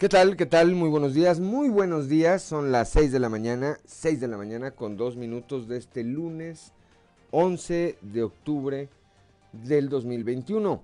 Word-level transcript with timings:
¿Qué 0.00 0.08
tal? 0.08 0.34
¿Qué 0.38 0.46
tal? 0.46 0.74
Muy 0.74 0.88
buenos 0.88 1.12
días, 1.12 1.40
muy 1.40 1.68
buenos 1.68 2.08
días. 2.08 2.40
Son 2.40 2.72
las 2.72 2.88
6 2.88 3.12
de 3.12 3.18
la 3.18 3.28
mañana, 3.28 3.76
6 3.84 4.18
de 4.18 4.28
la 4.28 4.38
mañana 4.38 4.70
con 4.70 4.96
dos 4.96 5.14
minutos 5.14 5.68
de 5.68 5.76
este 5.76 6.04
lunes 6.04 6.72
11 7.32 7.98
de 8.00 8.22
octubre 8.22 8.88
del 9.52 9.90
2021. 9.90 10.82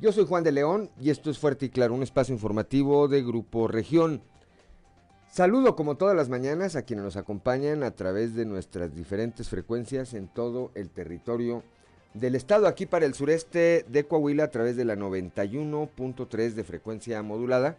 Yo 0.00 0.12
soy 0.12 0.26
Juan 0.26 0.44
de 0.44 0.52
León 0.52 0.90
y 1.00 1.08
esto 1.08 1.30
es 1.30 1.38
Fuerte 1.38 1.64
y 1.64 1.68
Claro, 1.70 1.94
un 1.94 2.02
espacio 2.02 2.34
informativo 2.34 3.08
de 3.08 3.22
Grupo 3.22 3.68
Región. 3.68 4.20
Saludo 5.32 5.74
como 5.74 5.96
todas 5.96 6.14
las 6.14 6.28
mañanas 6.28 6.76
a 6.76 6.82
quienes 6.82 7.06
nos 7.06 7.16
acompañan 7.16 7.82
a 7.82 7.92
través 7.92 8.34
de 8.34 8.44
nuestras 8.44 8.94
diferentes 8.94 9.48
frecuencias 9.48 10.12
en 10.12 10.28
todo 10.28 10.72
el 10.74 10.90
territorio 10.90 11.62
del 12.12 12.34
estado, 12.34 12.66
aquí 12.66 12.84
para 12.84 13.06
el 13.06 13.14
sureste 13.14 13.86
de 13.88 14.04
Coahuila 14.04 14.44
a 14.44 14.50
través 14.50 14.76
de 14.76 14.84
la 14.84 14.94
91.3 14.94 16.52
de 16.52 16.64
frecuencia 16.64 17.22
modulada 17.22 17.78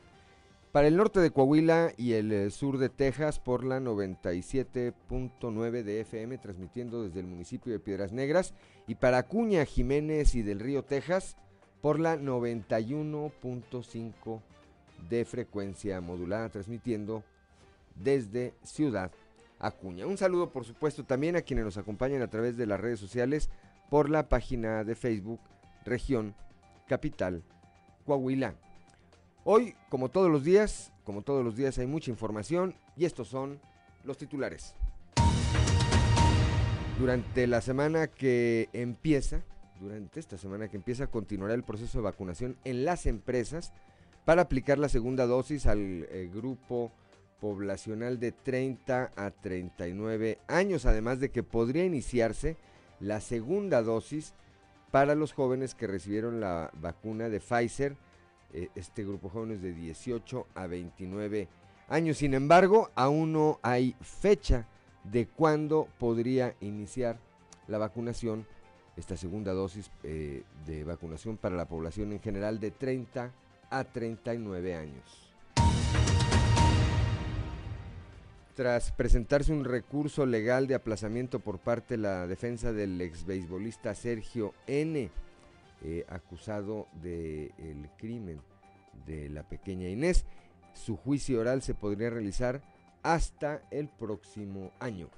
Para 0.71 0.87
el 0.87 0.95
norte 0.95 1.19
de 1.19 1.31
Coahuila 1.31 1.91
y 1.97 2.13
el 2.13 2.31
eh, 2.31 2.49
sur 2.49 2.77
de 2.77 2.87
Texas 2.87 3.39
por 3.39 3.65
la 3.65 3.81
97.9 3.81 5.83
de 5.83 5.99
FM, 5.99 6.37
transmitiendo 6.37 7.03
desde 7.03 7.19
el 7.19 7.27
municipio 7.27 7.73
de 7.73 7.79
Piedras 7.79 8.13
Negras. 8.13 8.53
Y 8.87 8.95
para 8.95 9.17
Acuña, 9.17 9.65
Jiménez 9.65 10.33
y 10.33 10.43
del 10.43 10.61
Río 10.61 10.83
Texas 10.83 11.35
por 11.81 11.99
la 11.99 12.15
91.5 12.15 14.41
de 15.09 15.25
frecuencia 15.25 15.99
modulada, 15.99 16.47
transmitiendo 16.47 17.25
desde 17.95 18.53
Ciudad 18.63 19.11
Acuña. 19.59 20.07
Un 20.07 20.17
saludo, 20.17 20.51
por 20.51 20.63
supuesto, 20.63 21.03
también 21.03 21.35
a 21.35 21.41
quienes 21.41 21.65
nos 21.65 21.77
acompañan 21.77 22.21
a 22.21 22.29
través 22.29 22.55
de 22.55 22.65
las 22.65 22.79
redes 22.79 23.01
sociales 23.01 23.49
por 23.89 24.09
la 24.09 24.29
página 24.29 24.85
de 24.85 24.95
Facebook 24.95 25.41
Región 25.83 26.33
Capital 26.87 27.43
Coahuila. 28.05 28.55
Hoy, 29.43 29.73
como 29.89 30.09
todos 30.09 30.29
los 30.29 30.43
días, 30.43 30.91
como 31.03 31.23
todos 31.23 31.43
los 31.43 31.55
días 31.55 31.79
hay 31.79 31.87
mucha 31.87 32.11
información 32.11 32.75
y 32.95 33.05
estos 33.05 33.27
son 33.27 33.59
los 34.03 34.19
titulares. 34.19 34.75
Durante 36.99 37.47
la 37.47 37.61
semana 37.61 38.05
que 38.05 38.69
empieza, 38.71 39.41
durante 39.79 40.19
esta 40.19 40.37
semana 40.37 40.67
que 40.67 40.77
empieza, 40.77 41.07
continuará 41.07 41.55
el 41.55 41.63
proceso 41.63 41.97
de 41.97 42.03
vacunación 42.03 42.55
en 42.65 42.85
las 42.85 43.07
empresas 43.07 43.73
para 44.25 44.43
aplicar 44.43 44.77
la 44.77 44.89
segunda 44.89 45.25
dosis 45.25 45.65
al 45.65 45.79
eh, 45.79 46.29
grupo 46.31 46.91
poblacional 47.39 48.19
de 48.19 48.33
30 48.33 49.11
a 49.15 49.31
39 49.31 50.37
años, 50.47 50.85
además 50.85 51.19
de 51.19 51.31
que 51.31 51.41
podría 51.41 51.83
iniciarse 51.83 52.57
la 52.99 53.19
segunda 53.19 53.81
dosis 53.81 54.35
para 54.91 55.15
los 55.15 55.33
jóvenes 55.33 55.73
que 55.73 55.87
recibieron 55.87 56.39
la 56.39 56.69
vacuna 56.79 57.27
de 57.29 57.39
Pfizer 57.39 57.95
eh, 58.53 58.69
este 58.75 59.03
grupo 59.03 59.29
jóvenes 59.29 59.61
de 59.61 59.73
18 59.73 60.47
a 60.55 60.67
29 60.67 61.47
años. 61.87 62.17
Sin 62.17 62.33
embargo, 62.33 62.89
aún 62.95 63.33
no 63.33 63.59
hay 63.61 63.95
fecha 64.01 64.67
de 65.03 65.27
cuándo 65.27 65.87
podría 65.99 66.55
iniciar 66.61 67.17
la 67.67 67.77
vacunación, 67.77 68.45
esta 68.97 69.17
segunda 69.17 69.53
dosis 69.53 69.89
eh, 70.03 70.43
de 70.65 70.83
vacunación 70.83 71.37
para 71.37 71.55
la 71.55 71.67
población 71.67 72.11
en 72.11 72.21
general 72.21 72.59
de 72.59 72.71
30 72.71 73.31
a 73.69 73.83
39 73.83 74.75
años. 74.75 75.31
Tras 78.53 78.91
presentarse 78.91 79.53
un 79.53 79.63
recurso 79.63 80.25
legal 80.25 80.67
de 80.67 80.75
aplazamiento 80.75 81.39
por 81.39 81.57
parte 81.59 81.95
de 81.95 82.03
la 82.03 82.27
defensa 82.27 82.73
del 82.73 82.99
ex 82.99 83.25
beisbolista 83.25 83.95
Sergio 83.95 84.53
N., 84.67 85.09
eh, 85.83 86.05
acusado 86.09 86.87
del 87.01 87.51
el 87.57 87.89
crimen 87.97 88.41
de 89.05 89.29
la 89.29 89.43
pequeña 89.43 89.87
Inés. 89.87 90.25
Su 90.73 90.95
juicio 90.95 91.39
oral 91.39 91.61
se 91.61 91.73
podría 91.73 92.09
realizar 92.09 92.61
hasta 93.03 93.61
el 93.71 93.87
próximo 93.87 94.71
año. 94.79 95.09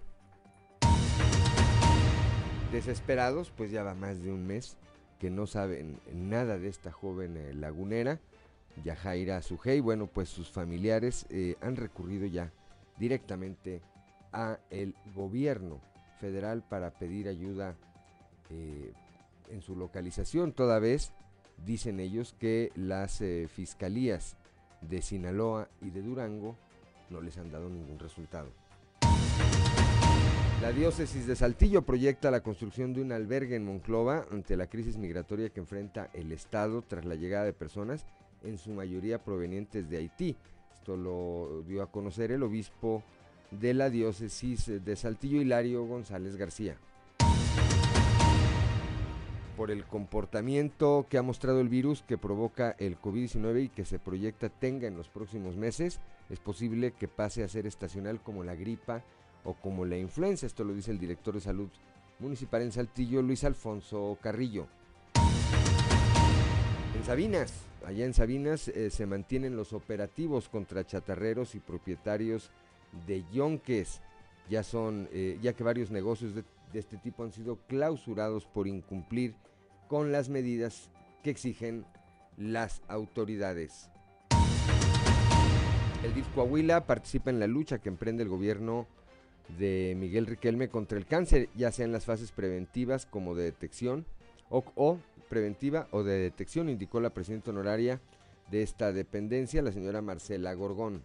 Desesperados, 2.71 3.51
pues 3.51 3.71
ya 3.71 3.83
va 3.83 3.93
más 3.93 4.23
de 4.23 4.31
un 4.31 4.47
mes 4.47 4.77
que 5.19 5.29
no 5.29 5.47
saben 5.47 5.99
nada 6.11 6.57
de 6.57 6.67
esta 6.67 6.91
joven 6.91 7.37
eh, 7.37 7.53
lagunera, 7.53 8.19
Yajaira 8.83 9.41
Sujei. 9.41 9.79
Bueno, 9.79 10.07
pues 10.07 10.29
sus 10.29 10.49
familiares 10.49 11.25
eh, 11.29 11.55
han 11.61 11.75
recurrido 11.75 12.25
ya 12.25 12.51
directamente 12.97 13.81
a 14.31 14.59
el 14.69 14.95
gobierno 15.15 15.79
federal 16.19 16.63
para 16.67 16.91
pedir 16.91 17.27
ayuda 17.27 17.75
eh, 18.49 18.91
en 19.49 19.61
su 19.61 19.75
localización, 19.75 20.53
toda 20.53 20.79
vez, 20.79 21.13
dicen 21.65 21.99
ellos, 21.99 22.35
que 22.39 22.71
las 22.75 23.21
eh, 23.21 23.47
fiscalías 23.47 24.37
de 24.81 25.01
Sinaloa 25.01 25.69
y 25.81 25.89
de 25.89 26.01
Durango 26.01 26.57
no 27.09 27.21
les 27.21 27.37
han 27.37 27.51
dado 27.51 27.69
ningún 27.69 27.99
resultado. 27.99 28.49
La 30.61 30.71
diócesis 30.71 31.27
de 31.27 31.35
Saltillo 31.35 31.81
proyecta 31.81 32.31
la 32.31 32.41
construcción 32.41 32.93
de 32.93 33.01
un 33.01 33.11
albergue 33.11 33.55
en 33.55 33.65
Monclova 33.65 34.25
ante 34.31 34.55
la 34.55 34.67
crisis 34.67 34.97
migratoria 34.97 35.49
que 35.49 35.59
enfrenta 35.59 36.09
el 36.13 36.31
Estado 36.31 36.81
tras 36.81 37.03
la 37.05 37.15
llegada 37.15 37.45
de 37.45 37.53
personas, 37.53 38.05
en 38.43 38.57
su 38.57 38.71
mayoría 38.71 39.23
provenientes 39.23 39.89
de 39.89 39.97
Haití. 39.97 40.37
Esto 40.73 40.95
lo 40.95 41.63
dio 41.67 41.81
a 41.81 41.91
conocer 41.91 42.31
el 42.31 42.43
obispo 42.43 43.03
de 43.51 43.73
la 43.73 43.89
diócesis 43.89 44.65
de 44.83 44.95
Saltillo, 44.95 45.41
Hilario 45.41 45.85
González 45.85 46.35
García 46.37 46.77
por 49.55 49.71
el 49.71 49.85
comportamiento 49.85 51.05
que 51.09 51.17
ha 51.17 51.21
mostrado 51.21 51.61
el 51.61 51.69
virus 51.69 52.03
que 52.03 52.17
provoca 52.17 52.75
el 52.79 52.99
COVID-19 52.99 53.65
y 53.65 53.69
que 53.69 53.85
se 53.85 53.99
proyecta 53.99 54.49
tenga 54.49 54.87
en 54.87 54.97
los 54.97 55.09
próximos 55.09 55.55
meses, 55.55 55.99
es 56.29 56.39
posible 56.39 56.91
que 56.91 57.07
pase 57.07 57.43
a 57.43 57.47
ser 57.47 57.67
estacional 57.67 58.21
como 58.21 58.43
la 58.43 58.55
gripa 58.55 59.03
o 59.43 59.53
como 59.53 59.85
la 59.85 59.97
influenza. 59.97 60.45
Esto 60.45 60.63
lo 60.63 60.73
dice 60.73 60.91
el 60.91 60.99
director 60.99 61.35
de 61.35 61.41
salud 61.41 61.69
municipal 62.19 62.61
en 62.61 62.71
Saltillo, 62.71 63.21
Luis 63.21 63.43
Alfonso 63.43 64.17
Carrillo. 64.21 64.67
En 66.95 67.03
Sabinas, 67.03 67.53
allá 67.85 68.05
en 68.05 68.13
Sabinas 68.13 68.67
eh, 68.69 68.89
se 68.89 69.05
mantienen 69.05 69.55
los 69.55 69.73
operativos 69.73 70.49
contra 70.49 70.85
chatarreros 70.85 71.55
y 71.55 71.59
propietarios 71.59 72.49
de 73.05 73.23
yonques. 73.31 74.01
Ya 74.49 74.63
son, 74.63 75.07
eh, 75.11 75.37
ya 75.41 75.53
que 75.53 75.63
varios 75.63 75.91
negocios 75.91 76.35
de 76.35 76.43
de 76.73 76.79
este 76.79 76.97
tipo 76.97 77.23
han 77.23 77.31
sido 77.31 77.57
clausurados 77.67 78.45
por 78.45 78.67
incumplir 78.67 79.35
con 79.87 80.11
las 80.11 80.27
medidas 80.27 80.89
que 81.21 81.29
exigen 81.29 81.85
las 82.35 82.81
autoridades. 82.87 83.89
El 86.03 86.13
DIF 86.13 86.27
Coahuila 86.35 86.85
participa 86.85 87.29
en 87.29 87.39
la 87.39 87.47
lucha 87.47 87.77
que 87.77 87.89
emprende 87.89 88.23
el 88.23 88.29
gobierno 88.29 88.87
de 89.57 89.95
Miguel 89.97 90.25
Riquelme 90.25 90.67
contra 90.67 90.97
el 90.97 91.05
cáncer, 91.05 91.47
ya 91.55 91.71
sea 91.71 91.85
en 91.85 91.91
las 91.91 92.05
fases 92.05 92.31
preventivas 92.31 93.05
como 93.05 93.35
de 93.35 93.43
detección 93.45 94.05
o 94.49 94.97
preventiva 95.29 95.87
o 95.91 96.03
de 96.03 96.19
detección, 96.19 96.69
indicó 96.69 96.99
la 96.99 97.11
presidenta 97.11 97.51
honoraria 97.51 98.01
de 98.51 98.63
esta 98.63 98.91
dependencia, 98.91 99.61
la 99.61 99.71
señora 99.71 100.01
Marcela 100.01 100.53
Gorgón 100.53 101.03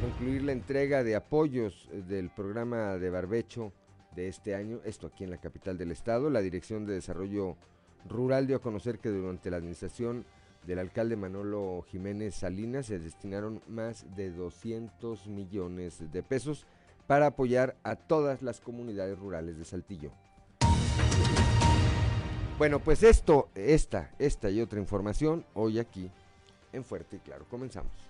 concluir 0.00 0.42
la 0.42 0.52
entrega 0.52 1.04
de 1.04 1.14
apoyos 1.14 1.88
eh, 1.92 2.02
del 2.02 2.30
programa 2.30 2.96
de 2.96 3.10
barbecho 3.10 3.72
de 4.16 4.28
este 4.28 4.54
año, 4.54 4.80
esto 4.84 5.08
aquí 5.08 5.24
en 5.24 5.30
la 5.30 5.36
capital 5.36 5.76
del 5.76 5.90
estado, 5.90 6.30
la 6.30 6.40
Dirección 6.40 6.86
de 6.86 6.94
Desarrollo 6.94 7.56
Rural 8.08 8.46
dio 8.46 8.56
a 8.56 8.60
conocer 8.60 8.98
que 8.98 9.10
durante 9.10 9.50
la 9.50 9.58
administración 9.58 10.24
del 10.66 10.78
alcalde 10.78 11.16
Manolo 11.16 11.82
Jiménez 11.82 12.34
Salinas 12.34 12.86
se 12.86 12.98
destinaron 12.98 13.62
más 13.68 14.06
de 14.16 14.30
200 14.30 15.26
millones 15.26 16.10
de 16.10 16.22
pesos 16.22 16.66
para 17.06 17.26
apoyar 17.26 17.76
a 17.82 17.96
todas 17.96 18.40
las 18.40 18.60
comunidades 18.60 19.18
rurales 19.18 19.58
de 19.58 19.64
Saltillo. 19.66 20.12
Bueno, 22.56 22.80
pues 22.80 23.02
esto, 23.02 23.48
esta, 23.54 24.10
esta 24.18 24.50
y 24.50 24.60
otra 24.60 24.80
información 24.80 25.44
hoy 25.54 25.78
aquí 25.78 26.10
en 26.72 26.84
Fuerte 26.84 27.16
y 27.16 27.18
Claro. 27.20 27.44
Comenzamos. 27.50 28.09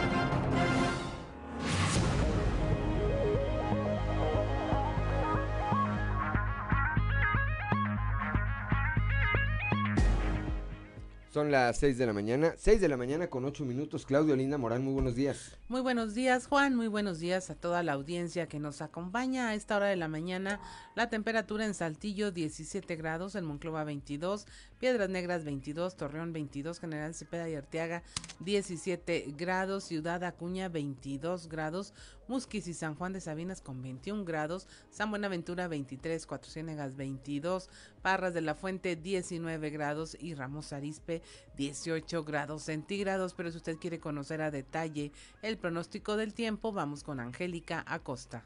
Son 11.31 11.49
las 11.49 11.77
6 11.77 11.97
de 11.97 12.05
la 12.05 12.11
mañana, 12.11 12.55
6 12.57 12.81
de 12.81 12.89
la 12.89 12.97
mañana 12.97 13.29
con 13.29 13.45
8 13.45 13.63
minutos. 13.63 14.05
Claudio 14.05 14.35
Linda 14.35 14.57
Morán, 14.57 14.83
muy 14.83 14.91
buenos 14.91 15.15
días. 15.15 15.57
Muy 15.69 15.79
buenos 15.79 16.13
días, 16.13 16.45
Juan. 16.45 16.75
Muy 16.75 16.89
buenos 16.89 17.19
días 17.19 17.49
a 17.49 17.55
toda 17.55 17.83
la 17.83 17.93
audiencia 17.93 18.49
que 18.49 18.59
nos 18.59 18.81
acompaña 18.81 19.47
a 19.47 19.55
esta 19.55 19.77
hora 19.77 19.85
de 19.85 19.95
la 19.95 20.09
mañana. 20.09 20.59
La 20.93 21.09
temperatura 21.09 21.63
en 21.63 21.73
Saltillo 21.73 22.31
17 22.31 22.97
grados, 22.97 23.35
en 23.35 23.45
Monclova 23.45 23.85
22, 23.85 24.45
Piedras 24.77 25.09
Negras 25.09 25.45
22, 25.45 25.95
Torreón 25.95 26.33
22, 26.33 26.81
General 26.81 27.15
Cepeda 27.15 27.47
y 27.47 27.55
Arteaga 27.55 28.03
17 28.41 29.33
grados, 29.37 29.85
Ciudad 29.85 30.25
Acuña 30.25 30.67
22 30.67 31.47
grados, 31.47 31.93
Musquis 32.31 32.65
y 32.69 32.73
San 32.73 32.95
Juan 32.95 33.11
de 33.11 33.19
Sabinas 33.19 33.59
con 33.59 33.81
21 33.81 34.23
grados, 34.23 34.65
San 34.89 35.09
Buenaventura 35.09 35.67
23, 35.67 36.25
Cuatro 36.25 36.49
Ciénegas 36.49 36.95
22, 36.95 37.69
Parras 38.01 38.33
de 38.33 38.39
la 38.39 38.55
Fuente 38.55 38.95
19 38.95 39.69
grados 39.69 40.15
y 40.17 40.33
Ramos 40.33 40.71
Arispe 40.71 41.21
18 41.57 42.23
grados 42.23 42.63
centígrados. 42.63 43.33
Pero 43.33 43.51
si 43.51 43.57
usted 43.57 43.75
quiere 43.75 43.99
conocer 43.99 44.41
a 44.41 44.49
detalle 44.49 45.11
el 45.41 45.57
pronóstico 45.57 46.15
del 46.15 46.33
tiempo, 46.33 46.71
vamos 46.71 47.03
con 47.03 47.19
Angélica 47.19 47.83
Acosta. 47.85 48.45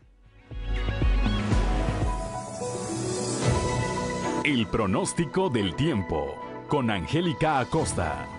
El 4.43 4.65
pronóstico 4.65 5.51
del 5.51 5.75
tiempo 5.75 6.35
con 6.69 6.89
Angélica 6.89 7.59
Acosta. 7.59 8.34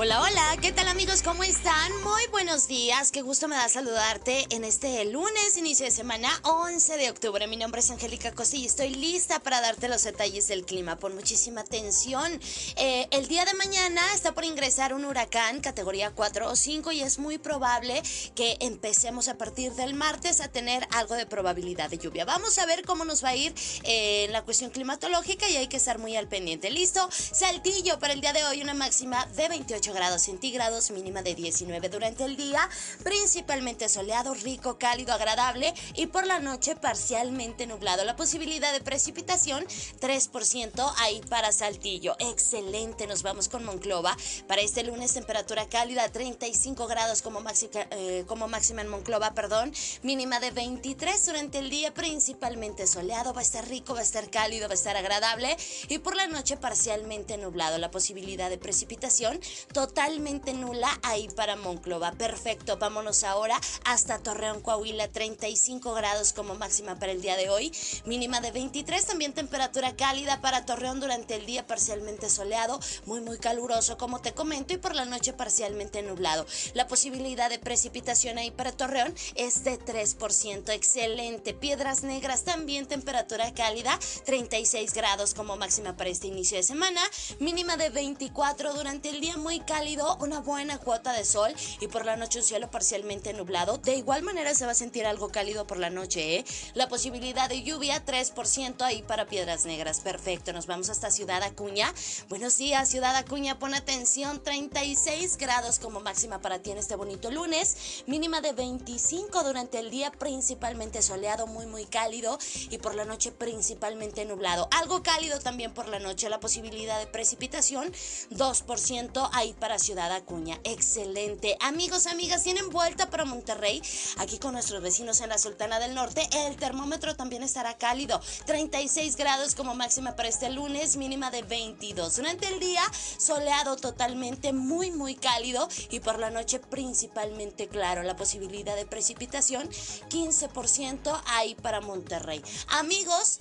Hola, 0.00 0.22
hola, 0.22 0.56
¿qué 0.62 0.70
tal 0.70 0.86
amigos? 0.86 1.22
¿Cómo 1.22 1.42
están? 1.42 1.90
Muy 2.04 2.24
buenos 2.30 2.68
días, 2.68 3.10
qué 3.10 3.20
gusto 3.20 3.48
me 3.48 3.56
da 3.56 3.68
saludarte 3.68 4.46
en 4.50 4.62
este 4.62 5.04
lunes, 5.06 5.56
inicio 5.56 5.86
de 5.86 5.90
semana 5.90 6.28
11 6.44 6.98
de 6.98 7.10
octubre. 7.10 7.44
Mi 7.48 7.56
nombre 7.56 7.80
es 7.80 7.90
Angélica 7.90 8.30
Costa 8.30 8.54
y 8.54 8.64
estoy 8.64 8.90
lista 8.90 9.40
para 9.40 9.60
darte 9.60 9.88
los 9.88 10.04
detalles 10.04 10.46
del 10.46 10.64
clima. 10.64 10.94
Pon 11.00 11.16
muchísima 11.16 11.62
atención. 11.62 12.40
Eh, 12.76 13.08
el 13.10 13.26
día 13.26 13.44
de 13.44 13.54
mañana 13.54 14.00
está 14.14 14.34
por 14.34 14.44
ingresar 14.44 14.94
un 14.94 15.04
huracán 15.04 15.60
categoría 15.60 16.12
4 16.12 16.48
o 16.48 16.54
5 16.54 16.92
y 16.92 17.00
es 17.00 17.18
muy 17.18 17.38
probable 17.38 18.00
que 18.36 18.56
empecemos 18.60 19.26
a 19.26 19.36
partir 19.36 19.72
del 19.72 19.94
martes 19.94 20.40
a 20.40 20.46
tener 20.46 20.86
algo 20.92 21.16
de 21.16 21.26
probabilidad 21.26 21.90
de 21.90 21.98
lluvia. 21.98 22.24
Vamos 22.24 22.56
a 22.58 22.66
ver 22.66 22.84
cómo 22.84 23.04
nos 23.04 23.24
va 23.24 23.30
a 23.30 23.36
ir 23.36 23.52
eh, 23.82 24.26
en 24.26 24.32
la 24.32 24.42
cuestión 24.42 24.70
climatológica 24.70 25.48
y 25.48 25.56
hay 25.56 25.66
que 25.66 25.76
estar 25.76 25.98
muy 25.98 26.14
al 26.14 26.28
pendiente. 26.28 26.70
¿Listo? 26.70 27.08
Saltillo 27.10 27.98
para 27.98 28.12
el 28.12 28.20
día 28.20 28.32
de 28.32 28.44
hoy 28.44 28.62
una 28.62 28.74
máxima 28.74 29.26
de 29.34 29.48
28 29.48 29.87
grados 29.92 30.22
centígrados, 30.22 30.90
mínima 30.90 31.22
de 31.22 31.34
19 31.34 31.88
durante 31.88 32.24
el 32.24 32.36
día, 32.36 32.68
principalmente 33.02 33.88
soleado, 33.88 34.34
rico, 34.34 34.78
cálido, 34.78 35.12
agradable 35.12 35.74
y 35.94 36.06
por 36.06 36.26
la 36.26 36.38
noche 36.38 36.76
parcialmente 36.76 37.66
nublado. 37.66 38.04
La 38.04 38.16
posibilidad 38.16 38.72
de 38.72 38.80
precipitación 38.80 39.64
3% 40.00 40.92
ahí 40.98 41.20
para 41.28 41.52
Saltillo. 41.52 42.16
Excelente, 42.18 43.06
nos 43.06 43.22
vamos 43.22 43.48
con 43.48 43.64
Monclova. 43.64 44.16
Para 44.46 44.62
este 44.62 44.82
lunes 44.84 45.14
temperatura 45.14 45.68
cálida 45.68 46.08
35 46.08 46.86
grados 46.86 47.22
como 47.22 47.40
máxima, 47.40 47.86
eh, 47.90 48.24
como 48.26 48.48
máxima 48.48 48.82
en 48.82 48.88
Monclova, 48.88 49.34
perdón, 49.34 49.72
mínima 50.02 50.40
de 50.40 50.50
23 50.50 51.26
durante 51.26 51.58
el 51.58 51.70
día, 51.70 51.94
principalmente 51.94 52.86
soleado, 52.86 53.32
va 53.32 53.40
a 53.40 53.42
estar 53.42 53.68
rico, 53.68 53.94
va 53.94 54.00
a 54.00 54.02
estar 54.02 54.30
cálido, 54.30 54.68
va 54.68 54.72
a 54.72 54.74
estar 54.74 54.96
agradable 54.96 55.56
y 55.88 55.98
por 55.98 56.16
la 56.16 56.26
noche 56.26 56.56
parcialmente 56.56 57.36
nublado. 57.36 57.78
La 57.78 57.90
posibilidad 57.90 58.50
de 58.50 58.58
precipitación 58.58 59.40
totalmente 59.78 60.54
nula 60.54 60.90
ahí 61.04 61.28
para 61.36 61.54
Monclova. 61.54 62.10
Perfecto, 62.10 62.78
vámonos 62.78 63.22
ahora 63.22 63.60
hasta 63.84 64.18
Torreón, 64.18 64.60
Coahuila, 64.60 65.06
35 65.06 65.94
grados 65.94 66.32
como 66.32 66.56
máxima 66.56 66.96
para 66.98 67.12
el 67.12 67.22
día 67.22 67.36
de 67.36 67.48
hoy, 67.48 67.72
mínima 68.04 68.40
de 68.40 68.50
23, 68.50 69.06
también 69.06 69.34
temperatura 69.34 69.94
cálida 69.94 70.40
para 70.40 70.66
Torreón 70.66 70.98
durante 70.98 71.36
el 71.36 71.46
día 71.46 71.64
parcialmente 71.64 72.28
soleado, 72.28 72.80
muy 73.06 73.20
muy 73.20 73.38
caluroso 73.38 73.96
como 73.98 74.20
te 74.20 74.34
comento 74.34 74.74
y 74.74 74.78
por 74.78 74.96
la 74.96 75.04
noche 75.04 75.32
parcialmente 75.32 76.02
nublado. 76.02 76.44
La 76.74 76.88
posibilidad 76.88 77.48
de 77.48 77.60
precipitación 77.60 78.36
ahí 78.38 78.50
para 78.50 78.72
Torreón 78.72 79.14
es 79.36 79.62
de 79.62 79.78
3%, 79.78 80.70
excelente. 80.70 81.54
Piedras 81.54 82.02
Negras 82.02 82.42
también 82.42 82.86
temperatura 82.86 83.54
cálida, 83.54 83.96
36 84.24 84.92
grados 84.92 85.34
como 85.34 85.56
máxima 85.56 85.96
para 85.96 86.10
este 86.10 86.26
inicio 86.26 86.56
de 86.56 86.64
semana, 86.64 87.00
mínima 87.38 87.76
de 87.76 87.90
24 87.90 88.74
durante 88.74 89.10
el 89.10 89.20
día, 89.20 89.36
muy 89.36 89.60
cálido, 89.68 90.16
una 90.22 90.40
buena 90.40 90.78
cuota 90.78 91.12
de 91.12 91.26
sol 91.26 91.54
y 91.78 91.88
por 91.88 92.06
la 92.06 92.16
noche 92.16 92.38
un 92.38 92.44
cielo 92.44 92.70
parcialmente 92.70 93.34
nublado. 93.34 93.76
De 93.76 93.96
igual 93.96 94.22
manera 94.22 94.54
se 94.54 94.64
va 94.64 94.72
a 94.72 94.74
sentir 94.74 95.04
algo 95.04 95.28
cálido 95.28 95.66
por 95.66 95.76
la 95.76 95.90
noche, 95.90 96.36
¿eh? 96.36 96.44
La 96.72 96.88
posibilidad 96.88 97.50
de 97.50 97.62
lluvia 97.62 98.02
3% 98.02 98.80
ahí 98.80 99.02
para 99.02 99.26
Piedras 99.26 99.66
Negras. 99.66 100.00
Perfecto, 100.00 100.54
nos 100.54 100.66
vamos 100.66 100.88
hasta 100.88 101.10
Ciudad 101.10 101.42
Acuña. 101.42 101.92
Buenos 102.30 102.56
días, 102.56 102.88
Ciudad 102.88 103.14
Acuña, 103.14 103.58
pon 103.58 103.74
atención, 103.74 104.42
36 104.42 105.36
grados 105.36 105.78
como 105.78 106.00
máxima 106.00 106.40
para 106.40 106.60
ti 106.60 106.70
en 106.70 106.78
este 106.78 106.96
bonito 106.96 107.30
lunes, 107.30 108.04
mínima 108.06 108.40
de 108.40 108.54
25 108.54 109.44
durante 109.44 109.80
el 109.80 109.90
día, 109.90 110.10
principalmente 110.12 111.02
soleado, 111.02 111.46
muy 111.46 111.66
muy 111.66 111.84
cálido 111.84 112.38
y 112.70 112.78
por 112.78 112.94
la 112.94 113.04
noche 113.04 113.32
principalmente 113.32 114.24
nublado. 114.24 114.66
Algo 114.70 115.02
cálido 115.02 115.40
también 115.40 115.74
por 115.74 115.88
la 115.88 115.98
noche, 115.98 116.30
la 116.30 116.40
posibilidad 116.40 116.98
de 116.98 117.06
precipitación 117.06 117.92
2% 118.30 119.28
ahí 119.34 119.52
para 119.58 119.78
Ciudad 119.78 120.12
Acuña. 120.12 120.58
Excelente. 120.64 121.56
Amigos, 121.60 122.06
amigas, 122.06 122.42
tienen 122.42 122.70
vuelta 122.70 123.10
para 123.10 123.24
Monterrey. 123.24 123.82
Aquí 124.18 124.38
con 124.38 124.52
nuestros 124.52 124.82
vecinos 124.82 125.20
en 125.20 125.28
la 125.28 125.38
Sultana 125.38 125.78
del 125.78 125.94
Norte. 125.94 126.28
El 126.32 126.56
termómetro 126.56 127.16
también 127.16 127.42
estará 127.42 127.76
cálido. 127.76 128.20
36 128.46 129.16
grados 129.16 129.54
como 129.54 129.74
máxima 129.74 130.16
para 130.16 130.28
este 130.28 130.50
lunes, 130.50 130.96
mínima 130.96 131.30
de 131.30 131.42
22. 131.42 132.16
Durante 132.16 132.48
el 132.48 132.60
día, 132.60 132.82
soleado 133.18 133.76
totalmente, 133.76 134.52
muy, 134.52 134.90
muy 134.90 135.14
cálido. 135.14 135.68
Y 135.90 136.00
por 136.00 136.18
la 136.18 136.30
noche, 136.30 136.58
principalmente 136.58 137.68
claro. 137.68 138.02
La 138.02 138.16
posibilidad 138.16 138.76
de 138.76 138.86
precipitación, 138.86 139.68
15% 140.08 141.20
ahí 141.26 141.54
para 141.56 141.80
Monterrey. 141.80 142.42
Amigos, 142.68 143.40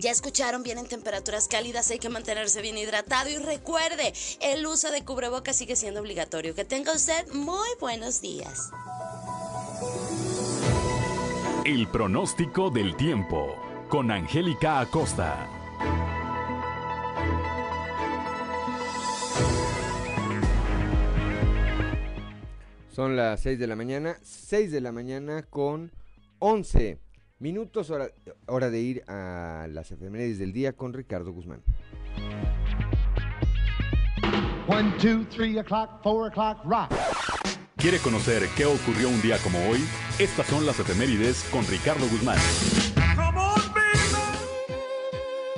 ya 0.00 0.10
escucharon, 0.10 0.62
vienen 0.62 0.86
temperaturas 0.86 1.48
cálidas, 1.48 1.90
hay 1.90 1.98
que 1.98 2.08
mantenerse 2.08 2.62
bien 2.62 2.78
hidratado 2.78 3.28
y 3.30 3.36
recuerde, 3.36 4.12
el 4.40 4.66
uso 4.66 4.90
de 4.90 5.04
cubrebocas 5.04 5.56
sigue 5.56 5.76
siendo 5.76 6.00
obligatorio. 6.00 6.54
Que 6.54 6.64
tenga 6.64 6.92
usted 6.92 7.26
muy 7.32 7.68
buenos 7.80 8.20
días. 8.20 8.70
El 11.64 11.88
pronóstico 11.88 12.70
del 12.70 12.96
tiempo 12.96 13.56
con 13.88 14.10
Angélica 14.10 14.80
Acosta. 14.80 15.48
Son 22.94 23.14
las 23.14 23.40
6 23.42 23.58
de 23.58 23.66
la 23.66 23.76
mañana, 23.76 24.16
6 24.22 24.72
de 24.72 24.80
la 24.80 24.90
mañana 24.90 25.42
con 25.42 25.92
11 26.38 26.98
Minutos, 27.38 27.90
hora, 27.90 28.10
hora 28.46 28.70
de 28.70 28.80
ir 28.80 29.04
a 29.08 29.66
las 29.70 29.92
efemérides 29.92 30.38
del 30.38 30.54
día 30.54 30.72
con 30.72 30.94
Ricardo 30.94 31.32
Guzmán. 31.32 31.62
One, 34.66 34.90
two, 34.98 35.26
three 35.28 35.58
o'clock, 35.58 36.02
four 36.02 36.28
o'clock, 36.28 36.64
rock. 36.64 36.90
¿Quiere 37.76 37.98
conocer 37.98 38.42
qué 38.56 38.64
ocurrió 38.64 39.10
un 39.10 39.20
día 39.20 39.36
como 39.44 39.58
hoy? 39.68 39.80
Estas 40.18 40.46
son 40.46 40.64
las 40.64 40.80
efemérides 40.80 41.44
con 41.52 41.66
Ricardo 41.66 42.08
Guzmán. 42.08 42.38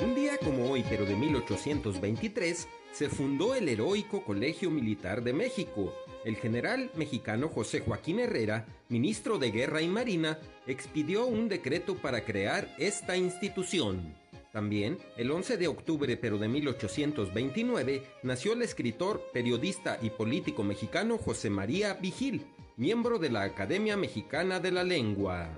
Un 0.02 0.14
día 0.16 0.36
como 0.38 0.72
hoy, 0.72 0.84
pero 0.90 1.06
de 1.06 1.14
1823, 1.14 2.68
se 2.90 3.08
fundó 3.08 3.54
el 3.54 3.68
Heroico 3.68 4.24
Colegio 4.24 4.68
Militar 4.68 5.22
de 5.22 5.32
México, 5.32 5.94
el 6.28 6.36
general 6.36 6.90
mexicano 6.94 7.48
José 7.48 7.80
Joaquín 7.80 8.20
Herrera, 8.20 8.66
ministro 8.90 9.38
de 9.38 9.50
Guerra 9.50 9.80
y 9.80 9.88
Marina, 9.88 10.38
expidió 10.66 11.24
un 11.24 11.48
decreto 11.48 11.96
para 11.96 12.22
crear 12.22 12.74
esta 12.76 13.16
institución. 13.16 14.14
También, 14.52 14.98
el 15.16 15.30
11 15.30 15.56
de 15.56 15.68
octubre 15.68 16.18
pero 16.18 16.36
de 16.36 16.48
1829, 16.48 18.02
nació 18.24 18.52
el 18.52 18.60
escritor, 18.60 19.22
periodista 19.32 19.98
y 20.02 20.10
político 20.10 20.62
mexicano 20.62 21.16
José 21.16 21.48
María 21.48 21.94
Vigil, 21.94 22.44
miembro 22.76 23.18
de 23.18 23.30
la 23.30 23.44
Academia 23.44 23.96
Mexicana 23.96 24.60
de 24.60 24.70
la 24.70 24.84
Lengua. 24.84 25.48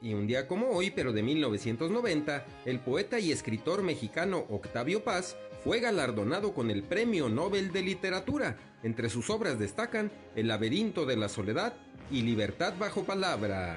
Y 0.00 0.14
un 0.14 0.26
día 0.26 0.48
como 0.48 0.70
hoy, 0.70 0.90
pero 0.90 1.12
de 1.12 1.22
1990, 1.22 2.46
el 2.64 2.80
poeta 2.80 3.18
y 3.18 3.30
escritor 3.30 3.82
mexicano 3.82 4.46
Octavio 4.48 5.04
Paz 5.04 5.36
fue 5.68 5.80
galardonado 5.80 6.54
con 6.54 6.70
el 6.70 6.82
Premio 6.82 7.28
Nobel 7.28 7.72
de 7.72 7.82
Literatura. 7.82 8.56
Entre 8.82 9.10
sus 9.10 9.28
obras 9.28 9.58
destacan 9.58 10.10
El 10.34 10.48
laberinto 10.48 11.04
de 11.04 11.14
la 11.14 11.28
soledad 11.28 11.74
y 12.10 12.22
Libertad 12.22 12.72
bajo 12.78 13.04
palabra. 13.04 13.76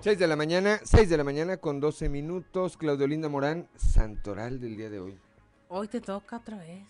6 0.00 0.18
de 0.18 0.26
la 0.26 0.36
mañana, 0.36 0.80
6 0.84 1.08
de 1.08 1.16
la 1.16 1.24
mañana 1.24 1.56
con 1.56 1.80
12 1.80 2.10
minutos. 2.10 2.76
Claudio 2.76 3.06
Linda 3.06 3.30
Morán, 3.30 3.70
Santoral 3.74 4.60
del 4.60 4.76
día 4.76 4.90
de 4.90 5.00
hoy. 5.00 5.18
Hoy 5.68 5.88
te 5.88 6.02
toca 6.02 6.36
otra 6.36 6.58
vez. 6.58 6.84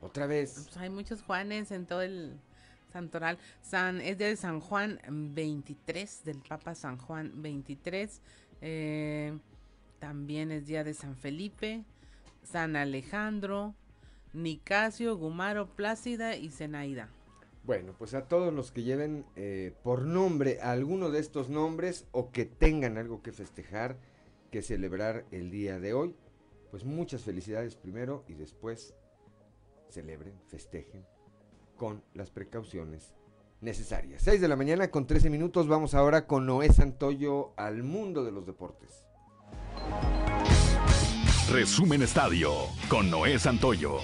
Otra 0.00 0.26
vez. 0.26 0.54
Pues 0.54 0.76
hay 0.78 0.88
muchos 0.88 1.20
Juanes 1.20 1.70
en 1.70 1.84
todo 1.84 2.00
el 2.00 2.40
Santoral. 2.96 3.38
San, 3.60 4.00
es 4.00 4.16
de 4.16 4.34
San 4.36 4.60
Juan 4.60 4.98
23, 5.06 6.24
del 6.24 6.38
Papa 6.38 6.74
San 6.74 6.96
Juan 6.96 7.30
23. 7.42 8.22
Eh, 8.62 9.38
también 9.98 10.50
es 10.50 10.66
día 10.66 10.82
de 10.82 10.94
San 10.94 11.14
Felipe, 11.14 11.84
San 12.42 12.74
Alejandro, 12.74 13.74
Nicasio, 14.32 15.14
Gumaro, 15.18 15.68
Plácida 15.68 16.36
y 16.36 16.48
Zenaida. 16.48 17.10
Bueno, 17.64 17.92
pues 17.98 18.14
a 18.14 18.28
todos 18.28 18.54
los 18.54 18.72
que 18.72 18.82
lleven 18.82 19.26
eh, 19.36 19.74
por 19.82 20.06
nombre 20.06 20.60
alguno 20.62 21.10
de 21.10 21.18
estos 21.18 21.50
nombres 21.50 22.06
o 22.12 22.30
que 22.30 22.46
tengan 22.46 22.96
algo 22.96 23.22
que 23.22 23.32
festejar, 23.32 23.98
que 24.50 24.62
celebrar 24.62 25.26
el 25.32 25.50
día 25.50 25.80
de 25.80 25.92
hoy, 25.92 26.14
pues 26.70 26.84
muchas 26.84 27.24
felicidades 27.24 27.76
primero 27.76 28.24
y 28.26 28.34
después 28.34 28.94
celebren, 29.90 30.34
festejen 30.46 31.04
con 31.76 32.02
las 32.14 32.30
precauciones 32.30 33.14
necesarias. 33.60 34.22
6 34.22 34.40
de 34.40 34.48
la 34.48 34.56
mañana 34.56 34.90
con 34.90 35.06
13 35.06 35.30
minutos, 35.30 35.68
vamos 35.68 35.94
ahora 35.94 36.26
con 36.26 36.46
Noé 36.46 36.72
Santoyo 36.72 37.52
al 37.56 37.82
mundo 37.82 38.24
de 38.24 38.32
los 38.32 38.46
deportes. 38.46 39.06
Resumen 41.50 42.02
Estadio 42.02 42.52
con 42.88 43.10
Noé 43.10 43.38
Santoyo. 43.38 43.98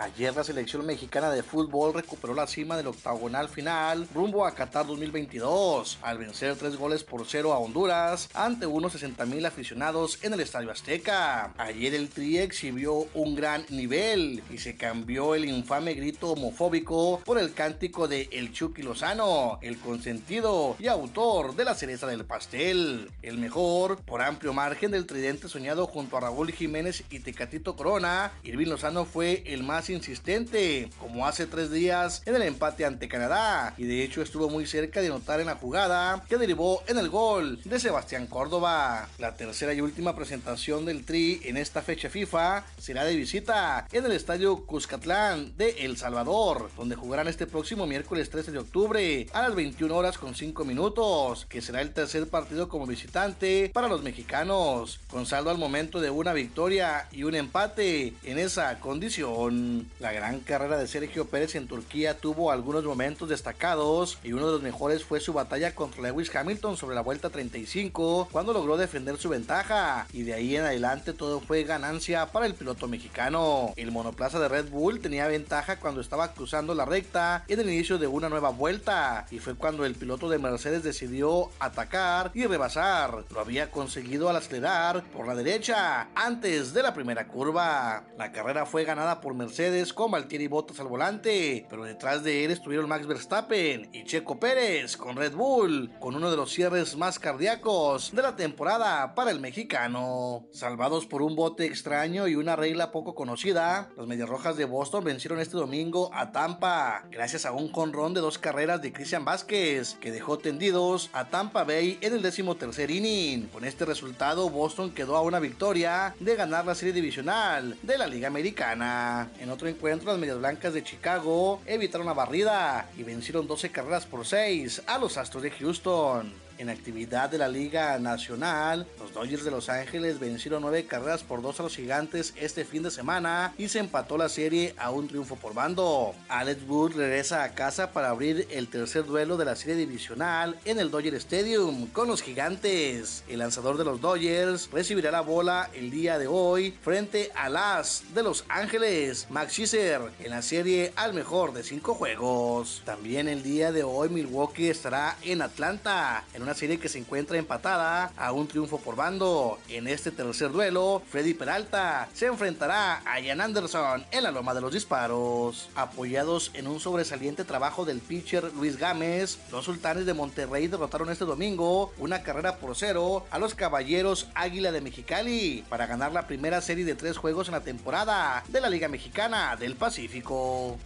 Ayer 0.00 0.34
la 0.34 0.44
selección 0.44 0.86
mexicana 0.86 1.28
de 1.28 1.42
fútbol 1.42 1.92
recuperó 1.92 2.32
la 2.32 2.46
cima 2.46 2.74
del 2.74 2.86
octagonal 2.86 3.50
final 3.50 4.08
rumbo 4.14 4.46
a 4.46 4.54
Qatar 4.54 4.86
2022 4.86 5.98
al 6.00 6.16
vencer 6.16 6.56
tres 6.56 6.76
goles 6.76 7.04
por 7.04 7.26
cero 7.26 7.52
a 7.52 7.58
Honduras 7.58 8.30
ante 8.32 8.64
unos 8.64 8.92
60 8.92 9.26
mil 9.26 9.44
aficionados 9.44 10.18
en 10.22 10.32
el 10.32 10.40
Estadio 10.40 10.70
Azteca. 10.70 11.52
Ayer 11.58 11.94
el 11.94 12.08
Tri 12.08 12.38
exhibió 12.38 13.08
un 13.12 13.34
gran 13.34 13.66
nivel 13.68 14.42
y 14.48 14.56
se 14.56 14.74
cambió 14.74 15.34
el 15.34 15.44
infame 15.44 15.92
grito 15.92 16.30
homofóbico 16.30 17.20
por 17.22 17.38
el 17.38 17.52
cántico 17.52 18.08
de 18.08 18.30
El 18.32 18.54
Chucky 18.54 18.80
Lozano, 18.80 19.58
el 19.60 19.78
consentido 19.78 20.76
y 20.78 20.86
autor 20.86 21.56
de 21.56 21.66
la 21.66 21.74
cereza 21.74 22.06
del 22.06 22.24
pastel. 22.24 23.10
El 23.20 23.36
mejor, 23.36 23.98
por 23.98 24.22
amplio 24.22 24.54
margen 24.54 24.92
del 24.92 25.04
tridente 25.04 25.46
soñado 25.46 25.86
junto 25.86 26.16
a 26.16 26.20
Raúl 26.20 26.52
Jiménez 26.52 27.04
y 27.10 27.20
Tecatito 27.20 27.76
Corona, 27.76 28.32
Irving 28.44 28.68
Lozano 28.68 29.04
fue 29.04 29.42
el 29.44 29.62
más 29.62 29.89
insistente, 29.92 30.90
como 30.98 31.26
hace 31.26 31.46
tres 31.46 31.70
días 31.70 32.22
en 32.26 32.36
el 32.36 32.42
empate 32.42 32.84
ante 32.84 33.08
Canadá, 33.08 33.74
y 33.76 33.84
de 33.84 34.02
hecho 34.02 34.22
estuvo 34.22 34.48
muy 34.48 34.66
cerca 34.66 35.00
de 35.00 35.08
anotar 35.08 35.40
en 35.40 35.46
la 35.46 35.56
jugada 35.56 36.24
que 36.28 36.38
derivó 36.38 36.82
en 36.86 36.98
el 36.98 37.08
gol 37.08 37.60
de 37.64 37.80
Sebastián 37.80 38.26
Córdoba. 38.26 39.08
La 39.18 39.36
tercera 39.36 39.74
y 39.74 39.80
última 39.80 40.14
presentación 40.14 40.84
del 40.84 41.04
Tri 41.04 41.40
en 41.44 41.56
esta 41.56 41.82
fecha 41.82 42.10
FIFA 42.10 42.64
será 42.78 43.04
de 43.04 43.16
visita 43.16 43.86
en 43.92 44.04
el 44.04 44.12
estadio 44.12 44.64
Cuscatlán 44.66 45.56
de 45.56 45.70
El 45.84 45.96
Salvador, 45.96 46.70
donde 46.76 46.96
jugarán 46.96 47.28
este 47.28 47.46
próximo 47.46 47.86
miércoles 47.86 48.30
13 48.30 48.52
de 48.52 48.58
octubre 48.58 49.26
a 49.32 49.42
las 49.42 49.54
21 49.54 49.94
horas 49.94 50.18
con 50.18 50.34
5 50.34 50.64
minutos, 50.64 51.46
que 51.46 51.60
será 51.60 51.80
el 51.80 51.92
tercer 51.92 52.28
partido 52.28 52.68
como 52.68 52.86
visitante 52.86 53.70
para 53.72 53.88
los 53.88 54.02
mexicanos, 54.02 55.00
con 55.10 55.26
saldo 55.26 55.50
al 55.50 55.58
momento 55.58 56.00
de 56.00 56.10
una 56.10 56.32
victoria 56.32 57.08
y 57.12 57.24
un 57.24 57.34
empate 57.34 58.14
en 58.24 58.38
esa 58.38 58.78
condición. 58.80 59.79
La 59.98 60.12
gran 60.12 60.40
carrera 60.40 60.76
de 60.78 60.86
Sergio 60.86 61.26
Pérez 61.26 61.54
en 61.54 61.66
Turquía 61.66 62.18
tuvo 62.18 62.50
algunos 62.50 62.84
momentos 62.84 63.28
destacados 63.28 64.18
y 64.22 64.32
uno 64.32 64.46
de 64.46 64.52
los 64.52 64.62
mejores 64.62 65.04
fue 65.04 65.20
su 65.20 65.32
batalla 65.32 65.74
contra 65.74 66.02
Lewis 66.02 66.34
Hamilton 66.34 66.76
sobre 66.76 66.94
la 66.94 67.02
vuelta 67.02 67.30
35 67.30 68.28
cuando 68.30 68.52
logró 68.52 68.76
defender 68.76 69.16
su 69.18 69.28
ventaja 69.28 70.06
y 70.12 70.22
de 70.22 70.34
ahí 70.34 70.56
en 70.56 70.64
adelante 70.64 71.12
todo 71.12 71.40
fue 71.40 71.64
ganancia 71.64 72.26
para 72.26 72.46
el 72.46 72.54
piloto 72.54 72.88
mexicano. 72.88 73.72
El 73.76 73.92
monoplaza 73.92 74.38
de 74.38 74.48
Red 74.48 74.70
Bull 74.70 75.00
tenía 75.00 75.26
ventaja 75.26 75.78
cuando 75.78 76.00
estaba 76.00 76.32
cruzando 76.32 76.74
la 76.74 76.84
recta 76.84 77.44
en 77.48 77.60
el 77.60 77.70
inicio 77.70 77.98
de 77.98 78.06
una 78.06 78.28
nueva 78.28 78.50
vuelta 78.50 79.26
y 79.30 79.38
fue 79.38 79.54
cuando 79.54 79.84
el 79.84 79.94
piloto 79.94 80.28
de 80.28 80.38
Mercedes 80.38 80.82
decidió 80.82 81.50
atacar 81.58 82.30
y 82.34 82.46
rebasar. 82.46 83.24
Lo 83.30 83.40
había 83.40 83.70
conseguido 83.70 84.28
al 84.28 84.36
acelerar 84.36 85.04
por 85.04 85.26
la 85.26 85.34
derecha 85.34 86.08
antes 86.14 86.72
de 86.74 86.82
la 86.82 86.94
primera 86.94 87.26
curva. 87.26 88.04
La 88.18 88.32
carrera 88.32 88.66
fue 88.66 88.84
ganada 88.84 89.20
por 89.20 89.34
Mercedes 89.34 89.69
con 89.94 90.10
Valtteri 90.10 90.48
Bottas 90.48 90.80
al 90.80 90.88
volante, 90.88 91.64
pero 91.70 91.84
detrás 91.84 92.24
de 92.24 92.44
él 92.44 92.50
estuvieron 92.50 92.88
Max 92.88 93.06
Verstappen 93.06 93.88
y 93.92 94.02
Checo 94.02 94.40
Pérez 94.40 94.96
con 94.96 95.16
Red 95.16 95.34
Bull, 95.34 95.92
con 96.00 96.16
uno 96.16 96.28
de 96.28 96.36
los 96.36 96.50
cierres 96.50 96.96
más 96.96 97.20
cardíacos 97.20 98.10
de 98.12 98.20
la 98.20 98.34
temporada 98.34 99.14
para 99.14 99.30
el 99.30 99.38
mexicano. 99.38 100.44
Salvados 100.50 101.06
por 101.06 101.22
un 101.22 101.36
bote 101.36 101.66
extraño 101.66 102.26
y 102.26 102.34
una 102.34 102.56
regla 102.56 102.90
poco 102.90 103.14
conocida, 103.14 103.90
los 103.96 104.08
Medias 104.08 104.28
Rojas 104.28 104.56
de 104.56 104.64
Boston 104.64 105.04
vencieron 105.04 105.38
este 105.38 105.56
domingo 105.56 106.10
a 106.12 106.32
Tampa, 106.32 107.04
gracias 107.08 107.46
a 107.46 107.52
un 107.52 107.70
conrón 107.70 108.12
de 108.12 108.20
dos 108.20 108.38
carreras 108.38 108.82
de 108.82 108.92
Christian 108.92 109.24
Vázquez, 109.24 109.94
que 110.00 110.10
dejó 110.10 110.38
tendidos 110.38 111.10
a 111.12 111.28
Tampa 111.28 111.62
Bay 111.62 111.96
en 112.00 112.14
el 112.14 112.22
décimo 112.22 112.56
tercer 112.56 112.90
inning. 112.90 113.46
Con 113.48 113.64
este 113.64 113.84
resultado, 113.84 114.50
Boston 114.50 114.90
quedó 114.90 115.16
a 115.16 115.22
una 115.22 115.38
victoria 115.38 116.16
de 116.18 116.34
ganar 116.34 116.66
la 116.66 116.74
serie 116.74 116.92
divisional 116.92 117.78
de 117.82 117.98
la 117.98 118.08
Liga 118.08 118.26
Americana. 118.26 119.30
En 119.38 119.50
otro 119.50 119.59
encuentro, 119.68 120.10
las 120.10 120.18
Medias 120.18 120.38
Blancas 120.38 120.74
de 120.74 120.82
Chicago 120.82 121.60
evitaron 121.66 122.06
la 122.06 122.14
barrida 122.14 122.88
y 122.96 123.02
vencieron 123.02 123.46
12 123.46 123.70
carreras 123.70 124.06
por 124.06 124.26
6 124.26 124.82
a 124.86 124.98
los 124.98 125.16
Astros 125.18 125.42
de 125.42 125.50
Houston. 125.50 126.32
En 126.60 126.68
actividad 126.68 127.30
de 127.30 127.38
la 127.38 127.48
Liga 127.48 127.98
Nacional, 127.98 128.86
los 128.98 129.14
Dodgers 129.14 129.44
de 129.44 129.50
Los 129.50 129.70
Ángeles 129.70 130.20
vencieron 130.20 130.60
nueve 130.60 130.84
carreras 130.84 131.22
por 131.22 131.40
dos 131.40 131.58
a 131.58 131.62
los 131.62 131.74
Gigantes 131.74 132.34
este 132.36 132.66
fin 132.66 132.82
de 132.82 132.90
semana 132.90 133.54
y 133.56 133.68
se 133.68 133.78
empató 133.78 134.18
la 134.18 134.28
serie 134.28 134.74
a 134.76 134.90
un 134.90 135.08
triunfo 135.08 135.36
por 135.36 135.54
bando. 135.54 136.14
Alex 136.28 136.60
Wood 136.68 136.96
regresa 136.96 137.44
a 137.44 137.54
casa 137.54 137.92
para 137.92 138.10
abrir 138.10 138.46
el 138.50 138.68
tercer 138.68 139.06
duelo 139.06 139.38
de 139.38 139.46
la 139.46 139.56
serie 139.56 139.74
divisional 139.74 140.60
en 140.66 140.78
el 140.78 140.90
Dodger 140.90 141.14
Stadium 141.14 141.86
con 141.86 142.08
los 142.08 142.20
Gigantes. 142.20 143.24
El 143.26 143.38
lanzador 143.38 143.78
de 143.78 143.86
los 143.86 144.02
Dodgers 144.02 144.68
recibirá 144.70 145.10
la 145.10 145.22
bola 145.22 145.70
el 145.72 145.90
día 145.90 146.18
de 146.18 146.26
hoy 146.26 146.76
frente 146.82 147.32
a 147.36 147.48
las 147.48 148.02
de 148.12 148.22
Los 148.22 148.44
Ángeles, 148.50 149.28
Max 149.30 149.54
Scherzer, 149.54 150.02
en 150.18 150.28
la 150.28 150.42
serie 150.42 150.92
al 150.96 151.14
mejor 151.14 151.54
de 151.54 151.62
cinco 151.62 151.94
juegos. 151.94 152.82
También 152.84 153.28
el 153.28 153.42
día 153.42 153.72
de 153.72 153.82
hoy 153.82 154.10
Milwaukee 154.10 154.68
estará 154.68 155.16
en 155.22 155.40
Atlanta 155.40 156.22
en 156.34 156.42
una 156.42 156.49
serie 156.54 156.78
que 156.78 156.88
se 156.88 156.98
encuentra 156.98 157.38
empatada 157.38 158.12
a 158.16 158.32
un 158.32 158.48
triunfo 158.48 158.78
por 158.78 158.96
bando. 158.96 159.58
En 159.68 159.88
este 159.88 160.10
tercer 160.10 160.50
duelo, 160.50 161.02
Freddy 161.10 161.34
Peralta 161.34 162.08
se 162.14 162.26
enfrentará 162.26 163.02
a 163.04 163.20
Ian 163.20 163.40
Anderson 163.40 164.04
en 164.10 164.22
la 164.22 164.30
loma 164.30 164.54
de 164.54 164.60
los 164.60 164.72
disparos. 164.72 165.70
Apoyados 165.74 166.50
en 166.54 166.66
un 166.66 166.80
sobresaliente 166.80 167.44
trabajo 167.44 167.84
del 167.84 168.00
pitcher 168.00 168.52
Luis 168.54 168.76
Gámez, 168.76 169.38
los 169.50 169.64
sultanes 169.64 170.06
de 170.06 170.14
Monterrey 170.14 170.66
derrotaron 170.66 171.10
este 171.10 171.24
domingo 171.24 171.92
una 171.98 172.22
carrera 172.22 172.56
por 172.56 172.76
cero 172.76 173.26
a 173.30 173.38
los 173.38 173.54
caballeros 173.54 174.28
Águila 174.34 174.72
de 174.72 174.80
Mexicali 174.80 175.64
para 175.68 175.86
ganar 175.86 176.12
la 176.12 176.26
primera 176.26 176.60
serie 176.60 176.84
de 176.84 176.94
tres 176.94 177.16
juegos 177.16 177.48
en 177.48 177.54
la 177.54 177.60
temporada 177.60 178.44
de 178.48 178.60
la 178.60 178.70
Liga 178.70 178.88
Mexicana 178.88 179.56
del 179.56 179.76
Pacífico. 179.76 180.78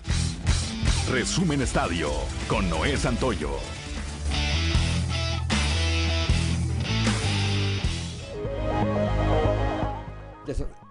Resumen 1.11 1.61
Estadio 1.61 2.11
con 2.49 2.69
Noé 2.71 2.97
Santoyo. 2.97 3.84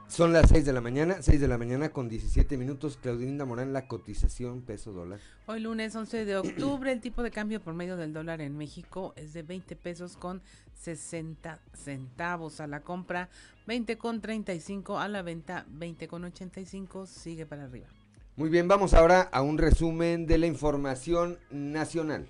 Son, 0.07 0.33
las 0.33 0.49
6 0.49 0.65
de 0.65 0.73
la 0.73 0.81
mañana, 0.81 1.17
6 1.21 1.39
de 1.39 1.47
la 1.47 1.57
mañana 1.57 1.89
con 1.89 2.09
17 2.09 2.57
minutos. 2.57 2.97
Claudinda 3.01 3.45
Morán, 3.45 3.73
la 3.73 3.87
cotización 3.87 4.61
peso 4.61 4.91
dólar. 4.91 5.19
Hoy 5.45 5.59
lunes 5.59 5.95
11 5.95 6.25
de 6.25 6.37
octubre, 6.37 6.91
el 6.91 7.01
tipo 7.01 7.21
de 7.23 7.31
cambio 7.31 7.61
por 7.61 7.73
medio 7.73 7.97
del 7.97 8.13
dólar 8.13 8.41
en 8.41 8.57
México 8.57 9.13
es 9.15 9.33
de 9.33 9.43
20 9.43 9.75
pesos 9.75 10.17
con 10.17 10.41
60 10.81 11.59
centavos 11.73 12.59
a 12.59 12.67
la 12.67 12.81
compra, 12.81 13.29
20 13.67 13.97
con 13.97 14.21
35 14.21 14.99
a 14.99 15.07
la 15.07 15.21
venta, 15.21 15.65
20 15.69 16.07
con 16.07 16.23
85 16.23 17.05
sigue 17.05 17.45
para 17.45 17.65
arriba. 17.65 17.87
Muy 18.35 18.49
bien, 18.49 18.67
vamos 18.67 18.93
ahora 18.93 19.21
a 19.21 19.43
un 19.43 19.59
resumen 19.59 20.25
de 20.25 20.39
la 20.39 20.47
información 20.47 21.37
nacional. 21.51 22.27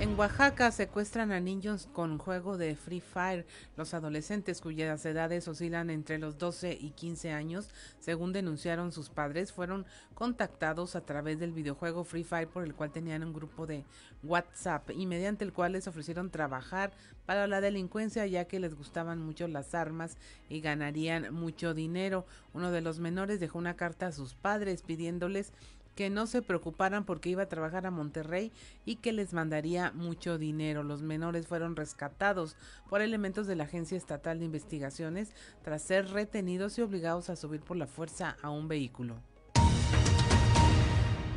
En 0.00 0.16
Oaxaca 0.16 0.70
secuestran 0.70 1.32
a 1.32 1.40
niños 1.40 1.88
con 1.92 2.18
juego 2.18 2.56
de 2.56 2.76
Free 2.76 3.00
Fire. 3.00 3.44
Los 3.76 3.94
adolescentes 3.94 4.60
cuyas 4.60 5.04
edades 5.04 5.48
oscilan 5.48 5.90
entre 5.90 6.18
los 6.18 6.38
12 6.38 6.78
y 6.80 6.90
15 6.90 7.32
años, 7.32 7.68
según 7.98 8.32
denunciaron 8.32 8.92
sus 8.92 9.08
padres, 9.10 9.50
fueron 9.50 9.86
contactados 10.14 10.94
a 10.94 11.00
través 11.00 11.40
del 11.40 11.50
videojuego 11.50 12.04
Free 12.04 12.22
Fire 12.22 12.46
por 12.46 12.62
el 12.62 12.76
cual 12.76 12.92
tenían 12.92 13.24
un 13.24 13.32
grupo 13.32 13.66
de 13.66 13.84
WhatsApp 14.22 14.88
y 14.92 15.04
mediante 15.06 15.44
el 15.44 15.52
cual 15.52 15.72
les 15.72 15.88
ofrecieron 15.88 16.30
trabajar 16.30 16.92
para 17.26 17.48
la 17.48 17.60
delincuencia 17.60 18.24
ya 18.26 18.44
que 18.44 18.60
les 18.60 18.76
gustaban 18.76 19.18
mucho 19.18 19.48
las 19.48 19.74
armas 19.74 20.16
y 20.48 20.60
ganarían 20.60 21.34
mucho 21.34 21.74
dinero. 21.74 22.24
Uno 22.54 22.70
de 22.70 22.82
los 22.82 23.00
menores 23.00 23.40
dejó 23.40 23.58
una 23.58 23.74
carta 23.74 24.06
a 24.06 24.12
sus 24.12 24.34
padres 24.34 24.82
pidiéndoles 24.82 25.52
que 25.98 26.10
no 26.10 26.28
se 26.28 26.42
preocuparan 26.42 27.04
porque 27.04 27.28
iba 27.28 27.42
a 27.42 27.48
trabajar 27.48 27.84
a 27.84 27.90
Monterrey 27.90 28.52
y 28.84 28.96
que 28.98 29.12
les 29.12 29.32
mandaría 29.32 29.90
mucho 29.90 30.38
dinero. 30.38 30.84
Los 30.84 31.02
menores 31.02 31.48
fueron 31.48 31.74
rescatados 31.74 32.54
por 32.88 33.02
elementos 33.02 33.48
de 33.48 33.56
la 33.56 33.64
Agencia 33.64 33.98
Estatal 33.98 34.38
de 34.38 34.44
Investigaciones 34.44 35.34
tras 35.64 35.82
ser 35.82 36.10
retenidos 36.10 36.78
y 36.78 36.82
obligados 36.82 37.30
a 37.30 37.34
subir 37.34 37.62
por 37.62 37.76
la 37.76 37.88
fuerza 37.88 38.36
a 38.42 38.50
un 38.50 38.68
vehículo. 38.68 39.16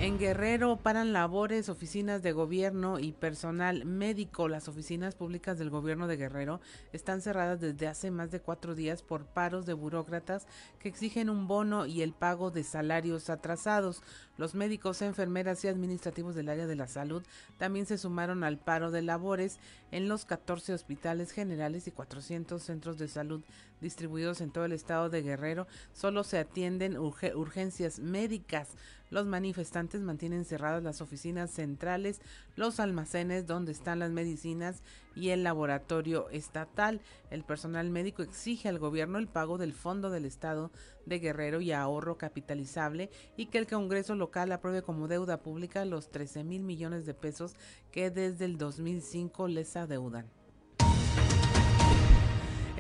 En 0.01 0.17
Guerrero 0.17 0.77
paran 0.77 1.13
labores, 1.13 1.69
oficinas 1.69 2.23
de 2.23 2.31
gobierno 2.31 2.97
y 2.97 3.11
personal 3.11 3.85
médico. 3.85 4.47
Las 4.47 4.67
oficinas 4.67 5.13
públicas 5.13 5.59
del 5.59 5.69
gobierno 5.69 6.07
de 6.07 6.17
Guerrero 6.17 6.59
están 6.91 7.21
cerradas 7.21 7.61
desde 7.61 7.87
hace 7.87 8.09
más 8.09 8.31
de 8.31 8.39
cuatro 8.39 8.73
días 8.73 9.03
por 9.03 9.25
paros 9.25 9.67
de 9.67 9.73
burócratas 9.73 10.47
que 10.79 10.89
exigen 10.89 11.29
un 11.29 11.47
bono 11.47 11.85
y 11.85 12.01
el 12.01 12.13
pago 12.13 12.49
de 12.49 12.63
salarios 12.63 13.29
atrasados. 13.29 14.01
Los 14.41 14.55
médicos, 14.55 15.03
enfermeras 15.03 15.63
y 15.63 15.67
administrativos 15.67 16.33
del 16.33 16.49
área 16.49 16.65
de 16.65 16.75
la 16.75 16.87
salud 16.87 17.21
también 17.59 17.85
se 17.85 17.99
sumaron 17.99 18.43
al 18.43 18.57
paro 18.57 18.89
de 18.89 19.03
labores 19.03 19.59
en 19.91 20.07
los 20.07 20.25
14 20.25 20.73
hospitales 20.73 21.29
generales 21.31 21.85
y 21.85 21.91
400 21.91 22.59
centros 22.59 22.97
de 22.97 23.07
salud 23.07 23.43
distribuidos 23.81 24.41
en 24.41 24.49
todo 24.49 24.65
el 24.65 24.71
estado 24.71 25.11
de 25.11 25.21
Guerrero. 25.21 25.67
Solo 25.93 26.23
se 26.23 26.39
atienden 26.39 26.97
urgencias 26.97 27.99
médicas. 27.99 28.69
Los 29.11 29.27
manifestantes 29.27 30.01
mantienen 30.01 30.43
cerradas 30.43 30.81
las 30.81 31.01
oficinas 31.01 31.51
centrales, 31.51 32.19
los 32.55 32.79
almacenes 32.79 33.45
donde 33.45 33.73
están 33.73 33.99
las 33.99 34.09
medicinas 34.09 34.81
y 35.15 35.29
el 35.29 35.43
laboratorio 35.43 36.29
estatal. 36.29 37.01
El 37.29 37.43
personal 37.43 37.89
médico 37.89 38.21
exige 38.21 38.69
al 38.69 38.79
gobierno 38.79 39.17
el 39.17 39.27
pago 39.27 39.57
del 39.57 39.73
Fondo 39.73 40.09
del 40.09 40.25
Estado 40.25 40.71
de 41.05 41.19
Guerrero 41.19 41.61
y 41.61 41.71
ahorro 41.71 42.17
capitalizable 42.17 43.09
y 43.37 43.47
que 43.47 43.57
el 43.57 43.67
Congreso 43.67 44.15
local 44.15 44.51
apruebe 44.51 44.81
como 44.81 45.07
deuda 45.07 45.41
pública 45.41 45.85
los 45.85 46.09
13 46.09 46.43
mil 46.43 46.63
millones 46.63 47.05
de 47.05 47.13
pesos 47.13 47.55
que 47.91 48.09
desde 48.09 48.45
el 48.45 48.57
2005 48.57 49.47
les 49.47 49.75
adeudan. 49.75 50.40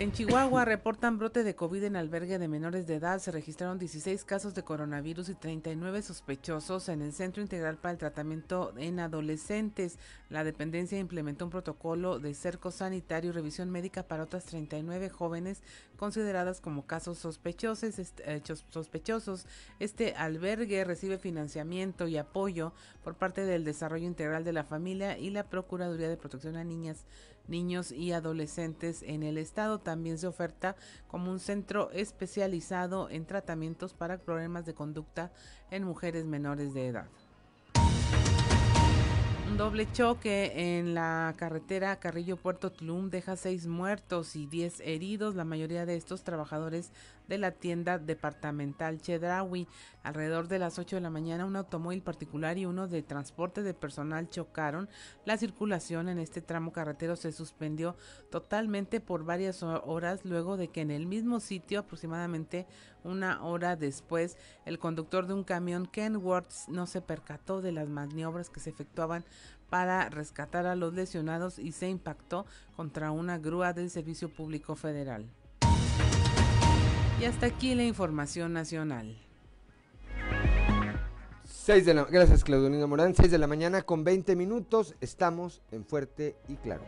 En 0.01 0.11
Chihuahua 0.11 0.65
reportan 0.65 1.19
brote 1.19 1.43
de 1.43 1.53
COVID 1.53 1.83
en 1.83 1.95
albergue 1.95 2.39
de 2.39 2.47
menores 2.47 2.87
de 2.87 2.95
edad. 2.95 3.19
Se 3.19 3.29
registraron 3.29 3.77
16 3.77 4.25
casos 4.25 4.55
de 4.55 4.63
coronavirus 4.63 5.29
y 5.29 5.35
39 5.35 6.01
sospechosos 6.01 6.89
en 6.89 7.03
el 7.03 7.13
Centro 7.13 7.43
Integral 7.43 7.77
para 7.77 7.91
el 7.91 7.99
Tratamiento 7.99 8.73
en 8.77 8.99
Adolescentes. 8.99 9.99
La 10.29 10.43
dependencia 10.43 10.97
implementó 10.97 11.45
un 11.45 11.51
protocolo 11.51 12.17
de 12.17 12.33
cerco 12.33 12.71
sanitario 12.71 13.29
y 13.29 13.33
revisión 13.33 13.69
médica 13.69 14.01
para 14.01 14.23
otras 14.23 14.45
39 14.45 15.09
jóvenes 15.09 15.61
consideradas 15.97 16.61
como 16.61 16.87
casos 16.87 17.19
sospechosos. 17.19 17.99
Eh, 17.99 18.41
sospechosos. 18.71 19.45
Este 19.77 20.15
albergue 20.15 20.83
recibe 20.83 21.19
financiamiento 21.19 22.07
y 22.07 22.17
apoyo 22.17 22.73
por 23.03 23.13
parte 23.13 23.45
del 23.45 23.63
Desarrollo 23.63 24.07
Integral 24.07 24.43
de 24.45 24.53
la 24.53 24.63
Familia 24.63 25.19
y 25.19 25.29
la 25.29 25.47
Procuraduría 25.47 26.09
de 26.09 26.17
Protección 26.17 26.55
a 26.55 26.63
Niñas 26.63 27.05
niños 27.47 27.91
y 27.91 28.11
adolescentes 28.11 29.03
en 29.03 29.23
el 29.23 29.37
estado. 29.37 29.79
También 29.79 30.17
se 30.17 30.27
oferta 30.27 30.75
como 31.07 31.31
un 31.31 31.39
centro 31.39 31.91
especializado 31.91 33.09
en 33.09 33.25
tratamientos 33.25 33.93
para 33.93 34.19
problemas 34.19 34.65
de 34.65 34.73
conducta 34.73 35.31
en 35.69 35.83
mujeres 35.83 36.25
menores 36.25 36.73
de 36.73 36.87
edad. 36.87 37.07
Un 39.51 39.57
doble 39.57 39.85
choque 39.91 40.77
en 40.77 40.93
la 40.93 41.33
carretera 41.35 41.99
Carrillo 41.99 42.37
Puerto 42.37 42.71
Tulum 42.71 43.09
deja 43.09 43.35
seis 43.35 43.67
muertos 43.67 44.37
y 44.37 44.47
diez 44.47 44.79
heridos, 44.79 45.35
la 45.35 45.43
mayoría 45.43 45.85
de 45.85 45.97
estos 45.97 46.23
trabajadores 46.23 46.93
de 47.31 47.37
la 47.37 47.51
tienda 47.51 47.97
departamental 47.97 49.01
Chedraui. 49.01 49.67
Alrededor 50.03 50.47
de 50.47 50.59
las 50.59 50.79
8 50.79 50.95
de 50.97 51.01
la 51.01 51.09
mañana 51.09 51.45
un 51.45 51.55
automóvil 51.55 52.01
particular 52.01 52.57
y 52.57 52.65
uno 52.65 52.87
de 52.87 53.03
transporte 53.03 53.61
de 53.61 53.73
personal 53.73 54.29
chocaron. 54.29 54.89
La 55.25 55.37
circulación 55.37 56.09
en 56.09 56.17
este 56.17 56.41
tramo 56.41 56.73
carretero 56.73 57.15
se 57.15 57.31
suspendió 57.31 57.95
totalmente 58.31 58.99
por 58.99 59.23
varias 59.23 59.63
horas 59.63 60.25
luego 60.25 60.57
de 60.57 60.69
que 60.69 60.81
en 60.81 60.91
el 60.91 61.05
mismo 61.05 61.39
sitio, 61.39 61.79
aproximadamente 61.79 62.65
una 63.03 63.43
hora 63.43 63.75
después, 63.75 64.37
el 64.65 64.77
conductor 64.77 65.25
de 65.25 65.33
un 65.33 65.43
camión 65.43 65.85
Kenworth 65.85 66.51
no 66.67 66.85
se 66.85 67.01
percató 67.01 67.61
de 67.61 67.71
las 67.71 67.87
maniobras 67.87 68.49
que 68.49 68.59
se 68.59 68.71
efectuaban 68.71 69.23
para 69.71 70.09
rescatar 70.09 70.67
a 70.67 70.75
los 70.75 70.93
lesionados 70.93 71.57
y 71.57 71.71
se 71.71 71.87
impactó 71.87 72.45
contra 72.75 73.11
una 73.11 73.37
grúa 73.37 73.71
del 73.71 73.89
Servicio 73.89 74.27
Público 74.27 74.75
Federal. 74.75 75.25
Y 77.21 77.23
hasta 77.23 77.45
aquí 77.45 77.73
la 77.73 77.85
información 77.85 78.51
nacional. 78.51 79.17
6 81.45 81.85
de 81.85 81.93
la, 81.93 82.03
gracias 82.03 82.43
Claudolina 82.43 82.85
Morán, 82.85 83.15
6 83.15 83.31
de 83.31 83.37
la 83.37 83.47
mañana 83.47 83.81
con 83.83 84.03
20 84.03 84.35
minutos, 84.35 84.95
estamos 84.99 85.61
en 85.71 85.85
Fuerte 85.85 86.35
y 86.49 86.55
Claro. 86.57 86.83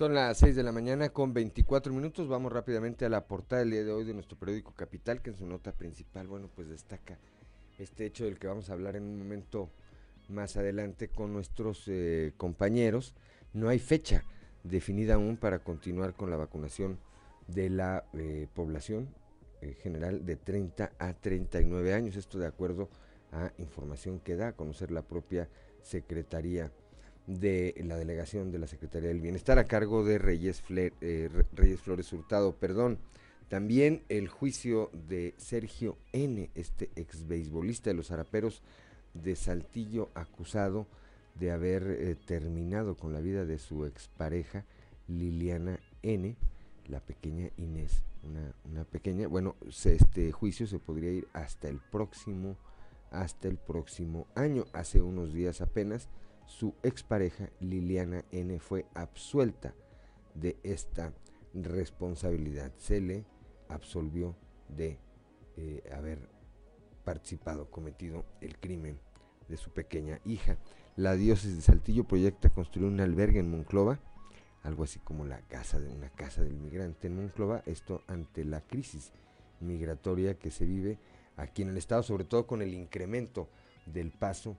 Son 0.00 0.14
las 0.14 0.38
6 0.38 0.56
de 0.56 0.62
la 0.62 0.72
mañana 0.72 1.10
con 1.10 1.34
24 1.34 1.92
minutos, 1.92 2.26
vamos 2.26 2.50
rápidamente 2.50 3.04
a 3.04 3.10
la 3.10 3.26
portada 3.26 3.60
del 3.60 3.72
día 3.72 3.84
de 3.84 3.92
hoy 3.92 4.04
de 4.04 4.14
nuestro 4.14 4.38
periódico 4.38 4.72
Capital, 4.72 5.20
que 5.20 5.28
en 5.28 5.36
su 5.36 5.46
nota 5.46 5.72
principal, 5.72 6.26
bueno, 6.26 6.48
pues 6.56 6.70
destaca 6.70 7.18
este 7.78 8.06
hecho 8.06 8.24
del 8.24 8.38
que 8.38 8.46
vamos 8.46 8.70
a 8.70 8.72
hablar 8.72 8.96
en 8.96 9.02
un 9.02 9.18
momento 9.18 9.68
más 10.30 10.56
adelante 10.56 11.08
con 11.08 11.34
nuestros 11.34 11.84
eh, 11.86 12.32
compañeros 12.38 13.14
no 13.52 13.68
hay 13.68 13.78
fecha 13.78 14.24
definida 14.64 15.16
aún 15.16 15.36
para 15.36 15.58
continuar 15.58 16.14
con 16.14 16.30
la 16.30 16.38
vacunación 16.38 16.98
de 17.46 17.68
la 17.68 18.06
eh, 18.14 18.46
población 18.54 19.06
eh, 19.60 19.76
general 19.82 20.24
de 20.24 20.36
30 20.36 20.92
a 20.98 21.12
39 21.12 21.92
años. 21.92 22.16
Esto 22.16 22.38
de 22.38 22.46
acuerdo 22.46 22.88
a 23.32 23.52
información 23.58 24.18
que 24.18 24.34
da 24.34 24.48
a 24.48 24.52
conocer 24.52 24.92
la 24.92 25.02
propia 25.02 25.50
Secretaría 25.82 26.72
de 27.38 27.74
la 27.86 27.96
Delegación 27.96 28.50
de 28.50 28.58
la 28.58 28.66
Secretaría 28.66 29.08
del 29.08 29.20
Bienestar 29.20 29.58
a 29.58 29.64
cargo 29.64 30.04
de 30.04 30.18
Reyes, 30.18 30.62
eh, 30.70 31.28
Flores 31.82 32.12
Hurtado. 32.12 32.52
Perdón. 32.56 32.98
También 33.48 34.04
el 34.08 34.28
juicio 34.28 34.90
de 35.08 35.34
Sergio 35.36 35.98
N., 36.12 36.50
este 36.54 36.88
ex 36.94 37.26
beisbolista 37.26 37.90
de 37.90 37.94
los 37.94 38.12
Araperos 38.12 38.62
de 39.12 39.34
Saltillo, 39.34 40.08
acusado 40.14 40.86
de 41.34 41.50
haber 41.50 41.82
eh, 41.82 42.16
terminado 42.26 42.96
con 42.96 43.12
la 43.12 43.20
vida 43.20 43.44
de 43.44 43.58
su 43.58 43.86
expareja 43.86 44.64
Liliana 45.08 45.80
N., 46.02 46.36
la 46.86 47.00
pequeña 47.00 47.50
Inés, 47.56 48.02
una, 48.64 48.84
pequeña, 48.84 49.26
bueno, 49.26 49.56
este 49.84 50.30
juicio 50.32 50.66
se 50.66 50.78
podría 50.78 51.10
ir 51.10 51.28
hasta 51.32 51.68
el 51.68 51.78
próximo, 51.78 52.56
hasta 53.10 53.48
el 53.48 53.56
próximo 53.56 54.26
año. 54.34 54.64
Hace 54.72 55.00
unos 55.00 55.32
días 55.32 55.60
apenas, 55.60 56.08
su 56.50 56.74
expareja 56.82 57.48
Liliana 57.60 58.24
N 58.32 58.58
fue 58.58 58.84
absuelta 58.94 59.72
de 60.34 60.56
esta 60.64 61.14
responsabilidad. 61.54 62.72
Se 62.76 63.00
le 63.00 63.24
absolvió 63.68 64.34
de 64.68 64.98
eh, 65.56 65.82
haber 65.94 66.28
participado, 67.04 67.70
cometido 67.70 68.24
el 68.40 68.58
crimen 68.58 68.98
de 69.48 69.56
su 69.56 69.70
pequeña 69.70 70.20
hija. 70.24 70.58
La 70.96 71.14
diócesis 71.14 71.54
de 71.54 71.62
Saltillo 71.62 72.02
proyecta 72.02 72.50
construir 72.50 72.88
un 72.88 73.00
albergue 73.00 73.38
en 73.38 73.50
Monclova, 73.50 74.00
algo 74.64 74.82
así 74.82 74.98
como 74.98 75.24
la 75.24 75.40
casa 75.42 75.78
de 75.78 75.88
una 75.88 76.10
casa 76.10 76.42
del 76.42 76.58
migrante 76.58 77.06
en 77.06 77.16
Monclova, 77.16 77.62
esto 77.64 78.02
ante 78.08 78.44
la 78.44 78.60
crisis 78.60 79.12
migratoria 79.60 80.36
que 80.36 80.50
se 80.50 80.66
vive 80.66 80.98
aquí 81.36 81.62
en 81.62 81.68
el 81.68 81.76
estado, 81.76 82.02
sobre 82.02 82.24
todo 82.24 82.48
con 82.48 82.60
el 82.60 82.74
incremento 82.74 83.48
del 83.86 84.10
paso 84.10 84.58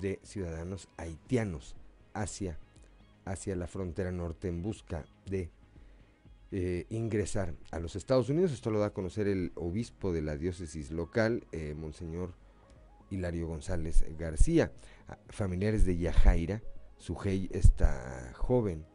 de 0.00 0.20
ciudadanos 0.22 0.88
haitianos 0.96 1.76
hacia, 2.14 2.58
hacia 3.24 3.56
la 3.56 3.66
frontera 3.66 4.12
norte 4.12 4.48
en 4.48 4.62
busca 4.62 5.04
de 5.26 5.50
eh, 6.52 6.86
ingresar 6.90 7.54
a 7.70 7.78
los 7.78 7.96
Estados 7.96 8.28
Unidos. 8.28 8.52
Esto 8.52 8.70
lo 8.70 8.78
da 8.78 8.86
a 8.86 8.92
conocer 8.92 9.28
el 9.28 9.52
obispo 9.54 10.12
de 10.12 10.22
la 10.22 10.36
diócesis 10.36 10.90
local, 10.90 11.46
eh, 11.52 11.74
Monseñor 11.74 12.34
Hilario 13.10 13.48
González 13.48 14.04
García. 14.18 14.72
Familiares 15.28 15.84
de 15.84 15.98
Yajaira, 15.98 16.62
Sujei, 16.98 17.48
esta 17.52 18.32
joven 18.34 18.86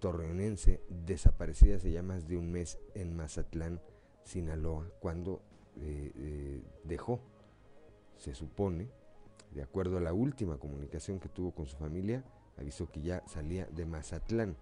torreonense 0.00 0.80
desaparecida 0.88 1.76
hace 1.76 1.92
ya 1.92 2.02
más 2.02 2.26
de 2.26 2.36
un 2.36 2.50
mes 2.50 2.78
en 2.94 3.14
Mazatlán, 3.14 3.80
Sinaloa, 4.24 4.90
cuando 5.00 5.40
eh, 5.76 6.60
dejó 6.84 7.20
se 8.22 8.34
supone, 8.34 8.88
de 9.54 9.62
acuerdo 9.62 9.98
a 9.98 10.00
la 10.00 10.12
última 10.12 10.58
comunicación 10.58 11.20
que 11.20 11.28
tuvo 11.28 11.52
con 11.52 11.66
su 11.66 11.76
familia, 11.76 12.24
avisó 12.58 12.90
que 12.90 13.02
ya 13.02 13.22
salía 13.26 13.66
de 13.66 13.86
Mazatlán, 13.86 14.56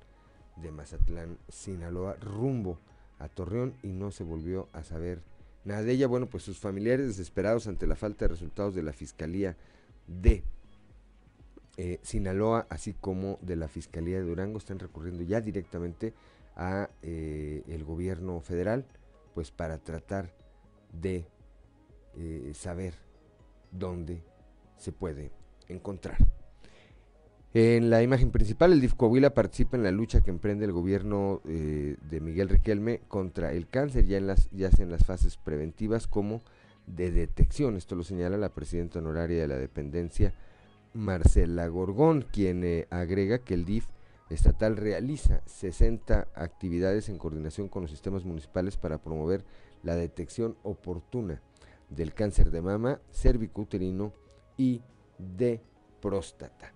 de 0.56 0.70
Mazatlán, 0.70 1.38
Sinaloa, 1.48 2.14
rumbo 2.14 2.78
a 3.18 3.28
Torreón 3.28 3.74
y 3.82 3.88
no 3.88 4.10
se 4.10 4.24
volvió 4.24 4.68
a 4.72 4.82
saber 4.82 5.22
nada 5.64 5.82
de 5.82 5.92
ella. 5.92 6.06
Bueno, 6.06 6.26
pues 6.26 6.42
sus 6.42 6.58
familiares 6.58 7.06
desesperados 7.06 7.66
ante 7.66 7.86
la 7.86 7.96
falta 7.96 8.24
de 8.24 8.30
resultados 8.30 8.74
de 8.74 8.82
la 8.82 8.92
Fiscalía 8.92 9.56
de 10.06 10.42
eh, 11.76 11.98
Sinaloa, 12.02 12.66
así 12.68 12.94
como 12.94 13.38
de 13.42 13.56
la 13.56 13.68
Fiscalía 13.68 14.18
de 14.18 14.24
Durango, 14.24 14.58
están 14.58 14.78
recurriendo 14.78 15.22
ya 15.22 15.40
directamente 15.40 16.14
a 16.56 16.90
eh, 17.02 17.62
el 17.68 17.84
gobierno 17.84 18.40
federal, 18.40 18.84
pues 19.34 19.50
para 19.50 19.78
tratar 19.78 20.34
de 20.92 21.26
eh, 22.16 22.52
saber 22.54 22.94
dónde 23.70 24.22
se 24.80 24.92
puede 24.92 25.30
encontrar. 25.68 26.18
En 27.52 27.90
la 27.90 28.02
imagen 28.02 28.30
principal, 28.30 28.72
el 28.72 28.80
DIF 28.80 28.94
Coahuila 28.94 29.34
participa 29.34 29.76
en 29.76 29.82
la 29.82 29.90
lucha 29.90 30.20
que 30.20 30.30
emprende 30.30 30.64
el 30.64 30.72
gobierno 30.72 31.40
eh, 31.46 31.96
de 32.08 32.20
Miguel 32.20 32.48
Riquelme 32.48 33.00
contra 33.08 33.52
el 33.52 33.66
cáncer, 33.66 34.06
ya, 34.06 34.18
en 34.18 34.28
las, 34.28 34.48
ya 34.52 34.70
sea 34.70 34.84
en 34.84 34.92
las 34.92 35.04
fases 35.04 35.36
preventivas 35.36 36.06
como 36.06 36.42
de 36.86 37.10
detección. 37.10 37.76
Esto 37.76 37.96
lo 37.96 38.04
señala 38.04 38.36
la 38.36 38.54
presidenta 38.54 39.00
honoraria 39.00 39.40
de 39.40 39.48
la 39.48 39.56
dependencia, 39.56 40.32
Marcela 40.94 41.66
Gorgón, 41.66 42.24
quien 42.32 42.62
eh, 42.62 42.86
agrega 42.90 43.40
que 43.40 43.54
el 43.54 43.64
DIF 43.64 43.86
estatal 44.30 44.76
realiza 44.76 45.42
60 45.46 46.28
actividades 46.36 47.08
en 47.08 47.18
coordinación 47.18 47.68
con 47.68 47.82
los 47.82 47.90
sistemas 47.90 48.24
municipales 48.24 48.76
para 48.76 48.98
promover 48.98 49.44
la 49.82 49.96
detección 49.96 50.56
oportuna 50.62 51.42
del 51.88 52.14
cáncer 52.14 52.52
de 52.52 52.62
mama, 52.62 53.00
cervicuterino 53.10 54.12
y 54.60 54.82
de 55.16 55.62
próstata. 56.02 56.74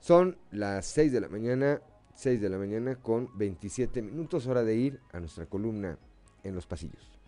Son 0.00 0.36
las 0.50 0.86
6 0.86 1.12
de 1.12 1.20
la 1.20 1.28
mañana, 1.28 1.80
6 2.16 2.40
de 2.40 2.48
la 2.48 2.58
mañana 2.58 2.96
con 2.96 3.28
27 3.38 4.02
minutos, 4.02 4.48
hora 4.48 4.64
de 4.64 4.74
ir 4.74 5.00
a 5.12 5.20
nuestra 5.20 5.46
columna 5.46 5.96
en 6.42 6.56
los 6.56 6.66
pasillos. 6.66 7.21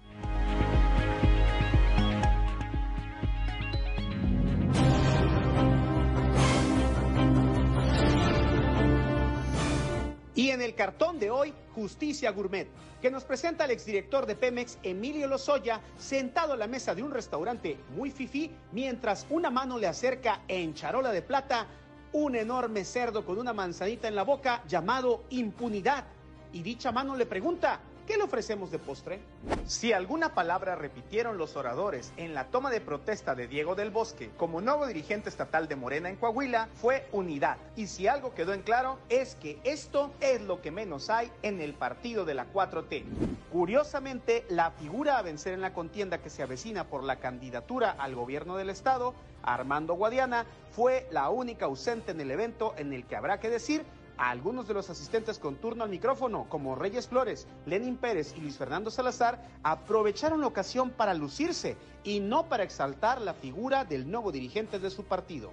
El 10.64 10.74
cartón 10.74 11.18
de 11.18 11.30
hoy, 11.30 11.52
Justicia 11.74 12.30
Gourmet, 12.32 12.68
que 13.00 13.10
nos 13.10 13.24
presenta 13.24 13.64
al 13.64 13.70
exdirector 13.70 14.26
de 14.26 14.34
Pemex, 14.34 14.78
Emilio 14.82 15.28
Lozoya, 15.28 15.80
sentado 15.98 16.54
a 16.54 16.56
la 16.56 16.66
mesa 16.66 16.94
de 16.94 17.02
un 17.02 17.10
restaurante 17.10 17.78
muy 17.94 18.10
fifí, 18.10 18.50
mientras 18.72 19.26
una 19.30 19.50
mano 19.50 19.78
le 19.78 19.86
acerca 19.86 20.42
en 20.48 20.74
charola 20.74 21.12
de 21.12 21.22
plata 21.22 21.66
un 22.12 22.36
enorme 22.36 22.84
cerdo 22.84 23.26
con 23.26 23.38
una 23.38 23.52
manzanita 23.52 24.08
en 24.08 24.14
la 24.14 24.22
boca 24.22 24.62
llamado 24.66 25.24
impunidad. 25.30 26.04
Y 26.52 26.62
dicha 26.62 26.92
mano 26.92 27.16
le 27.16 27.26
pregunta, 27.26 27.80
¿qué 28.06 28.16
le 28.16 28.24
ofrecemos 28.24 28.70
de 28.70 28.78
postre? 28.78 29.20
Si 29.66 29.92
alguna 29.92 30.34
palabra 30.34 30.74
repitieron 30.74 31.38
los 31.38 31.56
oradores 31.56 32.12
en 32.16 32.34
la 32.34 32.46
toma 32.46 32.70
de 32.70 32.80
protesta 32.80 33.34
de 33.34 33.46
Diego 33.46 33.74
del 33.74 33.90
Bosque 33.90 34.30
como 34.36 34.60
nuevo 34.60 34.86
dirigente 34.86 35.28
estatal 35.28 35.68
de 35.68 35.76
Morena 35.76 36.08
en 36.08 36.16
Coahuila, 36.16 36.68
fue 36.74 37.06
unidad. 37.12 37.56
Y 37.76 37.86
si 37.86 38.06
algo 38.06 38.34
quedó 38.34 38.52
en 38.52 38.62
claro 38.62 38.98
es 39.08 39.36
que 39.36 39.58
esto 39.64 40.12
es 40.20 40.42
lo 40.42 40.60
que 40.60 40.70
menos 40.70 41.10
hay 41.10 41.30
en 41.42 41.60
el 41.60 41.74
partido 41.74 42.24
de 42.24 42.34
la 42.34 42.46
4T. 42.52 43.04
Curiosamente, 43.52 44.44
la 44.48 44.70
figura 44.72 45.18
a 45.18 45.22
vencer 45.22 45.54
en 45.54 45.60
la 45.60 45.72
contienda 45.72 46.18
que 46.18 46.30
se 46.30 46.42
avecina 46.42 46.84
por 46.84 47.02
la 47.04 47.16
candidatura 47.16 47.94
al 47.98 48.14
gobierno 48.14 48.56
del 48.56 48.70
estado 48.70 49.14
Armando 49.42 49.94
Guadiana, 49.94 50.46
fue 50.72 51.06
la 51.10 51.28
única 51.30 51.66
ausente 51.66 52.12
en 52.12 52.20
el 52.20 52.30
evento 52.30 52.74
en 52.76 52.92
el 52.92 53.04
que 53.04 53.16
habrá 53.16 53.40
que 53.40 53.50
decir 53.50 53.84
algunos 54.16 54.68
de 54.68 54.74
los 54.74 54.90
asistentes 54.90 55.38
con 55.38 55.56
turno 55.56 55.84
al 55.84 55.90
micrófono, 55.90 56.46
como 56.48 56.74
Reyes 56.74 57.08
Flores, 57.08 57.46
Lenin 57.66 57.96
Pérez 57.96 58.34
y 58.36 58.40
Luis 58.40 58.56
Fernando 58.56 58.90
Salazar, 58.90 59.40
aprovecharon 59.62 60.40
la 60.40 60.46
ocasión 60.46 60.90
para 60.90 61.14
lucirse 61.14 61.76
y 62.04 62.20
no 62.20 62.46
para 62.46 62.64
exaltar 62.64 63.20
la 63.20 63.34
figura 63.34 63.84
del 63.84 64.10
nuevo 64.10 64.30
dirigente 64.30 64.78
de 64.78 64.90
su 64.90 65.04
partido. 65.04 65.50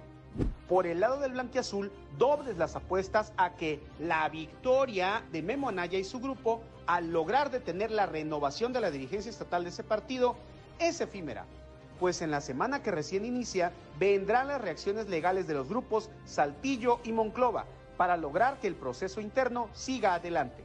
Por 0.68 0.86
el 0.86 1.00
lado 1.00 1.18
del 1.20 1.32
blanquiazul, 1.32 1.92
dobles 2.16 2.56
las 2.56 2.76
apuestas 2.76 3.32
a 3.36 3.54
que 3.54 3.82
la 3.98 4.28
victoria 4.28 5.22
de 5.30 5.42
Memo 5.42 5.68
Anaya 5.68 5.98
y 5.98 6.04
su 6.04 6.20
grupo, 6.20 6.62
al 6.86 7.12
lograr 7.12 7.50
detener 7.50 7.90
la 7.90 8.06
renovación 8.06 8.72
de 8.72 8.80
la 8.80 8.90
dirigencia 8.90 9.30
estatal 9.30 9.64
de 9.64 9.70
ese 9.70 9.84
partido, 9.84 10.36
es 10.78 11.00
efímera 11.00 11.44
pues 12.00 12.20
en 12.20 12.32
la 12.32 12.40
semana 12.40 12.82
que 12.82 12.90
recién 12.90 13.24
inicia 13.24 13.70
vendrán 14.00 14.48
las 14.48 14.60
reacciones 14.60 15.08
legales 15.08 15.46
de 15.46 15.54
los 15.54 15.68
grupos 15.68 16.10
Saltillo 16.24 16.98
y 17.04 17.12
Monclova 17.12 17.64
para 17.96 18.16
lograr 18.16 18.58
que 18.58 18.66
el 18.66 18.74
proceso 18.74 19.20
interno 19.20 19.68
siga 19.72 20.14
adelante. 20.14 20.64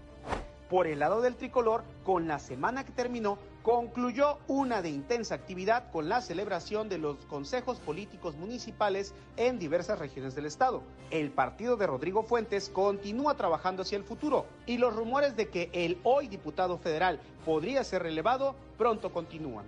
Por 0.69 0.85
el 0.87 0.99
lado 0.99 1.21
del 1.21 1.35
tricolor, 1.35 1.83
con 2.03 2.27
la 2.27 2.39
semana 2.39 2.83
que 2.83 2.91
terminó, 2.91 3.37
concluyó 3.63 4.37
una 4.47 4.81
de 4.81 4.89
intensa 4.89 5.35
actividad 5.35 5.91
con 5.91 6.09
la 6.09 6.21
celebración 6.21 6.89
de 6.89 6.97
los 6.97 7.17
consejos 7.25 7.79
políticos 7.79 8.35
municipales 8.35 9.13
en 9.37 9.59
diversas 9.59 9.99
regiones 9.99 10.35
del 10.35 10.45
estado. 10.45 10.83
El 11.09 11.31
partido 11.31 11.77
de 11.77 11.87
Rodrigo 11.87 12.23
Fuentes 12.23 12.69
continúa 12.69 13.35
trabajando 13.35 13.81
hacia 13.81 13.97
el 13.97 14.03
futuro 14.03 14.45
y 14.65 14.77
los 14.77 14.93
rumores 14.93 15.37
de 15.37 15.47
que 15.47 15.69
el 15.71 15.99
hoy 16.03 16.27
diputado 16.27 16.77
federal 16.77 17.19
podría 17.45 17.83
ser 17.83 18.03
relevado 18.03 18.55
pronto 18.77 19.11
continúan. 19.13 19.65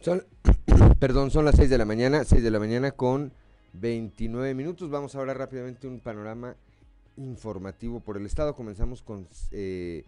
Son, 0.00 0.24
perdón, 0.98 1.30
son 1.30 1.44
las 1.44 1.56
6 1.56 1.70
de 1.70 1.78
la 1.78 1.84
mañana, 1.84 2.24
6 2.24 2.42
de 2.42 2.50
la 2.50 2.58
mañana 2.58 2.90
con 2.90 3.32
29 3.74 4.54
minutos. 4.54 4.90
Vamos 4.90 5.14
ahora 5.14 5.34
rápidamente 5.34 5.86
un 5.86 6.00
panorama 6.00 6.56
informativo 7.16 8.00
por 8.00 8.16
el 8.16 8.26
estado. 8.26 8.54
Comenzamos 8.54 9.02
con 9.02 9.28
eh, 9.50 10.04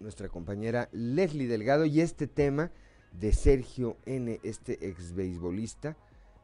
nuestra 0.00 0.28
compañera 0.28 0.88
Leslie 0.92 1.48
Delgado 1.48 1.84
y 1.84 2.00
este 2.00 2.26
tema 2.26 2.70
de 3.12 3.32
Sergio 3.32 3.96
N., 4.06 4.40
este 4.42 4.88
ex 4.88 5.14
beisbolista, 5.14 5.96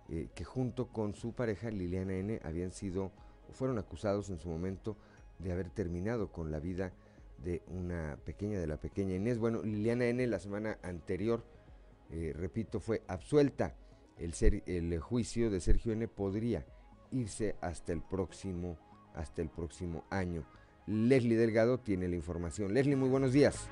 eh, 0.08 0.28
que 0.34 0.44
junto 0.44 0.86
con 0.88 1.14
su 1.14 1.32
pareja 1.32 1.70
Liliana 1.70 2.14
N. 2.14 2.40
habían 2.44 2.72
sido 2.72 3.10
fueron 3.52 3.78
acusados 3.78 4.30
en 4.30 4.38
su 4.38 4.48
momento 4.48 4.96
de 5.38 5.52
haber 5.52 5.70
terminado 5.70 6.28
con 6.32 6.50
la 6.50 6.60
vida 6.60 6.92
de 7.44 7.62
una 7.68 8.18
pequeña, 8.24 8.58
de 8.58 8.66
la 8.66 8.76
pequeña 8.76 9.14
Inés. 9.14 9.38
Bueno, 9.38 9.62
Liliana 9.62 10.06
N. 10.06 10.26
la 10.26 10.40
semana 10.40 10.78
anterior 10.82 11.42
eh, 12.10 12.32
repito, 12.34 12.80
fue 12.80 13.02
absuelta. 13.08 13.76
El, 14.16 14.32
ser, 14.32 14.62
el 14.66 14.98
juicio 15.00 15.50
de 15.50 15.60
Sergio 15.60 15.92
N 15.92 16.06
podría 16.06 16.64
irse 17.10 17.56
hasta 17.60 17.92
el 17.92 18.02
próximo, 18.02 18.78
hasta 19.14 19.42
el 19.42 19.48
próximo 19.48 20.04
año. 20.10 20.46
Leslie 20.86 21.36
Delgado 21.36 21.78
tiene 21.78 22.08
la 22.08 22.16
información. 22.16 22.74
Leslie, 22.74 22.96
muy 22.96 23.08
buenos 23.08 23.32
días. 23.32 23.68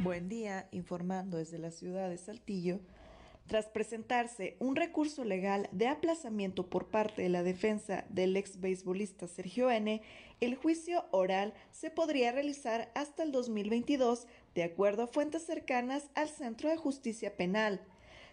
Buen 0.00 0.28
día, 0.28 0.68
informando 0.70 1.38
desde 1.38 1.58
la 1.58 1.70
ciudad 1.70 2.10
de 2.10 2.18
Saltillo. 2.18 2.80
Tras 3.46 3.66
presentarse 3.66 4.56
un 4.58 4.74
recurso 4.74 5.22
legal 5.22 5.68
de 5.70 5.86
aplazamiento 5.86 6.70
por 6.70 6.88
parte 6.88 7.22
de 7.22 7.28
la 7.28 7.42
defensa 7.42 8.06
del 8.08 8.36
ex 8.36 8.58
beisbolista 8.58 9.28
Sergio 9.28 9.70
N., 9.70 10.00
el 10.40 10.54
juicio 10.54 11.04
oral 11.10 11.52
se 11.70 11.90
podría 11.90 12.32
realizar 12.32 12.90
hasta 12.94 13.22
el 13.22 13.32
2022, 13.32 14.26
de 14.54 14.62
acuerdo 14.62 15.02
a 15.02 15.08
fuentes 15.08 15.44
cercanas 15.44 16.10
al 16.14 16.30
Centro 16.30 16.70
de 16.70 16.78
Justicia 16.78 17.36
Penal. 17.36 17.82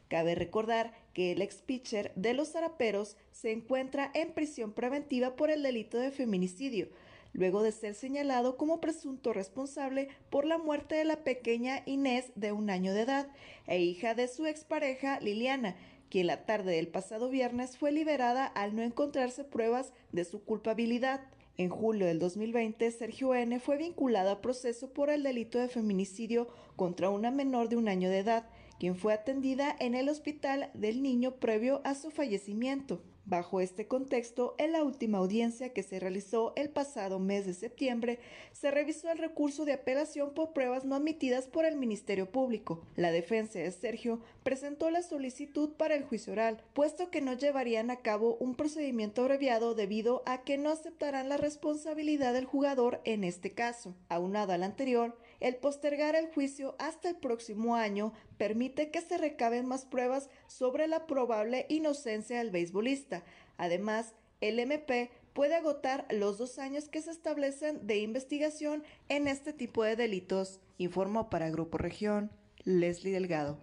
Cabe 0.07 0.33
recordar 0.33 0.93
que 1.13 1.33
el 1.33 1.41
ex 1.41 1.61
pitcher 1.61 2.13
de 2.15 2.33
los 2.33 2.53
Zaraperos 2.53 3.17
se 3.31 3.51
encuentra 3.51 4.11
en 4.13 4.31
prisión 4.31 4.71
preventiva 4.71 5.35
por 5.35 5.51
el 5.51 5.61
delito 5.61 5.97
de 5.97 6.11
feminicidio, 6.11 6.87
luego 7.33 7.61
de 7.61 7.71
ser 7.71 7.93
señalado 7.93 8.57
como 8.57 8.81
presunto 8.81 9.33
responsable 9.33 10.09
por 10.29 10.45
la 10.45 10.57
muerte 10.57 10.95
de 10.95 11.05
la 11.05 11.23
pequeña 11.23 11.83
Inés 11.85 12.31
de 12.35 12.51
un 12.51 12.69
año 12.69 12.93
de 12.93 13.01
edad 13.01 13.27
e 13.67 13.79
hija 13.79 14.15
de 14.15 14.27
su 14.27 14.45
expareja 14.45 15.19
Liliana, 15.19 15.75
quien 16.09 16.27
la 16.27 16.45
tarde 16.45 16.75
del 16.75 16.87
pasado 16.87 17.29
viernes 17.29 17.77
fue 17.77 17.91
liberada 17.91 18.45
al 18.45 18.75
no 18.75 18.81
encontrarse 18.81 19.43
pruebas 19.43 19.93
de 20.11 20.25
su 20.25 20.43
culpabilidad. 20.43 21.21
En 21.57 21.69
julio 21.69 22.05
del 22.07 22.19
2020, 22.19 22.89
Sergio 22.91 23.33
N. 23.33 23.59
fue 23.59 23.77
vinculado 23.77 24.29
a 24.31 24.41
proceso 24.41 24.91
por 24.93 25.09
el 25.09 25.23
delito 25.23 25.59
de 25.59 25.67
feminicidio 25.67 26.47
contra 26.75 27.09
una 27.09 27.31
menor 27.31 27.69
de 27.69 27.77
un 27.77 27.87
año 27.87 28.09
de 28.09 28.19
edad, 28.19 28.49
quien 28.79 28.95
fue 28.95 29.13
atendida 29.13 29.75
en 29.79 29.95
el 29.95 30.09
hospital 30.09 30.71
del 30.73 31.01
niño 31.01 31.35
previo 31.35 31.81
a 31.83 31.93
su 31.93 32.09
fallecimiento. 32.09 33.01
Bajo 33.31 33.61
este 33.61 33.87
contexto, 33.87 34.55
en 34.57 34.73
la 34.73 34.83
última 34.83 35.19
audiencia 35.19 35.71
que 35.71 35.83
se 35.83 36.01
realizó 36.01 36.51
el 36.57 36.69
pasado 36.69 37.17
mes 37.17 37.45
de 37.45 37.53
septiembre, 37.53 38.19
se 38.51 38.71
revisó 38.71 39.09
el 39.09 39.19
recurso 39.19 39.63
de 39.63 39.71
apelación 39.71 40.33
por 40.33 40.51
pruebas 40.51 40.83
no 40.83 40.95
admitidas 40.95 41.47
por 41.47 41.63
el 41.63 41.77
Ministerio 41.77 42.29
Público. 42.29 42.81
La 42.97 43.09
defensa 43.13 43.59
de 43.59 43.71
Sergio 43.71 44.19
presentó 44.43 44.89
la 44.89 45.01
solicitud 45.01 45.69
para 45.69 45.95
el 45.95 46.03
juicio 46.03 46.33
oral, 46.33 46.61
puesto 46.73 47.09
que 47.09 47.21
no 47.21 47.31
llevarían 47.31 47.89
a 47.89 48.01
cabo 48.01 48.35
un 48.41 48.55
procedimiento 48.55 49.21
abreviado 49.21 49.75
debido 49.75 50.23
a 50.25 50.41
que 50.41 50.57
no 50.57 50.69
aceptarán 50.69 51.29
la 51.29 51.37
responsabilidad 51.37 52.33
del 52.33 52.43
jugador 52.43 52.99
en 53.05 53.23
este 53.23 53.51
caso. 53.51 53.95
Aunado 54.09 54.51
al 54.51 54.63
anterior, 54.63 55.15
el 55.41 55.57
postergar 55.57 56.15
el 56.15 56.27
juicio 56.27 56.75
hasta 56.79 57.09
el 57.09 57.15
próximo 57.17 57.75
año 57.75 58.13
permite 58.37 58.91
que 58.91 59.01
se 59.01 59.17
recaben 59.17 59.65
más 59.65 59.85
pruebas 59.85 60.29
sobre 60.47 60.87
la 60.87 61.07
probable 61.07 61.65
inocencia 61.67 62.37
del 62.37 62.51
beisbolista. 62.51 63.23
Además, 63.57 64.13
el 64.39 64.59
MP 64.59 65.11
puede 65.33 65.55
agotar 65.55 66.05
los 66.11 66.37
dos 66.37 66.59
años 66.59 66.87
que 66.87 67.01
se 67.01 67.11
establecen 67.11 67.85
de 67.85 67.97
investigación 67.99 68.83
en 69.09 69.27
este 69.27 69.51
tipo 69.51 69.83
de 69.83 69.95
delitos, 69.95 70.59
informó 70.77 71.29
para 71.29 71.49
Grupo 71.49 71.77
Región 71.77 72.31
Leslie 72.63 73.13
Delgado. 73.13 73.57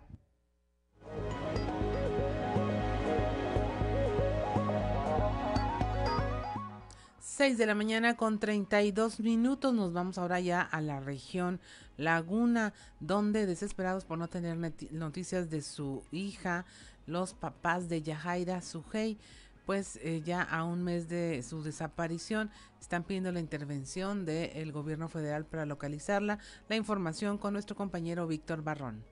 6 7.39 7.57
de 7.57 7.67
la 7.67 7.77
mañana 7.77 8.17
con 8.17 8.41
32 8.41 9.21
minutos. 9.21 9.73
Nos 9.73 9.93
vamos 9.93 10.19
ahora 10.19 10.41
ya 10.41 10.61
a 10.61 10.81
la 10.81 10.99
región 10.99 11.61
Laguna, 11.97 12.75
donde 12.99 13.47
desesperados 13.47 14.05
por 14.05 14.19
no 14.19 14.27
tener 14.27 14.57
noticias 14.91 15.49
de 15.49 15.63
su 15.63 16.03
hija, 16.11 16.67
los 17.07 17.35
papás 17.35 17.89
de 17.89 18.03
Yajaira 18.03 18.61
Sujei, 18.61 19.19
pues 19.67 20.01
eh, 20.03 20.21
ya 20.27 20.43
a 20.43 20.65
un 20.65 20.83
mes 20.83 21.09
de 21.09 21.45
su 21.45 21.63
desaparición 21.63 22.51
están 22.81 23.05
pidiendo 23.05 23.31
la 23.31 23.39
intervención 23.39 24.27
del 24.27 24.73
gobierno 24.73 25.09
federal 25.09 25.45
para 25.45 25.65
localizarla. 25.65 26.41
La 26.69 26.75
información 26.75 27.39
con 27.39 27.53
nuestro 27.53 27.77
compañero 27.77 28.27
Víctor 28.27 28.65
Barrón. 28.65 29.05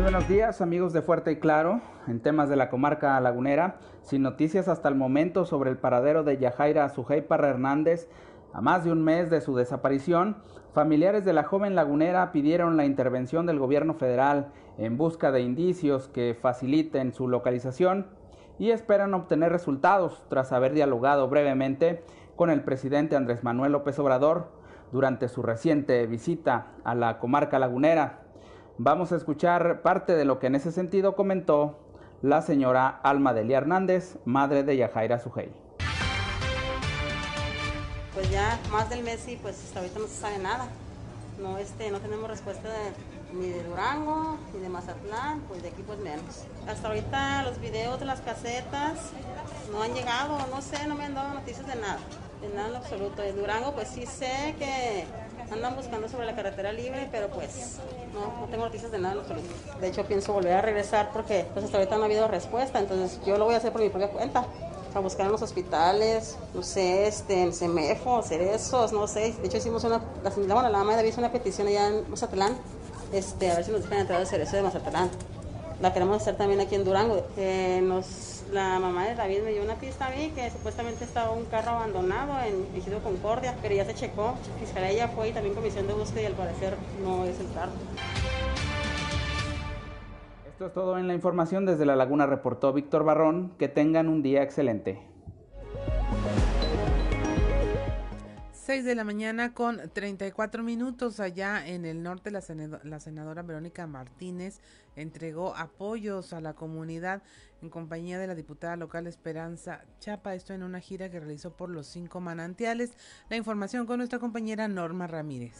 Muy 0.00 0.10
buenos 0.10 0.28
días 0.30 0.62
amigos 0.62 0.94
de 0.94 1.02
Fuerte 1.02 1.30
y 1.30 1.36
Claro, 1.36 1.82
en 2.08 2.20
temas 2.20 2.48
de 2.48 2.56
la 2.56 2.70
comarca 2.70 3.20
lagunera, 3.20 3.76
sin 4.00 4.22
noticias 4.22 4.66
hasta 4.66 4.88
el 4.88 4.94
momento 4.94 5.44
sobre 5.44 5.68
el 5.68 5.76
paradero 5.76 6.24
de 6.24 6.38
Yajaira 6.38 6.88
Sujei 6.88 7.20
Parra 7.20 7.50
Hernández, 7.50 8.08
a 8.54 8.62
más 8.62 8.82
de 8.82 8.92
un 8.92 9.04
mes 9.04 9.28
de 9.28 9.42
su 9.42 9.54
desaparición, 9.54 10.38
familiares 10.72 11.26
de 11.26 11.34
la 11.34 11.44
joven 11.44 11.74
lagunera 11.74 12.32
pidieron 12.32 12.78
la 12.78 12.86
intervención 12.86 13.44
del 13.44 13.58
gobierno 13.58 13.92
federal 13.92 14.48
en 14.78 14.96
busca 14.96 15.32
de 15.32 15.42
indicios 15.42 16.08
que 16.08 16.34
faciliten 16.34 17.12
su 17.12 17.28
localización 17.28 18.06
y 18.58 18.70
esperan 18.70 19.12
obtener 19.12 19.52
resultados 19.52 20.24
tras 20.30 20.50
haber 20.52 20.72
dialogado 20.72 21.28
brevemente 21.28 22.02
con 22.36 22.48
el 22.48 22.62
presidente 22.62 23.16
Andrés 23.16 23.44
Manuel 23.44 23.72
López 23.72 23.98
Obrador 23.98 24.48
durante 24.92 25.28
su 25.28 25.42
reciente 25.42 26.06
visita 26.06 26.68
a 26.84 26.94
la 26.94 27.18
comarca 27.18 27.58
lagunera. 27.58 28.19
Vamos 28.82 29.12
a 29.12 29.16
escuchar 29.16 29.82
parte 29.82 30.16
de 30.16 30.24
lo 30.24 30.38
que 30.38 30.46
en 30.46 30.54
ese 30.54 30.72
sentido 30.72 31.14
comentó 31.14 31.76
la 32.22 32.40
señora 32.40 32.88
Alma 32.88 33.34
Delia 33.34 33.58
Hernández, 33.58 34.16
madre 34.24 34.62
de 34.62 34.78
Yajaira 34.78 35.18
Sujei. 35.18 35.52
Pues 38.14 38.30
ya 38.30 38.58
más 38.72 38.88
del 38.88 39.02
mes 39.02 39.28
y 39.28 39.36
pues 39.36 39.62
hasta 39.62 39.80
ahorita 39.80 39.98
no 39.98 40.06
se 40.06 40.14
sabe 40.14 40.38
nada. 40.38 40.66
No, 41.38 41.58
este, 41.58 41.90
no 41.90 41.98
tenemos 41.98 42.30
respuesta 42.30 42.70
ni 43.34 43.50
de 43.50 43.62
Durango, 43.64 44.38
ni 44.54 44.60
de 44.60 44.70
Mazatlán, 44.70 45.40
pues 45.40 45.62
de 45.62 45.68
aquí 45.68 45.82
pues 45.82 45.98
menos. 45.98 46.46
Hasta 46.66 46.88
ahorita 46.88 47.42
los 47.42 47.60
videos 47.60 48.00
de 48.00 48.06
las 48.06 48.22
casetas 48.22 49.12
no 49.70 49.82
han 49.82 49.92
llegado, 49.92 50.38
no 50.50 50.62
sé, 50.62 50.86
no 50.88 50.94
me 50.94 51.04
han 51.04 51.12
dado 51.12 51.34
noticias 51.34 51.66
de 51.66 51.74
nada, 51.74 51.98
de 52.40 52.48
nada 52.48 52.68
en 52.68 52.76
absoluto. 52.76 53.20
De 53.20 53.34
Durango 53.34 53.74
pues 53.74 53.88
sí 53.88 54.06
sé 54.06 54.54
que 54.58 55.04
andan 55.52 55.76
buscando 55.76 56.08
sobre 56.08 56.26
la 56.26 56.34
carretera 56.34 56.72
libre, 56.72 57.08
pero 57.10 57.28
pues 57.28 57.78
no, 58.14 58.40
no 58.40 58.46
tengo 58.50 58.64
noticias 58.64 58.90
de 58.90 58.98
nada. 58.98 59.22
De 59.80 59.88
hecho, 59.88 60.04
pienso 60.04 60.32
volver 60.32 60.52
a 60.52 60.62
regresar 60.62 61.10
porque 61.12 61.46
pues 61.52 61.64
hasta 61.64 61.78
ahorita 61.78 61.96
no 61.96 62.02
ha 62.02 62.06
habido 62.06 62.28
respuesta, 62.28 62.78
entonces 62.78 63.20
yo 63.26 63.38
lo 63.38 63.44
voy 63.44 63.54
a 63.54 63.58
hacer 63.58 63.72
por 63.72 63.80
mi 63.80 63.88
propia 63.88 64.08
cuenta. 64.10 64.44
A 64.92 64.98
buscar 64.98 65.26
en 65.26 65.30
los 65.30 65.40
hospitales, 65.40 66.36
no 66.52 66.64
sé, 66.64 67.06
este, 67.06 67.44
en 67.44 67.52
CEMEFO, 67.52 68.22
Cerezos, 68.22 68.92
no 68.92 69.06
sé. 69.06 69.32
De 69.40 69.46
hecho, 69.46 69.58
hicimos 69.58 69.84
una, 69.84 70.00
la, 70.24 70.30
bueno, 70.30 70.68
la 70.68 70.78
mamá 70.78 70.96
de 70.96 70.96
David 70.96 71.14
una 71.16 71.30
petición 71.30 71.68
allá 71.68 71.86
en 71.86 72.10
Mazatlán, 72.10 72.56
este, 73.12 73.52
a 73.52 73.54
ver 73.54 73.64
si 73.64 73.70
nos 73.70 73.82
dejan 73.82 74.00
entrar 74.00 74.18
al 74.18 74.26
Cerezo 74.26 74.56
de 74.56 74.62
Mazatlán. 74.62 75.08
La 75.80 75.92
queremos 75.92 76.20
hacer 76.20 76.36
también 76.36 76.60
aquí 76.60 76.74
en 76.74 76.84
Durango. 76.84 77.24
que 77.36 77.80
nos 77.84 78.39
la 78.52 78.78
mamá 78.78 79.06
de 79.06 79.14
David 79.14 79.42
me 79.44 79.52
dio 79.52 79.62
una 79.62 79.74
pista 79.74 80.06
a 80.06 80.10
mí 80.10 80.32
que 80.34 80.50
supuestamente 80.50 81.04
estaba 81.04 81.30
un 81.30 81.44
carro 81.44 81.70
abandonado 81.70 82.32
en 82.44 82.66
Ejido 82.76 83.00
Concordia, 83.00 83.54
pero 83.62 83.74
ya 83.74 83.84
se 83.84 83.94
checó. 83.94 84.34
Fiscalía 84.58 84.92
ya 84.92 85.08
fue 85.08 85.28
y 85.28 85.32
también 85.32 85.54
comisión 85.54 85.86
de 85.86 85.94
búsqueda 85.94 86.22
y 86.22 86.26
al 86.26 86.32
parecer 86.34 86.74
no 87.02 87.24
es 87.24 87.38
el 87.40 87.52
carro. 87.52 87.72
Esto 90.48 90.66
es 90.66 90.72
todo 90.72 90.98
en 90.98 91.08
la 91.08 91.14
información 91.14 91.64
desde 91.64 91.86
La 91.86 91.96
Laguna, 91.96 92.26
reportó 92.26 92.72
Víctor 92.72 93.04
Barrón. 93.04 93.52
Que 93.58 93.68
tengan 93.68 94.08
un 94.08 94.22
día 94.22 94.42
excelente. 94.42 95.09
6 98.70 98.84
de 98.84 98.94
la 98.94 99.02
mañana 99.02 99.52
con 99.52 99.80
34 99.92 100.62
minutos 100.62 101.18
allá 101.18 101.66
en 101.66 101.84
el 101.84 102.04
norte 102.04 102.30
la, 102.30 102.40
la 102.84 103.00
senadora 103.00 103.42
Verónica 103.42 103.88
Martínez 103.88 104.60
entregó 104.94 105.56
apoyos 105.56 106.32
a 106.32 106.40
la 106.40 106.54
comunidad 106.54 107.20
en 107.62 107.68
compañía 107.68 108.20
de 108.20 108.28
la 108.28 108.36
diputada 108.36 108.76
local 108.76 109.08
Esperanza 109.08 109.84
Chapa, 109.98 110.36
esto 110.36 110.54
en 110.54 110.62
una 110.62 110.78
gira 110.78 111.10
que 111.10 111.18
realizó 111.18 111.56
por 111.56 111.68
los 111.68 111.88
cinco 111.88 112.20
manantiales. 112.20 112.92
La 113.28 113.36
información 113.36 113.86
con 113.86 113.96
nuestra 113.96 114.20
compañera 114.20 114.68
Norma 114.68 115.08
Ramírez. 115.08 115.56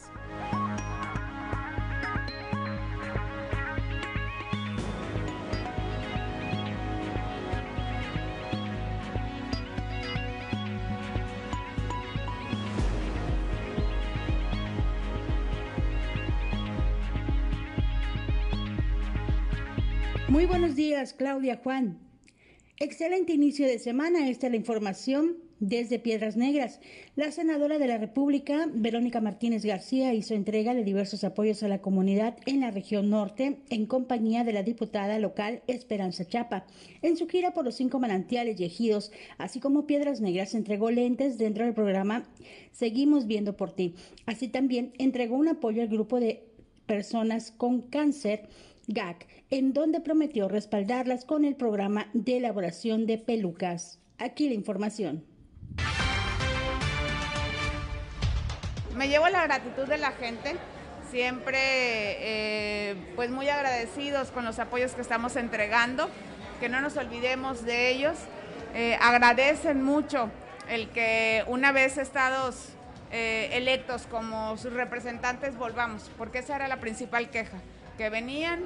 Muy 20.31 20.45
buenos 20.45 20.77
días, 20.77 21.11
Claudia 21.11 21.59
Juan. 21.61 21.99
Excelente 22.79 23.33
inicio 23.33 23.67
de 23.67 23.79
semana. 23.79 24.29
Esta 24.29 24.47
es 24.47 24.51
la 24.51 24.57
información 24.57 25.35
desde 25.59 25.99
Piedras 25.99 26.37
Negras. 26.37 26.79
La 27.17 27.33
senadora 27.33 27.77
de 27.79 27.87
la 27.87 27.97
República, 27.97 28.69
Verónica 28.73 29.19
Martínez 29.19 29.65
García, 29.65 30.13
hizo 30.13 30.33
entrega 30.33 30.73
de 30.73 30.85
diversos 30.85 31.25
apoyos 31.25 31.63
a 31.63 31.67
la 31.67 31.81
comunidad 31.81 32.37
en 32.45 32.61
la 32.61 32.71
región 32.71 33.09
norte 33.09 33.57
en 33.69 33.85
compañía 33.85 34.45
de 34.45 34.53
la 34.53 34.63
diputada 34.63 35.19
local 35.19 35.63
Esperanza 35.67 36.25
Chapa. 36.25 36.65
En 37.01 37.17
su 37.17 37.27
gira 37.27 37.51
por 37.51 37.65
los 37.65 37.75
cinco 37.75 37.99
manantiales 37.99 38.57
y 38.57 38.63
ejidos, 38.63 39.11
así 39.37 39.59
como 39.59 39.85
Piedras 39.85 40.21
Negras, 40.21 40.55
entregó 40.55 40.91
lentes 40.91 41.37
dentro 41.37 41.65
del 41.65 41.73
programa 41.73 42.23
Seguimos 42.71 43.27
viendo 43.27 43.57
por 43.57 43.73
ti. 43.73 43.95
Así 44.25 44.47
también 44.47 44.93
entregó 44.97 45.35
un 45.35 45.49
apoyo 45.49 45.81
al 45.81 45.89
grupo 45.89 46.21
de 46.21 46.47
personas 46.85 47.51
con 47.51 47.81
cáncer 47.81 48.49
GAC, 48.87 49.27
en 49.49 49.73
donde 49.73 50.01
prometió 50.01 50.47
respaldarlas 50.47 51.25
con 51.25 51.45
el 51.45 51.55
programa 51.55 52.07
de 52.13 52.37
elaboración 52.37 53.05
de 53.05 53.17
pelucas. 53.17 53.99
Aquí 54.17 54.47
la 54.47 54.55
información. 54.55 55.25
Me 58.95 59.07
llevo 59.07 59.29
la 59.29 59.43
gratitud 59.43 59.87
de 59.87 59.97
la 59.97 60.11
gente, 60.11 60.55
siempre 61.09 61.57
eh, 61.59 62.95
pues 63.15 63.31
muy 63.31 63.49
agradecidos 63.49 64.31
con 64.31 64.45
los 64.45 64.59
apoyos 64.59 64.93
que 64.93 65.01
estamos 65.01 65.35
entregando, 65.35 66.09
que 66.59 66.69
no 66.69 66.81
nos 66.81 66.97
olvidemos 66.97 67.65
de 67.65 67.89
ellos. 67.89 68.17
Eh, 68.75 68.97
agradecen 69.01 69.81
mucho 69.81 70.29
el 70.69 70.89
que 70.89 71.43
una 71.47 71.71
vez 71.71 71.97
estados 71.97 72.69
eh, 73.11 73.49
electos 73.53 74.07
como 74.07 74.57
sus 74.57 74.73
representantes 74.73 75.57
volvamos, 75.57 76.11
porque 76.17 76.39
esa 76.39 76.55
era 76.55 76.67
la 76.67 76.79
principal 76.79 77.29
queja 77.29 77.57
que 78.01 78.09
venían, 78.09 78.61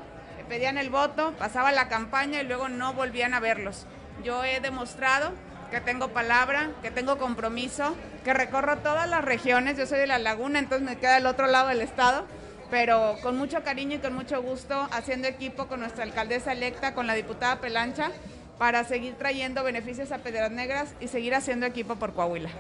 pedían 0.48 0.78
el 0.78 0.89
voto, 0.89 1.34
pasaba 1.38 1.74
la 1.74 1.89
campaña 1.89 2.39
y 2.39 2.45
luego 2.45 2.69
no 2.69 2.93
volvían 2.93 3.34
a 3.34 3.41
verlos. 3.41 3.86
Yo 4.24 4.45
he 4.45 4.62
demostrado 4.62 5.34
que 5.71 5.82
tengo 5.82 6.08
palabra, 6.13 6.69
que 6.82 6.89
tengo 6.89 7.17
compromiso, 7.17 7.98
que 8.24 8.34
recorro 8.34 8.78
todas 8.78 9.10
las 9.10 9.26
regiones, 9.26 9.78
yo 9.78 9.88
soy 9.88 10.00
de 10.00 10.08
la 10.08 10.19
laguna, 10.19 10.60
entonces 10.60 10.88
me 10.88 10.95
queda 10.95 11.15
del 11.15 11.26
otro 11.26 11.48
lado 11.48 11.67
del 11.67 11.82
estado, 11.82 12.26
pero 12.71 13.17
con 13.21 13.38
mucho 13.38 13.62
cariño 13.62 13.98
y 13.98 14.00
con 14.00 14.15
mucho 14.15 14.41
gusto, 14.41 14.88
haciendo 14.93 15.28
equipo 15.28 15.67
con 15.67 15.82
nuestra 15.82 16.06
alcaldesa 16.06 16.54
electa, 16.54 16.93
con 16.93 17.06
la 17.06 17.13
diputada 17.13 17.60
Pelancha, 17.60 18.12
para 18.58 18.86
seguir 18.86 19.15
trayendo 19.15 19.65
beneficios 19.65 20.13
a 20.13 20.19
Piedras 20.19 20.52
Negras 20.52 20.95
y 21.02 21.10
seguir 21.10 21.36
haciendo 21.36 21.65
equipo 21.65 21.98
por 21.98 22.13
Coahuila. 22.13 22.52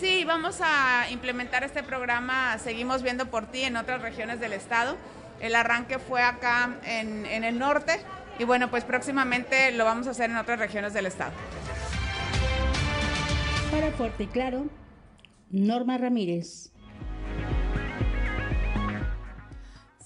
Sí, 0.00 0.24
vamos 0.24 0.60
a 0.62 1.06
implementar 1.10 1.64
este 1.64 1.82
programa 1.82 2.58
Seguimos 2.58 3.02
viendo 3.02 3.26
por 3.26 3.44
ti 3.46 3.62
en 3.64 3.76
otras 3.76 4.00
regiones 4.00 4.40
del 4.40 4.54
estado. 4.54 4.96
El 5.40 5.54
arranque 5.54 5.98
fue 5.98 6.22
acá 6.22 6.78
en, 6.84 7.26
en 7.26 7.44
el 7.44 7.58
norte 7.58 8.00
y 8.38 8.44
bueno, 8.44 8.70
pues 8.70 8.84
próximamente 8.84 9.70
lo 9.72 9.84
vamos 9.84 10.06
a 10.06 10.10
hacer 10.10 10.30
en 10.30 10.36
otras 10.36 10.58
regiones 10.58 10.92
del 10.94 11.06
estado. 11.06 11.32
Para 13.70 13.90
Fuerte 13.92 14.24
y 14.24 14.26
Claro, 14.26 14.66
Norma 15.50 15.98
Ramírez. 15.98 16.72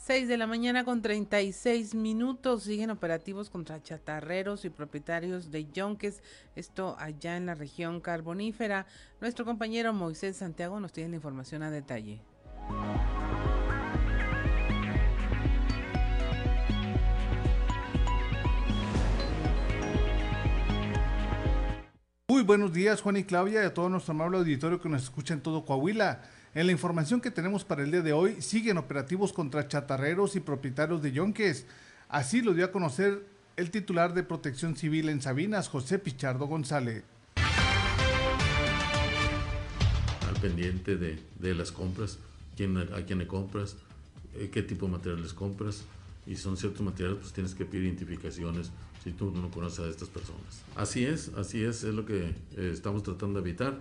6 0.08 0.26
de 0.26 0.38
la 0.38 0.46
mañana 0.46 0.84
con 0.84 1.02
36 1.02 1.94
minutos. 1.94 2.62
Siguen 2.62 2.90
operativos 2.90 3.50
contra 3.50 3.82
chatarreros 3.82 4.64
y 4.64 4.70
propietarios 4.70 5.50
de 5.50 5.70
yonques. 5.70 6.22
Esto 6.56 6.96
allá 6.98 7.36
en 7.36 7.44
la 7.44 7.54
región 7.54 8.00
carbonífera. 8.00 8.86
Nuestro 9.20 9.44
compañero 9.44 9.92
Moisés 9.92 10.38
Santiago 10.38 10.80
nos 10.80 10.94
tiene 10.94 11.10
la 11.10 11.16
información 11.16 11.62
a 11.62 11.70
detalle. 11.70 12.22
Muy 22.30 22.42
buenos 22.42 22.74
días 22.74 23.00
Juan 23.00 23.16
y 23.16 23.24
Claudia 23.24 23.62
y 23.62 23.64
a 23.64 23.72
todo 23.72 23.88
nuestro 23.88 24.12
amable 24.12 24.36
auditorio 24.36 24.78
que 24.82 24.90
nos 24.90 25.02
escucha 25.04 25.32
en 25.32 25.40
todo 25.40 25.64
Coahuila. 25.64 26.20
En 26.54 26.66
la 26.66 26.72
información 26.72 27.22
que 27.22 27.30
tenemos 27.30 27.64
para 27.64 27.82
el 27.82 27.90
día 27.90 28.02
de 28.02 28.12
hoy, 28.12 28.42
siguen 28.42 28.76
operativos 28.76 29.32
contra 29.32 29.66
chatarreros 29.66 30.36
y 30.36 30.40
propietarios 30.40 31.00
de 31.00 31.12
yonques. 31.12 31.64
Así 32.06 32.42
lo 32.42 32.52
dio 32.52 32.66
a 32.66 32.70
conocer 32.70 33.24
el 33.56 33.70
titular 33.70 34.12
de 34.12 34.24
Protección 34.24 34.76
Civil 34.76 35.08
en 35.08 35.22
Sabinas, 35.22 35.70
José 35.70 35.98
Pichardo 35.98 36.46
González. 36.46 37.02
Al 40.28 40.40
pendiente 40.42 40.96
de, 40.96 41.54
las 41.54 41.72
compras, 41.72 42.18
quién, 42.58 42.76
a 42.76 43.06
quién 43.06 43.20
le 43.20 43.26
compras, 43.26 43.76
eh, 44.34 44.50
qué 44.52 44.62
tipo 44.62 44.84
de 44.84 44.92
materiales 44.92 45.32
compras, 45.32 45.82
y 46.28 46.36
son 46.36 46.56
ciertos 46.56 46.82
materiales, 46.82 47.18
pues 47.20 47.32
tienes 47.32 47.54
que 47.54 47.64
pedir 47.64 47.84
identificaciones 47.84 48.70
si 49.02 49.12
tú 49.12 49.32
no 49.32 49.50
conoces 49.50 49.80
a 49.80 49.88
estas 49.88 50.08
personas. 50.08 50.62
Así 50.76 51.04
es, 51.04 51.32
así 51.36 51.64
es, 51.64 51.82
es 51.84 51.94
lo 51.94 52.04
que 52.04 52.34
eh, 52.56 52.70
estamos 52.72 53.02
tratando 53.02 53.40
de 53.40 53.48
evitar 53.48 53.78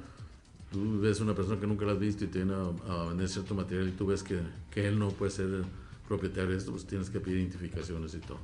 tú 0.71 0.99
ves 0.99 1.19
una 1.21 1.33
persona 1.33 1.59
que 1.59 1.67
nunca 1.67 1.85
la 1.85 1.93
has 1.93 1.99
visto 1.99 2.25
y 2.25 2.27
te 2.27 2.43
viene 2.43 2.53
a, 2.53 3.05
vender 3.05 3.29
cierto 3.29 3.55
material 3.55 3.89
y 3.89 3.91
tú 3.91 4.07
ves 4.07 4.23
que, 4.23 4.39
que, 4.71 4.87
él 4.87 4.99
no 4.99 5.09
puede 5.09 5.31
ser 5.31 5.45
el 5.45 5.65
propietario 6.07 6.51
de 6.51 6.57
esto, 6.57 6.71
pues 6.71 6.85
tienes 6.85 7.09
que 7.09 7.19
pedir 7.19 7.39
identificaciones 7.39 8.13
y 8.15 8.19
todo. 8.19 8.39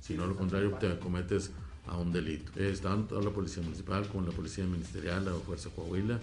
Si 0.00 0.14
no, 0.14 0.26
lo 0.26 0.34
contrario, 0.34 0.70
te 0.80 0.98
cometes 0.98 1.50
a 1.86 1.96
un 1.96 2.12
delito. 2.12 2.52
Eh, 2.56 2.76
tanto 2.80 3.20
la 3.20 3.30
Policía 3.30 3.62
Municipal 3.62 4.06
como 4.08 4.26
la 4.26 4.32
Policía 4.32 4.64
Ministerial, 4.64 5.24
la 5.24 5.32
Fuerza 5.32 5.70
Coahuila, 5.70 6.18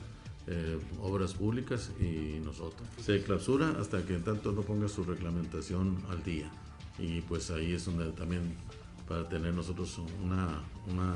eh, 0.47 0.79
Obras 1.01 1.33
Públicas 1.33 1.91
y 1.99 2.39
nosotros. 2.43 2.87
Se 3.03 3.21
clausura 3.21 3.75
hasta 3.79 4.05
que 4.05 4.15
en 4.15 4.23
tanto 4.23 4.51
no 4.51 4.61
ponga 4.61 4.87
su 4.87 5.03
reglamentación 5.03 5.97
al 6.09 6.23
día. 6.23 6.49
Y 6.99 7.21
pues 7.21 7.51
ahí 7.51 7.73
es 7.73 7.85
donde 7.85 8.11
también 8.11 8.55
para 9.07 9.27
tener 9.27 9.53
nosotros 9.53 9.99
una, 10.23 10.61
una 10.91 11.13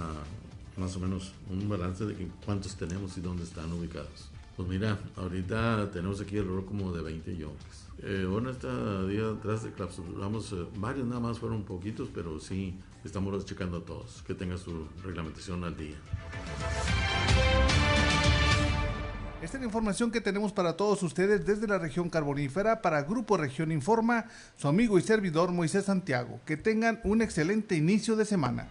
más 0.77 0.95
o 0.95 0.99
menos 0.99 1.33
un 1.49 1.67
balance 1.67 2.05
de 2.05 2.27
cuántos 2.45 2.75
tenemos 2.75 3.17
y 3.17 3.21
dónde 3.21 3.43
están 3.43 3.71
ubicados. 3.73 4.29
Pues 4.55 4.67
mira, 4.67 4.99
ahorita 5.15 5.91
tenemos 5.91 6.21
aquí 6.21 6.37
alrededor 6.37 6.65
como 6.65 6.91
de 6.91 7.01
20 7.01 7.37
yonques. 7.37 7.87
Eh, 8.03 8.25
bueno, 8.29 8.49
este 8.49 8.67
día 9.07 9.29
atrás 9.29 9.63
de 9.63 9.71
clausuramos, 9.71 10.51
eh, 10.53 10.65
varios 10.77 11.07
nada 11.07 11.19
más 11.19 11.39
fueron 11.39 11.63
poquitos, 11.63 12.09
pero 12.13 12.39
sí 12.39 12.75
estamos 13.03 13.45
checando 13.45 13.77
a 13.77 13.85
todos, 13.85 14.23
que 14.23 14.33
tengan 14.33 14.57
su 14.57 14.87
reglamentación 15.03 15.63
al 15.63 15.77
día. 15.77 15.97
Esta 19.41 19.57
es 19.57 19.61
la 19.61 19.65
información 19.65 20.11
que 20.11 20.21
tenemos 20.21 20.53
para 20.53 20.77
todos 20.77 21.01
ustedes 21.01 21.43
desde 21.47 21.67
la 21.67 21.79
región 21.79 22.11
carbonífera 22.11 22.79
para 22.83 23.01
Grupo 23.01 23.37
Región 23.37 23.71
Informa, 23.71 24.27
su 24.55 24.67
amigo 24.67 24.99
y 24.99 25.01
servidor 25.01 25.51
Moisés 25.51 25.85
Santiago. 25.85 26.39
Que 26.45 26.57
tengan 26.57 27.01
un 27.03 27.23
excelente 27.23 27.75
inicio 27.75 28.15
de 28.15 28.25
semana. 28.25 28.67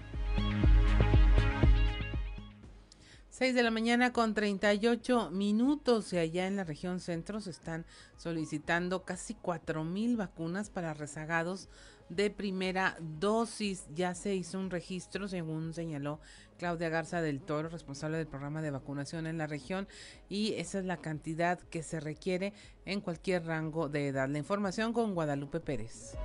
6 3.30 3.52
de 3.52 3.62
la 3.64 3.72
mañana 3.72 4.12
con 4.12 4.32
38 4.32 5.30
minutos 5.32 6.12
y 6.12 6.18
allá 6.18 6.46
en 6.46 6.54
la 6.54 6.62
región 6.62 7.00
centro 7.00 7.40
se 7.40 7.50
están 7.50 7.84
solicitando 8.16 9.04
casi 9.04 9.34
4 9.34 9.82
mil 9.82 10.16
vacunas 10.16 10.70
para 10.70 10.94
rezagados 10.94 11.68
de 12.10 12.28
primera 12.30 12.96
dosis. 13.00 13.86
Ya 13.94 14.14
se 14.14 14.34
hizo 14.34 14.58
un 14.58 14.68
registro, 14.68 15.28
según 15.28 15.72
señaló 15.72 16.20
Claudia 16.58 16.90
Garza 16.90 17.22
del 17.22 17.40
Toro, 17.40 17.70
responsable 17.70 18.18
del 18.18 18.26
programa 18.26 18.60
de 18.60 18.70
vacunación 18.70 19.26
en 19.26 19.38
la 19.38 19.46
región, 19.46 19.88
y 20.28 20.52
esa 20.54 20.78
es 20.78 20.84
la 20.84 20.98
cantidad 20.98 21.58
que 21.58 21.82
se 21.82 22.00
requiere 22.00 22.52
en 22.84 23.00
cualquier 23.00 23.46
rango 23.46 23.88
de 23.88 24.08
edad. 24.08 24.28
La 24.28 24.38
información 24.38 24.92
con 24.92 25.14
Guadalupe 25.14 25.60
Pérez. 25.60 26.16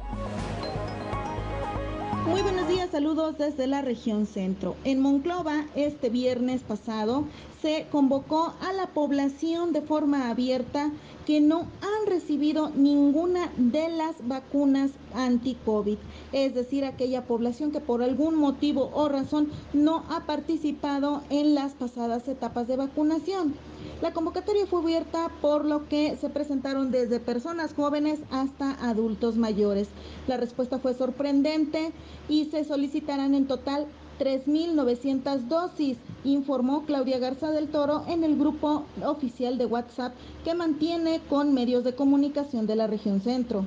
Muy 2.27 2.41
buenos 2.41 2.67
días, 2.67 2.89
saludos 2.89 3.37
desde 3.37 3.67
la 3.67 3.83
región 3.83 4.25
centro. 4.25 4.75
En 4.83 4.99
Monclova, 4.99 5.65
este 5.75 6.09
viernes 6.09 6.63
pasado, 6.63 7.25
se 7.61 7.85
convocó 7.91 8.55
a 8.61 8.73
la 8.73 8.87
población 8.87 9.73
de 9.73 9.81
forma 9.81 10.29
abierta 10.31 10.91
que 11.27 11.39
no 11.39 11.59
han 11.59 12.07
recibido 12.07 12.71
ninguna 12.71 13.51
de 13.57 13.89
las 13.89 14.15
vacunas 14.27 14.89
anti-COVID, 15.13 15.97
es 16.31 16.55
decir, 16.55 16.83
aquella 16.83 17.25
población 17.25 17.71
que 17.71 17.79
por 17.79 18.01
algún 18.01 18.35
motivo 18.35 18.89
o 18.95 19.07
razón 19.07 19.51
no 19.73 20.03
ha 20.09 20.25
participado 20.25 21.21
en 21.29 21.53
las 21.53 21.73
pasadas 21.73 22.27
etapas 22.27 22.67
de 22.67 22.77
vacunación. 22.77 23.53
La 24.01 24.13
convocatoria 24.13 24.65
fue 24.65 24.81
abierta 24.81 25.31
por 25.41 25.65
lo 25.65 25.87
que 25.87 26.17
se 26.17 26.29
presentaron 26.29 26.91
desde 26.91 27.19
personas 27.19 27.73
jóvenes 27.73 28.19
hasta 28.29 28.71
adultos 28.87 29.37
mayores. 29.37 29.87
La 30.27 30.37
respuesta 30.37 30.79
fue 30.79 30.93
sorprendente 30.93 31.91
y 32.27 32.45
se 32.45 32.65
solicitarán 32.65 33.35
en 33.35 33.47
total 33.47 33.87
3.900 34.19 35.47
dosis, 35.47 35.97
informó 36.23 36.85
Claudia 36.85 37.19
Garza 37.19 37.51
del 37.51 37.67
Toro 37.67 38.03
en 38.07 38.23
el 38.23 38.37
grupo 38.37 38.85
oficial 39.05 39.57
de 39.57 39.65
WhatsApp 39.65 40.13
que 40.43 40.55
mantiene 40.55 41.21
con 41.29 41.53
medios 41.53 41.83
de 41.83 41.95
comunicación 41.95 42.67
de 42.67 42.75
la 42.75 42.87
región 42.87 43.21
centro. 43.21 43.65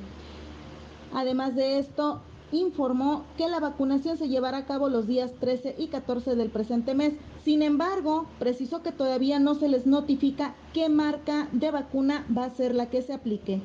Además 1.12 1.54
de 1.54 1.78
esto, 1.78 2.20
informó 2.52 3.24
que 3.36 3.48
la 3.48 3.60
vacunación 3.60 4.16
se 4.16 4.28
llevará 4.28 4.58
a 4.58 4.66
cabo 4.66 4.88
los 4.88 5.06
días 5.06 5.32
13 5.40 5.74
y 5.78 5.88
14 5.88 6.34
del 6.34 6.50
presente 6.50 6.94
mes. 6.94 7.14
Sin 7.44 7.62
embargo, 7.62 8.26
precisó 8.38 8.82
que 8.82 8.92
todavía 8.92 9.38
no 9.38 9.54
se 9.54 9.68
les 9.68 9.86
notifica 9.86 10.54
qué 10.72 10.88
marca 10.88 11.48
de 11.52 11.70
vacuna 11.70 12.26
va 12.36 12.44
a 12.44 12.50
ser 12.50 12.74
la 12.74 12.90
que 12.90 13.02
se 13.02 13.12
aplique. 13.12 13.60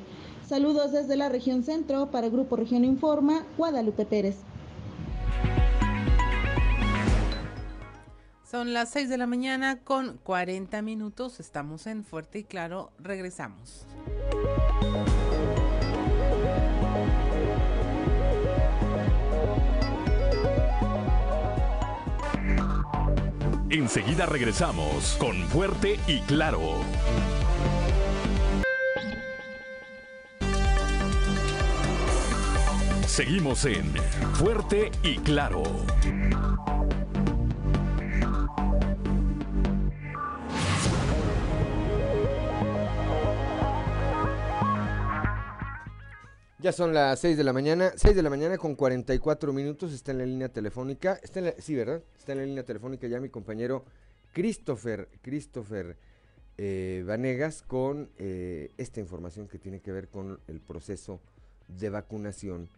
Saludos 0.46 0.92
desde 0.92 1.16
la 1.16 1.28
región 1.28 1.62
centro 1.62 2.10
para 2.10 2.28
Grupo 2.28 2.56
Región 2.56 2.84
Informa, 2.84 3.46
Guadalupe 3.56 4.04
Pérez. 4.04 4.36
Son 8.54 8.72
las 8.72 8.90
6 8.90 9.08
de 9.08 9.18
la 9.18 9.26
mañana 9.26 9.80
con 9.82 10.18
40 10.22 10.80
minutos. 10.82 11.40
Estamos 11.40 11.88
en 11.88 12.04
Fuerte 12.04 12.38
y 12.38 12.44
Claro. 12.44 12.92
Regresamos. 13.00 13.84
Enseguida 23.74 24.24
regresamos 24.24 25.16
con 25.18 25.34
Fuerte 25.48 25.98
y 26.06 26.20
Claro. 26.20 26.60
Seguimos 33.04 33.64
en 33.64 33.92
Fuerte 34.34 34.92
y 35.02 35.16
Claro. 35.16 35.64
Ya 46.64 46.72
son 46.72 46.94
las 46.94 47.20
6 47.20 47.36
de 47.36 47.44
la 47.44 47.52
mañana, 47.52 47.92
6 47.94 48.16
de 48.16 48.22
la 48.22 48.30
mañana 48.30 48.56
con 48.56 48.74
44 48.74 49.52
minutos, 49.52 49.92
está 49.92 50.12
en 50.12 50.18
la 50.18 50.24
línea 50.24 50.48
telefónica, 50.48 51.20
está 51.22 51.40
en 51.40 51.52
sí, 51.58 51.74
¿verdad? 51.74 52.02
Está 52.18 52.32
en 52.32 52.38
la 52.38 52.46
línea 52.46 52.64
telefónica 52.64 53.06
ya 53.06 53.20
mi 53.20 53.28
compañero 53.28 53.84
Christopher, 54.32 55.10
Christopher 55.20 55.98
eh, 56.56 57.04
Vanegas 57.06 57.60
con 57.60 58.08
eh, 58.16 58.72
esta 58.78 58.98
información 58.98 59.46
que 59.46 59.58
tiene 59.58 59.82
que 59.82 59.92
ver 59.92 60.08
con 60.08 60.40
el 60.48 60.62
proceso 60.62 61.20
de 61.68 61.90
vacunación 61.90 62.70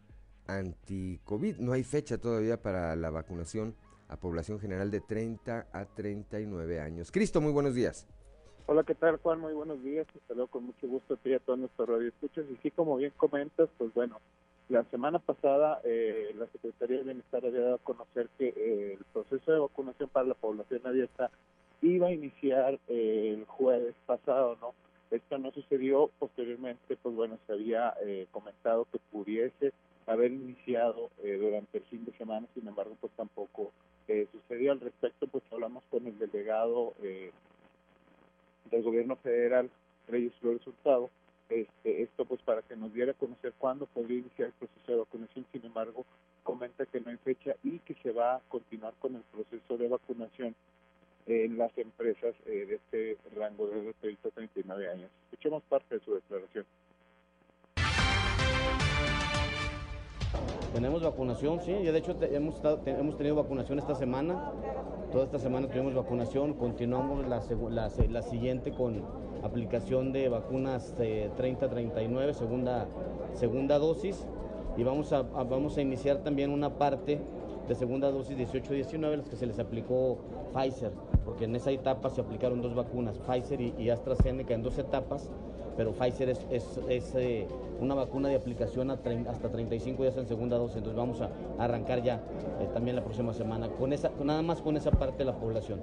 anti-COVID. 0.48 1.58
No 1.58 1.70
hay 1.70 1.84
fecha 1.84 2.18
todavía 2.18 2.60
para 2.60 2.96
la 2.96 3.10
vacunación 3.10 3.76
a 4.08 4.16
población 4.16 4.58
general 4.58 4.90
de 4.90 5.00
30 5.00 5.68
a 5.72 5.84
39 5.84 6.80
años. 6.80 7.12
Cristo, 7.12 7.40
muy 7.40 7.52
buenos 7.52 7.76
días. 7.76 8.04
Hola, 8.68 8.82
¿qué 8.82 8.96
tal, 8.96 9.18
Juan? 9.18 9.38
Muy 9.38 9.52
buenos 9.52 9.80
días. 9.84 10.08
Te 10.08 10.18
saludo 10.26 10.48
con 10.48 10.64
mucho 10.64 10.88
gusto 10.88 11.14
a 11.14 11.16
ti 11.18 11.30
y 11.30 11.34
a 11.34 11.38
todos 11.38 11.56
nuestros 11.56 11.88
radioescuchas. 11.88 12.46
Y 12.50 12.56
sí, 12.56 12.72
como 12.72 12.96
bien 12.96 13.12
comentas, 13.16 13.68
pues 13.78 13.94
bueno, 13.94 14.20
la 14.68 14.82
semana 14.90 15.20
pasada 15.20 15.80
eh, 15.84 16.34
la 16.36 16.48
Secretaría 16.48 16.96
de 16.96 17.04
Bienestar 17.04 17.46
había 17.46 17.60
dado 17.60 17.74
a 17.76 17.84
conocer 17.84 18.28
que 18.36 18.48
eh, 18.48 18.94
el 18.98 19.04
proceso 19.12 19.52
de 19.52 19.60
vacunación 19.60 20.10
vacunación 20.12 20.80
abierta 20.84 21.30
iba 21.80 22.08
a 22.08 22.12
iniciar 22.12 22.80
eh, 22.88 23.36
el 23.38 23.44
jueves 23.44 23.94
pasado, 24.04 24.58
¿no? 24.60 24.74
Esto 25.12 25.38
no 25.38 25.52
sucedió, 25.52 26.10
posteriormente, 26.18 26.96
pues 27.00 27.14
bueno, 27.14 27.38
se 27.46 27.52
había 27.52 27.94
eh, 28.04 28.26
comentado 28.32 28.88
que 28.90 28.98
pudiese 29.12 29.72
haber 30.08 30.32
iniciado 30.32 31.10
eh, 31.22 31.38
durante 31.40 31.78
el 31.78 31.84
fin 31.84 32.04
de 32.04 32.10
semana, 32.18 32.48
sin 32.52 32.66
embargo, 32.66 32.96
pues 33.00 33.12
tampoco 33.12 33.70
sucedió. 34.32 34.72
Al 34.72 34.80
respecto, 34.80 35.28
pues 35.28 35.44
hablamos 35.52 35.84
con 35.88 36.04
el 36.06 36.18
delegado 36.18 36.94
del 38.70 38.82
gobierno 38.82 39.16
federal, 39.16 39.70
Reyes 40.08 40.34
Flores 40.40 40.66
Hurtado, 40.66 41.10
este, 41.48 42.02
esto 42.02 42.24
pues 42.24 42.40
para 42.42 42.62
que 42.62 42.76
nos 42.76 42.92
diera 42.92 43.12
a 43.12 43.14
conocer 43.14 43.52
cuándo 43.58 43.86
podría 43.86 44.18
iniciar 44.18 44.48
el 44.48 44.54
proceso 44.54 44.92
de 44.92 44.98
vacunación, 44.98 45.46
sin 45.52 45.64
embargo, 45.64 46.04
comenta 46.42 46.86
que 46.86 47.00
no 47.00 47.10
hay 47.10 47.16
fecha 47.18 47.54
y 47.62 47.78
que 47.80 47.94
se 48.02 48.12
va 48.12 48.36
a 48.36 48.40
continuar 48.48 48.94
con 48.98 49.14
el 49.14 49.22
proceso 49.22 49.76
de 49.76 49.88
vacunación 49.88 50.54
en 51.26 51.58
las 51.58 51.76
empresas 51.76 52.34
eh, 52.46 52.66
de 52.66 52.74
este 52.76 53.18
rango 53.36 53.66
de 53.66 53.92
30 54.00 54.28
a 54.28 54.30
39 54.32 54.88
años. 54.88 55.10
Escuchemos 55.24 55.62
parte 55.64 55.96
de 55.96 56.04
su 56.04 56.14
declaración. 56.14 56.64
Tenemos 60.76 61.02
vacunación, 61.02 61.58
sí, 61.62 61.74
ya 61.82 61.90
de 61.90 62.00
hecho 62.00 62.14
hemos, 62.20 62.60
hemos 62.84 63.16
tenido 63.16 63.34
vacunación 63.34 63.78
esta 63.78 63.94
semana, 63.94 64.52
toda 65.10 65.24
esta 65.24 65.38
semana 65.38 65.68
tuvimos 65.68 65.94
vacunación, 65.94 66.52
continuamos 66.52 67.26
la, 67.26 67.40
la, 67.70 67.90
la 68.10 68.22
siguiente 68.22 68.72
con 68.72 69.02
aplicación 69.42 70.12
de 70.12 70.28
vacunas 70.28 70.94
30-39, 70.98 72.34
segunda, 72.34 72.86
segunda 73.32 73.78
dosis, 73.78 74.26
y 74.76 74.82
vamos 74.82 75.14
a, 75.14 75.22
vamos 75.22 75.78
a 75.78 75.80
iniciar 75.80 76.18
también 76.18 76.50
una 76.50 76.76
parte 76.76 77.22
de 77.66 77.74
segunda 77.74 78.10
dosis 78.10 78.36
18-19, 78.36 79.16
las 79.16 79.30
que 79.30 79.36
se 79.36 79.46
les 79.46 79.58
aplicó 79.58 80.18
Pfizer, 80.52 80.92
porque 81.24 81.44
en 81.44 81.56
esa 81.56 81.70
etapa 81.70 82.10
se 82.10 82.20
aplicaron 82.20 82.60
dos 82.60 82.74
vacunas, 82.74 83.16
Pfizer 83.20 83.62
y, 83.62 83.88
AstraZeneca 83.88 84.52
en 84.52 84.62
dos 84.62 84.76
etapas, 84.76 85.30
pero 85.76 85.92
Pfizer 85.92 86.30
es, 86.30 86.40
es, 86.88 87.14
eh, 87.14 87.46
una 87.80 87.94
vacuna 87.94 88.28
de 88.28 88.36
aplicación 88.36 88.90
hasta 88.90 89.48
35 89.50 90.02
días 90.02 90.16
en 90.16 90.26
segunda 90.26 90.56
dosis, 90.56 90.78
entonces 90.78 90.96
vamos 90.96 91.20
a, 91.20 91.30
arrancar 91.58 92.02
ya 92.02 92.16
eh, 92.60 92.68
también 92.72 92.96
la 92.96 93.02
próxima 93.02 93.32
semana, 93.32 93.68
con 93.68 93.92
esa, 93.92 94.10
nada 94.22 94.42
más 94.42 94.62
con 94.62 94.76
esa 94.76 94.90
parte 94.90 95.18
de 95.18 95.24
la 95.26 95.34
población. 95.34 95.80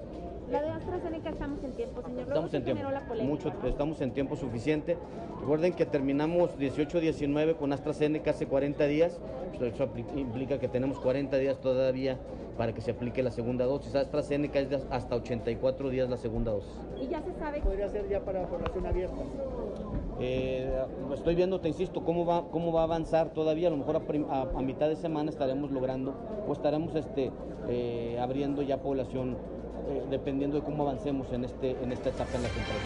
La 0.53 0.61
de 0.61 0.69
AstraZeneca 0.69 1.31
estamos 1.31 1.63
en 1.63 1.71
tiempo, 1.71 2.03
señor. 2.03 2.27
Estamos 2.27 2.53
en 2.53 2.63
tiempo. 2.63 2.83
Mucho, 3.23 3.51
estamos 3.65 4.01
en 4.01 4.11
tiempo 4.11 4.35
suficiente. 4.35 4.99
Recuerden 5.39 5.73
que 5.73 5.87
terminamos 5.87 6.55
18-19 6.59 7.55
con 7.55 7.73
AstraZeneca 7.73 8.29
hace 8.29 8.45
40 8.45 8.85
días. 8.85 9.19
Pues 9.57 9.73
eso 9.73 9.89
implica 10.15 10.59
que 10.59 10.67
tenemos 10.67 10.99
40 10.99 11.37
días 11.37 11.59
todavía 11.59 12.19
para 12.55 12.71
que 12.71 12.81
se 12.81 12.91
aplique 12.91 13.23
la 13.23 13.31
segunda 13.31 13.65
dosis. 13.65 13.95
AstraZeneca 13.95 14.59
es 14.59 14.85
hasta 14.91 15.15
84 15.15 15.89
días 15.89 16.07
la 16.07 16.17
segunda 16.17 16.51
dosis. 16.51 16.71
¿Y 17.01 17.07
ya 17.07 17.23
se 17.23 17.33
sabe? 17.33 17.59
¿Podría 17.59 17.89
ser 17.89 18.07
ya 18.07 18.19
para 18.19 18.45
población 18.45 18.85
abierta? 18.85 19.23
Eh, 20.19 20.71
estoy 21.15 21.33
viendo, 21.33 21.61
te 21.61 21.69
insisto, 21.69 22.03
cómo 22.03 22.27
va, 22.27 22.47
cómo 22.51 22.71
va 22.71 22.81
a 22.81 22.83
avanzar 22.83 23.33
todavía. 23.33 23.69
A 23.69 23.71
lo 23.71 23.77
mejor 23.77 24.03
a, 24.29 24.61
mitad 24.61 24.87
de 24.87 24.97
semana 24.97 25.31
estaremos 25.31 25.71
logrando 25.71 26.13
o 26.47 26.53
estaremos 26.53 26.93
este, 26.93 27.31
eh, 27.69 28.19
abriendo 28.21 28.61
ya 28.61 28.83
población 28.83 29.35
eh, 29.87 30.03
dependiendo 30.09 30.59
de 30.59 30.63
cómo 30.63 30.87
avancemos 30.87 31.31
en, 31.31 31.45
este, 31.45 31.71
en 31.71 31.91
esta 31.91 32.09
etapa 32.09 32.35
en 32.35 32.43
la 32.43 32.49
temporada. 32.49 32.83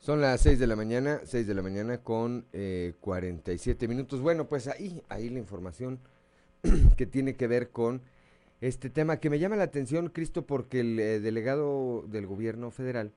Son 0.00 0.20
las 0.20 0.40
6 0.42 0.58
de 0.58 0.66
la 0.66 0.76
mañana, 0.76 1.20
6 1.24 1.46
de 1.46 1.54
la 1.54 1.62
mañana 1.62 1.98
con 1.98 2.46
47 3.00 3.88
minutos. 3.88 4.20
Bueno, 4.20 4.46
pues 4.48 4.68
ahí, 4.68 5.02
ahí 5.08 5.30
la 5.30 5.38
información 5.38 5.98
que 6.98 7.06
tiene 7.06 7.36
que 7.36 7.46
ver 7.46 7.70
con 7.70 8.02
este 8.60 8.90
tema 8.90 9.16
que 9.18 9.30
me 9.30 9.38
llama 9.38 9.56
la 9.56 9.64
atención, 9.64 10.10
Cristo, 10.10 10.44
porque 10.46 10.80
el 10.80 10.96
delegado 11.22 12.04
del 12.06 12.26
gobierno 12.26 12.70
federal 12.70 13.12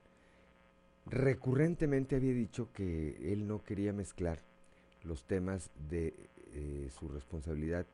recurrentemente 1.10 2.16
había 2.16 2.34
dicho 2.34 2.70
que 2.74 3.34
él 3.34 3.48
no 3.48 3.64
quería 3.64 3.94
mezclar 3.94 4.40
los 5.04 5.24
temas 5.24 5.70
de 5.90 6.14
eh, 6.54 6.90
su 6.98 7.08
responsabilidad 7.08 7.86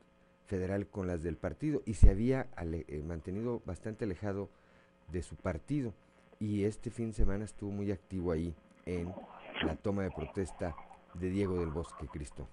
federal 0.46 0.88
con 0.88 1.08
las 1.08 1.24
del 1.24 1.38
partido 1.38 1.82
y 1.86 1.94
se 1.96 2.10
había 2.10 2.48
eh, 2.62 3.04
mantenido 3.04 3.62
bastante 3.66 4.06
alejado 4.06 4.50
de 5.12 5.22
su 5.22 5.36
partido 5.36 5.94
y 6.40 6.66
este 6.66 6.90
fin 6.90 7.08
de 7.08 7.14
semana 7.14 7.46
estuvo 7.46 7.72
muy 7.72 7.92
activo 7.92 8.32
ahí 8.32 8.54
en 8.86 9.14
la 9.66 9.76
toma 9.76 10.04
de 10.04 10.12
protesta 10.12 10.76
de 11.14 11.30
Diego 11.30 11.60
del 11.60 11.70
Bosque 11.70 12.08
Cristo. 12.12 12.48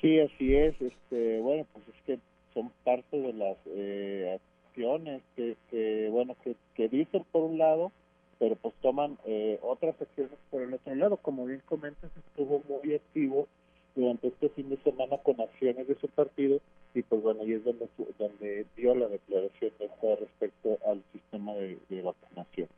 Sí, 0.00 0.18
así 0.18 0.54
es. 0.54 0.80
Este, 0.80 1.40
bueno, 1.40 1.66
pues 1.72 1.84
es 1.88 2.02
que 2.04 2.18
son 2.52 2.72
parte 2.84 3.18
de 3.18 3.32
las 3.32 3.56
eh, 3.66 4.38
acciones 4.66 5.22
que, 5.36 5.56
que 5.70 6.08
bueno, 6.10 6.36
que, 6.42 6.56
que 6.74 6.88
dicen 6.88 7.24
por 7.32 7.42
un 7.42 7.58
lado 7.58 7.92
pero 8.40 8.56
pues 8.56 8.74
toman 8.80 9.18
eh, 9.26 9.58
otras 9.62 10.00
acciones 10.00 10.32
por 10.50 10.62
el 10.62 10.72
otro 10.72 10.94
lado. 10.94 11.18
Como 11.18 11.44
bien 11.44 11.62
comentas, 11.66 12.10
estuvo 12.16 12.62
muy 12.66 12.94
activo 12.94 13.46
durante 13.94 14.28
este 14.28 14.48
fin 14.50 14.68
de 14.68 14.76
semana 14.78 15.18
con 15.18 15.40
acciones 15.40 15.86
de 15.86 15.94
su 15.96 16.08
partido 16.08 16.60
y 16.94 17.02
pues 17.02 17.22
bueno, 17.22 17.42
ahí 17.42 17.52
es 17.52 17.64
donde, 17.64 17.88
donde 18.18 18.66
dio 18.76 18.94
la 18.94 19.08
declaración 19.08 19.72
de 19.78 20.16
respecto 20.16 20.78
al 20.86 21.02
sistema 21.12 21.54
de, 21.54 22.02
vacunación. 22.02 22.68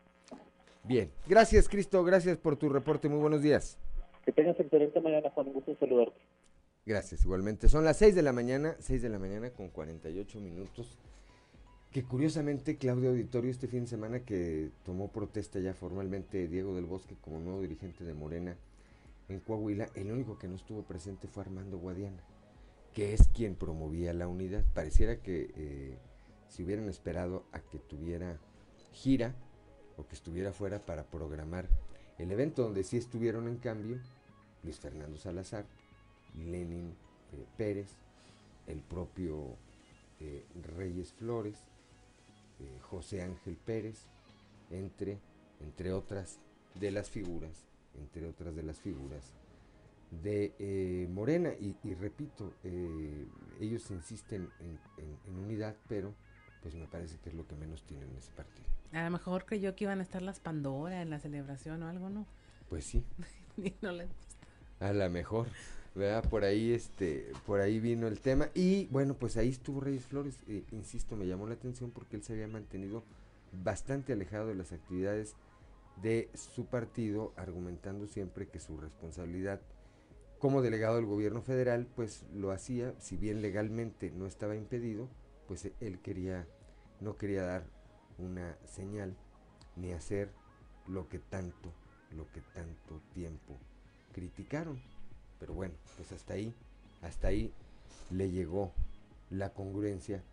Bien, 0.84 1.10
gracias 1.26 1.68
Cristo, 1.68 2.02
gracias 2.04 2.36
por 2.36 2.56
tu 2.56 2.68
reporte, 2.68 3.08
muy 3.08 3.20
buenos 3.20 3.42
días. 3.42 3.78
Que 4.24 4.32
tengas 4.32 4.58
excelente 4.60 5.00
mañana, 5.00 5.30
Juan, 5.30 5.48
un 5.48 5.54
gusto 5.54 5.74
saludarte. 5.80 6.18
Gracias, 6.84 7.24
igualmente. 7.24 7.68
Son 7.68 7.84
las 7.84 7.96
6 7.98 8.14
de 8.14 8.22
la 8.22 8.32
mañana, 8.32 8.74
6 8.80 9.02
de 9.02 9.08
la 9.08 9.18
mañana 9.18 9.50
con 9.50 9.68
48 9.68 10.40
minutos 10.40 10.98
que 11.92 12.02
curiosamente 12.04 12.78
Claudio 12.78 13.10
Auditorio 13.10 13.50
este 13.50 13.68
fin 13.68 13.82
de 13.82 13.86
semana 13.86 14.20
que 14.20 14.70
tomó 14.82 15.08
protesta 15.08 15.60
ya 15.60 15.74
formalmente 15.74 16.48
Diego 16.48 16.74
del 16.74 16.86
Bosque 16.86 17.16
como 17.20 17.38
nuevo 17.38 17.60
dirigente 17.60 18.02
de 18.02 18.14
Morena 18.14 18.56
en 19.28 19.40
Coahuila, 19.40 19.88
el 19.94 20.10
único 20.12 20.38
que 20.38 20.48
no 20.48 20.56
estuvo 20.56 20.82
presente 20.82 21.28
fue 21.28 21.44
Armando 21.44 21.78
Guadiana, 21.78 22.22
que 22.92 23.14
es 23.14 23.28
quien 23.28 23.54
promovía 23.54 24.12
la 24.12 24.28
unidad. 24.28 24.64
Pareciera 24.74 25.22
que 25.22 25.50
eh, 25.56 25.98
si 26.48 26.62
hubieran 26.62 26.88
esperado 26.88 27.44
a 27.52 27.60
que 27.60 27.78
tuviera 27.78 28.38
gira 28.92 29.34
o 29.96 30.06
que 30.06 30.14
estuviera 30.14 30.52
fuera 30.52 30.84
para 30.84 31.04
programar 31.04 31.68
el 32.18 32.30
evento 32.30 32.62
donde 32.62 32.84
sí 32.84 32.96
estuvieron 32.96 33.48
en 33.48 33.56
cambio 33.56 33.98
Luis 34.62 34.78
Fernando 34.78 35.18
Salazar, 35.18 35.64
Lenin 36.36 36.94
eh, 37.32 37.46
Pérez, 37.56 37.88
el 38.66 38.80
propio 38.80 39.56
eh, 40.20 40.44
Reyes 40.76 41.12
Flores, 41.12 41.56
eh, 42.60 42.78
José 42.82 43.22
Ángel 43.22 43.56
Pérez, 43.56 44.06
entre, 44.70 45.18
entre 45.60 45.92
otras 45.92 46.38
de 46.78 46.90
las 46.90 47.10
figuras, 47.10 47.64
entre 47.99 48.26
otras 48.26 48.55
de 48.55 48.62
las 48.62 48.80
figuras 48.80 49.32
de 50.22 50.55
eh, 50.59 51.09
Morena. 51.11 51.51
Y, 51.59 51.95
repito, 51.95 52.53
eh, 52.64 53.26
ellos 53.61 53.90
insisten 53.90 54.49
en, 54.61 54.78
unidad, 55.45 55.76
pero 55.88 56.14
pues 56.62 56.74
me 56.74 56.86
parece 56.86 57.18
que 57.18 57.30
es 57.30 57.34
lo 57.34 57.47
que 57.47 57.57
menos 57.57 57.82
tienen 57.84 58.09
en 58.11 58.16
ese 58.16 58.30
partido. 58.32 58.66
A 58.93 59.05
lo 59.05 59.11
mejor 59.11 59.47
creyó 59.47 59.74
que 59.74 59.84
iban 59.84 60.01
a 60.01 60.03
estar 60.03 60.22
las 60.22 60.38
Pandora 60.38 61.03
en 61.03 61.11
la 61.11 61.18
celebración 61.18 61.82
o 61.82 61.88
algo, 61.88 62.11
¿no? 62.11 62.26
Pues 62.68 62.84
sí. 62.84 63.05
A 64.80 64.93
lo 64.93 65.11
mejor. 65.11 65.49
¿verdad? 65.95 66.28
Por 66.28 66.45
ahí, 66.45 66.72
este, 66.72 67.32
por 67.47 67.61
ahí 67.61 67.80
vino 67.80 68.07
el 68.07 68.20
tema. 68.20 68.49
Y 68.55 68.86
bueno, 68.86 69.14
pues 69.14 69.36
ahí 69.36 69.49
estuvo 69.49 69.80
Reyes 69.80 70.07
Flores, 70.07 70.38
eh, 70.49 70.64
insisto, 70.72 71.16
me 71.16 71.26
llamó 71.26 71.47
la 71.47 71.55
atención 71.55 71.90
porque 71.90 72.16
él 72.16 72.22
se 72.22 72.32
había 72.32 72.49
mantenido 72.49 73.03
bastante 73.62 74.12
alejado 74.12 74.47
de 74.47 74.55
las 74.55 74.72
actividades 74.72 75.34
de 76.01 76.30
su 76.34 76.66
partido, 76.66 77.32
argumentando 77.36 78.07
siempre 78.07 78.49
que 78.49 78.61
su 78.61 78.76
responsabilidad 78.76 79.61
como 80.38 80.61
delegado 80.61 80.97
del 80.97 81.07
gobierno 81.07 81.40
federal, 81.43 81.86
pues 81.95 82.24
lo 82.34 82.51
hacía, 82.51 82.95
si 82.99 83.16
bien 83.16 83.43
legalmente 83.43 84.11
no 84.11 84.26
estaba 84.26 84.57
impedido, 84.57 85.09
pues 85.47 85.70
él 85.80 86.01
quería, 86.01 86.49
no 87.01 87.16
quería 87.16 87.45
dar 87.45 87.64
una 88.18 88.57
señal 88.64 89.16
ni 89.76 89.93
hacer 89.93 90.32
lo 90.88 91.09
que 91.09 91.20
tanto, 91.20 91.72
lo 92.11 92.28
que 92.32 92.40
tanto 92.40 93.01
tiempo 93.14 93.57
criticaron. 94.12 94.82
Pero 95.38 95.55
bueno, 95.55 95.74
pues 95.97 96.11
hasta 96.11 96.34
ahí, 96.34 96.53
hasta 97.03 97.28
ahí 97.28 97.53
le 98.11 98.30
llegó 98.30 98.72
la 99.30 99.53
congruencia 99.53 100.24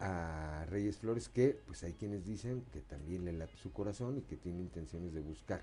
a 0.00 0.64
Reyes 0.68 0.98
Flores, 0.98 1.28
que 1.28 1.60
pues 1.66 1.82
hay 1.82 1.94
quienes 1.94 2.24
dicen 2.24 2.64
que 2.72 2.80
también 2.80 3.24
le 3.24 3.32
late 3.32 3.56
su 3.56 3.72
corazón 3.72 4.18
y 4.18 4.22
que 4.22 4.36
tiene 4.36 4.60
intenciones 4.60 5.12
de 5.12 5.20
buscar 5.20 5.62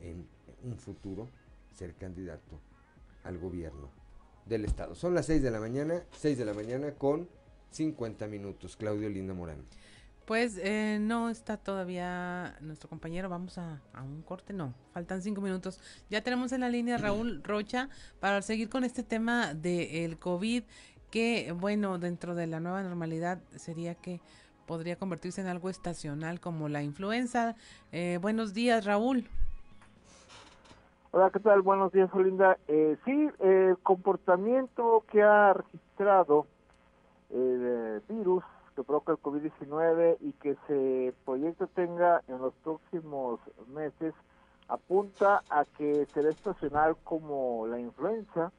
en 0.00 0.26
un 0.64 0.78
futuro 0.78 1.28
ser 1.74 1.94
candidato 1.94 2.60
al 3.24 3.38
gobierno 3.38 3.90
del 4.46 4.64
estado. 4.64 4.94
Son 4.94 5.14
las 5.14 5.26
6 5.26 5.42
de 5.42 5.50
la 5.50 5.60
mañana, 5.60 6.02
6 6.12 6.38
de 6.38 6.44
la 6.44 6.54
mañana 6.54 6.92
con 6.92 7.28
50 7.70 8.26
minutos. 8.26 8.76
Claudio 8.76 9.08
Linda 9.08 9.34
Morán. 9.34 9.62
Pues 10.24 10.58
eh, 10.58 10.98
no 11.00 11.30
está 11.30 11.56
todavía 11.56 12.54
nuestro 12.60 12.88
compañero. 12.88 13.30
Vamos 13.30 13.56
a, 13.56 13.80
un 14.02 14.20
corte. 14.22 14.52
No, 14.52 14.74
faltan 14.92 15.22
cinco 15.22 15.40
minutos. 15.40 15.80
Ya 16.10 16.22
tenemos 16.22 16.52
en 16.52 16.60
la 16.60 16.68
línea 16.68 16.98
Raúl 16.98 17.42
Rocha 17.42 17.88
para 18.20 18.42
seguir 18.42 18.68
con 18.68 18.84
este 18.84 19.02
tema 19.02 19.54
del 19.54 19.88
el 19.88 20.18
COVID 20.18 20.64
que, 21.10 21.52
bueno, 21.52 21.98
dentro 21.98 22.34
de 22.34 22.46
la 22.46 22.60
nueva 22.60 22.82
normalidad 22.82 23.38
sería 23.56 23.94
que 23.94 24.20
podría 24.66 24.96
convertirse 24.96 25.40
en 25.40 25.46
algo 25.46 25.70
estacional 25.70 26.40
como 26.40 26.68
la 26.68 26.82
influenza. 26.82 27.56
Eh, 27.92 28.18
buenos 28.20 28.52
días, 28.52 28.84
Raúl. 28.84 29.26
Hola, 31.10 31.30
¿qué 31.30 31.40
tal? 31.40 31.62
Buenos 31.62 31.90
días, 31.92 32.10
Olinda. 32.12 32.58
Eh, 32.68 32.98
sí, 33.04 33.28
el 33.40 33.78
comportamiento 33.78 35.04
que 35.10 35.22
ha 35.22 35.54
registrado 35.54 36.46
el 37.30 38.02
virus 38.08 38.44
que 38.76 38.84
provoca 38.84 39.12
el 39.12 39.18
COVID-19 39.18 40.18
y 40.20 40.32
que 40.34 40.56
se 40.66 41.14
proyecta 41.24 41.66
tenga 41.68 42.22
en 42.28 42.38
los 42.38 42.54
próximos 42.62 43.40
meses 43.68 44.14
apunta 44.68 45.42
a 45.50 45.64
que 45.64 46.06
será 46.12 46.28
estacional 46.28 46.96
como 47.02 47.66
la 47.66 47.80
influenza 47.80 48.52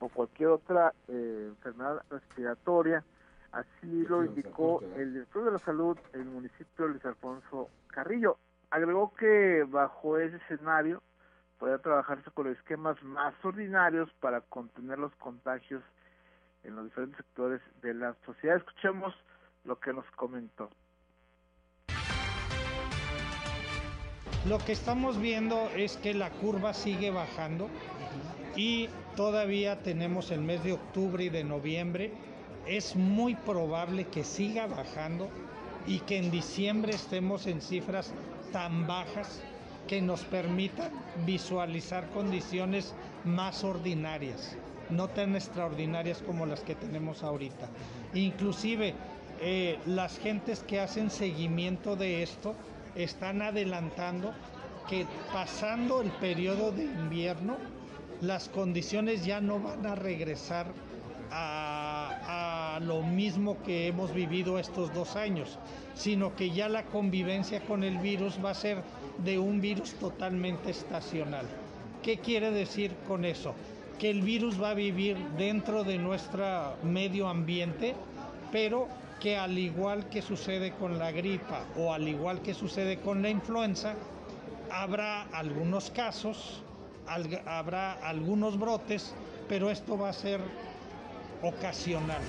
o 0.00 0.08
cualquier 0.08 0.48
otra 0.48 0.92
eh, 1.08 1.46
enfermedad 1.50 2.02
respiratoria. 2.10 3.04
Así 3.52 4.04
lo 4.08 4.24
indicó 4.24 4.82
el 4.96 5.12
director 5.12 5.44
de 5.44 5.52
la 5.52 5.58
salud 5.58 5.98
en 6.12 6.20
el 6.20 6.26
municipio 6.26 6.88
Luis 6.88 7.04
Alfonso 7.04 7.68
Carrillo. 7.88 8.38
Agregó 8.70 9.12
que 9.14 9.64
bajo 9.68 10.18
ese 10.18 10.36
escenario 10.36 11.02
puede 11.58 11.78
trabajarse 11.78 12.30
con 12.30 12.48
esquemas 12.48 13.02
más 13.02 13.34
ordinarios 13.44 14.10
para 14.20 14.40
contener 14.40 14.98
los 14.98 15.14
contagios 15.16 15.82
en 16.64 16.76
los 16.76 16.86
diferentes 16.86 17.18
sectores 17.18 17.60
de 17.82 17.94
la 17.94 18.14
sociedad. 18.24 18.56
Escuchemos 18.56 19.14
lo 19.64 19.78
que 19.78 19.92
nos 19.92 20.08
comentó. 20.12 20.70
Lo 24.48 24.58
que 24.58 24.72
estamos 24.72 25.20
viendo 25.20 25.68
es 25.76 25.98
que 25.98 26.14
la 26.14 26.30
curva 26.30 26.72
sigue 26.72 27.10
bajando 27.10 27.68
y 28.56 28.88
todavía 29.16 29.82
tenemos 29.82 30.30
el 30.30 30.40
mes 30.40 30.62
de 30.64 30.72
octubre 30.72 31.24
y 31.24 31.28
de 31.28 31.44
noviembre. 31.44 32.12
Es 32.66 32.96
muy 32.96 33.34
probable 33.34 34.06
que 34.06 34.24
siga 34.24 34.66
bajando 34.66 35.28
y 35.86 36.00
que 36.00 36.18
en 36.18 36.30
diciembre 36.30 36.92
estemos 36.94 37.46
en 37.46 37.60
cifras 37.60 38.12
tan 38.52 38.86
bajas 38.86 39.40
que 39.88 40.00
nos 40.02 40.22
permitan 40.22 40.90
visualizar 41.26 42.08
condiciones 42.10 42.94
más 43.24 43.64
ordinarias, 43.64 44.56
no 44.88 45.08
tan 45.08 45.34
extraordinarias 45.34 46.22
como 46.22 46.46
las 46.46 46.60
que 46.60 46.74
tenemos 46.74 47.22
ahorita. 47.22 47.68
Inclusive 48.14 48.94
eh, 49.40 49.78
las 49.86 50.18
gentes 50.18 50.62
que 50.62 50.80
hacen 50.80 51.10
seguimiento 51.10 51.96
de 51.96 52.22
esto 52.22 52.54
están 52.94 53.42
adelantando 53.42 54.32
que 54.88 55.06
pasando 55.32 56.02
el 56.02 56.10
periodo 56.10 56.72
de 56.72 56.84
invierno, 56.84 57.56
las 58.20 58.48
condiciones 58.48 59.24
ya 59.24 59.40
no 59.40 59.58
van 59.60 59.86
a 59.86 59.94
regresar 59.94 60.66
a, 61.30 62.78
lo 62.82 63.02
mismo 63.02 63.62
que 63.62 63.88
hemos 63.88 64.14
vivido 64.14 64.58
estos 64.58 64.94
dos 64.94 65.14
años, 65.14 65.58
sino 65.94 66.34
que 66.34 66.50
ya 66.50 66.68
la 66.68 66.84
convivencia 66.84 67.60
con 67.60 67.84
el 67.84 67.98
virus 67.98 68.42
va 68.42 68.52
a 68.52 68.54
ser 68.54 68.82
de 69.22 69.38
un 69.38 69.60
virus 69.60 69.92
totalmente 69.94 70.70
estacional. 70.70 71.44
¿Qué 72.02 72.18
quiere 72.18 72.50
decir 72.50 72.92
con 73.06 73.26
eso? 73.26 73.54
Que 73.98 74.08
el 74.08 74.22
virus 74.22 74.60
va 74.60 74.70
a 74.70 74.74
vivir 74.74 75.18
dentro 75.36 75.84
de 75.84 75.98
nuestro 75.98 76.76
medio 76.82 77.28
ambiente, 77.28 77.94
pero 78.50 78.88
que 79.20 79.36
al 79.36 79.58
igual 79.58 80.08
que 80.08 80.22
sucede 80.22 80.72
con 80.72 80.98
la 80.98 81.12
gripa 81.12 81.64
o 81.76 81.92
al 81.92 82.08
igual 82.08 82.40
que 82.40 82.54
sucede 82.54 82.98
con 82.98 83.20
la 83.20 83.28
influenza, 83.28 83.94
habrá 84.70 85.24
algunos 85.32 85.90
casos, 85.90 86.62
habrá 87.46 87.92
algunos 87.94 88.58
brotes, 88.58 89.14
pero 89.48 89.70
esto 89.70 89.98
va 89.98 90.10
a 90.10 90.12
ser 90.12 90.40
ocasional. 91.42 92.22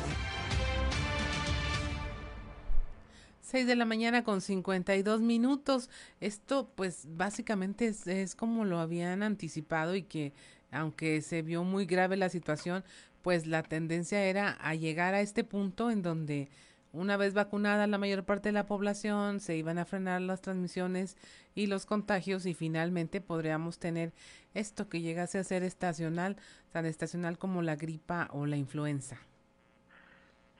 6 3.41 3.67
de 3.67 3.75
la 3.75 3.85
mañana 3.85 4.23
con 4.23 4.39
52 4.39 5.19
minutos. 5.21 5.89
Esto 6.21 6.71
pues 6.75 7.05
básicamente 7.09 7.87
es, 7.87 8.07
es, 8.07 8.33
como 8.33 8.63
lo 8.63 8.79
habían 8.79 9.23
anticipado 9.23 9.95
y 9.95 10.03
que 10.03 10.33
aunque 10.71 11.21
se 11.21 11.41
vio 11.41 11.65
muy 11.65 11.85
grave 11.85 12.15
la 12.15 12.29
situación, 12.29 12.83
pues 13.21 13.45
la 13.45 13.61
tendencia 13.61 14.23
era 14.23 14.51
a 14.61 14.73
llegar 14.73 15.13
a 15.13 15.21
este 15.21 15.43
punto 15.43 15.91
en 15.91 16.01
donde 16.01 16.49
una 16.93 17.17
vez 17.17 17.33
vacunada 17.33 17.87
la 17.87 17.97
mayor 17.97 18.23
parte 18.25 18.49
de 18.49 18.53
la 18.53 18.65
población, 18.65 19.39
se 19.39 19.55
iban 19.55 19.77
a 19.77 19.85
frenar 19.85 20.21
las 20.21 20.41
transmisiones 20.41 21.17
y 21.55 21.67
los 21.67 21.85
contagios 21.85 22.45
y 22.45 22.53
finalmente 22.53 23.21
podríamos 23.21 23.79
tener 23.79 24.11
esto 24.53 24.89
que 24.89 25.01
llegase 25.01 25.39
a 25.39 25.43
ser 25.43 25.63
estacional, 25.63 26.37
tan 26.71 26.85
estacional 26.85 27.37
como 27.37 27.61
la 27.61 27.75
gripa 27.75 28.27
o 28.31 28.45
la 28.45 28.57
influenza. 28.57 29.17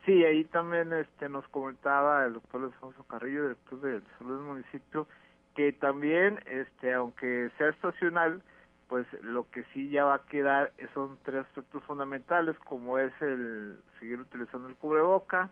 Sí, 0.06 0.24
ahí 0.26 0.46
también 0.46 0.94
este 0.94 1.30
nos 1.30 1.48
comentaba 1.50 2.26
el 2.26 2.34
doctor 2.34 2.64
Alfonso 2.64 3.04
Carrillo, 3.04 3.44
director 3.44 3.82
de 3.82 4.02
salud 4.18 4.38
del 4.38 4.46
municipio, 4.46 5.08
que 5.56 5.74
también, 5.74 6.40
este, 6.48 6.94
aunque 6.94 7.52
sea 7.58 7.70
estacional, 7.70 8.42
pues 8.88 9.06
lo 9.22 9.50
que 9.52 9.64
sí 9.74 9.90
ya 9.90 10.06
va 10.06 10.16
a 10.16 10.26
quedar 10.26 10.74
son 10.94 11.18
tres 11.24 11.46
aspectos 11.46 11.84
fundamentales, 11.84 12.58
como 12.60 12.98
es 12.98 13.14
el 13.22 13.78
seguir 14.00 14.20
utilizando 14.20 14.68
el 14.68 14.76
cubreboca, 14.76 15.50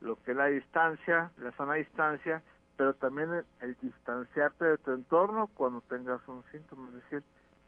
lo 0.00 0.16
que 0.22 0.32
es 0.32 0.36
la 0.36 0.46
distancia, 0.46 1.30
la 1.38 1.52
sana 1.52 1.74
distancia, 1.74 2.42
pero 2.76 2.94
también 2.94 3.44
el, 3.60 3.76
distanciarte 3.80 4.64
de 4.64 4.78
tu 4.78 4.92
entorno 4.92 5.48
cuando 5.48 5.80
tengas 5.82 6.20
un 6.28 6.44
síntoma, 6.52 6.88
es 6.88 6.94
decir, 7.04 7.22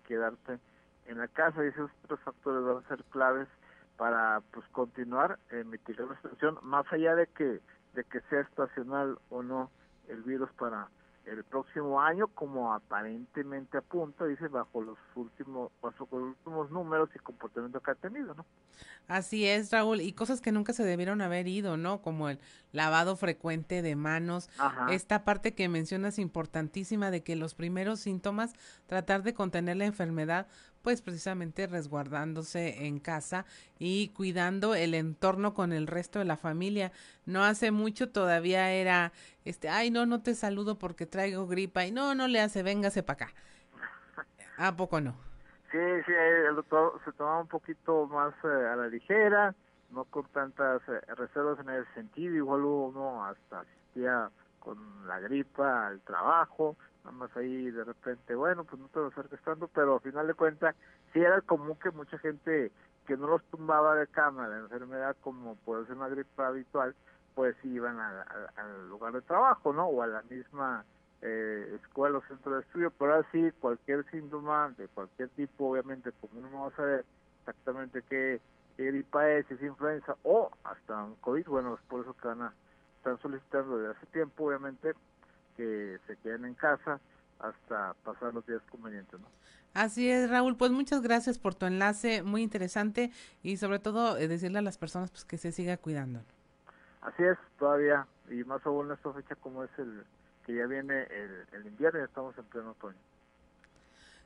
quedarte 0.07 0.59
en 1.07 1.18
la 1.18 1.29
casa. 1.29 1.64
Y 1.64 1.68
esos 1.68 1.91
tres 2.07 2.20
factores 2.20 2.62
van 2.62 2.85
a 2.85 2.89
ser 2.89 3.03
claves 3.05 3.49
para 3.97 4.41
pues 4.53 4.66
continuar 4.68 5.39
mitigar 5.66 6.07
la 6.07 6.16
situación 6.16 6.59
más 6.62 6.87
allá 6.93 7.16
de 7.16 7.26
que 7.26 7.61
de 7.95 8.05
que 8.05 8.20
sea 8.31 8.43
estacional 8.43 9.18
o 9.29 9.43
no 9.43 9.70
el 10.09 10.22
virus 10.22 10.51
para 10.53 10.89
el 11.29 11.45
próximo 11.45 12.01
año 12.01 12.29
como 12.29 12.72
aparentemente 12.72 13.79
apunta, 13.79 14.24
dice, 14.24 14.49
bajo 14.49 14.83
los 14.83 14.99
últimos, 15.14 15.70
bajo 15.83 16.09
los 16.12 16.29
últimos 16.31 16.70
números 16.70 17.11
y 17.14 17.18
comportamiento 17.18 17.81
que 17.81 17.91
ha 17.91 17.95
tenido, 17.95 18.35
¿no? 18.35 18.45
Así 19.07 19.47
es, 19.47 19.70
Raúl, 19.72 20.01
y 20.01 20.12
cosas 20.12 20.41
que 20.41 20.53
nunca 20.53 20.72
se 20.72 20.85
debieron 20.85 21.20
haber 21.20 21.49
ido, 21.49 21.76
¿no? 21.76 22.03
Como 22.03 22.29
el 22.29 22.39
lavado 22.73 23.16
frecuente 23.16 23.83
de 23.83 23.97
manos, 23.97 24.51
esta 24.91 25.25
parte 25.25 25.55
que 25.55 25.69
mencionas 25.69 26.19
importantísima 26.19 27.11
de 27.11 27.23
que 27.23 27.37
los 27.37 27.55
primeros 27.55 28.01
síntomas, 28.01 28.55
tratar 28.87 29.23
de 29.23 29.35
contener 29.35 29.77
la 29.77 29.87
enfermedad, 29.87 30.47
pues 30.83 31.03
precisamente 31.03 31.66
resguardándose 31.66 32.87
en 32.87 33.01
casa 33.01 33.45
y 33.79 34.09
cuidando 34.09 34.75
el 34.75 34.95
entorno 34.95 35.55
con 35.55 35.73
el 35.73 35.87
resto 35.87 36.19
de 36.19 36.25
la 36.25 36.37
familia. 36.37 36.93
No 37.27 37.45
hace 37.45 37.71
mucho 37.71 38.11
todavía 38.11 38.71
era, 38.71 39.12
este, 39.45 39.69
ay, 39.69 39.91
no, 39.91 40.07
no 40.07 40.23
te 40.23 40.35
saludo 40.35 40.79
porque 40.79 41.07
traigo 41.07 41.47
gripa 41.47 41.85
y 41.85 41.93
no, 41.93 42.14
no 42.14 42.29
le 42.29 42.41
hace, 42.41 42.62
véngase 42.62 43.03
para 43.03 43.27
acá. 43.27 43.35
¿A 44.57 44.77
poco 44.77 45.01
no? 45.01 45.14
Sí, 45.71 45.79
sí, 46.07 46.12
el 46.12 46.57
doctor 46.57 46.99
se 47.05 47.12
tomaba 47.12 47.43
un 47.43 47.49
poquito 47.49 48.07
más 48.07 48.33
eh, 48.43 48.49
a 48.49 48.77
la 48.77 48.89
ligera, 48.89 49.55
no 49.91 50.05
con 50.05 50.24
tantas 50.26 50.82
eh, 50.89 51.01
reservas 51.14 51.59
en 51.61 51.70
ese 51.70 51.93
sentido, 51.95 52.34
igual 52.34 52.64
uno 52.64 53.24
hasta 53.24 53.61
asistía 53.61 54.30
con 54.59 54.78
la 55.07 55.18
gripa 55.20 55.89
al 55.89 56.01
trabajo, 56.01 56.76
nada 57.05 57.16
más 57.16 57.36
ahí 57.36 57.70
de 57.70 57.84
repente, 57.84 58.34
bueno, 58.34 58.64
pues 58.64 58.80
no 58.80 58.89
te 58.89 59.01
lo 59.01 59.07
acerques 59.07 59.41
tanto, 59.43 59.68
pero 59.68 59.95
al 59.95 60.01
final 60.01 60.26
de 60.26 60.34
cuentas 60.34 60.74
sí 61.12 61.20
era 61.20 61.41
común 61.41 61.76
que 61.82 61.91
mucha 61.91 62.18
gente 62.18 62.70
que 63.07 63.16
no 63.16 63.26
los 63.26 63.43
tumbaba 63.45 63.95
de 63.95 64.07
cama 64.09 64.49
la 64.49 64.59
enfermedad 64.59 65.16
como 65.22 65.57
puede 65.57 65.86
ser 65.86 65.97
una 65.97 66.09
gripa 66.09 66.49
habitual, 66.49 66.95
pues 67.34 67.57
iban 67.64 67.99
al 67.99 68.89
lugar 68.89 69.12
de 69.12 69.22
trabajo, 69.22 69.72
¿no? 69.72 69.86
O 69.86 70.03
a 70.03 70.07
la 70.07 70.22
misma 70.22 70.84
eh, 71.22 71.78
escuela 71.80 72.18
o 72.18 72.22
centro 72.22 72.55
de 72.55 72.61
estudio, 72.61 72.93
pero 72.99 73.14
así 73.14 73.51
cualquier 73.61 74.05
síntoma 74.11 74.74
de 74.76 74.89
cualquier 74.89 75.28
tipo, 75.30 75.70
obviamente, 75.70 76.12
como 76.20 76.41
no 76.41 76.51
vamos 76.51 76.72
a 76.74 76.76
saber 76.76 77.05
exactamente 77.41 78.03
qué, 78.09 78.41
gripa 78.85 79.29
es, 79.31 79.47
si 79.47 79.55
es 79.55 79.62
influenza 79.62 80.16
o 80.22 80.51
hasta 80.64 81.05
un 81.05 81.16
COVID, 81.16 81.47
bueno, 81.47 81.74
es 81.74 81.81
por 81.89 82.03
eso 82.03 82.14
que 82.14 82.29
van 82.29 82.43
a, 82.43 82.53
están 82.97 83.20
solicitando 83.20 83.79
desde 83.79 83.97
hace 83.97 84.07
tiempo, 84.07 84.45
obviamente, 84.45 84.95
que 85.57 85.99
se 86.07 86.16
queden 86.18 86.45
en 86.45 86.55
casa 86.55 87.01
hasta 87.41 87.95
pasar 88.05 88.35
los 88.35 88.47
días 88.47 88.62
convenientes, 88.70 89.18
¿no? 89.20 89.26
Así 89.74 90.11
es, 90.11 90.31
Raúl. 90.31 90.57
Pues 90.57 90.72
muchas 90.72 91.03
gracias 91.03 91.39
por 91.39 91.55
tu 91.55 91.66
enlace, 91.66 92.22
muy 92.22 92.43
interesante 92.43 93.12
y 93.43 93.59
sobre 93.59 93.79
todo 93.79 94.16
eh, 94.16 94.26
decirle 94.26 94.59
a 94.59 94.62
las 94.62 94.79
personas 94.79 95.11
pues 95.11 95.24
que 95.24 95.39
se 95.39 95.53
siga 95.53 95.76
cuidando. 95.76 96.20
Así 97.03 97.22
es, 97.22 97.39
todavía 97.59 98.07
y 98.31 98.45
más 98.45 98.64
aún 98.66 98.87
en 98.87 98.93
esta 98.93 99.12
fecha 99.12 99.35
como 99.37 99.64
es 99.64 99.70
el 99.79 100.05
que 100.45 100.55
ya 100.55 100.66
viene 100.66 101.03
el, 101.05 101.47
el 101.53 101.66
invierno 101.66 102.01
y 102.01 102.05
estamos 102.05 102.37
en 102.39 102.45
pleno 102.45 102.70
otoño. 102.70 102.97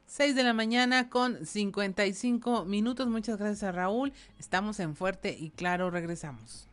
6 0.06 0.34
de 0.34 0.42
la 0.42 0.52
mañana 0.52 1.08
con 1.08 1.44
55 1.46 2.64
minutos. 2.64 3.06
Muchas 3.08 3.38
gracias 3.38 3.62
a 3.62 3.72
Raúl. 3.72 4.12
Estamos 4.38 4.78
en 4.80 4.94
Fuerte 4.94 5.36
y 5.38 5.50
Claro, 5.50 5.90
regresamos. 5.90 6.68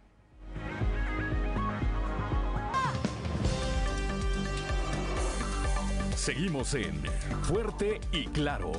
Seguimos 6.15 6.73
en 6.73 7.01
Fuerte 7.43 8.01
y 8.11 8.25
Claro. 8.27 8.71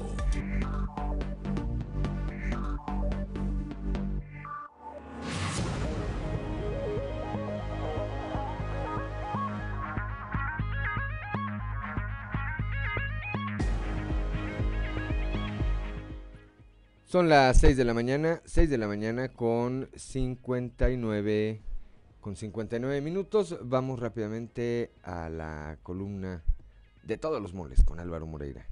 Son 17.10 17.28
las 17.28 17.56
6 17.56 17.76
de 17.76 17.84
la 17.84 17.92
mañana, 17.92 18.40
6 18.44 18.70
de 18.70 18.78
la 18.78 18.86
mañana 18.86 19.30
con 19.30 19.88
59 19.96 21.60
con 22.20 22.36
59 22.36 23.00
minutos. 23.00 23.58
Vamos 23.64 23.98
rápidamente 23.98 24.92
a 25.02 25.28
la 25.28 25.76
columna 25.82 26.44
de 27.02 27.16
todos 27.16 27.42
los 27.42 27.52
moles 27.52 27.82
con 27.82 27.98
Álvaro 27.98 28.26
Moreira. 28.26 28.64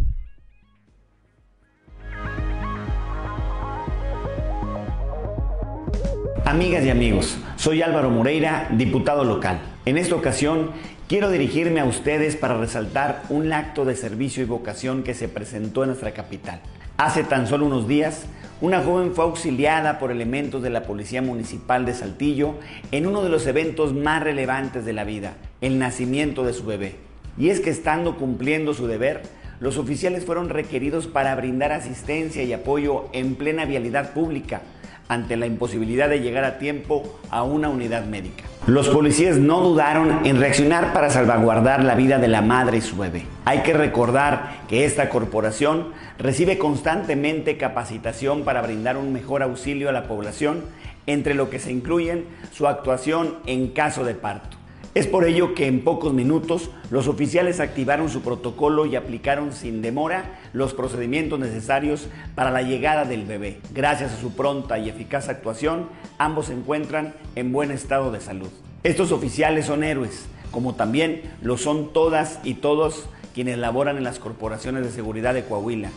Amigas 6.45 6.84
y 6.84 6.91
amigos, 6.91 7.39
soy 7.57 7.82
Álvaro 7.82 8.09
Moreira, 8.09 8.68
diputado 8.70 9.24
local. 9.24 9.59
En 9.84 9.99
esta 9.99 10.14
ocasión 10.14 10.70
quiero 11.09 11.32
dirigirme 11.32 11.80
a 11.80 11.86
ustedes 11.86 12.36
para 12.36 12.57
resaltar 12.57 13.24
un 13.30 13.53
acto 13.53 13.84
de 13.84 13.97
servicio 13.97 14.45
y 14.45 14.47
vocación 14.47 15.03
que 15.03 15.14
se 15.14 15.28
presentó 15.28 15.82
en 15.82 15.89
nuestra 15.89 16.12
capital. 16.12 16.62
Hace 16.99 17.23
tan 17.23 17.47
solo 17.47 17.65
unos 17.65 17.87
días, 17.87 18.25
una 18.61 18.83
joven 18.83 19.13
fue 19.15 19.23
auxiliada 19.25 20.01
por 20.01 20.11
elementos 20.11 20.65
de 20.65 20.71
la 20.71 20.83
Policía 20.83 21.23
Municipal 21.23 21.87
de 21.87 21.95
Saltillo 21.95 22.57
en 22.91 23.07
uno 23.07 23.23
de 23.23 23.29
los 23.29 23.47
eventos 23.47 23.95
más 23.95 24.21
relevantes 24.21 24.85
de 24.85 24.93
la 24.93 25.05
vida, 25.05 25.35
el 25.61 25.79
nacimiento 25.79 26.43
de 26.43 26.53
su 26.53 26.67
bebé. 26.67 26.97
Y 27.39 27.51
es 27.51 27.61
que 27.61 27.71
estando 27.71 28.17
cumpliendo 28.17 28.75
su 28.75 28.89
deber, 28.89 29.23
los 29.61 29.79
oficiales 29.79 30.25
fueron 30.25 30.49
requeridos 30.49 31.07
para 31.07 31.37
brindar 31.37 31.71
asistencia 31.71 32.43
y 32.43 32.53
apoyo 32.53 33.05
en 33.13 33.37
plena 33.37 33.65
vialidad 33.65 34.13
pública 34.13 34.63
ante 35.09 35.37
la 35.37 35.47
imposibilidad 35.47 36.09
de 36.09 36.21
llegar 36.21 36.45
a 36.45 36.59
tiempo 36.59 37.19
a 37.31 37.43
una 37.43 37.69
unidad 37.69 38.05
médica. 38.07 38.45
Los 38.67 38.89
policías 38.89 39.39
no 39.39 39.61
dudaron 39.61 40.27
en 40.27 40.39
reaccionar 40.39 40.93
para 40.93 41.09
salvaguardar 41.09 41.83
la 41.83 41.95
vida 41.95 42.19
de 42.19 42.29
la 42.29 42.43
madre 42.43 42.79
y 42.79 42.81
su 42.83 42.97
bebé. 42.99 43.25
Hay 43.47 43.61
que 43.61 43.73
recordar 43.73 44.65
que 44.69 44.85
esta 44.85 45.09
corporación 45.09 45.93
recibe 46.19 46.59
constantemente 46.59 47.57
capacitación 47.57 48.45
para 48.45 48.62
brindar 48.62 48.97
un 48.97 49.12
mejor 49.12 49.43
auxilio 49.43 49.89
a 49.89 49.93
la 49.93 50.09
población, 50.09 50.64
entre 51.07 51.35
lo 51.35 51.49
que 51.49 51.59
se 51.59 51.73
incluyen 51.73 52.27
su 52.53 52.66
actuación 52.66 53.39
en 53.47 53.69
caso 53.69 54.05
de 54.05 54.14
parto 54.14 54.59
es 54.99 55.07
por 55.07 55.25
ello 55.25 55.55
que 55.55 55.69
en 55.69 55.85
pocos 55.85 56.12
minutos 56.12 56.71
los 56.91 57.07
oficiales 57.07 57.61
activaron 57.61 58.09
su 58.09 58.23
protocolo 58.23 58.85
y 58.85 58.97
aplicaron 58.97 59.53
sin 59.53 59.81
demora 59.81 60.41
los 60.53 60.75
procedimientos 60.75 61.39
necesarios 61.39 62.09
para 62.35 62.51
la 62.51 62.62
llegada 62.62 63.05
del 63.05 63.25
bebé. 63.25 63.61
Gracias 63.73 64.12
a 64.12 64.21
su 64.21 64.35
pronta 64.35 64.77
y 64.79 64.89
eficaz 64.89 65.29
actuación, 65.29 65.89
ambos 66.19 66.47
se 66.47 66.55
encuentran 66.55 67.14
en 67.37 67.53
buen 67.53 67.71
estado 67.71 68.11
de 68.11 68.21
salud. 68.21 68.49
Estos 68.83 69.12
oficiales 69.12 69.66
son 69.66 69.85
héroes, 69.85 70.27
como 70.51 70.75
también 70.75 71.23
lo 71.43 71.59
son 71.59 71.93
todas 71.93 72.41
y 72.43 72.55
todos 72.55 73.09
quienes 73.35 73.59
laboran 73.59 73.97
en 73.97 74.05
las 74.05 74.18
corporaciones 74.18 74.85
de 74.85 74.91
seguridad 74.91 75.35
de 75.35 75.45
Coahuila 75.45 75.91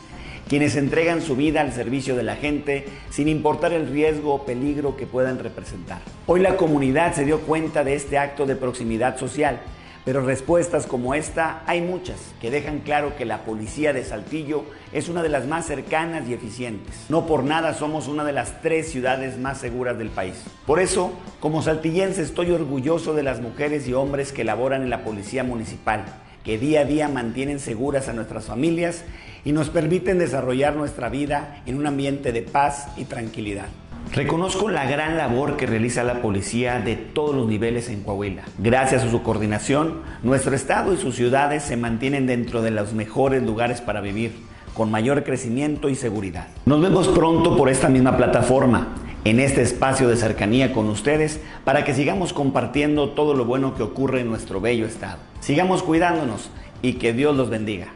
quienes 0.51 0.75
entregan 0.75 1.21
su 1.21 1.38
vida 1.38 1.61
al 1.61 1.71
servicio 1.71 2.15
de 2.15 2.23
la 2.23 2.36
gente 2.36 2.86
sin 3.09 3.29
importar 3.29 3.71
el 3.71 3.88
riesgo 3.88 4.34
o 4.34 4.45
peligro 4.45 4.97
que 4.97 5.05
puedan 5.05 5.39
representar. 5.39 6.01
Hoy 6.27 6.41
la 6.41 6.57
comunidad 6.57 7.13
se 7.13 7.23
dio 7.23 7.39
cuenta 7.39 7.86
de 7.86 7.95
este 7.95 8.17
acto 8.17 8.45
de 8.45 8.57
proximidad 8.57 9.17
social, 9.17 9.61
pero 10.03 10.25
respuestas 10.25 10.88
como 10.88 11.13
esta 11.13 11.61
hay 11.67 11.79
muchas 11.79 12.17
que 12.41 12.51
dejan 12.51 12.79
claro 12.79 13.15
que 13.15 13.23
la 13.23 13.45
policía 13.45 13.93
de 13.93 14.03
Saltillo 14.03 14.65
es 14.91 15.07
una 15.07 15.23
de 15.23 15.29
las 15.29 15.47
más 15.47 15.67
cercanas 15.67 16.27
y 16.27 16.34
eficientes. 16.34 17.05
No 17.07 17.27
por 17.27 17.45
nada 17.45 17.73
somos 17.73 18.09
una 18.09 18.25
de 18.25 18.34
las 18.34 18.61
tres 18.61 18.91
ciudades 18.91 19.38
más 19.38 19.59
seguras 19.59 19.97
del 19.97 20.09
país. 20.09 20.43
Por 20.65 20.82
eso, 20.82 21.13
como 21.39 21.61
saltillense 21.61 22.23
estoy 22.23 22.51
orgulloso 22.51 23.13
de 23.13 23.23
las 23.23 23.39
mujeres 23.39 23.88
y 23.88 23.93
hombres 23.93 24.34
que 24.34 24.43
laboran 24.43 24.82
en 24.82 24.89
la 24.89 25.03
policía 25.03 25.45
municipal, 25.45 26.03
que 26.43 26.57
día 26.57 26.81
a 26.81 26.85
día 26.85 27.07
mantienen 27.07 27.59
seguras 27.59 28.07
a 28.09 28.13
nuestras 28.13 28.45
familias 28.45 29.03
y 29.45 29.51
nos 29.51 29.69
permiten 29.69 30.19
desarrollar 30.19 30.75
nuestra 30.75 31.09
vida 31.09 31.61
en 31.65 31.77
un 31.77 31.87
ambiente 31.87 32.31
de 32.31 32.41
paz 32.41 32.87
y 32.97 33.05
tranquilidad. 33.05 33.67
Reconozco 34.13 34.69
la 34.69 34.85
gran 34.85 35.15
labor 35.15 35.55
que 35.55 35.65
realiza 35.65 36.03
la 36.03 36.21
policía 36.21 36.79
de 36.79 36.97
todos 36.97 37.33
los 37.33 37.47
niveles 37.47 37.87
en 37.87 38.03
Coahuila. 38.03 38.43
Gracias 38.57 39.03
a 39.03 39.09
su 39.09 39.23
coordinación, 39.23 40.01
nuestro 40.21 40.53
estado 40.53 40.93
y 40.93 40.97
sus 40.97 41.15
ciudades 41.15 41.63
se 41.63 41.77
mantienen 41.77 42.27
dentro 42.27 42.61
de 42.61 42.71
los 42.71 42.93
mejores 42.93 43.41
lugares 43.41 43.79
para 43.79 44.01
vivir, 44.01 44.33
con 44.73 44.91
mayor 44.91 45.23
crecimiento 45.23 45.87
y 45.87 45.95
seguridad. 45.95 46.47
Nos 46.65 46.81
vemos 46.81 47.07
pronto 47.07 47.55
por 47.55 47.69
esta 47.69 47.87
misma 47.87 48.17
plataforma, 48.17 48.95
en 49.24 49.39
este 49.39 49.61
espacio 49.61 50.07
de 50.07 50.17
cercanía 50.17 50.74
con 50.74 50.89
ustedes, 50.89 51.39
para 51.63 51.86
que 51.86 51.93
sigamos 51.93 52.34
compartiendo 52.34 53.11
todo 53.11 53.34
lo 53.34 53.45
bueno 53.45 53.76
que 53.76 53.84
ocurre 53.84 54.22
en 54.22 54.30
nuestro 54.30 54.61
bello 54.61 54.86
estado. 54.86 55.19
Sigamos 55.39 55.84
cuidándonos 55.84 56.49
y 56.82 56.93
que 56.93 57.13
Dios 57.13 57.36
los 57.36 57.49
bendiga. 57.49 57.93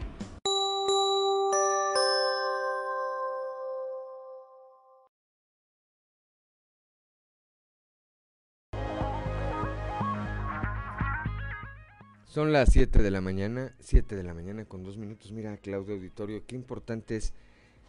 Son 12.36 12.52
las 12.52 12.70
7 12.70 13.02
de 13.02 13.10
la 13.10 13.22
mañana, 13.22 13.74
7 13.80 14.14
de 14.14 14.22
la 14.22 14.34
mañana 14.34 14.66
con 14.66 14.84
dos 14.84 14.98
minutos. 14.98 15.32
Mira, 15.32 15.56
Claudio 15.56 15.94
Auditorio, 15.94 16.44
qué 16.46 16.54
importante 16.54 17.16
es 17.16 17.32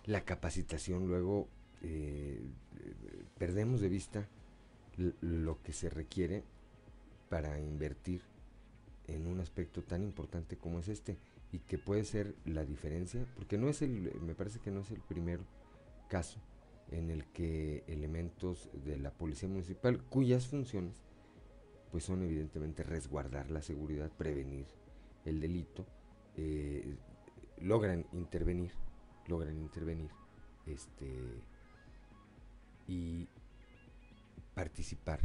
la 0.05 0.21
capacitación. 0.21 1.05
Luego 1.09 1.49
eh, 1.81 2.41
perdemos 3.37 3.81
de 3.81 3.89
vista 3.89 4.27
lo 5.21 5.61
que 5.61 5.73
se 5.73 5.89
requiere 5.89 6.43
para 7.29 7.59
invertir 7.59 8.21
en 9.07 9.27
un 9.27 9.39
aspecto 9.39 9.83
tan 9.83 10.03
importante 10.03 10.57
como 10.57 10.79
es 10.79 10.87
este 10.87 11.17
y 11.51 11.59
que 11.59 11.77
puede 11.77 12.03
ser 12.03 12.35
la 12.45 12.65
diferencia, 12.65 13.25
porque 13.35 13.57
no 13.57 13.69
es 13.69 13.81
el, 13.81 14.11
me 14.21 14.35
parece 14.35 14.59
que 14.59 14.71
no 14.71 14.81
es 14.81 14.91
el 14.91 14.99
primer 15.01 15.39
caso 16.09 16.39
en 16.91 17.09
el 17.09 17.25
que 17.25 17.83
elementos 17.87 18.69
de 18.85 18.97
la 18.97 19.11
policía 19.11 19.47
municipal, 19.49 20.03
cuyas 20.09 20.47
funciones 20.47 21.03
pues 21.91 22.03
son 22.03 22.21
evidentemente 22.21 22.83
resguardar 22.83 23.49
la 23.49 23.61
seguridad, 23.61 24.11
prevenir 24.11 24.65
el 25.25 25.39
delito, 25.39 25.85
eh, 26.35 26.95
logran 27.61 28.05
intervenir, 28.11 28.71
logran 29.27 29.57
intervenir, 29.57 30.09
este 30.65 31.41
y 32.87 33.27
participar 34.55 35.19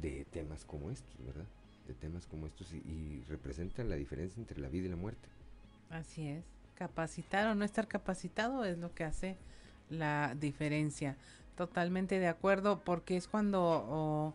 de 0.00 0.24
temas 0.26 0.64
como 0.64 0.90
estos, 0.90 1.24
¿verdad? 1.24 1.46
De 1.86 1.94
temas 1.94 2.26
como 2.26 2.46
estos 2.46 2.72
y, 2.72 3.22
representan 3.28 3.88
la 3.88 3.96
diferencia 3.96 4.40
entre 4.40 4.60
la 4.60 4.68
vida 4.68 4.86
y 4.86 4.90
la 4.90 4.96
muerte. 4.96 5.28
Así 5.90 6.28
es. 6.28 6.44
Capacitar 6.74 7.46
o 7.46 7.54
no 7.54 7.64
estar 7.64 7.86
capacitado 7.86 8.64
es 8.64 8.78
lo 8.78 8.94
que 8.94 9.04
hace 9.04 9.36
la 9.90 10.34
diferencia. 10.38 11.16
Totalmente 11.56 12.18
de 12.18 12.28
acuerdo, 12.28 12.82
porque 12.82 13.16
es 13.16 13.28
cuando 13.28 14.34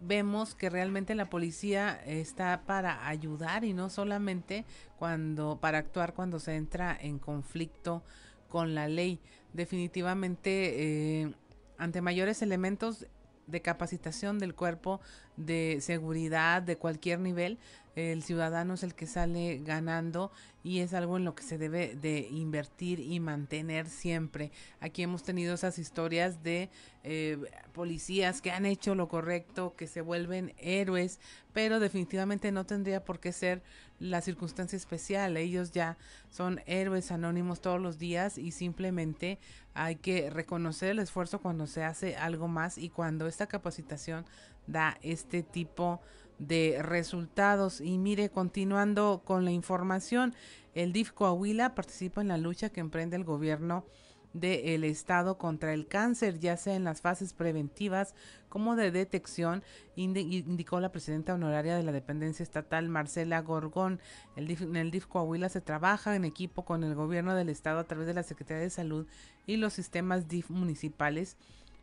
vemos 0.00 0.54
que 0.54 0.70
realmente 0.70 1.14
la 1.14 1.30
policía 1.30 2.00
está 2.06 2.62
para 2.66 3.08
ayudar 3.08 3.64
y 3.64 3.72
no 3.72 3.90
solamente 3.90 4.64
cuando 4.98 5.58
para 5.60 5.78
actuar 5.78 6.14
cuando 6.14 6.38
se 6.38 6.56
entra 6.56 6.96
en 6.98 7.18
conflicto 7.18 8.02
con 8.50 8.74
la 8.74 8.86
ley. 8.88 9.18
Definitivamente 9.54 11.22
eh, 11.22 11.34
ante 11.78 12.02
mayores 12.02 12.42
elementos 12.42 13.06
de 13.46 13.62
capacitación 13.62 14.38
del 14.38 14.54
cuerpo 14.54 15.00
de 15.36 15.78
seguridad 15.80 16.60
de 16.60 16.76
cualquier 16.76 17.18
nivel, 17.20 17.58
el 17.96 18.22
ciudadano 18.22 18.74
es 18.74 18.82
el 18.82 18.94
que 18.94 19.06
sale 19.06 19.60
ganando 19.64 20.30
y 20.62 20.80
es 20.80 20.94
algo 20.94 21.16
en 21.16 21.24
lo 21.24 21.34
que 21.34 21.42
se 21.42 21.58
debe 21.58 21.96
de 21.96 22.28
invertir 22.30 23.00
y 23.00 23.18
mantener 23.18 23.88
siempre. 23.88 24.52
Aquí 24.80 25.02
hemos 25.02 25.22
tenido 25.22 25.54
esas 25.54 25.78
historias 25.78 26.42
de 26.42 26.70
eh, 27.02 27.38
policías 27.72 28.42
que 28.42 28.50
han 28.52 28.66
hecho 28.66 28.94
lo 28.94 29.08
correcto, 29.08 29.74
que 29.76 29.86
se 29.86 30.02
vuelven 30.02 30.54
héroes, 30.58 31.18
pero 31.52 31.80
definitivamente 31.80 32.52
no 32.52 32.64
tendría 32.64 33.04
por 33.04 33.20
qué 33.20 33.32
ser 33.32 33.62
la 33.98 34.20
circunstancia 34.20 34.76
especial. 34.76 35.36
Ellos 35.36 35.72
ya 35.72 35.96
son 36.30 36.60
héroes 36.66 37.10
anónimos 37.10 37.60
todos 37.60 37.80
los 37.80 37.98
días 37.98 38.38
y 38.38 38.52
simplemente 38.52 39.38
hay 39.74 39.96
que 39.96 40.30
reconocer 40.30 40.90
el 40.90 40.98
esfuerzo 40.98 41.40
cuando 41.40 41.66
se 41.66 41.84
hace 41.84 42.16
algo 42.16 42.48
más 42.48 42.78
y 42.78 42.90
cuando 42.90 43.26
esta 43.26 43.46
capacitación 43.46 44.26
da 44.66 44.98
este 45.02 45.42
tipo 45.42 46.00
de 46.00 46.20
resultados. 46.48 47.80
Y 47.80 47.98
mire, 47.98 48.30
continuando 48.30 49.22
con 49.24 49.44
la 49.44 49.50
información, 49.50 50.34
el 50.74 50.92
DIF 50.92 51.12
Coahuila 51.12 51.74
participa 51.74 52.20
en 52.20 52.28
la 52.28 52.38
lucha 52.38 52.70
que 52.70 52.80
emprende 52.80 53.16
el 53.16 53.24
gobierno 53.24 53.84
del 54.32 54.84
Estado 54.84 55.38
contra 55.38 55.74
el 55.74 55.88
cáncer, 55.88 56.38
ya 56.38 56.56
sea 56.56 56.76
en 56.76 56.84
las 56.84 57.00
fases 57.00 57.32
preventivas 57.32 58.14
como 58.48 58.76
de 58.76 58.92
detección, 58.92 59.64
indicó 59.96 60.78
la 60.78 60.92
presidenta 60.92 61.34
honoraria 61.34 61.76
de 61.76 61.82
la 61.82 61.90
dependencia 61.90 62.42
estatal, 62.42 62.88
Marcela 62.88 63.40
Gorgón. 63.40 64.00
El 64.36 64.46
DIF, 64.46 64.62
en 64.62 64.76
el 64.76 64.92
DIF 64.92 65.06
Coahuila 65.06 65.48
se 65.48 65.60
trabaja 65.60 66.14
en 66.14 66.24
equipo 66.24 66.64
con 66.64 66.84
el 66.84 66.94
gobierno 66.94 67.34
del 67.34 67.48
Estado 67.48 67.80
a 67.80 67.84
través 67.84 68.06
de 68.06 68.14
la 68.14 68.22
Secretaría 68.22 68.62
de 68.62 68.70
Salud 68.70 69.06
y 69.46 69.56
los 69.56 69.72
sistemas 69.72 70.28
DIF 70.28 70.50
municipales 70.50 71.36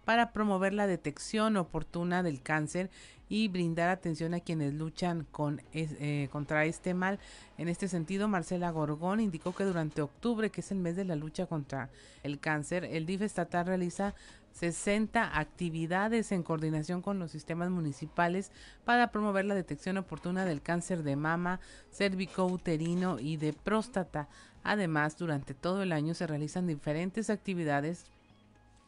para 0.05 0.31
promover 0.31 0.73
la 0.73 0.87
detección 0.87 1.57
oportuna 1.57 2.23
del 2.23 2.41
cáncer 2.41 2.89
y 3.29 3.47
brindar 3.47 3.89
atención 3.89 4.33
a 4.33 4.39
quienes 4.39 4.73
luchan 4.73 5.27
eh, 5.73 6.29
contra 6.31 6.65
este 6.65 6.93
mal. 6.93 7.19
En 7.57 7.67
este 7.67 7.87
sentido, 7.87 8.27
Marcela 8.27 8.71
Gorgón 8.71 9.19
indicó 9.19 9.53
que 9.53 9.65
durante 9.65 10.01
octubre, 10.01 10.49
que 10.49 10.61
es 10.61 10.71
el 10.71 10.79
mes 10.79 10.95
de 10.95 11.05
la 11.05 11.15
lucha 11.15 11.45
contra 11.45 11.89
el 12.23 12.39
cáncer, 12.39 12.85
el 12.85 13.05
DIF 13.05 13.21
estatal 13.21 13.65
realiza 13.65 14.15
60 14.53 15.37
actividades 15.37 16.31
en 16.31 16.41
coordinación 16.41 17.01
con 17.01 17.19
los 17.19 17.31
sistemas 17.31 17.69
municipales 17.69 18.51
para 18.85 19.11
promover 19.11 19.45
la 19.45 19.53
detección 19.53 19.97
oportuna 19.97 20.45
del 20.45 20.61
cáncer 20.61 21.03
de 21.03 21.15
mama, 21.15 21.59
cervicouterino 21.91 23.19
y 23.19 23.37
de 23.37 23.53
próstata. 23.53 24.27
Además, 24.63 25.17
durante 25.17 25.53
todo 25.53 25.83
el 25.83 25.91
año 25.91 26.15
se 26.15 26.27
realizan 26.27 26.65
diferentes 26.65 27.29
actividades 27.29 28.05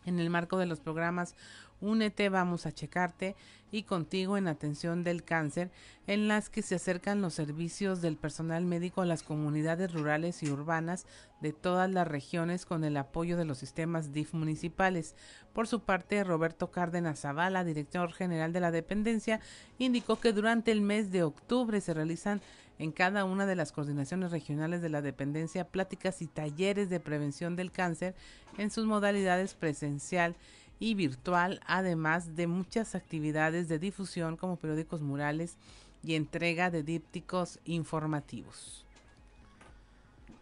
en 0.05 0.19
el 0.19 0.29
marco 0.29 0.57
de 0.57 0.65
los 0.65 0.79
programas 0.79 1.35
Únete, 1.82 2.27
vamos 2.30 2.65
a 2.65 2.73
checarte 2.73 3.36
y 3.71 3.84
contigo 3.84 4.36
en 4.36 4.47
atención 4.47 5.03
del 5.03 5.23
cáncer, 5.23 5.71
en 6.07 6.27
las 6.27 6.49
que 6.49 6.61
se 6.61 6.75
acercan 6.75 7.21
los 7.21 7.34
servicios 7.36 8.01
del 8.01 8.17
personal 8.17 8.65
médico 8.65 9.01
a 9.01 9.05
las 9.05 9.23
comunidades 9.23 9.93
rurales 9.93 10.43
y 10.43 10.49
urbanas 10.49 11.05
de 11.39 11.53
todas 11.53 11.89
las 11.89 12.07
regiones 12.07 12.65
con 12.65 12.84
el 12.84 12.97
apoyo 12.97 13.38
de 13.38 13.45
los 13.45 13.59
sistemas 13.59 14.11
DIF 14.11 14.34
municipales. 14.34 15.15
Por 15.53 15.67
su 15.67 15.82
parte, 15.82 16.23
Roberto 16.23 16.71
Cárdenas 16.71 17.21
Zavala, 17.21 17.63
director 17.63 18.11
general 18.11 18.51
de 18.51 18.59
la 18.59 18.71
dependencia, 18.71 19.39
indicó 19.77 20.19
que 20.19 20.34
durante 20.34 20.71
el 20.71 20.82
mes 20.82 21.11
de 21.11 21.23
octubre 21.23 21.80
se 21.80 21.93
realizan 21.93 22.41
en 22.80 22.91
cada 22.93 23.25
una 23.25 23.45
de 23.45 23.55
las 23.55 23.71
coordinaciones 23.71 24.32
regionales 24.32 24.82
de 24.82 24.89
la 24.89 25.01
dependencia 25.01 25.67
pláticas 25.67 26.21
y 26.21 26.27
talleres 26.27 26.89
de 26.89 27.01
prevención 27.01 27.55
del 27.55 27.71
cáncer 27.71 28.15
en 28.57 28.71
sus 28.71 28.86
modalidades 28.86 29.53
presencial 29.53 30.34
y 30.34 30.59
virtual, 30.80 31.59
además 31.67 32.36
de 32.36 32.47
muchas 32.47 32.95
actividades 32.95 33.67
de 33.67 33.80
difusión 33.80 34.38
como 34.38 34.55
periódicos 34.55 35.01
murales 35.01 35.57
y 36.03 36.15
entrega 36.15 36.71
de 36.71 36.84
dípticos 36.84 37.59
informativos. 37.65 38.86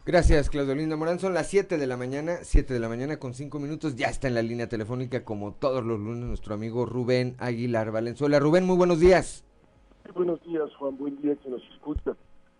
Gracias, 0.05 0.49
Claudio 0.49 0.73
Linda 0.73 0.95
Morán. 0.95 1.19
Son 1.19 1.33
las 1.33 1.47
7 1.47 1.77
de 1.77 1.85
la 1.85 1.97
mañana, 1.97 2.37
7 2.41 2.73
de 2.73 2.79
la 2.79 2.87
mañana 2.87 3.17
con 3.17 3.33
5 3.33 3.59
minutos. 3.59 3.97
Ya 3.97 4.07
está 4.07 4.29
en 4.29 4.35
la 4.35 4.41
línea 4.41 4.69
telefónica, 4.69 5.25
como 5.25 5.51
todos 5.51 5.83
los 5.83 5.99
lunes, 5.99 6.23
nuestro 6.23 6.53
amigo 6.53 6.85
Rubén 6.85 7.35
Aguilar 7.39 7.91
Valenzuela. 7.91 8.39
Rubén, 8.39 8.65
muy 8.65 8.77
buenos 8.77 9.01
días. 9.01 9.43
buenos 10.15 10.41
días, 10.45 10.73
Juan. 10.79 10.97
Buen 10.97 11.21
día 11.21 11.35
que 11.35 11.49
nos 11.49 11.61
escucha. 11.73 12.15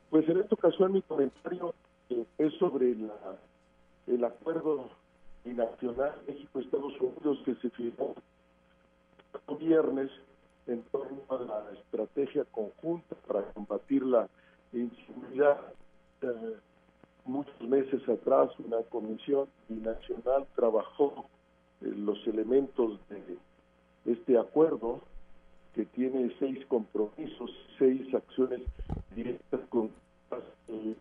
Pues 0.10 0.28
en 0.28 0.42
esta 0.42 0.56
ocasión 0.56 0.92
mi 0.92 1.02
comentario 1.04 1.74
eh, 2.10 2.26
es 2.38 2.54
sobre 2.56 2.96
el 4.08 4.24
acuerdo 4.26 4.90
nacional 5.54 6.14
México-Estados 6.28 6.94
Unidos 7.00 7.40
que 7.46 7.56
se 7.56 7.70
firmó 7.72 8.16
el 9.48 9.56
viernes 9.58 10.12
en 10.68 10.82
torno 10.84 11.22
a 11.30 11.36
la 11.40 11.72
estrategia 11.80 12.46
conjunta 12.52 13.16
para 13.28 13.44
combatir 13.54 14.04
la 14.04 14.28
inseguridad. 14.74 15.60
Eh, 16.22 16.58
muchos 17.26 17.62
meses 17.62 18.08
atrás 18.08 18.50
una 18.60 18.82
comisión 18.84 19.48
binacional 19.68 20.46
trabajó 20.56 21.26
los 21.82 22.26
elementos 22.28 23.00
de 23.10 23.38
este 24.12 24.38
acuerdo 24.38 25.02
que 25.74 25.86
tiene 25.86 26.34
seis 26.40 26.66
compromisos, 26.68 27.52
seis 27.78 28.14
acciones 28.14 28.62
directas 29.16 29.62
con 29.70 29.92
eh, 30.70 30.96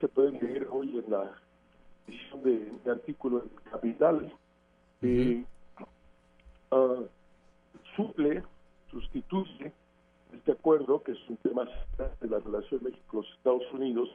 se 0.00 0.08
pueden 0.08 0.38
leer 0.40 0.68
hoy 0.70 0.98
en 0.98 1.10
la 1.10 1.32
de, 2.06 2.72
de 2.84 2.90
artículo 2.90 3.44
capital 3.70 4.32
eh, 5.02 5.44
ah, 6.70 7.02
suple, 7.96 8.42
sustituye 8.90 9.72
este 10.32 10.52
acuerdo, 10.52 11.02
que 11.02 11.12
es 11.12 11.18
un 11.28 11.36
tema 11.38 11.68
de 12.20 12.28
la 12.28 12.38
relación 12.38 12.82
México 12.82 13.24
Estados 13.36 13.70
Unidos, 13.72 14.08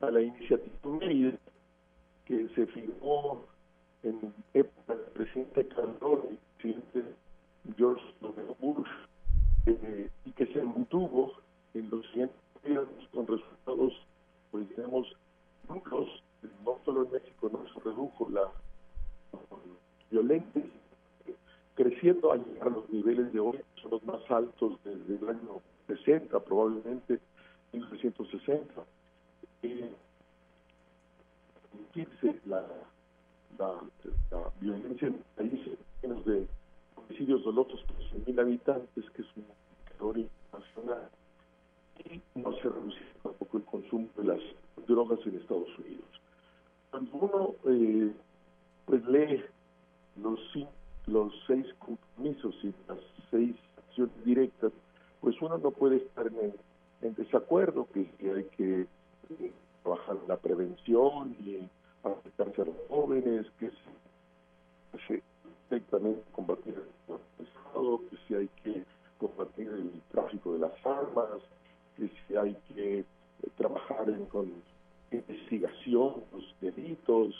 a 0.00 0.10
la 0.10 0.20
iniciativa 0.20 0.74
Mérida, 0.84 1.38
que 2.26 2.48
se 2.54 2.66
firmó 2.66 3.44
en 4.02 4.34
época 4.52 4.94
del 4.94 5.06
presidente 5.12 5.68
Calderón 5.68 6.20
y 6.32 6.62
presidente 6.62 7.14
George 7.76 8.04
W. 8.20 8.54
Bush, 8.60 8.88
eh, 9.66 10.10
y 10.26 10.32
que 10.32 10.46
se 10.46 10.62
mantuvo 10.62 11.32
en 11.72 11.88
los 11.90 12.04
siguientes 12.08 12.36
años 12.64 12.86
con 13.12 13.26
resultados, 13.26 13.92
pues 14.50 14.68
digamos, 14.68 15.06
nulos 15.68 16.22
no 16.64 16.78
solo 16.84 17.04
en 17.04 17.12
México 17.12 17.50
no 17.52 17.64
se 17.72 17.80
redujo 17.80 18.28
la 18.30 18.50
violencia, 20.10 20.62
creciendo 21.74 22.32
a 22.32 22.36
llegar 22.36 22.68
a 22.68 22.70
los 22.70 22.88
niveles 22.90 23.32
de 23.32 23.40
hoy, 23.40 23.58
son 23.82 23.90
los 23.92 24.04
más 24.04 24.20
altos 24.30 24.78
desde 24.84 25.16
el 25.16 25.28
año 25.28 25.60
60, 25.88 26.38
probablemente 26.40 27.20
1960. 27.72 28.84
Eh, 29.62 29.90
la, 32.46 32.64
la, 33.58 33.80
la, 34.30 34.52
violencia 34.60 35.08
en 35.08 35.24
países 35.36 35.78
menos 36.02 36.24
de 36.24 36.46
homicidios 36.96 37.44
dolosos 37.44 37.82
por 37.82 37.96
100.000 37.96 38.40
habitantes, 38.40 39.10
que 39.10 39.22
es 39.22 39.28
un 39.36 39.44
indicador 39.44 40.18
internacional, 40.18 41.08
y 42.04 42.20
no 42.38 42.52
se 42.56 42.62
reduce 42.62 42.98
tampoco 43.22 43.58
el 43.58 43.64
consumo 43.64 44.08
de 44.16 44.24
las 44.24 44.40
drogas 44.86 45.18
en 45.26 45.36
Estados 45.36 45.78
Unidos 45.78 46.23
cuando 46.94 47.16
uno 47.16 47.54
eh, 47.72 48.12
pues 48.86 49.04
lee 49.06 49.42
los 50.14 50.38
los 51.06 51.32
seis 51.44 51.66
compromisos 51.80 52.54
y 52.62 52.72
las 52.86 52.98
seis 53.32 53.56
acciones 53.76 54.24
directas, 54.24 54.70
pues 55.20 55.34
uno 55.42 55.58
no 55.58 55.72
puede 55.72 55.96
estar 55.96 56.28
en, 56.28 57.14
desacuerdo 57.16 57.88
que, 57.92 58.08
hay 58.20 58.44
que 58.56 58.82
eh, 58.82 59.52
trabajar 59.82 60.18
en 60.22 60.28
la 60.28 60.36
prevención 60.36 61.36
y 61.40 61.68
acercarse 62.04 62.62
a 62.62 62.64
los 62.66 62.76
jóvenes, 62.88 63.46
que 63.58 63.70
se, 65.08 65.20
directamente 65.68 66.22
combatir 66.30 66.74
el 66.74 67.44
Estado, 67.44 68.00
que 68.08 68.16
si 68.28 68.34
hay 68.36 68.48
que 68.62 68.84
combatir 69.18 69.66
el 69.66 70.00
tráfico 70.12 70.52
de 70.52 70.60
las 70.60 70.86
armas, 70.86 71.42
que 71.96 72.08
si 72.08 72.36
hay 72.36 72.56
que 72.68 73.04
trabajar 73.56 74.08
en, 74.08 74.26
investigación, 75.16 76.14
los 76.32 76.54
delitos, 76.60 77.34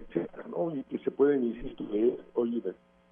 etcétera, 0.00 0.44
¿no? 0.48 0.74
Y 0.74 0.82
que 0.84 0.98
se 0.98 1.10
pueden, 1.10 1.44
insisto, 1.44 1.84
leer 1.90 2.18
hoy 2.34 2.62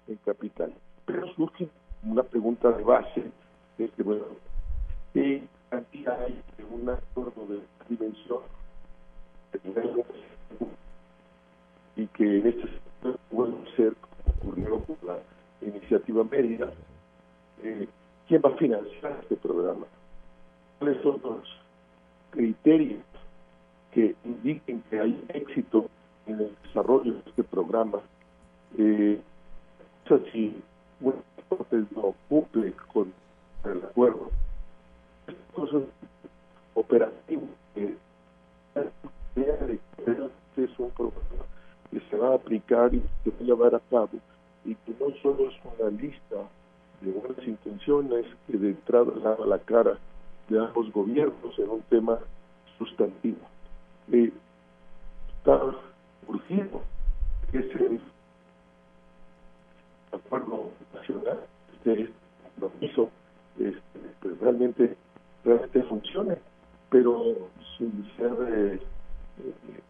en, 0.07 0.15
Capital. 0.25 0.73
Pero 1.05 1.33
surge 1.35 1.67
una 2.03 2.23
pregunta 2.23 2.71
de 2.71 2.83
base, 2.83 3.23
es 3.77 3.91
que, 3.91 4.03
bueno, 4.03 4.25
¿qué 5.13 5.43
cantidad 5.69 6.21
hay 6.23 6.41
de 6.57 6.65
un 6.65 6.89
acuerdo 6.89 7.47
de 7.47 7.59
dimensión 7.89 8.41
y 11.95 12.07
que 12.07 12.39
en 12.39 12.47
este 12.47 12.61
sentido 12.61 13.19
puede 13.29 13.75
ser, 13.75 13.93
como 13.95 14.51
ocurrió 14.51 14.79
con 14.83 14.97
la 15.07 15.19
iniciativa 15.61 16.23
Mérida, 16.23 16.73
eh, 17.61 17.87
¿quién 18.27 18.41
va 18.43 18.49
a 18.49 18.57
financiar 18.57 19.19
este 19.21 19.35
programa? 19.37 19.85
¿Cuáles 20.79 21.01
son 21.03 21.21
los 21.23 21.47
criterios 22.31 23.01
que 23.93 24.15
indiquen 24.25 24.83
que 24.89 24.99
hay 24.99 25.23
éxito 25.29 25.87
en 26.25 26.39
el 26.39 26.55
desarrollo 26.63 27.13
de 27.13 27.19
este 27.19 27.43
programa. 27.43 27.99
Eh, 28.77 29.21
o 30.05 30.07
sea, 30.07 30.19
si 30.31 30.55
no 31.95 32.15
cumple 32.27 32.73
con 32.91 33.13
el 33.65 33.77
acuerdo, 33.83 34.31
cosas 35.53 35.83
operativas 36.73 37.49
que 37.75 37.95
es 40.63 40.79
un 40.79 40.89
programa 40.91 41.45
que 41.91 41.99
se 42.09 42.17
va 42.17 42.29
a 42.29 42.35
aplicar 42.35 42.93
y 42.93 43.01
se 43.23 43.29
va 43.29 43.37
a 43.39 43.43
llevar 43.43 43.75
a 43.75 43.79
cabo 43.89 44.09
y 44.65 44.75
que 44.75 44.91
no 44.99 45.15
solo 45.21 45.49
es 45.49 45.55
una 45.77 45.89
lista 45.89 46.35
de 47.01 47.11
buenas 47.11 47.45
intenciones 47.45 48.25
que 48.47 48.57
de 48.57 48.69
entrada 48.69 49.11
lava 49.21 49.45
la 49.45 49.59
cara 49.59 49.97
de 50.49 50.59
ambos 50.59 50.91
gobiernos 50.91 51.57
en 51.57 51.69
un 51.69 51.81
tema 51.83 52.19
sustantivo 52.77 53.52
eh, 54.11 54.31
está 55.37 55.59
urgido 56.27 56.81
ese 57.51 57.99
acuerdo 60.11 60.71
nacional, 60.93 61.39
este 61.73 62.09
compromiso, 62.59 63.09
este, 63.59 63.99
pues 64.21 64.39
realmente, 64.39 64.97
realmente 65.43 65.83
funcione, 65.83 66.37
pero 66.89 67.49
sin 67.77 68.09
ser 68.17 68.31
eh, 68.47 68.79
eh, 69.43 69.81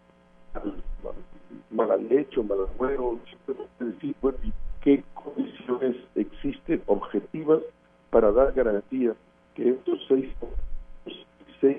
mal, 1.71 1.89
mal 1.89 2.11
hecho, 2.11 2.43
mal 2.43 2.63
acuerdo, 2.63 3.19
simplemente 3.29 3.85
decir, 3.85 4.15
bueno, 4.21 4.37
qué 4.81 5.03
condiciones 5.13 5.95
existen 6.15 6.81
objetivas 6.87 7.61
para 8.09 8.31
dar 8.31 8.53
garantía 8.53 9.15
que 9.55 9.69
estos 9.69 9.99
seis, 10.07 10.33
seis 11.61 11.77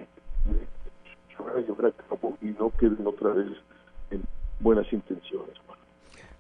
y 2.41 2.47
no 2.47 2.71
queden 2.79 3.07
otra 3.07 3.31
vez 3.31 3.47
en 4.11 4.23
buenas 4.61 4.91
intenciones. 4.93 5.55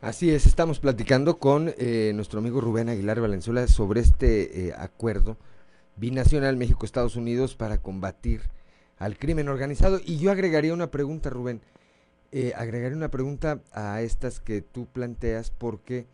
Así 0.00 0.30
es, 0.30 0.44
estamos 0.44 0.80
platicando 0.80 1.38
con 1.38 1.72
eh, 1.78 2.12
nuestro 2.14 2.40
amigo 2.40 2.60
Rubén 2.60 2.90
Aguilar 2.90 3.20
Valenzuela 3.20 3.66
sobre 3.68 4.00
este 4.00 4.68
eh, 4.68 4.74
acuerdo 4.76 5.38
binacional 5.96 6.58
México-Estados 6.58 7.16
Unidos 7.16 7.54
para 7.54 7.80
combatir 7.80 8.42
al 8.98 9.16
crimen 9.16 9.48
organizado. 9.48 10.00
Y 10.04 10.18
yo 10.18 10.30
agregaría 10.30 10.74
una 10.74 10.90
pregunta, 10.90 11.30
Rubén. 11.30 11.62
Eh, 12.32 12.52
agregaría 12.54 12.98
una 12.98 13.10
pregunta 13.10 13.60
a 13.72 14.02
estas 14.02 14.40
que 14.40 14.60
tú 14.60 14.86
planteas 14.86 15.50
porque 15.50 16.06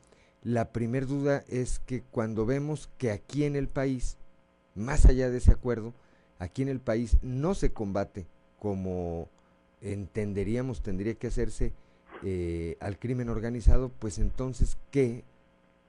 la 0.44 0.70
primer 0.70 1.08
duda 1.08 1.42
es 1.48 1.80
que 1.80 2.02
cuando 2.12 2.46
vemos 2.46 2.90
que 2.96 3.10
aquí 3.10 3.42
en 3.42 3.56
el 3.56 3.66
país, 3.66 4.18
más 4.76 5.04
allá 5.06 5.30
de 5.30 5.38
ese 5.38 5.50
acuerdo, 5.50 5.94
aquí 6.38 6.62
en 6.62 6.68
el 6.68 6.78
país 6.80 7.16
no 7.22 7.54
se 7.54 7.72
combate 7.72 8.26
como 8.60 9.28
entenderíamos 9.80 10.82
tendría 10.82 11.14
que 11.14 11.26
hacerse 11.26 11.72
eh, 12.22 12.76
al 12.80 12.98
crimen 12.98 13.28
organizado, 13.28 13.90
pues 13.98 14.18
entonces, 14.18 14.78
¿qué, 14.92 15.24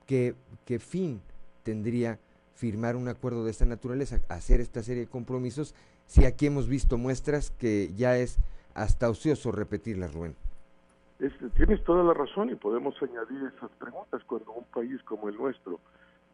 qué, 0.07 0.33
qué 0.65 0.79
fin 0.79 1.21
tendría 1.63 2.17
firmar 2.55 2.95
un 2.95 3.07
acuerdo 3.07 3.43
de 3.43 3.51
esta 3.51 3.65
naturaleza, 3.65 4.21
hacer 4.29 4.61
esta 4.61 4.81
serie 4.81 5.03
de 5.03 5.09
compromisos, 5.09 5.75
si 6.05 6.25
aquí 6.25 6.47
hemos 6.47 6.67
visto 6.67 6.97
muestras 6.97 7.51
que 7.51 7.91
ya 7.95 8.17
es 8.17 8.39
hasta 8.73 9.09
ocioso 9.09 9.51
repetirlas, 9.51 10.13
Rubén? 10.13 10.35
Este, 11.19 11.49
tienes 11.49 11.83
toda 11.83 12.03
la 12.03 12.13
razón 12.13 12.49
y 12.49 12.55
podemos 12.55 12.95
añadir 13.01 13.51
esas 13.55 13.69
preguntas 13.77 14.23
cuando 14.25 14.53
un 14.53 14.63
país 14.65 15.01
como 15.03 15.29
el 15.29 15.35
nuestro 15.35 15.79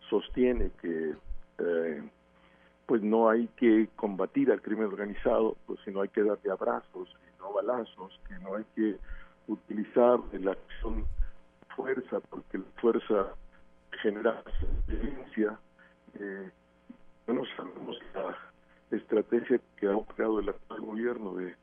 sostiene 0.09 0.71
que 0.81 1.15
eh, 1.59 2.09
pues 2.87 3.03
no 3.03 3.29
hay 3.29 3.47
que 3.57 3.89
combatir 3.97 4.49
al 4.49 4.61
crimen 4.61 4.85
organizado, 4.85 5.57
pues 5.67 5.79
si 5.83 5.91
no 5.91 6.01
hay 6.01 6.09
que 6.09 6.23
darle 6.23 6.49
abrazos 6.49 7.09
y 7.09 7.39
no 7.39 7.53
balazos, 7.53 8.19
que 8.27 8.39
no 8.39 8.55
hay 8.55 8.65
que 8.75 8.95
utilizar 9.47 10.19
la 10.31 10.51
acción 10.53 11.05
fuerza, 11.75 12.21
porque 12.29 12.57
la 12.59 12.65
fuerza 12.77 13.27
genera 14.01 14.41
violencia. 14.87 15.59
Eh, 16.17 16.49
no 17.27 17.43
sabemos 17.57 17.97
la 18.15 18.97
estrategia 18.97 19.59
que 19.75 19.87
ha 19.87 20.15
creado 20.15 20.39
el 20.39 20.49
actual 20.49 20.81
gobierno 20.81 21.35
de, 21.35 21.55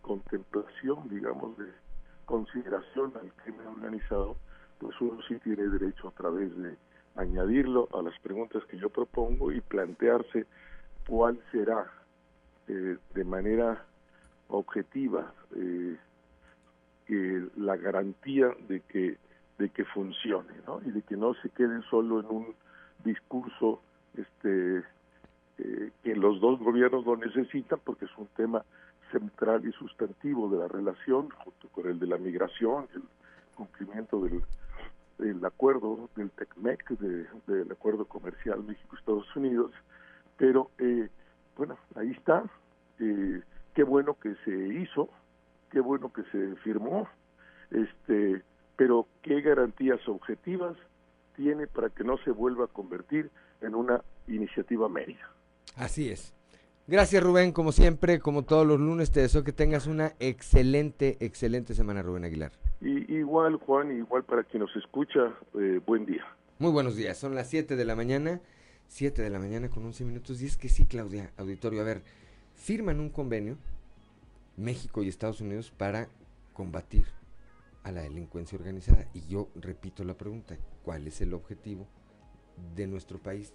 contemplación, 0.00 1.08
digamos, 1.10 1.58
de 1.58 1.66
consideración 2.24 3.12
al 3.20 3.30
crimen 3.42 3.66
organizado, 3.66 4.36
pues 4.78 4.98
uno 5.00 5.20
sí 5.28 5.36
tiene 5.40 5.64
derecho 5.64 6.08
a 6.08 6.12
través 6.12 6.56
de 6.56 6.76
añadirlo 7.16 7.88
a 7.92 8.02
las 8.02 8.18
preguntas 8.20 8.64
que 8.66 8.78
yo 8.78 8.90
propongo 8.90 9.52
y 9.52 9.60
plantearse 9.60 10.46
cuál 11.06 11.40
será 11.50 11.90
eh, 12.68 12.96
de 13.14 13.24
manera 13.24 13.84
objetiva 14.48 15.32
eh, 15.56 15.96
que 17.06 17.46
la 17.56 17.76
garantía 17.76 18.48
de 18.68 18.80
que 18.80 19.16
de 19.58 19.70
que 19.70 19.84
funcione 19.86 20.52
¿no? 20.66 20.80
y 20.84 20.90
de 20.90 21.02
que 21.02 21.16
no 21.16 21.32
se 21.34 21.48
quede 21.50 21.80
solo 21.88 22.20
en 22.20 22.26
un 22.26 22.54
discurso 23.04 23.80
este 24.16 24.84
eh, 25.58 25.90
que 26.02 26.14
los 26.14 26.40
dos 26.40 26.60
gobiernos 26.60 27.06
lo 27.06 27.16
necesitan 27.16 27.80
porque 27.82 28.04
es 28.04 28.18
un 28.18 28.26
tema 28.36 28.62
central 29.10 29.66
y 29.66 29.72
sustantivo 29.72 30.50
de 30.50 30.58
la 30.58 30.68
relación 30.68 31.30
junto 31.30 31.68
con 31.68 31.86
el 31.88 31.98
de 31.98 32.06
la 32.06 32.18
migración 32.18 32.86
el 32.94 33.02
cumplimiento 33.54 34.20
del, 34.20 34.42
del 35.18 35.44
acuerdo 35.44 36.08
del 36.16 36.30
TECMEC 36.30 36.88
de, 36.98 37.26
del 37.46 37.72
acuerdo 37.72 38.04
comercial 38.06 38.62
México-Estados 38.64 39.34
Unidos 39.34 39.72
pero 40.36 40.70
eh, 40.78 41.08
bueno 41.56 41.78
ahí 41.94 42.10
está 42.10 42.44
eh, 42.98 43.40
qué 43.74 43.82
bueno 43.82 44.16
que 44.20 44.34
se 44.44 44.50
hizo 44.74 45.10
qué 45.70 45.80
bueno 45.80 46.12
que 46.12 46.22
se 46.32 46.56
firmó, 46.62 47.08
este, 47.70 48.42
pero 48.76 49.06
qué 49.22 49.40
garantías 49.40 50.00
objetivas 50.08 50.76
tiene 51.36 51.66
para 51.66 51.90
que 51.90 52.04
no 52.04 52.16
se 52.24 52.30
vuelva 52.30 52.64
a 52.64 52.68
convertir 52.68 53.30
en 53.60 53.74
una 53.74 54.02
iniciativa 54.26 54.88
media. 54.88 55.28
Así 55.74 56.08
es. 56.08 56.32
Gracias 56.86 57.22
Rubén, 57.22 57.52
como 57.52 57.72
siempre, 57.72 58.20
como 58.20 58.44
todos 58.44 58.66
los 58.66 58.80
lunes, 58.80 59.10
te 59.10 59.20
deseo 59.20 59.44
que 59.44 59.52
tengas 59.52 59.86
una 59.86 60.12
excelente, 60.20 61.18
excelente 61.20 61.74
semana, 61.74 62.00
Rubén 62.00 62.24
Aguilar. 62.24 62.52
Y, 62.80 63.14
igual, 63.14 63.56
Juan, 63.56 63.96
igual 63.96 64.24
para 64.24 64.44
quien 64.44 64.62
nos 64.62 64.74
escucha, 64.76 65.34
eh, 65.54 65.80
buen 65.86 66.04
día. 66.04 66.24
Muy 66.58 66.70
buenos 66.70 66.96
días, 66.96 67.16
son 67.16 67.34
las 67.34 67.48
7 67.48 67.76
de 67.76 67.84
la 67.84 67.96
mañana, 67.96 68.40
7 68.88 69.22
de 69.22 69.30
la 69.30 69.38
mañana 69.38 69.68
con 69.68 69.84
11 69.84 70.04
minutos, 70.04 70.42
y 70.42 70.46
es 70.46 70.56
que 70.56 70.68
sí, 70.68 70.86
Claudia, 70.86 71.32
auditorio, 71.36 71.80
a 71.80 71.84
ver, 71.84 72.02
firman 72.54 73.00
un 73.00 73.10
convenio 73.10 73.56
México 74.56 75.02
y 75.02 75.08
Estados 75.08 75.40
Unidos 75.40 75.70
para 75.70 76.08
combatir 76.52 77.04
a 77.82 77.92
la 77.92 78.02
delincuencia 78.02 78.58
organizada. 78.58 79.06
Y 79.14 79.26
yo 79.26 79.48
repito 79.54 80.04
la 80.04 80.16
pregunta, 80.16 80.56
¿cuál 80.82 81.06
es 81.06 81.20
el 81.20 81.34
objetivo 81.34 81.86
de 82.74 82.86
nuestro 82.86 83.18
país 83.18 83.52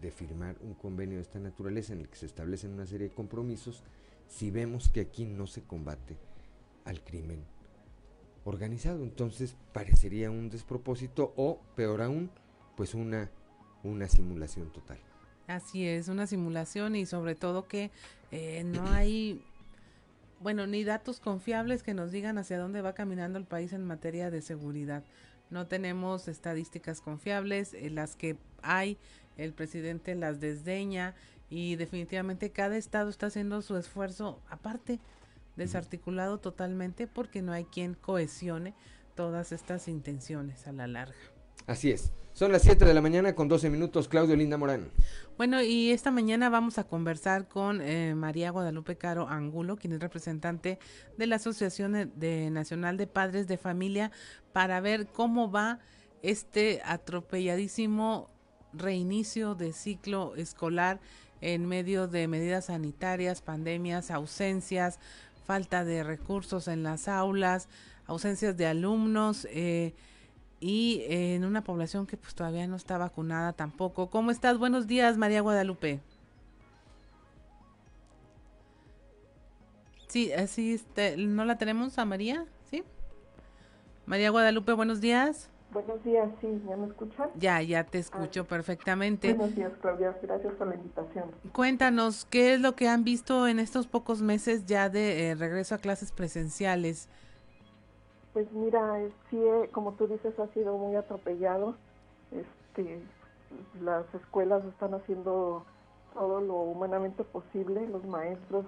de 0.00 0.10
firmar 0.10 0.56
un 0.62 0.74
convenio 0.74 1.16
de 1.16 1.22
esta 1.22 1.38
naturaleza 1.38 1.92
en 1.92 2.00
el 2.00 2.08
que 2.08 2.16
se 2.16 2.26
establecen 2.26 2.72
una 2.72 2.86
serie 2.86 3.08
de 3.08 3.14
compromisos 3.14 3.82
si 4.28 4.50
vemos 4.50 4.88
que 4.88 5.00
aquí 5.00 5.24
no 5.24 5.46
se 5.46 5.62
combate 5.62 6.16
al 6.84 7.02
crimen 7.02 7.44
organizado? 8.44 9.02
Entonces 9.02 9.56
parecería 9.72 10.30
un 10.30 10.50
despropósito 10.50 11.32
o, 11.36 11.60
peor 11.76 12.02
aún, 12.02 12.30
pues 12.76 12.94
una, 12.94 13.30
una 13.82 14.08
simulación 14.08 14.72
total. 14.72 14.98
Así 15.46 15.86
es, 15.86 16.08
una 16.08 16.26
simulación 16.26 16.94
y 16.96 17.06
sobre 17.06 17.34
todo 17.34 17.66
que 17.66 17.90
eh, 18.30 18.62
no 18.64 18.88
hay 18.90 19.42
bueno, 20.40 20.66
ni 20.66 20.84
datos 20.84 21.20
confiables 21.20 21.82
que 21.82 21.92
nos 21.92 22.10
digan 22.10 22.38
hacia 22.38 22.58
dónde 22.58 22.80
va 22.80 22.94
caminando 22.94 23.38
el 23.38 23.44
país 23.44 23.74
en 23.74 23.84
materia 23.84 24.30
de 24.30 24.40
seguridad. 24.40 25.04
No 25.50 25.66
tenemos 25.66 26.28
estadísticas 26.28 27.02
confiables, 27.02 27.74
eh, 27.74 27.90
las 27.90 28.16
que 28.16 28.38
hay, 28.62 28.96
el 29.36 29.52
presidente 29.52 30.14
las 30.14 30.40
desdeña 30.40 31.14
y 31.50 31.76
definitivamente 31.76 32.50
cada 32.50 32.76
estado 32.76 33.10
está 33.10 33.26
haciendo 33.26 33.60
su 33.60 33.76
esfuerzo 33.76 34.40
aparte, 34.48 34.98
desarticulado 35.60 36.38
totalmente 36.38 37.06
porque 37.06 37.42
no 37.42 37.52
hay 37.52 37.64
quien 37.64 37.94
cohesione 37.94 38.74
todas 39.14 39.52
estas 39.52 39.86
intenciones 39.88 40.66
a 40.66 40.72
la 40.72 40.86
larga. 40.86 41.14
Así 41.66 41.90
es. 41.90 42.12
Son 42.32 42.52
las 42.52 42.62
7 42.62 42.84
de 42.84 42.94
la 42.94 43.02
mañana 43.02 43.34
con 43.34 43.48
12 43.48 43.68
minutos, 43.70 44.08
Claudio 44.08 44.34
Linda 44.34 44.56
Morán. 44.56 44.90
Bueno, 45.36 45.62
y 45.62 45.90
esta 45.90 46.10
mañana 46.10 46.48
vamos 46.48 46.78
a 46.78 46.84
conversar 46.84 47.48
con 47.48 47.82
eh, 47.82 48.14
María 48.14 48.50
Guadalupe 48.50 48.96
Caro 48.96 49.28
Angulo, 49.28 49.76
quien 49.76 49.92
es 49.92 50.00
representante 50.00 50.78
de 51.18 51.26
la 51.26 51.36
Asociación 51.36 52.12
de 52.14 52.50
Nacional 52.50 52.96
de 52.96 53.06
Padres 53.06 53.46
de 53.46 53.58
Familia, 53.58 54.10
para 54.52 54.80
ver 54.80 55.08
cómo 55.08 55.50
va 55.50 55.80
este 56.22 56.80
atropelladísimo 56.84 58.30
reinicio 58.72 59.54
de 59.54 59.72
ciclo 59.72 60.34
escolar 60.36 61.00
en 61.40 61.66
medio 61.66 62.06
de 62.06 62.28
medidas 62.28 62.66
sanitarias, 62.66 63.42
pandemias, 63.42 64.10
ausencias, 64.10 64.98
falta 65.50 65.84
de 65.84 66.04
recursos 66.04 66.68
en 66.68 66.84
las 66.84 67.08
aulas, 67.08 67.68
ausencias 68.06 68.56
de 68.56 68.68
alumnos. 68.68 69.48
Eh, 69.50 69.94
y 70.60 71.02
en 71.08 71.44
una 71.44 71.64
población 71.64 72.06
que 72.06 72.16
pues 72.16 72.36
todavía 72.36 72.68
no 72.68 72.76
está 72.76 72.98
vacunada 72.98 73.52
tampoco. 73.52 74.10
¿Cómo 74.10 74.30
estás? 74.30 74.58
Buenos 74.58 74.86
días, 74.86 75.16
María 75.16 75.40
Guadalupe. 75.40 75.98
Sí, 80.06 80.32
así 80.32 80.74
este, 80.74 81.16
¿no 81.16 81.44
la 81.44 81.58
tenemos 81.58 81.98
a 81.98 82.04
María? 82.04 82.46
¿Sí? 82.70 82.84
María 84.06 84.30
Guadalupe, 84.30 84.72
buenos 84.72 85.00
días. 85.00 85.49
Buenos 85.72 86.02
días, 86.02 86.28
sí, 86.40 86.60
¿ya 86.68 86.76
me 86.76 86.88
escuchan? 86.88 87.30
Ya, 87.36 87.62
ya 87.62 87.84
te 87.84 87.98
escucho 87.98 88.44
perfectamente. 88.44 89.34
Buenos 89.34 89.54
días, 89.54 89.72
Claudia, 89.80 90.16
gracias 90.20 90.52
por 90.54 90.66
la 90.66 90.74
invitación. 90.74 91.30
Cuéntanos, 91.52 92.24
¿qué 92.24 92.54
es 92.54 92.60
lo 92.60 92.74
que 92.74 92.88
han 92.88 93.04
visto 93.04 93.46
en 93.46 93.60
estos 93.60 93.86
pocos 93.86 94.20
meses 94.20 94.66
ya 94.66 94.88
de 94.88 95.28
eh, 95.30 95.34
regreso 95.36 95.76
a 95.76 95.78
clases 95.78 96.10
presenciales? 96.10 97.08
Pues 98.32 98.50
mira, 98.50 98.98
sí, 99.30 99.36
eh, 99.36 99.68
como 99.70 99.92
tú 99.92 100.08
dices, 100.08 100.36
ha 100.40 100.48
sido 100.54 100.76
muy 100.76 100.96
atropellado. 100.96 101.76
Este, 102.32 103.00
las 103.80 104.12
escuelas 104.12 104.64
están 104.64 104.94
haciendo 104.94 105.64
todo 106.14 106.40
lo 106.40 106.54
humanamente 106.62 107.22
posible. 107.22 107.86
Los 107.86 108.04
maestros, 108.06 108.66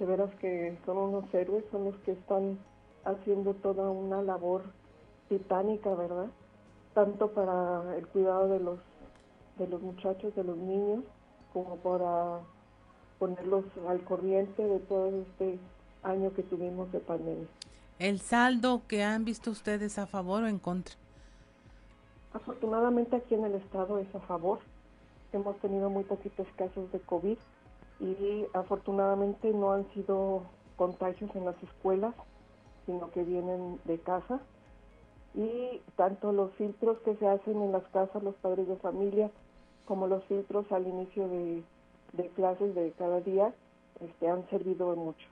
de 0.00 0.06
veras 0.06 0.34
que 0.40 0.76
son 0.84 0.96
unos 0.96 1.32
héroes, 1.32 1.64
son 1.70 1.84
los 1.84 1.96
que 1.98 2.10
están 2.10 2.58
haciendo 3.04 3.54
toda 3.54 3.88
una 3.88 4.20
labor 4.20 4.64
titánica, 5.30 5.94
¿verdad? 5.94 6.26
Tanto 6.92 7.30
para 7.30 7.96
el 7.96 8.06
cuidado 8.08 8.48
de 8.48 8.60
los 8.60 8.78
de 9.56 9.66
los 9.66 9.80
muchachos, 9.80 10.34
de 10.34 10.44
los 10.44 10.58
niños, 10.58 11.04
como 11.54 11.76
para 11.76 12.40
ponerlos 13.18 13.64
al 13.88 14.04
corriente 14.04 14.62
de 14.62 14.80
todo 14.80 15.08
este 15.08 15.58
año 16.02 16.34
que 16.34 16.42
tuvimos 16.42 16.92
de 16.92 17.00
pandemia 17.00 17.46
el 18.00 18.18
saldo 18.18 18.80
que 18.88 19.04
han 19.04 19.26
visto 19.26 19.50
ustedes 19.50 19.98
a 19.98 20.06
favor 20.06 20.42
o 20.42 20.48
en 20.48 20.58
contra. 20.58 20.94
Afortunadamente 22.32 23.14
aquí 23.14 23.34
en 23.34 23.44
el 23.44 23.54
estado 23.54 23.98
es 23.98 24.12
a 24.14 24.20
favor. 24.20 24.58
Hemos 25.32 25.58
tenido 25.58 25.90
muy 25.90 26.04
poquitos 26.04 26.46
casos 26.56 26.90
de 26.92 27.00
COVID 27.00 27.36
y 28.00 28.46
afortunadamente 28.54 29.52
no 29.52 29.72
han 29.72 29.86
sido 29.92 30.44
contagios 30.76 31.30
en 31.36 31.44
las 31.44 31.62
escuelas, 31.62 32.14
sino 32.86 33.10
que 33.10 33.22
vienen 33.22 33.78
de 33.84 33.98
casa. 33.98 34.40
Y 35.34 35.80
tanto 35.96 36.32
los 36.32 36.52
filtros 36.54 36.98
que 37.04 37.14
se 37.16 37.26
hacen 37.26 37.62
en 37.62 37.72
las 37.72 37.84
casas, 37.88 38.22
los 38.22 38.34
padres 38.36 38.66
de 38.68 38.76
familia, 38.76 39.30
como 39.86 40.06
los 40.06 40.24
filtros 40.24 40.70
al 40.70 40.86
inicio 40.86 41.28
de, 41.28 41.62
clases 42.36 42.74
de 42.74 42.92
cada 42.98 43.20
día, 43.20 43.54
este, 44.00 44.28
han 44.28 44.48
servido 44.50 44.94
mucho. 44.96 45.26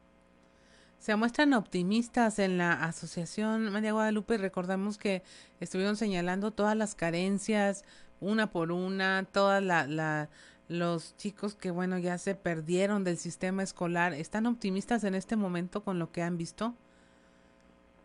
Se 0.99 1.15
muestran 1.15 1.53
optimistas 1.55 2.39
en 2.41 2.59
la 2.59 2.73
asociación 2.73 3.71
María 3.71 3.93
Guadalupe. 3.93 4.37
Recordamos 4.37 4.99
que 4.99 5.23
estuvieron 5.61 5.97
señalando 5.97 6.51
todas 6.51 6.77
las 6.77 6.97
carencias, 6.97 7.85
una 8.21 8.51
por 8.51 8.73
una, 8.73 9.25
todas 9.31 9.63
la, 9.63 10.29
los 10.69 11.17
chicos 11.17 11.55
que, 11.55 11.71
bueno, 11.71 11.99
ya 11.99 12.19
se 12.19 12.35
perdieron 12.35 13.05
del 13.05 13.17
sistema 13.17 13.63
escolar. 13.63 14.13
¿Están 14.13 14.47
optimistas 14.47 15.05
en 15.05 15.15
este 15.15 15.37
momento 15.37 15.85
con 15.85 16.01
lo 16.01 16.11
que 16.11 16.23
han 16.23 16.37
visto? 16.37 16.75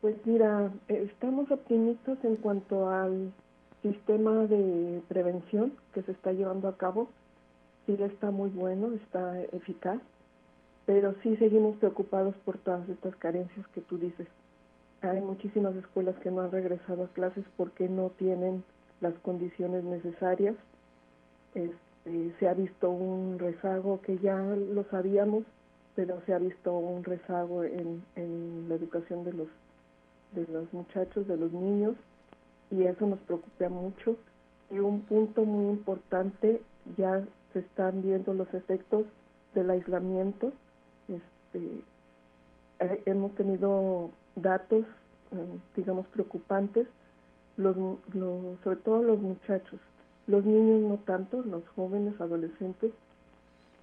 Pues 0.03 0.17
mira, 0.25 0.69
estamos 0.89 1.49
optimistas 1.49 2.17
en 2.25 2.35
cuanto 2.35 2.89
al 2.89 3.31
sistema 3.81 4.47
de 4.47 5.01
prevención 5.07 5.71
que 5.93 6.01
se 6.01 6.11
está 6.11 6.33
llevando 6.33 6.67
a 6.67 6.75
cabo. 6.75 7.07
Sí 7.85 7.95
está 7.97 8.29
muy 8.29 8.49
bueno, 8.49 8.91
está 8.95 9.41
eficaz, 9.53 10.01
pero 10.85 11.15
sí 11.23 11.37
seguimos 11.37 11.77
preocupados 11.77 12.35
por 12.43 12.57
todas 12.57 12.89
estas 12.89 13.15
carencias 13.15 13.65
que 13.69 13.79
tú 13.79 13.97
dices. 13.97 14.27
Hay 15.03 15.21
muchísimas 15.21 15.73
escuelas 15.77 16.17
que 16.17 16.31
no 16.31 16.41
han 16.41 16.51
regresado 16.51 17.05
a 17.05 17.13
clases 17.13 17.45
porque 17.55 17.87
no 17.87 18.09
tienen 18.09 18.61
las 18.99 19.13
condiciones 19.19 19.85
necesarias. 19.85 20.57
Este, 21.55 22.35
se 22.41 22.49
ha 22.49 22.53
visto 22.53 22.89
un 22.89 23.39
rezago 23.39 24.01
que 24.01 24.17
ya 24.17 24.35
lo 24.35 24.83
sabíamos, 24.89 25.45
pero 25.95 26.19
se 26.25 26.33
ha 26.33 26.39
visto 26.39 26.77
un 26.77 27.05
rezago 27.05 27.63
en, 27.63 28.03
en 28.17 28.67
la 28.67 28.75
educación 28.75 29.23
de 29.23 29.31
los 29.31 29.47
de 30.35 30.47
los 30.51 30.71
muchachos, 30.73 31.27
de 31.27 31.37
los 31.37 31.51
niños, 31.51 31.95
y 32.71 32.83
eso 32.83 33.05
nos 33.05 33.19
preocupa 33.19 33.69
mucho. 33.69 34.15
Y 34.71 34.79
un 34.79 35.01
punto 35.01 35.45
muy 35.45 35.71
importante, 35.71 36.61
ya 36.97 37.23
se 37.53 37.59
están 37.59 38.01
viendo 38.01 38.33
los 38.33 38.51
efectos 38.53 39.05
del 39.53 39.69
aislamiento. 39.69 40.51
Este, 41.07 41.81
eh, 42.79 43.03
hemos 43.05 43.33
tenido 43.35 44.09
datos, 44.35 44.85
eh, 45.31 45.59
digamos, 45.75 46.07
preocupantes, 46.07 46.87
los, 47.57 47.75
sobre 48.63 48.77
todo 48.77 49.03
los 49.03 49.19
muchachos. 49.19 49.79
Los 50.25 50.43
niños 50.45 50.81
no 50.89 50.97
tanto, 51.05 51.41
los 51.43 51.67
jóvenes, 51.75 52.19
adolescentes, 52.19 52.91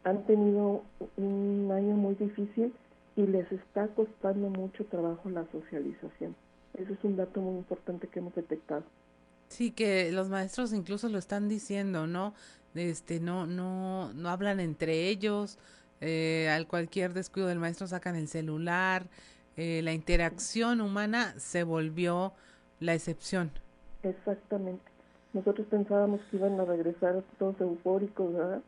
han 0.04 0.24
tenido 0.24 0.82
un 1.16 1.70
año 1.70 1.94
muy 1.94 2.14
difícil 2.14 2.72
y 3.20 3.26
les 3.26 3.50
está 3.52 3.86
costando 3.88 4.48
mucho 4.48 4.84
trabajo 4.86 5.28
la 5.28 5.44
socialización. 5.52 6.34
Eso 6.74 6.92
es 6.92 6.98
un 7.04 7.16
dato 7.16 7.40
muy 7.40 7.58
importante 7.58 8.08
que 8.08 8.20
hemos 8.20 8.34
detectado. 8.34 8.82
Sí, 9.48 9.72
que 9.72 10.10
los 10.12 10.28
maestros 10.28 10.72
incluso 10.72 11.08
lo 11.08 11.18
están 11.18 11.48
diciendo, 11.48 12.06
¿no? 12.06 12.34
Este, 12.74 13.20
no, 13.20 13.46
no, 13.46 14.12
no 14.14 14.28
hablan 14.28 14.60
entre 14.60 15.08
ellos. 15.08 15.58
Eh, 16.00 16.48
al 16.48 16.66
cualquier 16.66 17.12
descuido 17.12 17.48
del 17.48 17.58
maestro 17.58 17.86
sacan 17.86 18.16
el 18.16 18.28
celular. 18.28 19.06
Eh, 19.56 19.82
la 19.82 19.92
interacción 19.92 20.80
humana 20.80 21.34
se 21.38 21.64
volvió 21.64 22.32
la 22.78 22.94
excepción. 22.94 23.50
Exactamente. 24.02 24.82
Nosotros 25.34 25.66
pensábamos 25.68 26.20
que 26.30 26.36
iban 26.36 26.58
a 26.58 26.64
regresar 26.64 27.22
todos 27.38 27.60
eufóricos, 27.60 28.32
¿verdad? 28.32 28.62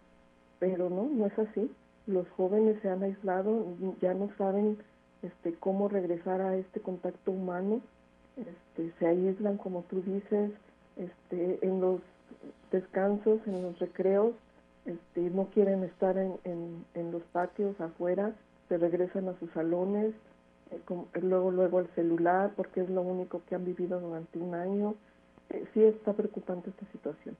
Pero 0.59 0.91
no, 0.91 1.09
no 1.09 1.27
es 1.27 1.39
así 1.39 1.71
los 2.07 2.29
jóvenes 2.31 2.81
se 2.83 2.89
han 2.89 3.03
aislado, 3.03 3.67
ya 4.01 4.15
no 4.15 4.31
saben 4.37 4.79
este, 5.23 5.55
cómo 5.55 5.89
regresar 5.89 6.41
a 6.41 6.57
este 6.57 6.81
contacto 6.81 7.31
humano, 7.31 7.81
este, 8.37 8.93
se 8.99 9.07
aíslan, 9.07 9.57
como 9.57 9.83
tú 9.83 10.03
dices, 10.03 10.51
este, 10.97 11.59
en 11.67 11.81
los 11.81 12.01
descansos, 12.71 13.41
en 13.47 13.63
los 13.63 13.79
recreos, 13.79 14.33
este, 14.85 15.21
no 15.21 15.47
quieren 15.47 15.85
estar 15.85 16.17
en, 16.19 16.35
en, 16.45 17.13
los 17.13 17.23
patios 17.25 17.81
afuera, 17.81 18.33
se 18.69 18.79
regresan 18.79 19.29
a 19.29 19.39
sus 19.39 19.51
salones, 19.53 20.13
eh, 20.71 20.81
luego 21.21 21.51
luego 21.51 21.79
al 21.79 21.89
celular, 21.95 22.53
porque 22.57 22.81
es 22.81 22.91
lo 22.91 23.03
único 23.03 23.43
que 23.49 23.55
han 23.55 23.65
vivido 23.65 24.01
durante 24.01 24.39
un 24.39 24.55
año. 24.55 24.95
Eh, 25.51 25.65
sí 25.73 25.85
está 25.85 26.15
preocupante 26.15 26.71
esta 26.71 26.87
situación. 26.91 27.37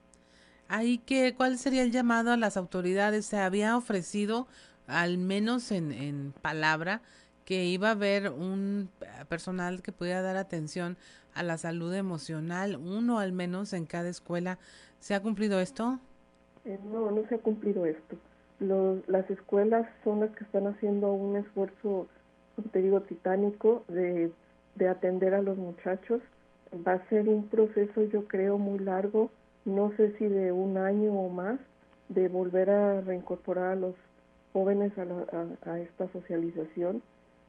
Ahí 0.67 0.97
que, 0.99 1.35
¿cuál 1.35 1.57
sería 1.57 1.83
el 1.83 1.91
llamado 1.91 2.31
a 2.31 2.37
las 2.37 2.57
autoridades? 2.57 3.25
Se 3.25 3.37
había 3.37 3.77
ofrecido, 3.77 4.47
al 4.87 5.17
menos 5.17 5.71
en, 5.71 5.91
en 5.91 6.33
palabra, 6.41 7.01
que 7.45 7.65
iba 7.65 7.89
a 7.89 7.91
haber 7.91 8.29
un 8.29 8.89
personal 9.27 9.81
que 9.81 9.91
pudiera 9.91 10.21
dar 10.21 10.37
atención 10.37 10.97
a 11.33 11.43
la 11.43 11.57
salud 11.57 11.93
emocional, 11.93 12.77
uno 12.77 13.19
al 13.19 13.33
menos 13.33 13.73
en 13.73 13.85
cada 13.85 14.09
escuela. 14.09 14.59
¿Se 14.99 15.13
ha 15.13 15.21
cumplido 15.21 15.59
esto? 15.59 15.99
Eh, 16.65 16.79
no, 16.85 17.11
no 17.11 17.27
se 17.27 17.35
ha 17.35 17.39
cumplido 17.39 17.85
esto. 17.85 18.15
las 18.59 19.29
escuelas 19.29 19.87
son 20.03 20.21
las 20.21 20.31
que 20.31 20.45
están 20.45 20.67
haciendo 20.67 21.11
un 21.11 21.35
esfuerzo, 21.35 22.07
como 22.55 22.69
te 22.71 22.81
digo, 22.81 23.01
titánico 23.01 23.83
de, 23.89 24.31
de 24.75 24.87
atender 24.87 25.33
a 25.33 25.41
los 25.41 25.57
muchachos. 25.57 26.21
Va 26.87 26.93
a 26.93 27.09
ser 27.09 27.27
un 27.27 27.47
proceso, 27.47 28.03
yo 28.03 28.27
creo, 28.27 28.57
muy 28.57 28.79
largo 28.79 29.29
no 29.65 29.91
sé 29.95 30.15
si 30.17 30.25
de 30.27 30.51
un 30.51 30.77
año 30.77 31.13
o 31.13 31.29
más, 31.29 31.59
de 32.09 32.27
volver 32.27 32.69
a 32.69 33.01
reincorporar 33.01 33.71
a 33.71 33.75
los 33.75 33.95
jóvenes 34.51 34.91
a, 34.97 35.69
a, 35.69 35.79
esta 35.79 36.07
socialización. 36.11 37.01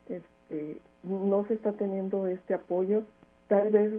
Este, 0.08 0.78
no 1.02 1.44
se 1.46 1.54
está 1.54 1.72
teniendo 1.72 2.26
este 2.26 2.54
apoyo. 2.54 3.02
Tal 3.48 3.70
vez 3.70 3.92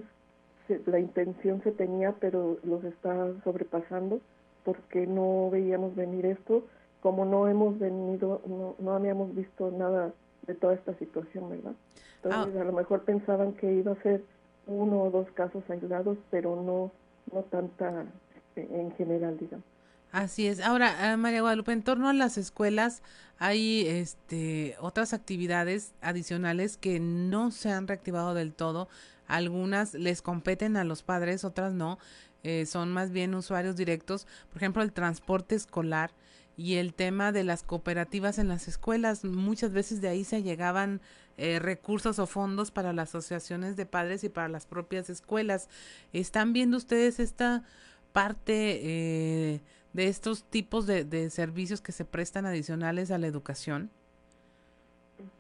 la 0.85 0.99
intención 0.99 1.61
se 1.63 1.71
tenía, 1.71 2.13
pero 2.19 2.57
los 2.63 2.83
está 2.83 3.31
sobrepasando 3.43 4.19
porque 4.63 5.05
no 5.05 5.49
veíamos 5.51 5.95
venir 5.95 6.25
esto. 6.25 6.63
Como 7.01 7.25
no 7.25 7.47
hemos 7.47 7.77
venido, 7.77 8.41
no, 8.47 8.75
no 8.79 8.93
habíamos 8.93 9.35
visto 9.35 9.69
nada 9.71 10.11
de 10.47 10.55
toda 10.55 10.73
esta 10.73 10.95
situación, 10.95 11.49
¿verdad? 11.49 11.73
Entonces, 12.23 12.55
ah. 12.57 12.61
a 12.61 12.65
lo 12.65 12.73
mejor 12.73 13.03
pensaban 13.03 13.53
que 13.53 13.71
iba 13.71 13.91
a 13.91 14.01
ser 14.01 14.23
uno 14.65 15.03
o 15.03 15.11
dos 15.11 15.29
casos 15.31 15.63
aislados, 15.69 16.17
pero 16.31 16.55
no 16.55 16.91
no 17.31 17.41
tanta 17.43 18.05
este, 18.35 18.79
en 18.79 18.91
general, 18.95 19.37
digamos. 19.37 19.65
Así 20.11 20.47
es. 20.47 20.61
Ahora, 20.61 21.11
eh, 21.11 21.17
María 21.17 21.41
Guadalupe, 21.41 21.73
en 21.73 21.83
torno 21.83 22.07
a 22.07 22.13
las 22.13 22.37
escuelas, 22.37 23.03
hay 23.37 23.85
este, 23.85 24.77
otras 24.79 25.13
actividades 25.13 25.93
adicionales 26.01 26.77
que 26.77 27.01
no 27.01 27.51
se 27.51 27.69
han 27.69 27.87
reactivado 27.87 28.33
del 28.33 28.53
todo. 28.53 28.87
Algunas 29.27 29.93
les 29.93 30.21
competen 30.21 30.77
a 30.77 30.85
los 30.85 31.03
padres, 31.03 31.43
otras 31.43 31.73
no. 31.73 31.99
Eh, 32.43 32.65
son 32.65 32.93
más 32.93 33.11
bien 33.11 33.35
usuarios 33.35 33.75
directos. 33.75 34.25
Por 34.49 34.57
ejemplo, 34.57 34.83
el 34.83 34.93
transporte 34.93 35.55
escolar 35.55 36.11
y 36.57 36.75
el 36.75 36.93
tema 36.93 37.31
de 37.31 37.43
las 37.43 37.63
cooperativas 37.63 38.39
en 38.39 38.47
las 38.47 38.67
escuelas. 38.67 39.23
Muchas 39.25 39.73
veces 39.73 40.01
de 40.01 40.07
ahí 40.07 40.23
se 40.23 40.43
llegaban 40.43 41.01
eh, 41.37 41.59
recursos 41.59 42.19
o 42.19 42.27
fondos 42.27 42.71
para 42.71 42.93
las 42.93 43.09
asociaciones 43.09 43.75
de 43.75 43.85
padres 43.85 44.23
y 44.23 44.29
para 44.29 44.47
las 44.47 44.65
propias 44.65 45.09
escuelas. 45.09 45.69
¿Están 46.13 46.53
viendo 46.53 46.77
ustedes 46.77 47.19
esta 47.19 47.63
parte 48.13 48.79
eh, 48.83 49.61
de 49.93 50.07
estos 50.07 50.45
tipos 50.45 50.87
de, 50.87 51.29
servicios 51.29 51.81
que 51.81 51.91
se 51.91 52.05
prestan 52.05 52.45
adicionales 52.45 53.11
a 53.11 53.17
la 53.17 53.27
educación? 53.27 53.89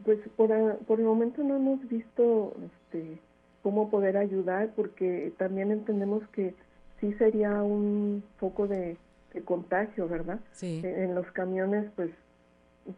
Pues 0.03 0.19
por, 0.35 0.49
por 0.79 0.99
el 0.99 1.05
momento 1.05 1.43
no 1.43 1.55
hemos 1.55 1.87
visto 1.87 2.55
este, 2.65 3.19
cómo 3.63 3.89
poder 3.89 4.17
ayudar 4.17 4.71
porque 4.75 5.33
también 5.37 5.71
entendemos 5.71 6.27
que 6.29 6.53
sí 6.99 7.13
sería 7.13 7.63
un 7.63 8.23
foco 8.37 8.67
de, 8.67 8.97
contagio, 9.43 10.07
¿verdad? 10.07 10.39
Sí. 10.51 10.81
En, 10.83 11.15
los 11.15 11.29
camiones 11.31 11.89
pues 11.95 12.11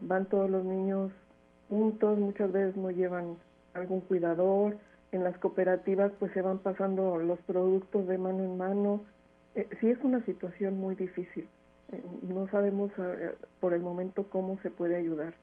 van 0.00 0.26
todos 0.26 0.50
los 0.50 0.64
niños 0.64 1.10
juntos, 1.68 2.18
muchas 2.18 2.52
veces 2.52 2.76
no 2.76 2.90
llevan 2.90 3.36
algún 3.74 4.00
cuidador, 4.00 4.76
en 5.12 5.24
las 5.24 5.36
cooperativas 5.38 6.12
pues 6.18 6.32
se 6.32 6.42
van 6.42 6.58
pasando 6.58 7.16
los 7.18 7.38
productos 7.40 8.06
de 8.06 8.18
mano 8.18 8.44
en 8.44 8.56
mano, 8.56 9.02
eh, 9.54 9.66
sí 9.80 9.88
es 9.88 9.98
una 10.02 10.24
situación 10.24 10.78
muy 10.78 10.94
difícil. 10.94 11.48
Eh, 11.90 12.02
no 12.22 12.48
sabemos 12.50 12.90
eh, 12.98 13.34
por 13.60 13.72
el 13.72 13.80
momento 13.80 14.28
cómo 14.28 14.58
se 14.62 14.70
puede 14.70 14.96
ayudar. 14.96 15.34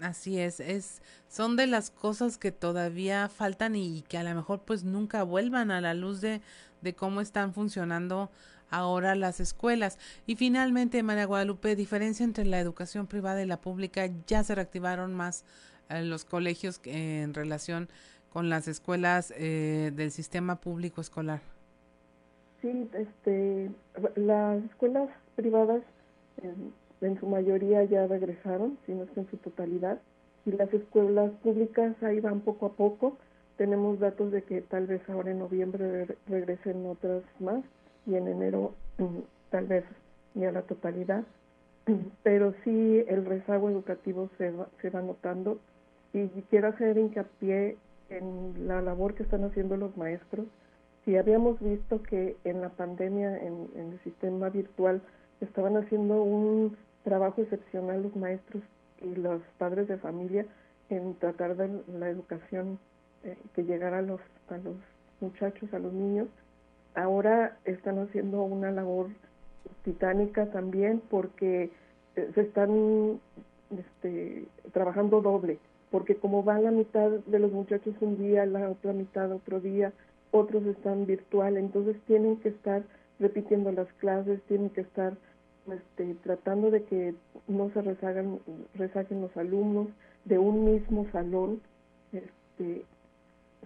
Así 0.00 0.38
es, 0.40 0.60
es 0.60 1.02
son 1.28 1.56
de 1.56 1.66
las 1.66 1.90
cosas 1.90 2.36
que 2.36 2.52
todavía 2.52 3.28
faltan 3.28 3.76
y 3.76 4.02
que 4.02 4.18
a 4.18 4.24
lo 4.24 4.34
mejor 4.34 4.62
pues 4.64 4.84
nunca 4.84 5.22
vuelvan 5.22 5.70
a 5.70 5.80
la 5.80 5.94
luz 5.94 6.20
de, 6.20 6.40
de 6.82 6.94
cómo 6.94 7.20
están 7.20 7.54
funcionando 7.54 8.30
ahora 8.76 9.14
las 9.14 9.40
escuelas. 9.40 9.98
Y 10.26 10.36
finalmente, 10.36 11.02
María 11.02 11.26
Guadalupe, 11.26 11.76
diferencia 11.76 12.24
entre 12.24 12.46
la 12.46 12.60
educación 12.60 13.06
privada 13.06 13.42
y 13.42 13.46
la 13.46 13.60
pública, 13.60 14.08
ya 14.26 14.44
se 14.44 14.54
reactivaron 14.54 15.14
más 15.14 15.44
los 15.90 16.24
colegios 16.24 16.80
en 16.84 17.34
relación 17.34 17.88
con 18.30 18.48
las 18.48 18.68
escuelas 18.68 19.28
del 19.28 20.10
sistema 20.10 20.60
público 20.60 21.00
escolar. 21.00 21.40
Sí, 22.64 22.88
este, 22.94 23.70
las 24.16 24.64
escuelas 24.64 25.10
privadas 25.36 25.82
en, 26.42 27.20
su 27.20 27.26
mayoría 27.26 27.84
ya 27.84 28.06
regresaron, 28.06 28.78
si 28.86 28.92
no 28.92 29.04
es 29.04 29.10
que 29.10 29.20
en 29.20 29.30
su 29.30 29.36
totalidad, 29.36 30.00
y 30.46 30.52
las 30.52 30.72
escuelas 30.72 31.30
públicas 31.42 31.94
ahí 32.02 32.20
van 32.20 32.40
poco 32.40 32.64
a 32.64 32.72
poco, 32.72 33.18
tenemos 33.58 34.00
datos 34.00 34.32
de 34.32 34.42
que 34.42 34.62
tal 34.62 34.86
vez 34.86 35.06
ahora 35.10 35.32
en 35.32 35.40
noviembre 35.40 36.06
regresen 36.26 36.86
otras 36.86 37.22
más 37.38 37.62
y 38.06 38.14
en 38.16 38.28
enero 38.28 38.74
mm, 38.98 39.18
tal 39.50 39.66
vez 39.66 39.84
ya 40.34 40.50
la 40.52 40.62
totalidad, 40.62 41.24
pero 42.22 42.54
sí 42.64 43.04
el 43.08 43.24
rezago 43.24 43.70
educativo 43.70 44.30
se 44.38 44.50
va, 44.50 44.68
se 44.80 44.90
va 44.90 45.02
notando 45.02 45.58
y 46.12 46.28
quiero 46.48 46.68
hacer 46.68 46.96
hincapié 46.96 47.76
en 48.08 48.68
la 48.68 48.80
labor 48.80 49.14
que 49.14 49.24
están 49.24 49.44
haciendo 49.44 49.76
los 49.76 49.96
maestros. 49.96 50.46
Si 51.04 51.16
habíamos 51.16 51.60
visto 51.60 52.02
que 52.02 52.36
en 52.44 52.60
la 52.60 52.70
pandemia, 52.70 53.36
en, 53.38 53.68
el 53.76 54.00
sistema 54.04 54.48
virtual, 54.48 55.02
estaban 55.40 55.76
haciendo 55.76 56.22
un 56.22 56.76
trabajo 57.02 57.42
excepcional 57.42 58.02
los 58.02 58.16
maestros 58.16 58.62
y 59.02 59.14
los 59.16 59.42
padres 59.58 59.88
de 59.88 59.98
familia 59.98 60.46
en 60.88 61.14
tratar 61.16 61.56
de 61.56 61.82
la 61.98 62.08
educación 62.08 62.78
eh, 63.24 63.36
que 63.54 63.64
llegara 63.64 63.98
a 63.98 64.02
los, 64.02 64.20
a 64.48 64.56
los 64.58 64.76
muchachos, 65.20 65.72
a 65.74 65.78
los 65.78 65.92
niños, 65.92 66.28
ahora 66.94 67.56
están 67.64 67.98
haciendo 67.98 68.42
una 68.42 68.70
labor 68.70 69.08
titánica 69.84 70.46
también 70.46 71.02
porque 71.10 71.70
eh, 72.16 72.30
se 72.34 72.40
están 72.42 73.20
este, 73.70 74.44
trabajando 74.72 75.20
doble, 75.20 75.58
porque 75.90 76.16
como 76.16 76.44
va 76.44 76.58
la 76.58 76.70
mitad 76.70 77.10
de 77.10 77.38
los 77.38 77.52
muchachos 77.52 77.94
un 78.00 78.18
día, 78.18 78.46
la 78.46 78.70
otra 78.70 78.92
mitad 78.92 79.30
otro 79.32 79.60
día, 79.60 79.92
otros 80.30 80.64
están 80.66 81.06
virtual, 81.06 81.56
entonces 81.56 81.96
tienen 82.06 82.36
que 82.38 82.48
estar 82.48 82.82
repitiendo 83.18 83.70
las 83.72 83.92
clases, 83.94 84.42
tienen 84.42 84.70
que 84.70 84.80
estar 84.80 85.16
este, 85.70 86.14
tratando 86.22 86.70
de 86.70 86.82
que 86.84 87.14
no 87.46 87.70
se 87.70 87.82
rezagan, 87.82 88.40
rezaguen 88.74 89.22
los 89.22 89.36
alumnos 89.36 89.88
de 90.24 90.38
un 90.38 90.64
mismo 90.64 91.06
salón. 91.12 91.60
Este, 92.12 92.84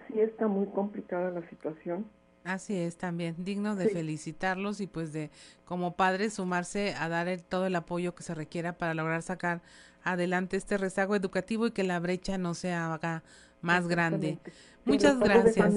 sí 0.07 0.19
está 0.19 0.47
muy 0.47 0.67
complicada 0.67 1.31
la 1.31 1.47
situación. 1.49 2.05
Así 2.49 2.75
es, 2.75 2.97
también 2.97 3.35
digno 3.37 3.75
de 3.75 3.89
felicitarlos 3.89 4.81
y 4.81 4.87
pues 4.87 5.13
de 5.13 5.29
como 5.65 5.93
padres 5.93 6.33
sumarse 6.33 6.95
a 6.95 7.07
dar 7.07 7.27
el, 7.27 7.43
todo 7.43 7.67
el 7.67 7.75
apoyo 7.75 8.15
que 8.15 8.23
se 8.23 8.33
requiera 8.33 8.73
para 8.73 8.95
lograr 8.95 9.21
sacar 9.21 9.61
adelante 10.03 10.57
este 10.57 10.79
rezago 10.79 11.15
educativo 11.15 11.67
y 11.67 11.71
que 11.71 11.83
la 11.83 11.99
brecha 11.99 12.39
no 12.39 12.55
se 12.55 12.73
haga 12.73 13.21
más 13.61 13.87
grande. 13.87 14.39
Muchas 14.83 15.19
gracias. 15.19 15.75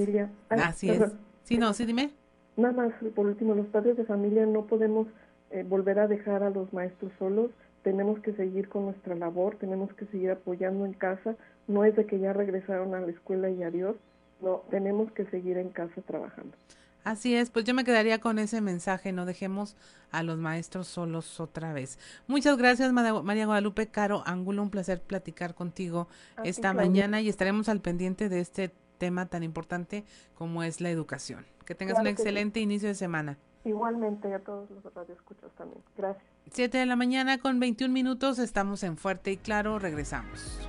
Así 0.49 0.89
es. 0.89 1.12
Sí, 1.43 1.59
no, 1.59 1.75
sí, 1.75 1.85
dime. 1.85 2.11
Nada 2.57 2.73
más, 2.73 2.95
por 3.14 3.27
último, 3.27 3.55
los 3.55 3.66
padres 3.66 3.99
de 3.99 4.07
familia 4.07 4.47
no 4.47 4.64
podemos 4.64 5.09
eh, 5.51 5.66
volver 5.68 5.99
a 5.99 6.09
dejar 6.09 6.43
a 6.43 6.49
los 6.49 6.73
maestros 6.73 7.12
solos, 7.18 7.51
tenemos 7.83 8.18
que 8.20 8.33
seguir 8.33 8.70
con 8.70 8.87
nuestra 8.87 9.14
labor, 9.14 9.57
tenemos 9.57 9.93
que 9.93 10.07
seguir 10.07 10.31
apoyando 10.31 10.87
en 10.87 10.95
casa, 10.95 11.37
no 11.68 11.85
es 11.85 11.95
de 11.97 12.07
que 12.07 12.18
ya 12.18 12.33
regresaron 12.33 12.95
a 12.95 13.01
la 13.01 13.11
escuela 13.11 13.51
y 13.51 13.62
adiós, 13.62 13.97
no, 14.43 14.62
tenemos 14.70 15.11
que 15.12 15.24
seguir 15.26 15.57
en 15.59 15.70
casa 15.70 16.01
trabajando. 16.03 16.57
Así 17.05 17.34
es, 17.34 17.51
pues 17.51 17.64
yo 17.64 17.74
me 17.74 17.84
quedaría 17.84 18.20
con 18.20 18.38
ese 18.38 18.61
mensaje, 18.61 19.11
no 19.11 19.26
dejemos 19.26 19.76
a 20.12 20.22
los 20.22 20.38
maestros 20.38 20.86
solos 20.86 21.40
otra 21.40 21.72
vez. 21.72 21.99
Muchas 22.28 22.57
gracias 22.57 22.93
María 22.93 23.47
Guadalupe 23.47 23.88
Caro 23.88 24.22
Ángulo, 24.24 24.62
un 24.62 24.70
placer 24.70 25.01
platicar 25.01 25.55
contigo 25.55 26.07
esta 26.45 26.72
mañana 26.72 27.20
y 27.20 27.28
estaremos 27.28 27.68
al 27.68 27.80
pendiente 27.80 28.28
de 28.28 28.40
este 28.40 28.72
tema 28.99 29.26
tan 29.26 29.43
importante 29.43 30.05
como 30.36 30.62
es 30.62 30.80
la 30.80 30.90
educación. 30.90 31.45
Que 31.66 31.74
tengas 31.74 31.99
un 31.99 32.07
excelente 32.07 32.61
inicio 32.61 32.88
de 32.88 32.95
semana. 32.95 33.36
Igualmente 33.64 34.32
a 34.34 34.40
todos 34.40 34.68
los 34.70 34.95
radioescuchos 34.95 35.53
también. 35.57 35.82
Gracias. 35.97 36.24
Siete 36.53 36.78
de 36.78 36.86
la 36.86 36.97
mañana 36.97 37.38
con 37.38 37.59
21 37.61 37.93
minutos, 37.93 38.38
estamos 38.38 38.82
en 38.82 38.97
Fuerte 38.97 39.32
y 39.32 39.36
Claro, 39.36 39.78
regresamos. 39.78 40.68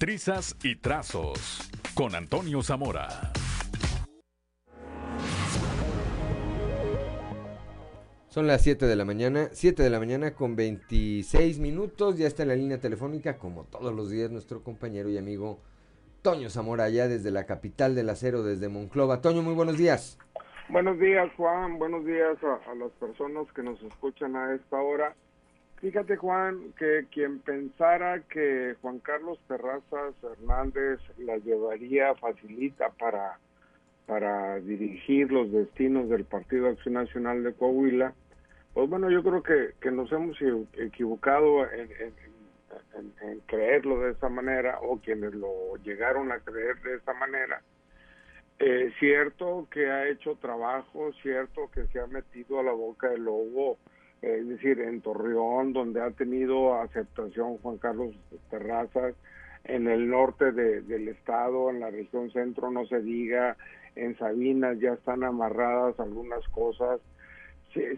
Trizas 0.00 0.56
y 0.64 0.76
Trazos 0.76 1.70
con 1.94 2.14
Antonio 2.14 2.62
Zamora. 2.62 3.34
Son 8.28 8.46
las 8.46 8.62
7 8.62 8.86
de 8.86 8.96
la 8.96 9.04
mañana, 9.04 9.50
7 9.52 9.82
de 9.82 9.90
la 9.90 9.98
mañana 9.98 10.30
con 10.30 10.56
26 10.56 11.58
minutos. 11.58 12.16
Ya 12.16 12.26
está 12.26 12.44
en 12.44 12.48
la 12.48 12.56
línea 12.56 12.80
telefónica, 12.80 13.36
como 13.36 13.64
todos 13.64 13.94
los 13.94 14.10
días, 14.10 14.30
nuestro 14.30 14.62
compañero 14.62 15.10
y 15.10 15.18
amigo 15.18 15.60
Toño 16.22 16.48
Zamora, 16.48 16.84
allá 16.84 17.06
desde 17.06 17.30
la 17.30 17.44
capital 17.44 17.94
del 17.94 18.08
acero, 18.08 18.42
desde 18.42 18.70
Monclova. 18.70 19.20
Toño, 19.20 19.42
muy 19.42 19.52
buenos 19.52 19.76
días. 19.76 20.18
Buenos 20.70 20.98
días, 20.98 21.30
Juan. 21.36 21.78
Buenos 21.78 22.06
días 22.06 22.38
a, 22.42 22.70
a 22.70 22.74
las 22.74 22.90
personas 22.92 23.52
que 23.52 23.62
nos 23.62 23.78
escuchan 23.82 24.34
a 24.34 24.54
esta 24.54 24.80
hora. 24.80 25.14
Fíjate, 25.80 26.16
Juan, 26.16 26.74
que 26.78 27.06
quien 27.10 27.38
pensara 27.38 28.20
que 28.28 28.76
Juan 28.82 28.98
Carlos 28.98 29.38
Terrazas 29.48 30.14
Hernández 30.22 31.00
la 31.16 31.38
llevaría 31.38 32.14
facilita 32.16 32.90
para, 32.90 33.38
para 34.06 34.60
dirigir 34.60 35.32
los 35.32 35.50
destinos 35.50 36.10
del 36.10 36.24
Partido 36.24 36.68
Acción 36.68 36.94
Nacional 36.94 37.42
de 37.42 37.54
Coahuila, 37.54 38.12
pues 38.74 38.90
bueno, 38.90 39.10
yo 39.10 39.22
creo 39.22 39.42
que, 39.42 39.74
que 39.80 39.90
nos 39.90 40.12
hemos 40.12 40.36
equivocado 40.76 41.64
en, 41.72 41.88
creerlo 43.46 44.00
de 44.00 44.12
esa 44.12 44.28
manera 44.28 44.78
o 44.82 44.98
quienes 44.98 45.34
lo 45.34 45.76
llegaron 45.82 46.30
a 46.30 46.40
creer 46.40 46.78
de 46.82 46.96
esa 46.96 47.14
manera. 47.14 47.62
Eh, 48.58 48.92
cierto 48.98 49.66
que 49.70 49.90
ha 49.90 50.06
hecho 50.08 50.36
trabajo, 50.36 51.10
cierto 51.22 51.70
que 51.72 51.86
se 51.86 52.00
ha 52.00 52.06
metido 52.06 52.60
a 52.60 52.62
la 52.62 52.72
boca 52.72 53.08
del 53.08 53.24
lobo 53.24 53.78
es 54.22 54.48
decir, 54.48 54.80
en 54.80 55.00
Torreón, 55.00 55.72
donde 55.72 56.02
ha 56.02 56.10
tenido 56.10 56.74
aceptación 56.74 57.58
Juan 57.58 57.78
Carlos 57.78 58.14
Terrazas, 58.50 59.14
en 59.64 59.88
el 59.88 60.08
norte 60.08 60.52
del 60.52 61.08
estado, 61.08 61.70
en 61.70 61.80
la 61.80 61.90
región 61.90 62.30
centro, 62.30 62.70
no 62.70 62.86
se 62.86 63.00
diga, 63.00 63.56
en 63.94 64.16
Sabinas 64.18 64.78
ya 64.78 64.94
están 64.94 65.22
amarradas 65.24 65.98
algunas 66.00 66.46
cosas. 66.48 67.00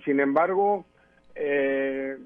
sin 0.05 0.21
embargo, 0.21 0.85
eh, 1.35 2.19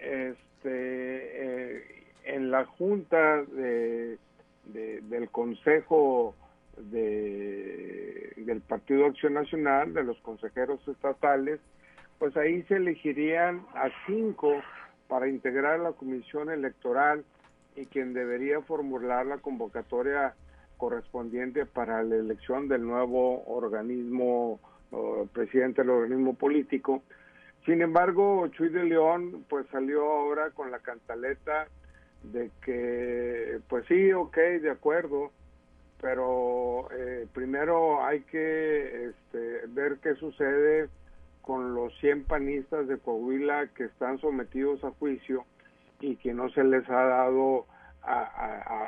este, 0.00 0.64
eh, 0.64 1.84
en 2.24 2.50
la 2.50 2.64
junta 2.64 3.42
de, 3.44 4.18
del 4.64 5.28
Consejo 5.30 6.34
de, 6.76 8.32
del 8.36 8.60
Partido 8.60 9.06
Acción 9.06 9.34
Nacional, 9.34 9.94
de 9.94 10.04
los 10.04 10.18
consejeros 10.20 10.86
estatales, 10.88 11.60
pues 12.18 12.36
ahí 12.36 12.62
se 12.64 12.76
elegirían 12.76 13.64
a 13.74 13.90
cinco 14.06 14.52
para 15.08 15.28
integrar 15.28 15.80
la 15.80 15.92
comisión 15.92 16.50
electoral 16.50 17.24
y 17.76 17.86
quien 17.86 18.14
debería 18.14 18.60
formular 18.62 19.26
la 19.26 19.38
convocatoria 19.38 20.34
correspondiente 20.76 21.66
para 21.66 22.02
la 22.02 22.16
elección 22.16 22.68
del 22.68 22.82
nuevo 22.82 23.44
organismo, 23.46 24.60
presidente 25.32 25.82
del 25.82 25.90
organismo 25.90 26.34
político. 26.34 27.02
Sin 27.64 27.80
embargo, 27.80 28.46
Chuy 28.48 28.68
de 28.68 28.84
León 28.84 29.44
pues 29.48 29.66
salió 29.72 30.04
ahora 30.04 30.50
con 30.50 30.70
la 30.70 30.80
cantaleta 30.80 31.66
de 32.22 32.50
que, 32.64 33.60
pues 33.68 33.84
sí, 33.86 34.12
ok, 34.12 34.36
de 34.36 34.70
acuerdo, 34.70 35.30
pero 36.00 36.88
eh, 36.92 37.26
primero 37.32 38.04
hay 38.04 38.20
que 38.22 39.08
este, 39.08 39.66
ver 39.68 39.98
qué 40.02 40.14
sucede 40.14 40.88
con 41.44 41.74
los 41.74 41.94
100 42.00 42.24
panistas 42.24 42.88
de 42.88 42.98
Coahuila 42.98 43.68
que 43.74 43.84
están 43.84 44.18
sometidos 44.18 44.82
a 44.82 44.90
juicio 44.92 45.44
y 46.00 46.16
que 46.16 46.32
no 46.32 46.48
se 46.50 46.64
les 46.64 46.88
ha 46.88 47.04
dado 47.04 47.66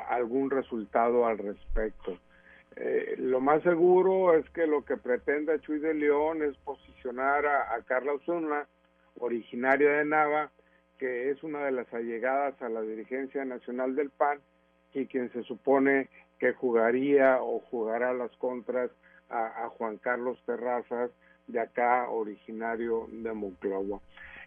algún 0.09 0.49
resultado 0.49 1.25
al 1.25 1.37
respecto. 1.37 2.17
Eh, 2.75 3.15
lo 3.17 3.39
más 3.39 3.63
seguro 3.63 4.35
es 4.35 4.47
que 4.51 4.67
lo 4.67 4.85
que 4.85 4.97
pretende 4.97 5.59
Chuy 5.61 5.79
de 5.79 5.95
León 5.95 6.43
es 6.43 6.55
posicionar 6.57 7.45
a, 7.45 7.81
Carla 7.85 8.13
Osuna, 8.13 8.67
originaria 9.19 9.91
de 9.93 10.05
Nava, 10.05 10.51
que 10.99 11.31
es 11.31 11.41
una 11.43 11.65
de 11.65 11.71
las 11.71 11.91
allegadas 11.93 12.59
a 12.61 12.69
la 12.69 12.81
dirigencia 12.81 13.45
nacional 13.45 13.95
del 13.95 14.11
PAN 14.11 14.39
y 14.93 15.07
quien 15.07 15.31
se 15.31 15.43
supone 15.43 16.09
que 16.39 16.53
jugaría 16.53 17.41
o 17.41 17.59
jugará 17.59 18.13
las 18.13 18.31
contras 18.37 18.91
a, 19.29 19.65
a 19.65 19.69
Juan 19.69 19.97
Carlos 19.97 20.39
Terrazas, 20.45 21.09
de 21.47 21.59
acá, 21.59 22.09
originario 22.09 23.07
de 23.11 23.33
Monclova. 23.33 23.99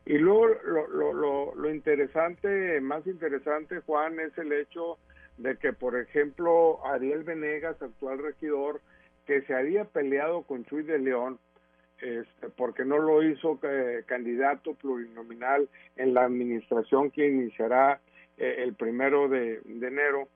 Y 0.07 0.19
luego 0.19 0.49
lo, 0.65 0.87
lo, 0.89 1.13
lo, 1.13 1.55
lo, 1.55 1.71
interesante, 1.71 2.81
más 2.81 3.07
interesante, 3.07 3.81
Juan, 3.81 4.19
es 4.21 4.37
el 4.39 4.53
hecho 4.53 4.99
de 5.37 5.57
que, 5.57 5.73
por 5.73 5.99
ejemplo, 5.99 6.85
Ariel 6.87 7.23
Venegas, 7.25 7.81
actual 7.81 8.19
regidor, 8.19 8.81
que 9.27 9.43
se 9.43 9.55
había 9.55 9.85
peleado 9.85 10.43
con 10.43 10.65
Chuy 10.65 10.83
de 10.83 10.99
León, 10.99 11.39
este, 12.01 12.49
porque 12.57 12.85
no 12.85 12.99
lo 12.99 13.23
hizo 13.23 13.59
eh, 13.63 14.05
candidato 14.07 14.75
plurinominal 14.75 15.69
en 15.97 16.15
la 16.15 16.25
administración 16.25 17.11
que 17.11 17.29
iniciará 17.29 18.01
eh, 18.39 18.57
el 18.59 18.75
primero 18.75 19.29
de, 19.29 19.61
de, 19.65 19.87
enero, 19.87 20.29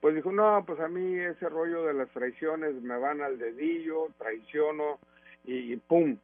pues 0.00 0.14
dijo, 0.14 0.32
no, 0.32 0.64
pues 0.66 0.80
a 0.80 0.88
mí 0.88 1.18
ese 1.18 1.46
rollo 1.50 1.84
de 1.84 1.92
las 1.92 2.08
traiciones 2.08 2.74
me 2.82 2.96
van 2.96 3.20
al 3.20 3.38
dedillo, 3.38 4.08
traiciono 4.16 4.98
y, 5.44 5.76
pum, 5.76 6.16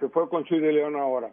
se 0.00 0.08
fue 0.08 0.28
con 0.28 0.44
Chuy 0.44 0.60
de 0.60 0.72
León 0.72 0.96
ahora. 0.96 1.32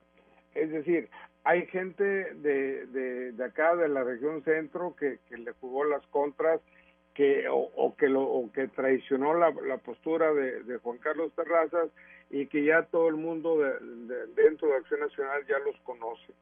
Es 0.55 0.71
decir, 0.71 1.09
hay 1.43 1.65
gente 1.67 2.03
de, 2.03 2.85
de, 2.87 3.31
de, 3.31 3.43
acá, 3.43 3.75
de 3.75 3.87
la 3.89 4.03
región 4.03 4.43
centro, 4.43 4.95
que, 4.95 5.19
que 5.27 5.37
le 5.37 5.51
jugó 5.53 5.83
las 5.83 6.05
contras 6.07 6.61
que 7.13 7.47
o, 7.49 7.95
que 7.97 8.07
lo 8.07 8.21
o 8.21 8.51
que 8.51 8.67
traicionó 8.69 9.33
la, 9.33 9.51
la 9.67 9.77
postura 9.77 10.33
de, 10.33 10.63
de, 10.63 10.77
Juan 10.77 10.99
Carlos 10.99 11.33
Terrazas 11.35 11.89
y 12.29 12.45
que 12.45 12.63
ya 12.63 12.83
todo 12.83 13.09
el 13.09 13.15
mundo 13.15 13.57
de, 13.57 13.73
dentro 14.35 14.69
de 14.69 14.75
Acción 14.75 15.01
Nacional 15.01 15.45
ya 15.47 15.59
los 15.59 15.75
conoce. 15.81 16.33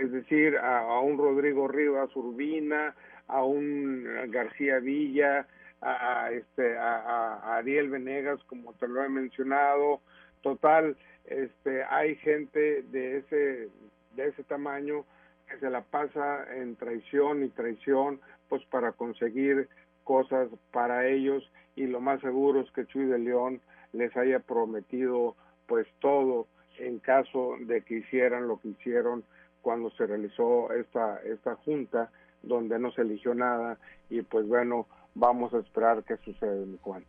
Es 0.00 0.12
decir, 0.12 0.56
a, 0.56 0.80
a 0.80 1.00
un 1.00 1.18
Rodrigo 1.18 1.66
Rivas 1.66 2.14
Urbina, 2.14 2.94
a 3.26 3.42
un 3.42 4.04
García 4.30 4.78
Villa, 4.78 5.48
a, 5.80 6.30
este 6.32 6.76
a, 6.76 7.56
Ariel 7.56 7.90
Venegas 7.90 8.40
como 8.44 8.72
te 8.74 8.88
lo 8.88 9.02
he 9.02 9.08
mencionado. 9.08 10.00
Total 10.42 10.96
este 11.24 11.84
hay 11.84 12.16
gente 12.16 12.82
de 12.82 13.18
ese 13.18 13.68
de 14.16 14.28
ese 14.28 14.42
tamaño 14.44 15.04
que 15.48 15.58
se 15.58 15.70
la 15.70 15.82
pasa 15.82 16.46
en 16.56 16.76
traición 16.76 17.44
y 17.44 17.48
traición 17.48 18.20
pues 18.48 18.64
para 18.66 18.92
conseguir 18.92 19.68
cosas 20.04 20.48
para 20.72 21.06
ellos. 21.06 21.50
Y 21.76 21.86
lo 21.86 22.00
más 22.00 22.20
seguro 22.20 22.60
es 22.60 22.70
que 22.72 22.86
Chuy 22.86 23.06
de 23.06 23.18
León 23.18 23.60
les 23.92 24.16
haya 24.16 24.40
prometido 24.40 25.36
pues 25.66 25.86
todo 26.00 26.46
en 26.78 26.98
caso 26.98 27.56
de 27.60 27.82
que 27.82 27.98
hicieran 27.98 28.48
lo 28.48 28.58
que 28.58 28.68
hicieron 28.68 29.24
cuando 29.62 29.90
se 29.90 30.06
realizó 30.06 30.72
esta 30.72 31.20
esta 31.22 31.54
junta 31.56 32.10
donde 32.42 32.78
no 32.78 32.90
se 32.92 33.02
eligió 33.02 33.34
nada. 33.34 33.78
Y 34.08 34.22
pues 34.22 34.46
bueno 34.46 34.86
vamos 35.14 35.52
a 35.54 35.58
esperar 35.58 36.04
qué 36.04 36.16
sucede, 36.24 36.66
Juan. 36.82 37.04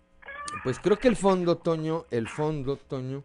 Pues 0.64 0.80
creo 0.80 0.98
que 0.98 1.08
el 1.08 1.16
fondo, 1.16 1.58
Toño, 1.58 2.06
el 2.12 2.28
fondo, 2.28 2.78
Toño, 2.78 3.24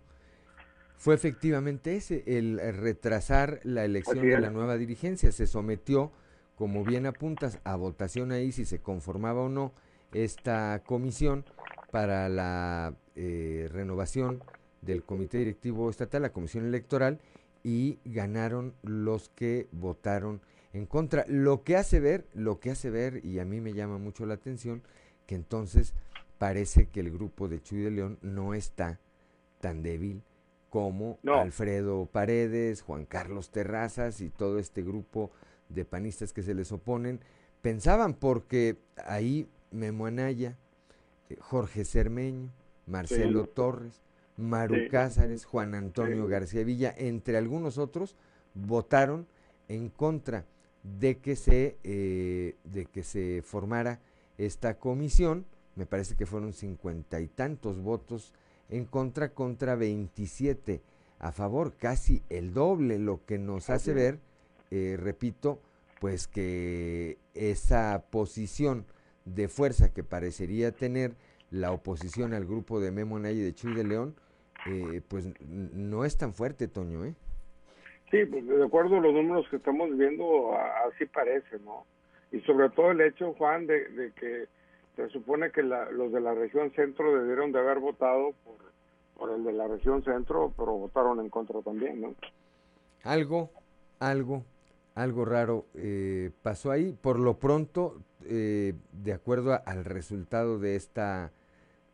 fue 0.96 1.14
efectivamente 1.14 1.96
ese, 1.96 2.24
el 2.26 2.58
retrasar 2.58 3.60
la 3.64 3.84
elección 3.84 4.22
de 4.22 4.40
la 4.40 4.50
nueva 4.50 4.76
dirigencia. 4.76 5.30
Se 5.32 5.46
sometió, 5.46 6.12
como 6.56 6.84
bien 6.84 7.06
apuntas, 7.06 7.60
a 7.64 7.76
votación 7.76 8.32
ahí 8.32 8.52
si 8.52 8.64
se 8.64 8.80
conformaba 8.80 9.42
o 9.42 9.48
no 9.48 9.72
esta 10.12 10.82
comisión 10.86 11.44
para 11.90 12.28
la 12.28 12.94
eh, 13.14 13.68
renovación 13.70 14.42
del 14.82 15.02
comité 15.04 15.38
directivo 15.38 15.90
estatal, 15.90 16.22
la 16.22 16.32
comisión 16.32 16.64
electoral, 16.64 17.20
y 17.62 17.98
ganaron 18.04 18.74
los 18.82 19.28
que 19.30 19.66
votaron 19.72 20.40
en 20.76 20.86
contra. 20.86 21.24
Lo 21.28 21.64
que 21.64 21.76
hace 21.76 22.00
ver, 22.00 22.26
lo 22.34 22.60
que 22.60 22.70
hace 22.70 22.90
ver, 22.90 23.24
y 23.24 23.38
a 23.38 23.44
mí 23.44 23.60
me 23.60 23.72
llama 23.72 23.98
mucho 23.98 24.26
la 24.26 24.34
atención, 24.34 24.82
que 25.26 25.34
entonces 25.34 25.94
parece 26.38 26.88
que 26.88 27.00
el 27.00 27.10
grupo 27.10 27.48
de 27.48 27.62
Chuy 27.62 27.80
de 27.80 27.90
León 27.90 28.18
no 28.22 28.54
está 28.54 29.00
tan 29.60 29.82
débil 29.82 30.22
como 30.68 31.18
Alfredo 31.24 32.06
Paredes, 32.06 32.82
Juan 32.82 33.06
Carlos 33.06 33.50
Terrazas 33.50 34.20
y 34.20 34.28
todo 34.28 34.58
este 34.58 34.82
grupo 34.82 35.30
de 35.70 35.84
panistas 35.84 36.32
que 36.32 36.42
se 36.42 36.54
les 36.54 36.70
oponen. 36.72 37.20
Pensaban 37.62 38.12
porque 38.14 38.76
ahí 39.06 39.48
Memo 39.70 40.06
Anaya, 40.06 40.58
eh, 41.30 41.36
Jorge 41.40 41.84
Cermeño, 41.84 42.50
Marcelo 42.86 43.46
Torres, 43.46 44.02
Maru 44.36 44.88
Cázares, 44.90 45.46
Juan 45.46 45.74
Antonio 45.74 46.26
García 46.26 46.62
Villa, 46.62 46.94
entre 46.96 47.38
algunos 47.38 47.78
otros, 47.78 48.14
votaron 48.54 49.26
en 49.68 49.88
contra 49.88 50.44
de 50.98 51.18
que 51.18 51.36
se, 51.36 51.76
eh, 51.84 52.56
de 52.64 52.86
que 52.86 53.02
se 53.02 53.42
formara 53.42 54.00
esta 54.38 54.78
comisión. 54.78 55.46
Me 55.74 55.86
parece 55.86 56.14
que 56.14 56.26
fueron 56.26 56.52
cincuenta 56.52 57.20
y 57.20 57.28
tantos 57.28 57.80
votos 57.80 58.32
en 58.68 58.84
contra 58.84 59.32
contra 59.34 59.74
27 59.74 60.82
a 61.18 61.32
favor, 61.32 61.74
casi 61.76 62.22
el 62.28 62.52
doble, 62.52 62.98
lo 62.98 63.24
que 63.24 63.38
nos 63.38 63.70
hace 63.70 63.94
ver, 63.94 64.20
eh, 64.70 64.96
repito, 64.98 65.60
pues 66.00 66.28
que 66.28 67.18
esa 67.34 68.04
posición 68.10 68.84
de 69.24 69.48
fuerza 69.48 69.92
que 69.92 70.04
parecería 70.04 70.72
tener 70.72 71.16
la 71.50 71.72
oposición 71.72 72.34
al 72.34 72.44
grupo 72.44 72.80
de 72.80 72.90
Memo 72.90 73.18
Nay 73.18 73.38
y 73.38 73.42
de 73.42 73.54
Chuy 73.54 73.74
de 73.74 73.84
León, 73.84 74.14
eh, 74.66 75.00
pues 75.08 75.28
no 75.48 76.04
es 76.04 76.16
tan 76.16 76.34
fuerte, 76.34 76.68
Toño, 76.68 77.04
¿eh? 77.04 77.14
Sí, 78.10 78.24
pues 78.24 78.46
de 78.46 78.64
acuerdo 78.64 78.96
a 78.96 79.00
los 79.00 79.12
números 79.12 79.46
que 79.50 79.56
estamos 79.56 79.96
viendo, 79.96 80.56
así 80.86 81.06
parece, 81.06 81.58
¿no? 81.64 81.84
Y 82.30 82.40
sobre 82.40 82.70
todo 82.70 82.92
el 82.92 83.00
hecho, 83.00 83.34
Juan, 83.34 83.66
de, 83.66 84.12
que 84.14 84.46
se 84.94 85.08
supone 85.10 85.50
que 85.50 85.62
los 85.62 86.12
de 86.12 86.20
la 86.20 86.34
región 86.34 86.72
centro 86.72 87.18
debieron 87.18 87.52
de 87.52 87.58
haber 87.58 87.78
votado 87.78 88.32
por, 88.44 88.56
por 89.16 89.30
el 89.36 89.44
de 89.44 89.52
la 89.52 89.66
región 89.66 90.04
centro, 90.04 90.52
pero 90.56 90.72
votaron 90.72 91.20
en 91.20 91.30
contra 91.30 91.60
también, 91.62 92.00
¿no? 92.00 92.14
Algo, 93.02 93.50
algo, 93.98 94.44
algo 94.94 95.24
raro 95.24 95.66
eh, 95.74 96.30
pasó 96.42 96.70
ahí. 96.70 96.92
Por 96.92 97.18
lo 97.18 97.38
pronto, 97.38 98.00
eh, 98.24 98.74
de 98.92 99.12
acuerdo 99.12 99.60
al 99.64 99.84
resultado 99.84 100.58
de 100.58 100.76
esta, 100.76 101.32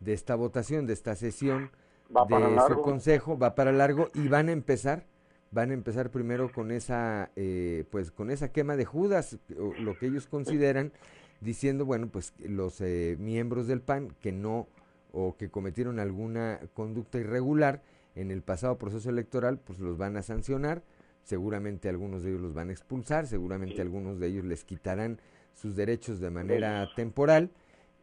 de 0.00 0.12
esta 0.12 0.34
votación, 0.34 0.86
de 0.86 0.92
esta 0.92 1.14
sesión 1.14 1.70
de 2.08 2.60
su 2.68 2.80
consejo, 2.82 3.38
va 3.38 3.54
para 3.54 3.72
largo 3.72 4.08
y 4.14 4.28
van 4.28 4.48
a 4.48 4.52
empezar 4.52 5.04
van 5.52 5.70
a 5.70 5.74
empezar 5.74 6.10
primero 6.10 6.50
con 6.50 6.70
esa, 6.72 7.30
eh, 7.36 7.84
pues 7.90 8.10
con 8.10 8.30
esa 8.30 8.50
quema 8.50 8.74
de 8.76 8.86
Judas, 8.86 9.38
lo 9.48 9.96
que 9.98 10.06
ellos 10.06 10.26
consideran, 10.26 10.92
diciendo, 11.40 11.84
bueno, 11.84 12.08
pues 12.08 12.32
los 12.38 12.80
eh, 12.80 13.16
miembros 13.20 13.66
del 13.66 13.82
PAN 13.82 14.14
que 14.20 14.32
no 14.32 14.66
o 15.12 15.36
que 15.36 15.50
cometieron 15.50 16.00
alguna 16.00 16.58
conducta 16.72 17.18
irregular 17.18 17.82
en 18.14 18.30
el 18.30 18.42
pasado 18.42 18.78
proceso 18.78 19.10
electoral, 19.10 19.58
pues 19.58 19.78
los 19.78 19.98
van 19.98 20.16
a 20.16 20.22
sancionar, 20.22 20.82
seguramente 21.22 21.88
algunos 21.88 22.22
de 22.22 22.30
ellos 22.30 22.40
los 22.40 22.54
van 22.54 22.70
a 22.70 22.72
expulsar, 22.72 23.26
seguramente 23.26 23.82
algunos 23.82 24.18
de 24.18 24.28
ellos 24.28 24.44
les 24.44 24.64
quitarán 24.64 25.20
sus 25.54 25.76
derechos 25.76 26.18
de 26.18 26.30
manera 26.30 26.88
temporal, 26.96 27.50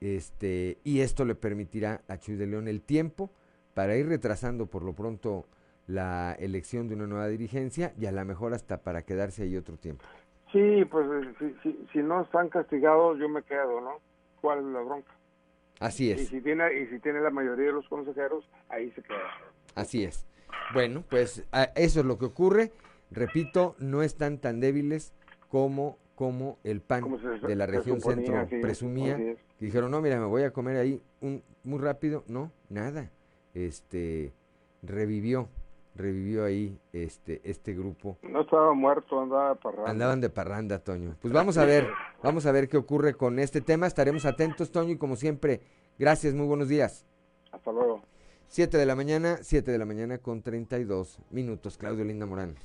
este, 0.01 0.77
y 0.83 0.99
esto 0.99 1.25
le 1.25 1.33
permitirá 1.33 2.03
a 2.07 2.17
Chuy 2.17 2.35
de 2.35 2.45
León 2.45 2.67
el 2.67 2.81
tiempo 2.81 3.31
para 3.73 3.97
ir 3.97 4.07
retrasando 4.07 4.67
por 4.67 4.83
lo 4.83 4.93
pronto 4.93 5.45
la 5.89 6.33
elección 6.33 6.87
de 6.87 6.93
una 6.93 7.07
nueva 7.07 7.27
dirigencia 7.27 7.93
y 7.99 8.05
a 8.05 8.11
lo 8.11 8.23
mejor 8.23 8.53
hasta 8.53 8.77
para 8.77 9.01
quedarse 9.01 9.43
ahí 9.43 9.57
otro 9.57 9.75
tiempo. 9.75 10.05
Sí, 10.51 10.85
pues 10.85 11.05
si, 11.63 11.87
si, 11.91 11.99
no 11.99 12.21
están 12.21 12.49
castigados 12.49 13.17
yo 13.19 13.27
me 13.27 13.41
quedo, 13.41 13.81
¿no? 13.81 13.99
¿Cuál 14.39 14.59
es 14.59 14.65
la 14.65 14.81
bronca? 14.81 15.11
Así 15.79 16.11
es. 16.11 16.21
Y 16.21 16.25
si 16.27 16.41
tiene, 16.41 16.79
y 16.79 16.87
si 16.87 16.99
tiene 16.99 17.21
la 17.21 17.31
mayoría 17.31 17.67
de 17.67 17.73
los 17.73 17.87
consejeros, 17.87 18.47
ahí 18.69 18.91
se 18.91 19.01
queda. 19.01 19.17
Así 19.73 20.03
es. 20.03 20.27
Bueno, 20.73 21.03
pues 21.09 21.47
eso 21.75 21.99
es 21.99 22.05
lo 22.05 22.19
que 22.19 22.25
ocurre. 22.25 22.71
Repito, 23.09 23.75
no 23.79 24.03
están 24.03 24.37
tan 24.37 24.59
débiles 24.59 25.13
como, 25.49 25.97
como 26.13 26.59
el 26.63 26.81
PAN 26.81 27.17
de 27.41 27.55
la 27.55 27.65
región 27.65 27.99
centro 27.99 28.47
presumía. 28.61 29.17
dijeron, 29.59 29.89
no, 29.89 30.01
mira, 30.01 30.19
me 30.19 30.27
voy 30.27 30.43
a 30.43 30.51
comer 30.51 30.77
ahí 30.77 31.01
un, 31.21 31.41
muy 31.63 31.79
rápido. 31.79 32.23
No, 32.27 32.51
nada. 32.69 33.09
Este 33.55 34.33
revivió 34.83 35.49
revivió 35.95 36.45
ahí 36.45 36.79
este 36.93 37.41
este 37.43 37.73
grupo. 37.73 38.17
No 38.23 38.41
estaba 38.41 38.73
muerto, 38.73 39.19
andaba 39.19 39.49
de 39.49 39.55
parranda. 39.55 39.91
Andaban 39.91 40.21
de 40.21 40.29
parranda, 40.29 40.79
Toño. 40.79 41.15
Pues 41.21 41.33
vamos 41.33 41.57
a 41.57 41.65
ver, 41.65 41.87
vamos 42.23 42.45
a 42.45 42.51
ver 42.51 42.67
qué 42.67 42.77
ocurre 42.77 43.15
con 43.15 43.39
este 43.39 43.61
tema. 43.61 43.87
Estaremos 43.87 44.25
atentos, 44.25 44.71
Toño, 44.71 44.91
y 44.91 44.97
como 44.97 45.15
siempre, 45.15 45.61
gracias, 45.97 46.33
muy 46.33 46.47
buenos 46.47 46.67
días. 46.67 47.05
Hasta 47.51 47.71
luego. 47.71 48.01
Siete 48.47 48.77
de 48.77 48.85
la 48.87 48.95
mañana, 48.95 49.37
siete 49.41 49.71
de 49.71 49.77
la 49.77 49.85
mañana 49.85 50.17
con 50.17 50.41
treinta 50.41 50.79
y 50.79 50.83
dos 50.83 51.19
minutos. 51.29 51.77
Claudio 51.77 52.03
Linda 52.03 52.25
Morán. 52.25 52.55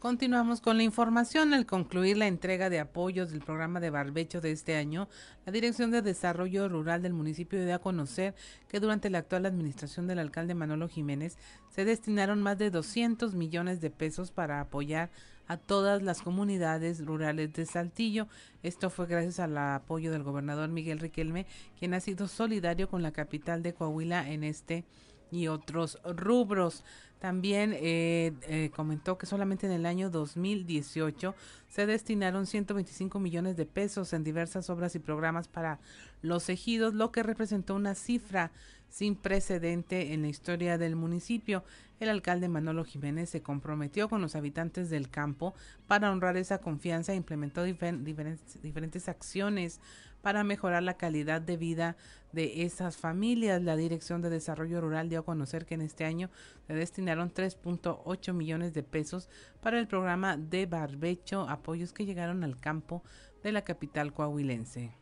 Continuamos 0.00 0.62
con 0.62 0.78
la 0.78 0.82
información. 0.82 1.52
Al 1.52 1.66
concluir 1.66 2.16
la 2.16 2.26
entrega 2.26 2.70
de 2.70 2.80
apoyos 2.80 3.30
del 3.30 3.42
programa 3.42 3.80
de 3.80 3.90
barbecho 3.90 4.40
de 4.40 4.50
este 4.50 4.76
año, 4.76 5.10
la 5.44 5.52
Dirección 5.52 5.90
de 5.90 6.00
Desarrollo 6.00 6.70
Rural 6.70 7.02
del 7.02 7.12
municipio 7.12 7.62
dio 7.62 7.74
a 7.74 7.80
conocer 7.80 8.34
que 8.66 8.80
durante 8.80 9.10
la 9.10 9.18
actual 9.18 9.44
administración 9.44 10.06
del 10.06 10.18
alcalde 10.18 10.54
Manolo 10.54 10.88
Jiménez 10.88 11.36
se 11.68 11.84
destinaron 11.84 12.40
más 12.40 12.56
de 12.56 12.70
200 12.70 13.34
millones 13.34 13.82
de 13.82 13.90
pesos 13.90 14.30
para 14.30 14.62
apoyar 14.62 15.10
a 15.48 15.58
todas 15.58 16.02
las 16.02 16.22
comunidades 16.22 17.04
rurales 17.04 17.52
de 17.52 17.66
Saltillo. 17.66 18.26
Esto 18.62 18.88
fue 18.88 19.06
gracias 19.06 19.38
al 19.38 19.58
apoyo 19.58 20.10
del 20.10 20.22
gobernador 20.22 20.70
Miguel 20.70 20.98
Riquelme, 20.98 21.44
quien 21.78 21.92
ha 21.92 22.00
sido 22.00 22.26
solidario 22.26 22.88
con 22.88 23.02
la 23.02 23.12
capital 23.12 23.62
de 23.62 23.74
Coahuila 23.74 24.30
en 24.30 24.44
este 24.44 24.86
y 25.30 25.48
otros 25.48 25.98
rubros. 26.04 26.84
También 27.20 27.74
eh, 27.74 28.32
eh, 28.48 28.70
comentó 28.74 29.18
que 29.18 29.26
solamente 29.26 29.66
en 29.66 29.72
el 29.72 29.84
año 29.84 30.08
2018 30.08 31.34
se 31.68 31.86
destinaron 31.86 32.46
125 32.46 33.20
millones 33.20 33.58
de 33.58 33.66
pesos 33.66 34.14
en 34.14 34.24
diversas 34.24 34.70
obras 34.70 34.94
y 34.94 35.00
programas 35.00 35.46
para 35.46 35.80
los 36.22 36.48
ejidos, 36.48 36.94
lo 36.94 37.12
que 37.12 37.22
representó 37.22 37.74
una 37.74 37.94
cifra 37.94 38.52
sin 38.88 39.16
precedente 39.16 40.14
en 40.14 40.22
la 40.22 40.28
historia 40.28 40.78
del 40.78 40.96
municipio. 40.96 41.62
El 42.00 42.08
alcalde 42.08 42.48
Manolo 42.48 42.84
Jiménez 42.84 43.28
se 43.28 43.42
comprometió 43.42 44.08
con 44.08 44.22
los 44.22 44.34
habitantes 44.34 44.88
del 44.88 45.10
campo 45.10 45.54
para 45.86 46.10
honrar 46.10 46.38
esa 46.38 46.58
confianza 46.58 47.12
e 47.12 47.16
implementó 47.16 47.62
diferentes, 47.64 48.62
diferentes 48.62 49.10
acciones 49.10 49.78
para 50.22 50.44
mejorar 50.44 50.82
la 50.82 50.96
calidad 50.96 51.40
de 51.40 51.56
vida 51.56 51.96
de 52.32 52.62
esas 52.62 52.96
familias. 52.96 53.62
La 53.62 53.76
Dirección 53.76 54.22
de 54.22 54.30
Desarrollo 54.30 54.80
Rural 54.80 55.08
dio 55.08 55.20
a 55.20 55.24
conocer 55.24 55.66
que 55.66 55.74
en 55.74 55.82
este 55.82 56.04
año 56.04 56.30
se 56.66 56.74
destinaron 56.74 57.32
3.8 57.32 58.32
millones 58.32 58.74
de 58.74 58.82
pesos 58.82 59.28
para 59.60 59.78
el 59.78 59.86
programa 59.86 60.36
de 60.36 60.66
barbecho, 60.66 61.48
apoyos 61.48 61.92
que 61.92 62.06
llegaron 62.06 62.44
al 62.44 62.58
campo 62.58 63.02
de 63.42 63.52
la 63.52 63.62
capital 63.62 64.12
coahuilense. 64.12 64.92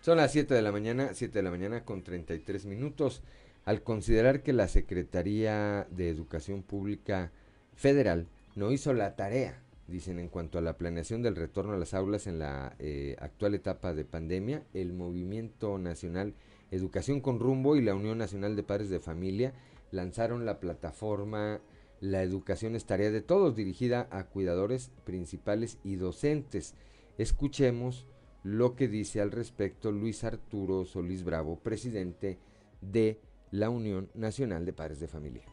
Son 0.00 0.16
las 0.16 0.32
7 0.32 0.54
de 0.54 0.62
la 0.62 0.72
mañana, 0.72 1.10
7 1.12 1.38
de 1.38 1.42
la 1.42 1.50
mañana 1.50 1.84
con 1.84 2.02
33 2.02 2.66
minutos. 2.66 3.22
Al 3.64 3.82
considerar 3.82 4.42
que 4.42 4.54
la 4.54 4.66
Secretaría 4.66 5.86
de 5.90 6.08
Educación 6.08 6.62
Pública 6.62 7.30
Federal 7.74 8.26
no 8.54 8.72
hizo 8.72 8.94
la 8.94 9.14
tarea 9.14 9.60
Dicen, 9.88 10.18
en 10.18 10.28
cuanto 10.28 10.58
a 10.58 10.62
la 10.62 10.76
planeación 10.76 11.22
del 11.22 11.34
retorno 11.34 11.72
a 11.72 11.78
las 11.78 11.94
aulas 11.94 12.26
en 12.26 12.38
la 12.38 12.76
eh, 12.78 13.16
actual 13.18 13.54
etapa 13.54 13.94
de 13.94 14.04
pandemia, 14.04 14.62
el 14.74 14.92
Movimiento 14.92 15.78
Nacional 15.78 16.34
Educación 16.70 17.22
con 17.22 17.40
Rumbo 17.40 17.76
y 17.76 17.80
la 17.80 17.94
Unión 17.94 18.18
Nacional 18.18 18.54
de 18.54 18.62
Padres 18.62 18.90
de 18.90 19.00
Familia 19.00 19.54
lanzaron 19.90 20.44
la 20.44 20.60
plataforma 20.60 21.60
La 22.00 22.22
Educación 22.22 22.76
es 22.76 22.84
Tarea 22.84 23.10
de 23.10 23.22
Todos, 23.22 23.56
dirigida 23.56 24.06
a 24.10 24.24
cuidadores 24.24 24.90
principales 25.04 25.78
y 25.82 25.96
docentes. 25.96 26.74
Escuchemos 27.16 28.06
lo 28.42 28.76
que 28.76 28.88
dice 28.88 29.22
al 29.22 29.32
respecto 29.32 29.90
Luis 29.90 30.22
Arturo 30.24 30.84
Solís 30.84 31.24
Bravo, 31.24 31.58
presidente 31.58 32.38
de 32.82 33.18
la 33.50 33.70
Unión 33.70 34.10
Nacional 34.14 34.66
de 34.66 34.74
Padres 34.74 35.00
de 35.00 35.08
Familia. 35.08 35.44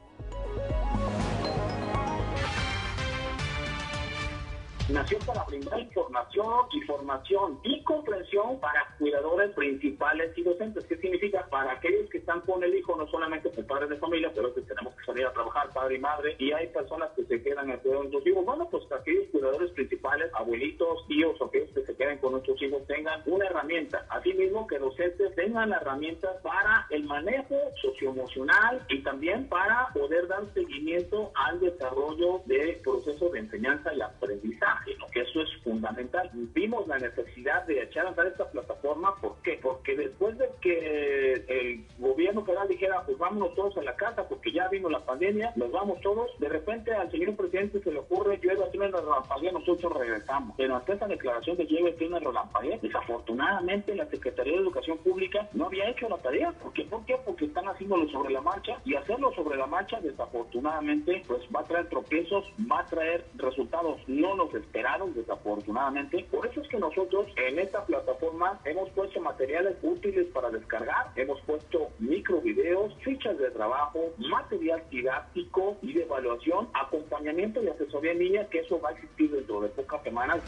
Nació 4.89 5.17
para 5.19 5.43
brindar 5.45 5.79
información 5.79 6.67
y 6.71 6.81
formación 6.81 7.59
y 7.63 7.81
comprensión 7.83 8.59
para 8.59 8.85
cuidadores 8.99 9.51
principales 9.55 10.31
y 10.37 10.43
docentes. 10.43 10.85
¿Qué 10.85 10.97
significa? 10.97 11.45
Para 11.49 11.73
aquellos 11.73 12.09
que 12.09 12.19
están 12.19 12.41
con 12.41 12.63
el 12.63 12.75
hijo, 12.75 12.95
no 12.95 13.07
solamente 13.07 13.49
con 13.51 13.65
padres 13.65 13.89
de 13.89 13.97
familia, 13.97 14.31
pero 14.35 14.53
que 14.53 14.61
tenemos 14.61 14.93
que 14.95 15.05
salir 15.05 15.25
a 15.25 15.33
trabajar, 15.33 15.69
padre 15.73 15.95
y 15.95 15.99
madre, 15.99 16.35
y 16.37 16.51
hay 16.51 16.67
personas 16.67 17.09
que 17.15 17.23
se 17.25 17.41
quedan 17.41 17.71
en 17.71 17.79
cuidado 17.79 18.03
de 18.03 18.11
sus 18.11 18.27
hijos. 18.27 18.45
Bueno, 18.45 18.69
pues 18.69 18.83
aquellos 18.91 19.27
cuidadores 19.31 19.71
principales, 19.71 20.31
abuelitos, 20.33 21.07
tíos 21.07 21.39
o 21.41 21.45
aquellos 21.45 21.71
que 21.71 21.85
se 21.85 21.95
queden 21.95 22.19
con 22.19 22.33
nuestros 22.33 22.61
hijos, 22.61 22.85
tengan 22.87 23.21
una 23.25 23.45
herramienta. 23.47 24.05
Asimismo, 24.09 24.67
que 24.67 24.77
docentes 24.77 25.33
tengan 25.35 25.73
herramientas 25.73 26.35
para 26.43 26.85
el 26.91 27.03
manejo 27.05 27.55
socioemocional 27.81 28.85
y 28.89 29.01
también 29.01 29.47
para 29.49 29.89
poder 29.93 30.27
dar 30.27 30.43
seguimiento 30.53 31.31
al 31.33 31.59
desarrollo 31.59 32.41
de 32.45 32.79
procesos 32.83 33.31
de 33.31 33.39
enseñanza 33.39 33.93
y 33.93 34.01
aprendizaje 34.01 34.74
que 35.11 35.21
eso 35.21 35.41
es 35.41 35.49
fundamental. 35.63 36.29
Vimos 36.33 36.87
la 36.87 36.97
necesidad 36.97 37.65
de 37.65 37.83
echar 37.83 38.05
a 38.05 38.09
andar 38.09 38.27
esta 38.27 38.49
plataforma, 38.49 39.15
¿por 39.21 39.35
qué? 39.43 39.59
Porque 39.61 39.95
después 39.95 40.37
de 40.37 40.49
que 40.61 41.33
el 41.47 41.85
gobierno 41.99 42.43
federal 42.43 42.67
dijera, 42.67 43.03
pues 43.05 43.17
vámonos 43.17 43.53
todos 43.55 43.77
a 43.77 43.83
la 43.83 43.95
casa 43.95 44.27
porque 44.27 44.51
ya 44.51 44.67
vino 44.69 44.89
la 44.89 45.05
pandemia, 45.05 45.53
nos 45.55 45.71
vamos 45.71 46.01
todos, 46.01 46.29
de 46.39 46.49
repente 46.49 46.93
al 46.93 47.11
señor 47.11 47.35
presidente 47.35 47.81
se 47.81 47.91
le 47.91 47.99
ocurre, 47.99 48.39
yo 48.41 48.51
a 48.63 48.71
tener 48.71 48.89
una 48.89 49.01
relampaguea, 49.01 49.51
nosotros 49.51 49.93
regresamos. 49.93 50.55
Pero 50.57 50.75
ante 50.75 50.93
esta 50.93 51.07
declaración 51.07 51.57
de 51.57 51.65
llueve 51.65 51.93
tiene 51.93 52.19
relampaguea, 52.19 52.77
desafortunadamente 52.81 53.95
la 53.95 54.05
Secretaría 54.07 54.53
de 54.53 54.59
Educación 54.59 54.97
Pública 54.99 55.47
no 55.53 55.65
había 55.65 55.89
hecho 55.89 56.09
la 56.09 56.17
tarea. 56.17 56.51
¿Por 56.51 56.73
qué? 56.73 56.83
¿Por 56.83 57.05
qué? 57.05 57.17
Porque 57.25 57.45
están 57.45 57.67
haciéndolo 57.67 58.07
sobre 58.09 58.33
la 58.33 58.41
marcha 58.41 58.79
y 58.85 58.95
hacerlo 58.95 59.31
sobre 59.33 59.57
la 59.57 59.67
marcha 59.67 59.99
desafortunadamente 60.01 61.23
pues 61.27 61.41
va 61.55 61.61
a 61.61 61.63
traer 61.63 61.89
tropiezos, 61.89 62.45
va 62.71 62.79
a 62.79 62.85
traer 62.85 63.25
resultados 63.35 64.01
no 64.07 64.35
los 64.35 64.53
esperaron 64.65 65.13
desafortunadamente. 65.13 66.25
Por 66.31 66.45
eso 66.45 66.61
es 66.61 66.67
que 66.67 66.77
nosotros 66.77 67.27
en 67.37 67.59
esta 67.59 67.85
plataforma 67.85 68.59
hemos 68.65 68.89
puesto 68.91 69.19
materiales 69.21 69.77
útiles 69.81 70.27
para 70.33 70.49
descargar, 70.49 71.11
hemos 71.15 71.39
puesto 71.41 71.89
micro 71.99 72.41
videos, 72.41 72.93
fichas 73.03 73.37
de 73.37 73.51
trabajo, 73.51 74.13
material 74.17 74.83
didáctico 74.89 75.77
y 75.81 75.93
de 75.93 76.03
evaluación, 76.03 76.67
acompañamiento 76.73 77.63
y 77.63 77.69
asesoría 77.69 78.11
en 78.11 78.19
línea, 78.19 78.49
que 78.49 78.59
eso 78.59 78.79
va 78.81 78.89
a 78.89 78.93
existir 78.93 79.31
dentro 79.31 79.61
de 79.61 79.69
pocas 79.69 80.03
semanas. 80.03 80.41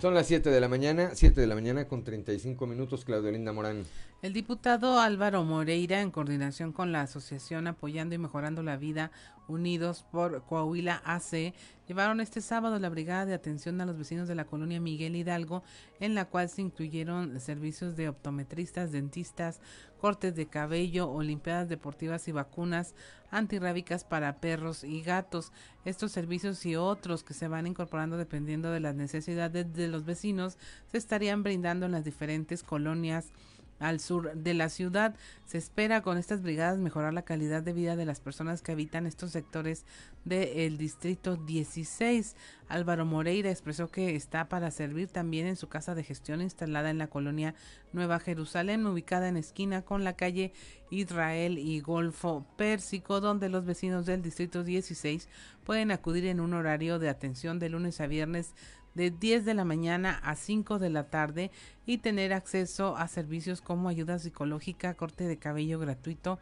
Son 0.00 0.14
las 0.14 0.28
7 0.28 0.50
de 0.50 0.60
la 0.60 0.68
mañana, 0.68 1.10
7 1.12 1.40
de 1.40 1.46
la 1.48 1.56
mañana 1.56 1.88
con 1.88 2.04
35 2.04 2.68
minutos, 2.68 3.04
Claudio 3.04 3.32
Linda 3.32 3.52
Morán. 3.52 3.82
El 4.22 4.32
diputado 4.32 5.00
Álvaro 5.00 5.42
Moreira, 5.42 6.00
en 6.00 6.12
coordinación 6.12 6.72
con 6.72 6.92
la 6.92 7.00
Asociación 7.00 7.66
Apoyando 7.66 8.14
y 8.14 8.18
Mejorando 8.18 8.62
la 8.62 8.76
Vida 8.76 9.10
Unidos 9.48 10.04
por 10.12 10.44
Coahuila 10.44 11.02
AC, 11.04 11.52
llevaron 11.88 12.20
este 12.20 12.40
sábado 12.40 12.78
la 12.78 12.90
Brigada 12.90 13.26
de 13.26 13.34
Atención 13.34 13.80
a 13.80 13.86
los 13.86 13.98
Vecinos 13.98 14.28
de 14.28 14.36
la 14.36 14.44
colonia 14.44 14.80
Miguel 14.80 15.16
Hidalgo, 15.16 15.64
en 15.98 16.14
la 16.14 16.26
cual 16.26 16.48
se 16.48 16.62
incluyeron 16.62 17.40
servicios 17.40 17.96
de 17.96 18.08
optometristas, 18.08 18.92
dentistas, 18.92 19.60
cortes 20.00 20.36
de 20.36 20.46
cabello, 20.46 21.10
olimpiadas 21.10 21.68
deportivas 21.68 22.28
y 22.28 22.32
vacunas 22.32 22.94
antirrábicas 23.30 24.04
para 24.04 24.40
perros 24.40 24.84
y 24.84 25.02
gatos. 25.02 25.52
Estos 25.84 26.12
servicios 26.12 26.64
y 26.66 26.76
otros 26.76 27.24
que 27.24 27.34
se 27.34 27.48
van 27.48 27.66
incorporando 27.66 28.16
dependiendo 28.16 28.70
de 28.70 28.80
las 28.80 28.94
necesidades 28.94 29.72
de 29.74 29.88
los 29.88 30.04
vecinos 30.04 30.58
se 30.90 30.98
estarían 30.98 31.42
brindando 31.42 31.86
en 31.86 31.92
las 31.92 32.04
diferentes 32.04 32.62
colonias 32.62 33.32
al 33.78 34.00
sur 34.00 34.34
de 34.34 34.54
la 34.54 34.68
ciudad. 34.68 35.14
Se 35.46 35.58
espera 35.58 36.02
con 36.02 36.18
estas 36.18 36.42
brigadas 36.42 36.78
mejorar 36.78 37.14
la 37.14 37.22
calidad 37.22 37.62
de 37.62 37.72
vida 37.72 37.96
de 37.96 38.04
las 38.04 38.20
personas 38.20 38.62
que 38.62 38.72
habitan 38.72 39.06
estos 39.06 39.32
sectores 39.32 39.84
del 40.24 40.78
distrito 40.78 41.36
16. 41.36 42.36
Álvaro 42.68 43.06
Moreira 43.06 43.50
expresó 43.50 43.88
que 43.88 44.14
está 44.14 44.48
para 44.48 44.70
servir 44.70 45.08
también 45.08 45.46
en 45.46 45.56
su 45.56 45.68
casa 45.68 45.94
de 45.94 46.04
gestión 46.04 46.42
instalada 46.42 46.90
en 46.90 46.98
la 46.98 47.06
colonia 47.08 47.54
Nueva 47.92 48.18
Jerusalén, 48.18 48.86
ubicada 48.86 49.28
en 49.28 49.36
esquina 49.36 49.82
con 49.82 50.04
la 50.04 50.14
calle 50.14 50.52
Israel 50.90 51.58
y 51.58 51.80
Golfo 51.80 52.46
Pérsico, 52.56 53.20
donde 53.20 53.48
los 53.48 53.64
vecinos 53.64 54.04
del 54.06 54.22
distrito 54.22 54.64
16 54.64 55.28
pueden 55.64 55.90
acudir 55.90 56.26
en 56.26 56.40
un 56.40 56.54
horario 56.54 56.98
de 56.98 57.08
atención 57.08 57.58
de 57.58 57.70
lunes 57.70 58.00
a 58.00 58.06
viernes 58.06 58.54
de 58.94 59.10
10 59.10 59.44
de 59.44 59.54
la 59.54 59.64
mañana 59.64 60.20
a 60.22 60.34
5 60.34 60.78
de 60.78 60.90
la 60.90 61.04
tarde 61.04 61.50
y 61.86 61.98
tener 61.98 62.32
acceso 62.32 62.96
a 62.96 63.08
servicios 63.08 63.60
como 63.60 63.88
ayuda 63.88 64.18
psicológica, 64.18 64.94
corte 64.94 65.24
de 65.24 65.38
cabello 65.38 65.78
gratuito, 65.78 66.38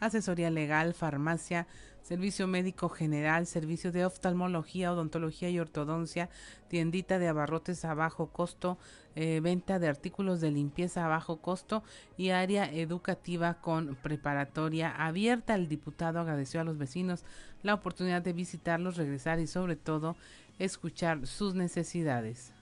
asesoría 0.00 0.50
legal, 0.50 0.94
farmacia, 0.94 1.66
servicio 2.02 2.46
médico 2.46 2.88
general, 2.88 3.46
servicio 3.46 3.92
de 3.92 4.04
oftalmología, 4.04 4.92
odontología 4.92 5.50
y 5.50 5.60
ortodoncia, 5.60 6.30
tiendita 6.68 7.18
de 7.18 7.28
abarrotes 7.28 7.84
a 7.84 7.94
bajo 7.94 8.28
costo, 8.28 8.78
eh, 9.14 9.40
venta 9.40 9.78
de 9.78 9.88
artículos 9.88 10.40
de 10.40 10.50
limpieza 10.50 11.04
a 11.04 11.08
bajo 11.08 11.40
costo 11.40 11.82
y 12.16 12.30
área 12.30 12.64
educativa 12.72 13.54
con 13.60 13.96
preparatoria 13.96 14.90
abierta. 14.90 15.54
El 15.54 15.68
diputado 15.68 16.20
agradeció 16.20 16.60
a 16.60 16.64
los 16.64 16.78
vecinos 16.78 17.24
la 17.62 17.74
oportunidad 17.74 18.22
de 18.22 18.32
visitarlos, 18.32 18.96
regresar 18.96 19.38
y 19.38 19.46
sobre 19.46 19.76
todo 19.76 20.16
escuchar 20.60 21.26
sus 21.26 21.54
necesidades. 21.54 22.52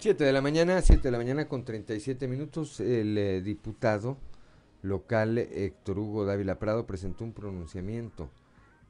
7 0.00 0.22
de 0.22 0.32
la 0.32 0.42
mañana, 0.42 0.82
7 0.82 1.02
de 1.02 1.10
la 1.10 1.18
mañana 1.18 1.48
con 1.48 1.64
37 1.64 2.28
minutos, 2.28 2.80
el 2.80 3.16
eh, 3.16 3.40
diputado 3.40 4.18
local 4.82 5.38
Héctor 5.38 5.98
Hugo 5.98 6.26
Dávila 6.26 6.58
Prado 6.58 6.86
presentó 6.86 7.24
un 7.24 7.32
pronunciamiento 7.32 8.28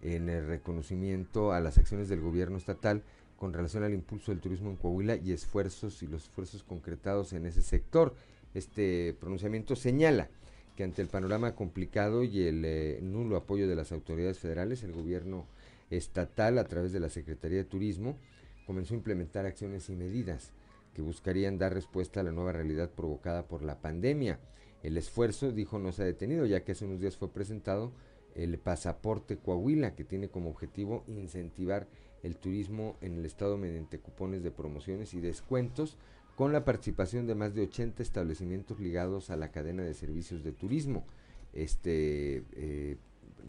en 0.03 0.29
el 0.29 0.47
reconocimiento 0.47 1.53
a 1.53 1.61
las 1.61 1.79
acciones 1.79 2.09
del 2.09 2.21
gobierno 2.21 2.57
estatal 2.57 3.05
con 3.37 3.53
relación 3.53 3.85
al 3.85 3.95
impulso 3.95 4.33
del 4.33 4.41
turismo 4.41 4.71
en 4.71 4.77
Coahuila 4.77 5.17
y 5.17 5.33
esfuerzos 5.33 6.03
y 6.03 6.07
los 6.07 6.25
esfuerzos 6.25 6.65
concretados 6.65 7.33
en 7.33 7.47
ese 7.47 7.63
sector. 7.63 8.15
Este 8.55 9.15
pronunciamiento 9.21 9.77
señala 9.77 10.29
que 10.77 10.85
ante 10.85 11.03
el 11.03 11.09
panorama 11.09 11.55
complicado 11.55 12.25
y 12.25 12.43
el 12.43 12.65
eh, 12.65 12.99
nulo 13.03 13.37
apoyo 13.37 13.69
de 13.69 13.77
las 13.77 13.93
autoridades 13.93 14.39
federales, 14.39 14.83
el 14.83 14.93
gobierno 14.93 15.47
estatal 15.97 16.59
a 16.59 16.65
través 16.65 16.93
de 16.93 17.01
la 17.01 17.09
Secretaría 17.09 17.59
de 17.59 17.65
Turismo 17.65 18.19
comenzó 18.67 18.95
a 18.95 18.99
implementar 18.99 19.47
acciones 19.47 19.89
y 19.91 19.97
medidas 19.97 20.53
que 20.95 21.03
buscarían 21.03 21.59
dar 21.59 21.75
respuesta 21.75 22.21
a 22.21 22.23
la 22.23 22.33
nueva 22.33 22.53
realidad 22.53 22.91
provocada 22.91 23.47
por 23.47 23.63
la 23.63 23.81
pandemia. 23.81 24.39
El 24.83 24.97
esfuerzo, 24.97 25.51
dijo, 25.51 25.79
no 25.79 25.93
se 25.93 26.03
ha 26.03 26.07
detenido, 26.07 26.47
ya 26.47 26.65
que 26.65 26.73
hace 26.73 26.85
unos 26.85 27.01
días 27.01 27.17
fue 27.17 27.33
presentado 27.33 27.93
el 28.35 28.59
pasaporte 28.59 29.37
Coahuila, 29.37 29.95
que 29.95 30.05
tiene 30.05 30.29
como 30.29 30.51
objetivo 30.51 31.05
incentivar 31.07 31.89
el 32.23 32.37
turismo 32.37 32.97
en 33.01 33.19
el 33.19 33.27
estado 33.27 33.59
mediante 33.59 33.99
cupones 33.99 34.43
de 34.43 34.51
promociones 34.51 35.15
y 35.15 35.21
descuentos, 35.21 35.97
con 36.37 36.53
la 36.53 36.65
participación 36.65 37.27
de 37.27 37.35
más 37.35 37.55
de 37.55 37.63
80 37.63 38.03
establecimientos 38.03 38.81
ligados 38.81 39.31
a 39.31 39.37
la 39.37 39.53
cadena 39.53 39.83
de 39.83 39.95
servicios 39.95 40.43
de 40.43 40.53
turismo. 40.53 41.05
Este 41.53 42.45
eh, 42.53 42.97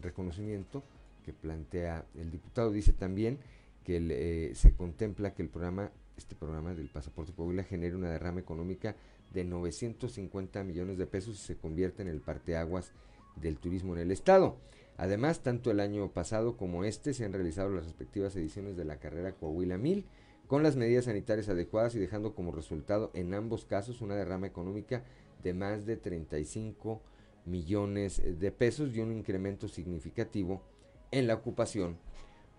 reconocimiento 0.00 0.84
que 1.26 1.32
plantea 1.32 2.06
el 2.14 2.30
diputado 2.30 2.70
dice 2.70 2.92
también 2.92 3.38
que 3.84 3.98
eh, 3.98 4.54
se 4.54 4.72
contempla 4.72 5.34
que 5.34 5.42
el 5.42 5.48
programa, 5.48 5.90
este 6.16 6.36
programa 6.36 6.72
del 6.72 6.88
Pasaporte 6.88 7.32
Coahuila 7.32 7.64
genere 7.64 7.96
una 7.96 8.10
derrama 8.10 8.40
económica 8.40 8.94
de 9.34 9.44
950 9.44 10.62
millones 10.62 10.98
de 10.98 11.06
pesos 11.06 11.34
y 11.34 11.44
se 11.44 11.56
convierte 11.56 12.02
en 12.02 12.08
el 12.08 12.20
parteaguas 12.20 12.92
del 13.34 13.58
turismo 13.58 13.94
en 13.94 14.02
el 14.02 14.12
estado. 14.12 14.56
Además, 14.96 15.42
tanto 15.42 15.70
el 15.70 15.80
año 15.80 16.10
pasado 16.12 16.56
como 16.56 16.84
este 16.84 17.12
se 17.12 17.24
han 17.24 17.32
realizado 17.32 17.70
las 17.70 17.84
respectivas 17.84 18.34
ediciones 18.36 18.76
de 18.76 18.84
la 18.84 18.98
carrera 18.98 19.32
Coahuila 19.32 19.78
1000 19.78 20.06
con 20.46 20.62
las 20.62 20.76
medidas 20.76 21.06
sanitarias 21.06 21.48
adecuadas 21.48 21.96
y 21.96 21.98
dejando 21.98 22.34
como 22.34 22.52
resultado 22.52 23.10
en 23.14 23.34
ambos 23.34 23.64
casos 23.64 24.00
una 24.00 24.14
derrama 24.14 24.46
económica 24.46 25.02
de 25.42 25.54
más 25.54 25.86
de 25.86 25.96
35 25.96 27.02
millones 27.44 28.22
de 28.38 28.52
pesos 28.52 28.94
y 28.94 29.00
un 29.00 29.12
incremento 29.12 29.68
significativo 29.68 30.62
en 31.10 31.26
la 31.26 31.34
ocupación 31.34 31.96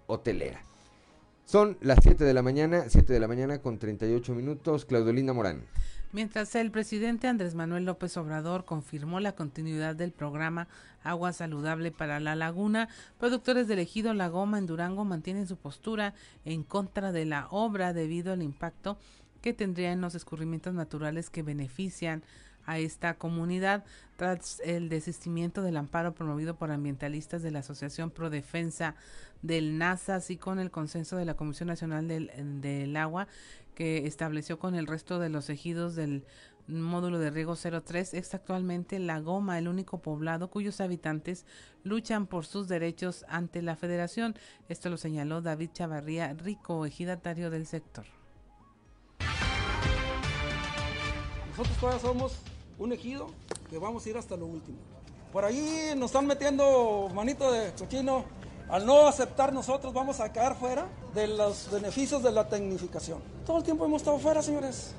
hotelera. 0.07 0.63
Son 1.45 1.77
las 1.79 1.99
7 2.01 2.25
de 2.25 2.33
la 2.33 2.41
mañana, 2.41 2.85
7 2.89 3.13
de 3.13 3.19
la 3.19 3.27
mañana 3.27 3.59
con 3.59 3.79
38 3.79 4.35
minutos. 4.35 4.83
Claudelina 4.83 5.31
Morán. 5.31 5.63
Mientras 6.11 6.55
el 6.55 6.71
presidente 6.71 7.27
Andrés 7.27 7.53
Manuel 7.53 7.85
López 7.85 8.15
Obrador 8.17 8.65
confirmó 8.65 9.19
la 9.19 9.33
continuidad 9.33 9.95
del 9.95 10.11
programa 10.11 10.67
Agua 11.03 11.33
Saludable 11.33 11.91
para 11.91 12.19
la 12.19 12.35
Laguna, 12.35 12.89
productores 13.19 13.67
del 13.67 13.79
ejido 13.79 14.13
La 14.13 14.29
Goma 14.29 14.57
en 14.57 14.67
Durango 14.67 15.05
mantienen 15.05 15.47
su 15.47 15.57
postura 15.57 16.13
en 16.45 16.63
contra 16.63 17.11
de 17.11 17.25
la 17.25 17.47
obra 17.49 17.93
debido 17.93 18.33
al 18.33 18.41
impacto 18.41 18.97
que 19.41 19.53
tendría 19.53 19.91
en 19.91 20.01
los 20.01 20.15
escurrimientos 20.15 20.73
naturales 20.73 21.29
que 21.29 21.43
benefician 21.43 22.23
a 22.67 22.77
esta 22.77 23.15
comunidad 23.15 23.83
tras 24.17 24.59
el 24.63 24.89
desistimiento 24.89 25.63
del 25.63 25.77
amparo 25.77 26.13
promovido 26.13 26.55
por 26.55 26.69
ambientalistas 26.71 27.41
de 27.41 27.49
la 27.49 27.59
Asociación 27.59 28.11
Pro 28.11 28.29
Defensa 28.29 28.95
del 29.41 29.79
NASA, 29.79 30.15
así 30.15 30.37
con 30.37 30.59
el 30.59 30.69
consenso 30.69 31.17
de 31.17 31.25
la 31.25 31.33
Comisión 31.33 31.67
Nacional 31.67 32.07
del, 32.07 32.31
del 32.61 32.95
Agua 32.95 33.27
que 33.73 34.05
estableció 34.07 34.59
con 34.59 34.75
el 34.75 34.87
resto 34.87 35.19
de 35.19 35.29
los 35.29 35.49
ejidos 35.49 35.95
del 35.95 36.25
módulo 36.67 37.19
de 37.19 37.29
riego 37.29 37.55
03 37.55 38.13
es 38.13 38.33
actualmente 38.33 38.99
La 38.99 39.19
Goma, 39.19 39.57
el 39.57 39.67
único 39.67 40.01
poblado 40.01 40.49
cuyos 40.49 40.81
habitantes 40.81 41.45
luchan 41.83 42.27
por 42.27 42.45
sus 42.45 42.67
derechos 42.67 43.25
ante 43.29 43.61
la 43.61 43.75
federación. 43.75 44.35
Esto 44.67 44.89
lo 44.89 44.97
señaló 44.97 45.41
David 45.41 45.69
Chavarría 45.73 46.33
Rico, 46.33 46.85
ejidatario 46.85 47.49
del 47.49 47.65
sector. 47.65 48.05
Nosotros 51.49 51.77
todavía 51.77 52.01
somos 52.01 52.41
un 52.79 52.93
ejido 52.93 53.27
que 53.69 53.77
vamos 53.77 54.05
a 54.05 54.09
ir 54.09 54.17
hasta 54.17 54.35
lo 54.35 54.45
último. 54.45 54.77
Por 55.31 55.43
ahí 55.45 55.93
nos 55.95 56.11
están 56.11 56.25
metiendo 56.25 57.09
manito 57.13 57.51
de 57.51 57.71
cochino. 57.73 58.25
Al 58.69 58.85
no 58.85 59.07
aceptar 59.07 59.53
nosotros 59.53 59.93
vamos 59.93 60.19
a 60.19 60.31
quedar 60.31 60.57
fuera 60.57 60.87
de 61.13 61.27
los 61.27 61.69
beneficios 61.71 62.21
de 62.21 62.31
la 62.31 62.47
tecnificación. 62.47 63.19
Todo 63.45 63.57
el 63.57 63.63
tiempo 63.63 63.85
hemos 63.85 64.01
estado 64.01 64.19
fuera, 64.19 64.41
señores. 64.41 64.91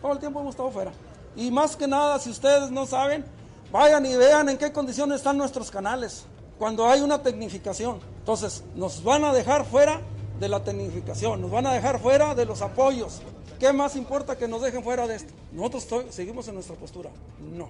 Todo 0.00 0.12
el 0.12 0.18
tiempo 0.18 0.40
hemos 0.40 0.54
estado 0.54 0.70
fuera. 0.70 0.92
Y 1.36 1.50
más 1.50 1.76
que 1.76 1.86
nada, 1.86 2.18
si 2.18 2.30
ustedes 2.30 2.70
no 2.70 2.84
saben, 2.84 3.24
vayan 3.70 4.04
y 4.04 4.16
vean 4.16 4.48
en 4.48 4.58
qué 4.58 4.72
condiciones 4.72 5.18
están 5.18 5.38
nuestros 5.38 5.70
canales 5.70 6.24
cuando 6.58 6.86
hay 6.86 7.00
una 7.00 7.22
tecnificación. 7.22 8.00
Entonces, 8.18 8.62
nos 8.74 9.02
van 9.02 9.24
a 9.24 9.32
dejar 9.32 9.64
fuera 9.64 10.00
de 10.38 10.48
la 10.48 10.62
tecnificación, 10.62 11.40
nos 11.40 11.50
van 11.50 11.66
a 11.66 11.72
dejar 11.72 12.00
fuera 12.00 12.34
de 12.34 12.44
los 12.44 12.62
apoyos. 12.62 13.22
¿Qué 13.62 13.72
más 13.72 13.94
importa 13.94 14.36
que 14.36 14.48
nos 14.48 14.60
dejen 14.60 14.82
fuera 14.82 15.06
de 15.06 15.14
esto? 15.14 15.32
Nosotros 15.52 16.12
seguimos 16.12 16.48
en 16.48 16.54
nuestra 16.54 16.74
postura. 16.74 17.10
No. 17.38 17.68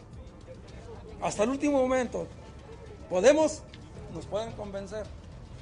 Hasta 1.21 1.43
el 1.43 1.51
último 1.51 1.83
momento. 1.83 2.27
Podemos, 3.11 3.61
nos 4.15 4.25
pueden 4.25 4.53
convencer, 4.53 5.05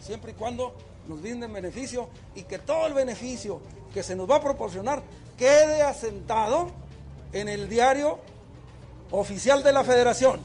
siempre 0.01 0.31
y 0.31 0.35
cuando 0.35 0.73
nos 1.09 1.21
brinden 1.21 1.53
beneficio 1.53 2.09
y 2.37 2.45
que 2.45 2.61
todo 2.61 2.87
el 2.87 2.95
beneficio 2.95 3.61
que 3.93 4.05
se 4.05 4.15
nos 4.15 4.31
va 4.31 4.37
a 4.37 4.41
proporcionar 4.41 5.03
quede 5.37 5.83
asentado 5.83 6.71
en 7.33 7.49
el 7.49 7.69
diario 7.69 8.21
oficial 9.11 9.65
de 9.65 9.73
la 9.73 9.83
federación, 9.83 10.39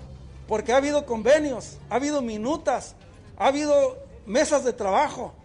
porque 0.48 0.74
ha 0.74 0.78
habido 0.78 1.06
convenios, 1.06 1.78
ha 1.92 1.98
habido 1.98 2.24
minutas, 2.24 2.96
ha 3.38 3.50
habido 3.50 4.00
mesas 4.26 4.64
de 4.64 4.74
trabajo, 4.74 5.36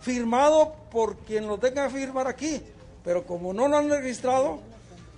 firmado 0.00 0.76
por 0.90 1.18
quien 1.18 1.46
lo 1.46 1.58
tenga 1.58 1.86
que 1.88 1.94
firmar 1.94 2.26
aquí, 2.26 2.62
pero 3.04 3.24
como 3.24 3.52
no 3.52 3.68
lo 3.68 3.76
han 3.76 3.90
registrado, 3.90 4.60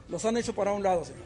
los 0.09 0.25
han 0.25 0.37
hecho 0.37 0.55
para 0.55 0.73
un 0.73 0.83
lado, 0.83 1.05
señores. 1.05 1.25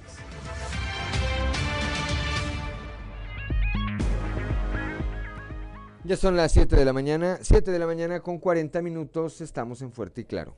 Ya 6.05 6.16
son 6.16 6.36
las 6.36 6.52
7 6.52 6.74
de 6.74 6.85
la 6.86 6.93
mañana, 6.93 7.39
7 7.43 7.70
de 7.70 7.78
la 7.78 7.86
mañana 7.86 8.20
con 8.20 8.39
40 8.39 8.80
minutos, 8.80 9.40
estamos 9.43 9.82
en 9.82 9.93
Fuerte 9.93 10.22
y 10.22 10.24
Claro. 10.24 10.56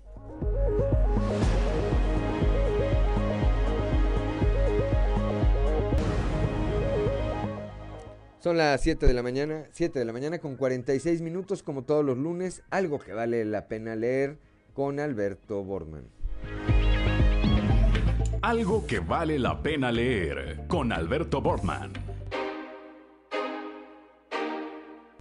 Son 8.38 8.56
las 8.56 8.80
7 8.80 9.06
de 9.06 9.12
la 9.12 9.22
mañana, 9.22 9.66
7 9.72 9.98
de 9.98 10.04
la 10.04 10.14
mañana 10.14 10.38
con 10.38 10.56
46 10.56 11.20
minutos 11.20 11.62
como 11.62 11.82
todos 11.82 12.02
los 12.04 12.16
lunes, 12.16 12.62
algo 12.70 12.98
que 12.98 13.12
vale 13.12 13.44
la 13.44 13.68
pena 13.68 13.96
leer 13.96 14.38
con 14.74 15.00
Alberto 15.00 15.62
Borman. 15.62 16.04
Algo 18.42 18.86
que 18.86 19.00
vale 19.00 19.38
la 19.38 19.62
pena 19.62 19.92
leer 19.92 20.64
con 20.66 20.92
Alberto 20.92 21.40
Borman. 21.40 21.92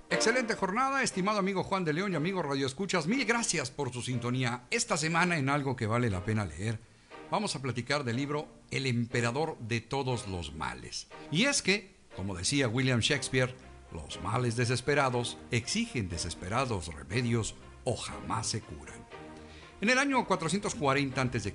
Excelente 0.10 0.56
jornada, 0.56 1.04
estimado 1.04 1.40
amigo 1.40 1.64
Juan 1.64 1.86
de 1.86 1.94
León 1.94 2.14
y 2.14 2.16
amigo 2.16 2.42
Radio 2.42 2.66
Escuchas. 2.66 3.08
Mil 3.08 3.26
gracias 3.26 3.72
por 3.72 3.94
su 3.94 4.02
sintonía. 4.02 4.64
Esta 4.70 4.98
semana 4.98 5.38
en 5.38 5.50
algo 5.50 5.76
que 5.76 5.88
vale 5.88 6.10
la 6.10 6.26
pena 6.26 6.46
leer, 6.46 6.80
vamos 7.32 7.56
a 7.56 7.62
platicar 7.62 8.04
del 8.04 8.18
libro 8.18 8.48
El 8.72 8.86
emperador 8.86 9.58
de 9.60 9.82
todos 9.82 10.28
los 10.28 10.54
males. 10.54 11.08
Y 11.32 11.46
es 11.46 11.62
que 11.62 12.00
como 12.20 12.36
decía 12.36 12.68
William 12.68 13.00
Shakespeare, 13.00 13.56
los 13.94 14.22
males 14.22 14.58
desesperados 14.58 15.38
exigen 15.52 16.10
desesperados 16.10 16.94
remedios 16.94 17.56
o 17.86 17.96
jamás 17.96 18.48
se 18.48 18.60
curan. 18.60 18.99
En 19.82 19.90
el 19.90 19.98
año 19.98 20.26
440 20.26 21.22
a.C., 21.22 21.54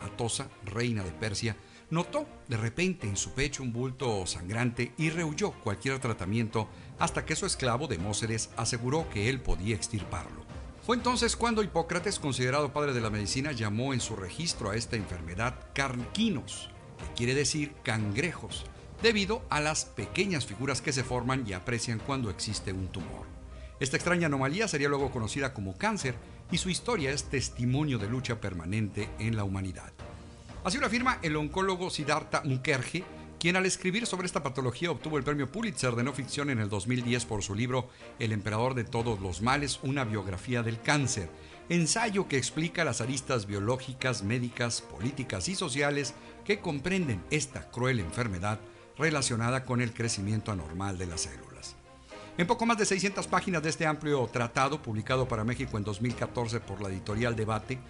Atosa, 0.00 0.48
reina 0.64 1.04
de 1.04 1.10
Persia, 1.10 1.54
notó 1.90 2.26
de 2.48 2.56
repente 2.56 3.06
en 3.06 3.18
su 3.18 3.32
pecho 3.32 3.62
un 3.62 3.74
bulto 3.74 4.26
sangrante 4.26 4.92
y 4.96 5.10
rehuyó 5.10 5.52
cualquier 5.52 5.98
tratamiento 5.98 6.66
hasta 6.98 7.26
que 7.26 7.36
su 7.36 7.44
esclavo 7.44 7.86
Demóceres 7.86 8.48
aseguró 8.56 9.10
que 9.10 9.28
él 9.28 9.42
podía 9.42 9.76
extirparlo. 9.76 10.46
Fue 10.82 10.96
entonces 10.96 11.36
cuando 11.36 11.62
Hipócrates, 11.62 12.18
considerado 12.18 12.72
padre 12.72 12.94
de 12.94 13.02
la 13.02 13.10
medicina, 13.10 13.52
llamó 13.52 13.92
en 13.92 14.00
su 14.00 14.16
registro 14.16 14.70
a 14.70 14.76
esta 14.76 14.96
enfermedad 14.96 15.54
carquinos, 15.74 16.70
que 16.98 17.12
quiere 17.14 17.34
decir 17.34 17.74
cangrejos, 17.82 18.64
debido 19.02 19.42
a 19.50 19.60
las 19.60 19.84
pequeñas 19.84 20.46
figuras 20.46 20.80
que 20.80 20.94
se 20.94 21.04
forman 21.04 21.44
y 21.46 21.52
aprecian 21.52 21.98
cuando 21.98 22.30
existe 22.30 22.72
un 22.72 22.88
tumor. 22.88 23.26
Esta 23.78 23.96
extraña 23.96 24.26
anomalía 24.26 24.66
sería 24.66 24.88
luego 24.88 25.10
conocida 25.10 25.52
como 25.52 25.76
cáncer 25.76 26.16
y 26.50 26.58
su 26.58 26.70
historia 26.70 27.10
es 27.10 27.24
testimonio 27.24 27.98
de 27.98 28.08
lucha 28.08 28.40
permanente 28.40 29.08
en 29.18 29.36
la 29.36 29.44
humanidad. 29.44 29.92
Así 30.64 30.78
lo 30.78 30.86
afirma 30.86 31.18
el 31.22 31.36
oncólogo 31.36 31.90
Siddhartha 31.90 32.42
Mukherjee, 32.44 33.04
quien 33.38 33.56
al 33.56 33.66
escribir 33.66 34.06
sobre 34.06 34.26
esta 34.26 34.42
patología 34.42 34.90
obtuvo 34.90 35.16
el 35.16 35.24
premio 35.24 35.50
Pulitzer 35.50 35.94
de 35.94 36.02
no 36.02 36.12
ficción 36.12 36.50
en 36.50 36.58
el 36.58 36.68
2010 36.68 37.24
por 37.26 37.42
su 37.42 37.54
libro 37.54 37.88
El 38.18 38.32
emperador 38.32 38.74
de 38.74 38.84
todos 38.84 39.20
los 39.20 39.42
males, 39.42 39.78
una 39.82 40.04
biografía 40.04 40.62
del 40.62 40.80
cáncer, 40.80 41.30
ensayo 41.68 42.26
que 42.26 42.36
explica 42.38 42.84
las 42.84 43.00
aristas 43.00 43.46
biológicas, 43.46 44.22
médicas, 44.24 44.82
políticas 44.82 45.48
y 45.48 45.54
sociales 45.54 46.14
que 46.44 46.58
comprenden 46.58 47.22
esta 47.30 47.70
cruel 47.70 48.00
enfermedad 48.00 48.58
relacionada 48.96 49.64
con 49.64 49.80
el 49.80 49.92
crecimiento 49.92 50.50
anormal 50.50 50.98
de 50.98 51.06
las 51.06 51.20
células. 51.22 51.47
En 52.38 52.46
poco 52.46 52.66
más 52.66 52.78
de 52.78 52.86
600 52.86 53.26
páginas 53.26 53.64
de 53.64 53.70
este 53.70 53.84
amplio 53.84 54.24
tratado, 54.32 54.80
publicado 54.80 55.26
para 55.26 55.42
México 55.42 55.76
en 55.76 55.82
2014 55.82 56.60
por 56.60 56.80
la 56.80 56.88
editorial 56.88 57.34
Debate, 57.34 57.80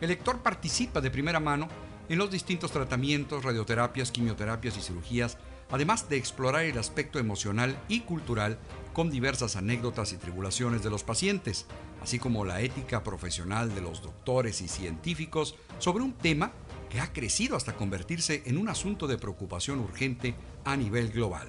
el 0.00 0.06
lector 0.06 0.38
participa 0.40 1.00
de 1.00 1.10
primera 1.10 1.40
mano 1.40 1.66
en 2.08 2.16
los 2.16 2.30
distintos 2.30 2.70
tratamientos, 2.70 3.42
radioterapias, 3.42 4.12
quimioterapias 4.12 4.76
y 4.76 4.82
cirugías, 4.82 5.36
además 5.68 6.08
de 6.08 6.16
explorar 6.16 6.62
el 6.62 6.78
aspecto 6.78 7.18
emocional 7.18 7.76
y 7.88 8.02
cultural 8.02 8.60
con 8.92 9.10
diversas 9.10 9.56
anécdotas 9.56 10.12
y 10.12 10.16
tribulaciones 10.16 10.84
de 10.84 10.90
los 10.90 11.02
pacientes, 11.02 11.66
así 12.00 12.20
como 12.20 12.44
la 12.44 12.60
ética 12.60 13.02
profesional 13.02 13.74
de 13.74 13.80
los 13.80 14.00
doctores 14.00 14.60
y 14.60 14.68
científicos 14.68 15.56
sobre 15.80 16.04
un 16.04 16.12
tema 16.12 16.52
que 16.88 17.00
ha 17.00 17.12
crecido 17.12 17.56
hasta 17.56 17.74
convertirse 17.74 18.44
en 18.46 18.58
un 18.58 18.68
asunto 18.68 19.08
de 19.08 19.18
preocupación 19.18 19.80
urgente 19.80 20.36
a 20.64 20.76
nivel 20.76 21.10
global, 21.10 21.48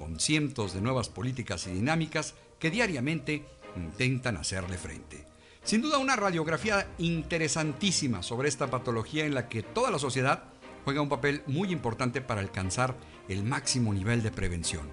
con 0.00 0.18
cientos 0.18 0.74
de 0.74 0.80
nuevas 0.80 1.08
políticas 1.08 1.68
y 1.68 1.70
dinámicas 1.70 2.34
que 2.58 2.72
diariamente 2.72 3.44
intentan 3.76 4.36
hacerle 4.36 4.78
frente. 4.78 5.24
Sin 5.62 5.82
duda 5.82 5.98
una 5.98 6.16
radiografía 6.16 6.88
interesantísima 6.98 8.24
sobre 8.24 8.48
esta 8.48 8.68
patología 8.68 9.26
en 9.26 9.34
la 9.34 9.48
que 9.48 9.62
toda 9.62 9.92
la 9.92 10.00
sociedad 10.00 10.44
juega 10.84 11.02
un 11.02 11.08
papel 11.08 11.42
muy 11.46 11.70
importante 11.70 12.20
para 12.20 12.40
alcanzar 12.40 12.96
el 13.28 13.44
máximo 13.44 13.92
nivel 13.92 14.22
de 14.22 14.32
prevención. 14.32 14.88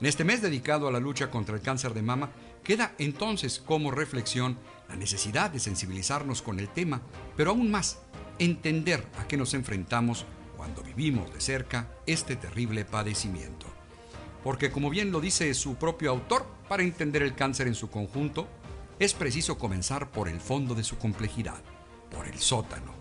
En 0.00 0.06
este 0.06 0.22
mes 0.22 0.42
dedicado 0.42 0.86
a 0.86 0.92
la 0.92 1.00
lucha 1.00 1.30
contra 1.30 1.56
el 1.56 1.62
cáncer 1.62 1.94
de 1.94 2.02
mama, 2.02 2.30
Queda 2.62 2.94
entonces 2.98 3.60
como 3.64 3.90
reflexión 3.90 4.56
la 4.88 4.94
necesidad 4.94 5.50
de 5.50 5.58
sensibilizarnos 5.58 6.42
con 6.42 6.60
el 6.60 6.68
tema, 6.68 7.02
pero 7.36 7.50
aún 7.50 7.70
más, 7.70 7.98
entender 8.38 9.04
a 9.18 9.26
qué 9.26 9.36
nos 9.36 9.54
enfrentamos 9.54 10.26
cuando 10.56 10.82
vivimos 10.82 11.32
de 11.34 11.40
cerca 11.40 11.88
este 12.06 12.36
terrible 12.36 12.84
padecimiento. 12.84 13.71
Porque 14.42 14.70
como 14.70 14.90
bien 14.90 15.12
lo 15.12 15.20
dice 15.20 15.52
su 15.54 15.76
propio 15.76 16.10
autor, 16.10 16.46
para 16.68 16.82
entender 16.82 17.22
el 17.22 17.34
cáncer 17.34 17.66
en 17.68 17.74
su 17.74 17.90
conjunto, 17.90 18.48
es 18.98 19.14
preciso 19.14 19.58
comenzar 19.58 20.10
por 20.10 20.28
el 20.28 20.40
fondo 20.40 20.74
de 20.74 20.84
su 20.84 20.98
complejidad, 20.98 21.62
por 22.10 22.26
el 22.26 22.38
sótano. 22.38 22.92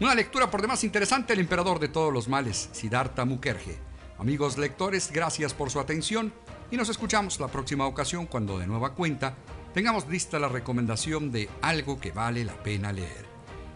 Una 0.00 0.14
lectura 0.14 0.50
por 0.50 0.60
demás 0.60 0.84
interesante, 0.84 1.32
El 1.32 1.40
emperador 1.40 1.78
de 1.78 1.88
todos 1.88 2.12
los 2.12 2.28
males, 2.28 2.68
Siddhartha 2.72 3.24
Mukherjee. 3.24 3.78
Amigos 4.18 4.58
lectores, 4.58 5.10
gracias 5.10 5.54
por 5.54 5.70
su 5.70 5.80
atención 5.80 6.32
y 6.70 6.76
nos 6.76 6.88
escuchamos 6.88 7.38
la 7.40 7.48
próxima 7.48 7.86
ocasión 7.86 8.26
cuando 8.26 8.58
de 8.58 8.66
nueva 8.66 8.94
cuenta 8.94 9.34
tengamos 9.72 10.08
lista 10.08 10.38
la 10.38 10.48
recomendación 10.48 11.30
de 11.30 11.48
algo 11.62 12.00
que 12.00 12.12
vale 12.12 12.44
la 12.44 12.54
pena 12.62 12.92
leer. 12.92 13.26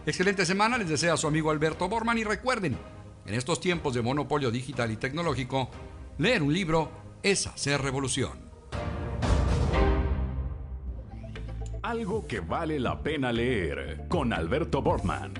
Excelente 0.05 0.45
semana 0.45 0.77
les 0.77 0.89
desea 0.89 1.15
su 1.15 1.27
amigo 1.27 1.51
Alberto 1.51 1.87
Borman 1.87 2.17
y 2.17 2.23
recuerden, 2.23 2.77
en 3.25 3.33
estos 3.35 3.59
tiempos 3.59 3.93
de 3.93 4.01
monopolio 4.01 4.49
digital 4.49 4.91
y 4.91 4.97
tecnológico, 4.97 5.69
leer 6.17 6.43
un 6.43 6.53
libro 6.53 6.91
es 7.23 7.47
hacer 7.47 7.81
revolución. 7.81 8.31
Algo 11.83 12.27
que 12.27 12.39
vale 12.39 12.79
la 12.79 13.01
pena 13.01 13.31
leer 13.31 14.05
con 14.07 14.33
Alberto 14.33 14.81
Borman. 14.81 15.33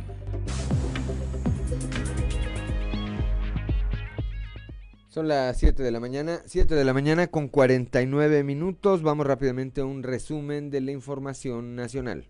Son 5.07 5.27
las 5.27 5.59
7 5.59 5.83
de 5.83 5.91
la 5.91 5.99
mañana, 5.99 6.39
7 6.45 6.73
de 6.73 6.85
la 6.85 6.93
mañana 6.93 7.27
con 7.27 7.49
49 7.49 8.43
minutos. 8.43 9.01
Vamos 9.01 9.27
rápidamente 9.27 9.81
a 9.81 9.85
un 9.85 10.03
resumen 10.03 10.71
de 10.71 10.81
la 10.81 10.91
información 10.91 11.75
nacional. 11.75 12.27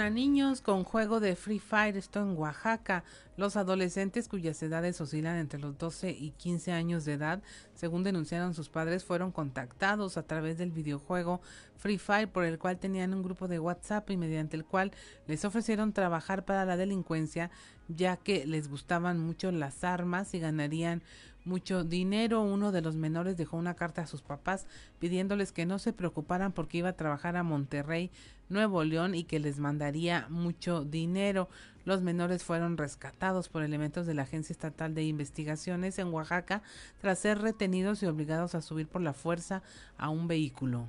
A 0.00 0.10
niños 0.10 0.60
con 0.60 0.84
juego 0.84 1.18
de 1.18 1.34
Free 1.34 1.58
Fire, 1.58 1.96
esto 1.96 2.20
en 2.20 2.38
Oaxaca. 2.38 3.02
Los 3.36 3.56
adolescentes 3.56 4.28
cuyas 4.28 4.62
edades 4.62 5.00
oscilan 5.00 5.36
entre 5.36 5.58
los 5.58 5.76
12 5.76 6.10
y 6.10 6.30
15 6.30 6.70
años 6.70 7.04
de 7.04 7.14
edad, 7.14 7.42
según 7.74 8.04
denunciaron 8.04 8.54
sus 8.54 8.68
padres, 8.68 9.04
fueron 9.04 9.32
contactados 9.32 10.16
a 10.16 10.22
través 10.22 10.56
del 10.56 10.70
videojuego 10.70 11.40
Free 11.76 11.98
Fire 11.98 12.28
por 12.28 12.44
el 12.44 12.60
cual 12.60 12.78
tenían 12.78 13.12
un 13.12 13.24
grupo 13.24 13.48
de 13.48 13.58
WhatsApp 13.58 14.08
y 14.10 14.16
mediante 14.16 14.56
el 14.56 14.64
cual 14.64 14.92
les 15.26 15.44
ofrecieron 15.44 15.92
trabajar 15.92 16.44
para 16.44 16.64
la 16.64 16.76
delincuencia 16.76 17.50
ya 17.88 18.16
que 18.16 18.46
les 18.46 18.68
gustaban 18.68 19.18
mucho 19.18 19.50
las 19.50 19.82
armas 19.82 20.34
y 20.34 20.38
ganarían 20.38 21.02
mucho 21.48 21.82
dinero. 21.82 22.42
Uno 22.42 22.70
de 22.70 22.82
los 22.82 22.94
menores 22.94 23.36
dejó 23.36 23.56
una 23.56 23.74
carta 23.74 24.02
a 24.02 24.06
sus 24.06 24.22
papás 24.22 24.66
pidiéndoles 25.00 25.50
que 25.50 25.66
no 25.66 25.78
se 25.78 25.92
preocuparan 25.92 26.52
porque 26.52 26.78
iba 26.78 26.90
a 26.90 26.96
trabajar 26.96 27.36
a 27.36 27.42
Monterrey, 27.42 28.10
Nuevo 28.48 28.84
León 28.84 29.14
y 29.14 29.24
que 29.24 29.40
les 29.40 29.58
mandaría 29.58 30.26
mucho 30.28 30.84
dinero. 30.84 31.48
Los 31.84 32.02
menores 32.02 32.44
fueron 32.44 32.76
rescatados 32.76 33.48
por 33.48 33.62
elementos 33.62 34.06
de 34.06 34.14
la 34.14 34.22
Agencia 34.22 34.52
Estatal 34.52 34.94
de 34.94 35.04
Investigaciones 35.04 35.98
en 35.98 36.08
Oaxaca 36.08 36.62
tras 37.00 37.18
ser 37.18 37.38
retenidos 37.38 38.02
y 38.02 38.06
obligados 38.06 38.54
a 38.54 38.62
subir 38.62 38.86
por 38.86 39.00
la 39.00 39.14
fuerza 39.14 39.62
a 39.96 40.10
un 40.10 40.28
vehículo. 40.28 40.88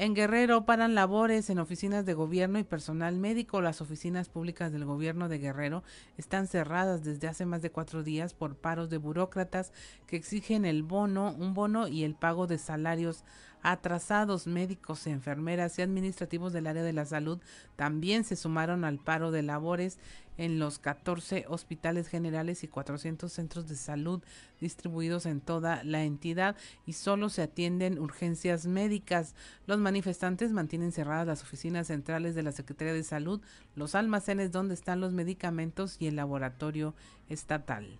En 0.00 0.14
Guerrero 0.14 0.64
paran 0.64 0.94
labores 0.94 1.50
en 1.50 1.58
oficinas 1.58 2.06
de 2.06 2.14
gobierno 2.14 2.58
y 2.58 2.64
personal 2.64 3.18
médico. 3.18 3.60
Las 3.60 3.82
oficinas 3.82 4.30
públicas 4.30 4.72
del 4.72 4.86
gobierno 4.86 5.28
de 5.28 5.38
Guerrero 5.38 5.82
están 6.16 6.46
cerradas 6.46 7.04
desde 7.04 7.28
hace 7.28 7.44
más 7.44 7.60
de 7.60 7.70
cuatro 7.70 8.02
días 8.02 8.32
por 8.32 8.56
paros 8.56 8.88
de 8.88 8.96
burócratas 8.96 9.74
que 10.06 10.16
exigen 10.16 10.64
el 10.64 10.84
bono, 10.84 11.36
un 11.38 11.52
bono 11.52 11.86
y 11.86 12.04
el 12.04 12.14
pago 12.14 12.46
de 12.46 12.56
salarios 12.56 13.24
atrasados 13.62 14.46
médicos, 14.46 15.06
enfermeras 15.06 15.78
y 15.78 15.82
administrativos 15.82 16.52
del 16.52 16.66
área 16.66 16.82
de 16.82 16.92
la 16.92 17.04
salud 17.04 17.40
también 17.76 18.24
se 18.24 18.36
sumaron 18.36 18.84
al 18.84 18.98
paro 18.98 19.30
de 19.30 19.42
labores 19.42 19.98
en 20.36 20.58
los 20.58 20.78
14 20.78 21.44
hospitales 21.48 22.08
generales 22.08 22.64
y 22.64 22.68
400 22.68 23.30
centros 23.30 23.68
de 23.68 23.76
salud 23.76 24.22
distribuidos 24.58 25.26
en 25.26 25.40
toda 25.40 25.84
la 25.84 26.02
entidad 26.04 26.56
y 26.86 26.94
solo 26.94 27.28
se 27.28 27.42
atienden 27.42 27.98
urgencias 27.98 28.66
médicas. 28.66 29.34
Los 29.66 29.78
manifestantes 29.78 30.52
mantienen 30.52 30.92
cerradas 30.92 31.26
las 31.26 31.42
oficinas 31.42 31.88
centrales 31.88 32.34
de 32.34 32.42
la 32.42 32.52
Secretaría 32.52 32.94
de 32.94 33.04
Salud, 33.04 33.42
los 33.74 33.94
almacenes 33.94 34.50
donde 34.50 34.74
están 34.74 35.00
los 35.00 35.12
medicamentos 35.12 35.96
y 35.98 36.06
el 36.06 36.16
laboratorio 36.16 36.94
estatal. 37.28 37.98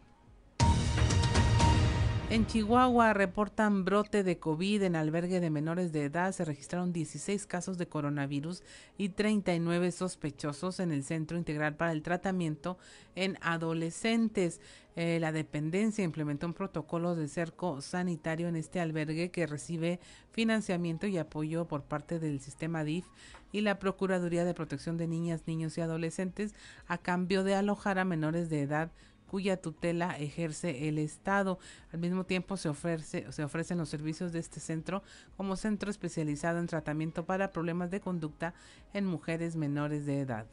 En 2.30 2.46
Chihuahua 2.46 3.12
reportan 3.12 3.84
brote 3.84 4.22
de 4.22 4.38
COVID 4.38 4.84
en 4.84 4.94
albergue 4.94 5.40
de 5.40 5.50
menores 5.50 5.90
de 5.90 6.04
edad. 6.04 6.30
Se 6.30 6.44
registraron 6.44 6.92
16 6.92 7.44
casos 7.48 7.76
de 7.76 7.88
coronavirus 7.88 8.62
y 8.96 9.08
39 9.08 9.90
sospechosos 9.90 10.78
en 10.78 10.92
el 10.92 11.02
Centro 11.02 11.36
Integral 11.38 11.74
para 11.74 11.90
el 11.90 12.02
Tratamiento 12.02 12.78
en 13.16 13.36
Adolescentes. 13.40 14.60
Eh, 14.94 15.18
la 15.18 15.32
dependencia 15.32 16.04
implementó 16.04 16.46
un 16.46 16.54
protocolo 16.54 17.16
de 17.16 17.26
cerco 17.26 17.80
sanitario 17.80 18.46
en 18.46 18.54
este 18.54 18.78
albergue 18.78 19.32
que 19.32 19.48
recibe 19.48 19.98
financiamiento 20.30 21.08
y 21.08 21.18
apoyo 21.18 21.66
por 21.66 21.82
parte 21.82 22.20
del 22.20 22.38
sistema 22.38 22.84
DIF 22.84 23.06
y 23.50 23.62
la 23.62 23.80
Procuraduría 23.80 24.44
de 24.44 24.54
Protección 24.54 24.96
de 24.98 25.08
Niñas, 25.08 25.48
Niños 25.48 25.76
y 25.76 25.80
Adolescentes 25.80 26.54
a 26.86 26.96
cambio 26.96 27.42
de 27.42 27.56
alojar 27.56 27.98
a 27.98 28.04
menores 28.04 28.50
de 28.50 28.62
edad 28.62 28.92
cuya 29.30 29.56
tutela 29.56 30.18
ejerce 30.18 30.88
el 30.88 30.98
Estado. 30.98 31.60
Al 31.92 32.00
mismo 32.00 32.24
tiempo 32.24 32.56
se, 32.56 32.68
ofrece, 32.68 33.30
se 33.30 33.44
ofrecen 33.44 33.78
los 33.78 33.88
servicios 33.88 34.32
de 34.32 34.40
este 34.40 34.58
centro 34.58 35.04
como 35.36 35.54
centro 35.54 35.88
especializado 35.88 36.58
en 36.58 36.66
tratamiento 36.66 37.24
para 37.24 37.52
problemas 37.52 37.92
de 37.92 38.00
conducta 38.00 38.54
en 38.92 39.06
mujeres 39.06 39.54
menores 39.54 40.04
de 40.04 40.18
edad. 40.18 40.46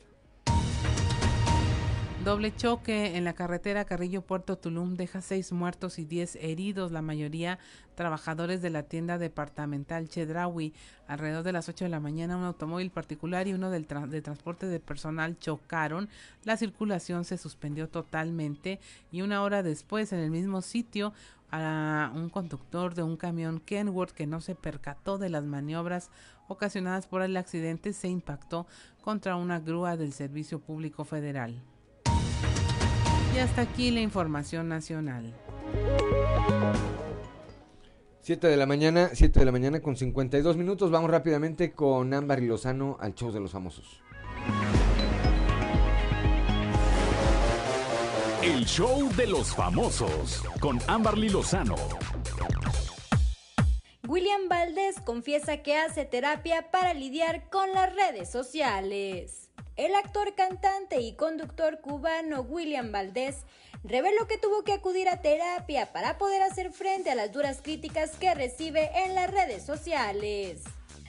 Doble 2.27 2.53
choque 2.53 3.15
en 3.15 3.23
la 3.23 3.31
carretera 3.31 3.85
Carrillo 3.85 4.21
Puerto 4.21 4.57
Tulum 4.57 4.95
deja 4.95 5.21
seis 5.21 5.53
muertos 5.53 5.97
y 5.97 6.03
diez 6.03 6.35
heridos, 6.35 6.91
la 6.91 7.01
mayoría 7.01 7.57
trabajadores 7.95 8.61
de 8.61 8.69
la 8.69 8.83
tienda 8.83 9.17
departamental 9.17 10.09
Chedraui. 10.09 10.73
Alrededor 11.07 11.43
de 11.43 11.53
las 11.53 11.69
8 11.69 11.85
de 11.85 11.89
la 11.89 12.01
mañana 12.01 12.35
un 12.35 12.43
automóvil 12.43 12.91
particular 12.91 13.47
y 13.47 13.53
uno 13.53 13.71
del 13.71 13.87
de 13.87 14.21
transporte 14.21 14.65
de 14.65 14.81
personal 14.81 15.39
chocaron. 15.39 16.09
La 16.43 16.57
circulación 16.57 17.23
se 17.23 17.37
suspendió 17.37 17.87
totalmente 17.87 18.81
y 19.09 19.21
una 19.21 19.41
hora 19.41 19.63
después 19.63 20.11
en 20.11 20.19
el 20.19 20.29
mismo 20.29 20.61
sitio 20.61 21.13
a 21.49 22.11
un 22.13 22.27
conductor 22.27 22.93
de 22.93 23.03
un 23.03 23.15
camión 23.15 23.61
Kenworth 23.61 24.11
que 24.11 24.27
no 24.27 24.41
se 24.41 24.53
percató 24.53 25.17
de 25.17 25.29
las 25.29 25.45
maniobras 25.45 26.09
ocasionadas 26.49 27.07
por 27.07 27.21
el 27.21 27.37
accidente 27.37 27.93
se 27.93 28.09
impactó 28.09 28.67
contra 29.01 29.37
una 29.37 29.61
grúa 29.61 29.95
del 29.95 30.11
Servicio 30.11 30.59
Público 30.59 31.05
Federal. 31.05 31.63
Y 33.37 33.39
hasta 33.39 33.61
aquí 33.61 33.91
la 33.91 33.99
información 33.99 34.67
nacional. 34.67 35.31
7 38.21 38.47
de 38.47 38.57
la 38.57 38.65
mañana, 38.65 39.11
7 39.13 39.39
de 39.39 39.45
la 39.45 39.51
mañana 39.51 39.79
con 39.79 39.95
52 39.95 40.57
minutos. 40.57 40.89
Vamos 40.89 41.11
rápidamente 41.11 41.73
con 41.73 42.15
Ámbar 42.15 42.41
y 42.41 42.47
Lozano 42.47 42.97
al 42.99 43.13
show 43.13 43.31
de 43.31 43.39
los 43.39 43.51
famosos. 43.51 44.01
El 48.41 48.65
show 48.65 49.07
de 49.15 49.27
los 49.27 49.53
famosos 49.53 50.41
con 50.59 50.79
Amberly 50.87 51.29
Lozano. 51.29 51.75
William 54.07 54.49
Valdés 54.49 54.99
confiesa 55.01 55.57
que 55.57 55.77
hace 55.77 56.05
terapia 56.05 56.71
para 56.71 56.95
lidiar 56.95 57.51
con 57.51 57.71
las 57.71 57.93
redes 57.93 58.31
sociales. 58.31 59.46
El 59.77 59.93
actor, 59.93 60.33
cantante 60.33 61.01
y 61.01 61.13
conductor 61.13 61.81
cubano 61.81 62.41
William 62.41 62.91
Valdés 62.91 63.35
reveló 63.83 64.27
que 64.27 64.39
tuvo 64.39 64.63
que 64.63 64.73
acudir 64.73 65.07
a 65.07 65.21
terapia 65.21 65.93
para 65.93 66.17
poder 66.17 66.41
hacer 66.41 66.73
frente 66.73 67.11
a 67.11 67.15
las 67.15 67.31
duras 67.31 67.61
críticas 67.61 68.17
que 68.17 68.33
recibe 68.33 68.89
en 69.05 69.13
las 69.13 69.29
redes 69.29 69.63
sociales. 69.63 70.63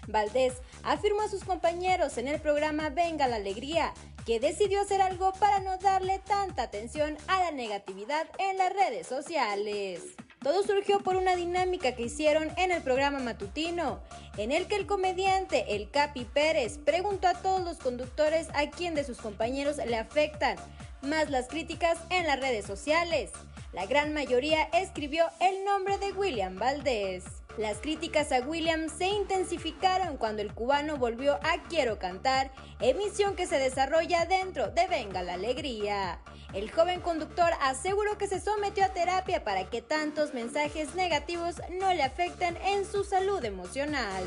Valdés 0.06 0.52
afirmó 0.82 1.22
a 1.22 1.28
sus 1.28 1.44
compañeros 1.44 2.18
en 2.18 2.28
el 2.28 2.42
programa 2.42 2.90
Venga 2.90 3.26
la 3.26 3.36
Alegría 3.36 3.94
que 4.26 4.38
decidió 4.38 4.82
hacer 4.82 5.00
algo 5.00 5.32
para 5.32 5.60
no 5.60 5.78
darle 5.78 6.18
tanta 6.18 6.64
atención 6.64 7.16
a 7.26 7.40
la 7.44 7.50
negatividad 7.50 8.26
en 8.38 8.58
las 8.58 8.70
redes 8.70 9.06
sociales. 9.06 10.02
Todo 10.40 10.62
surgió 10.62 11.00
por 11.00 11.16
una 11.16 11.34
dinámica 11.34 11.96
que 11.96 12.04
hicieron 12.04 12.50
en 12.56 12.70
el 12.70 12.82
programa 12.82 13.18
matutino, 13.18 14.00
en 14.36 14.52
el 14.52 14.68
que 14.68 14.76
el 14.76 14.86
comediante 14.86 15.74
El 15.74 15.90
Capi 15.90 16.24
Pérez 16.24 16.78
preguntó 16.78 17.26
a 17.26 17.34
todos 17.34 17.62
los 17.62 17.78
conductores 17.78 18.48
a 18.54 18.70
quién 18.70 18.94
de 18.94 19.02
sus 19.02 19.18
compañeros 19.18 19.78
le 19.78 19.96
afectan 19.96 20.56
más 21.02 21.30
las 21.30 21.48
críticas 21.48 21.98
en 22.10 22.26
las 22.26 22.38
redes 22.38 22.66
sociales. 22.66 23.30
La 23.72 23.86
gran 23.86 24.14
mayoría 24.14 24.62
escribió 24.72 25.26
el 25.40 25.64
nombre 25.64 25.98
de 25.98 26.12
William 26.12 26.56
Valdés. 26.56 27.24
Las 27.58 27.78
críticas 27.78 28.30
a 28.30 28.38
William 28.40 28.88
se 28.88 29.08
intensificaron 29.08 30.16
cuando 30.16 30.42
el 30.42 30.54
cubano 30.54 30.96
volvió 30.96 31.34
a 31.42 31.60
Quiero 31.68 31.98
Cantar, 31.98 32.52
emisión 32.80 33.34
que 33.34 33.48
se 33.48 33.58
desarrolla 33.58 34.26
dentro 34.26 34.70
de 34.70 34.86
Venga 34.86 35.22
la 35.22 35.34
Alegría. 35.34 36.20
El 36.54 36.70
joven 36.70 37.00
conductor 37.00 37.50
aseguró 37.60 38.16
que 38.16 38.26
se 38.26 38.40
sometió 38.40 38.84
a 38.84 38.88
terapia 38.88 39.44
para 39.44 39.68
que 39.68 39.82
tantos 39.82 40.32
mensajes 40.32 40.94
negativos 40.94 41.56
no 41.78 41.92
le 41.92 42.02
afecten 42.02 42.56
en 42.58 42.86
su 42.86 43.04
salud 43.04 43.44
emocional. 43.44 44.24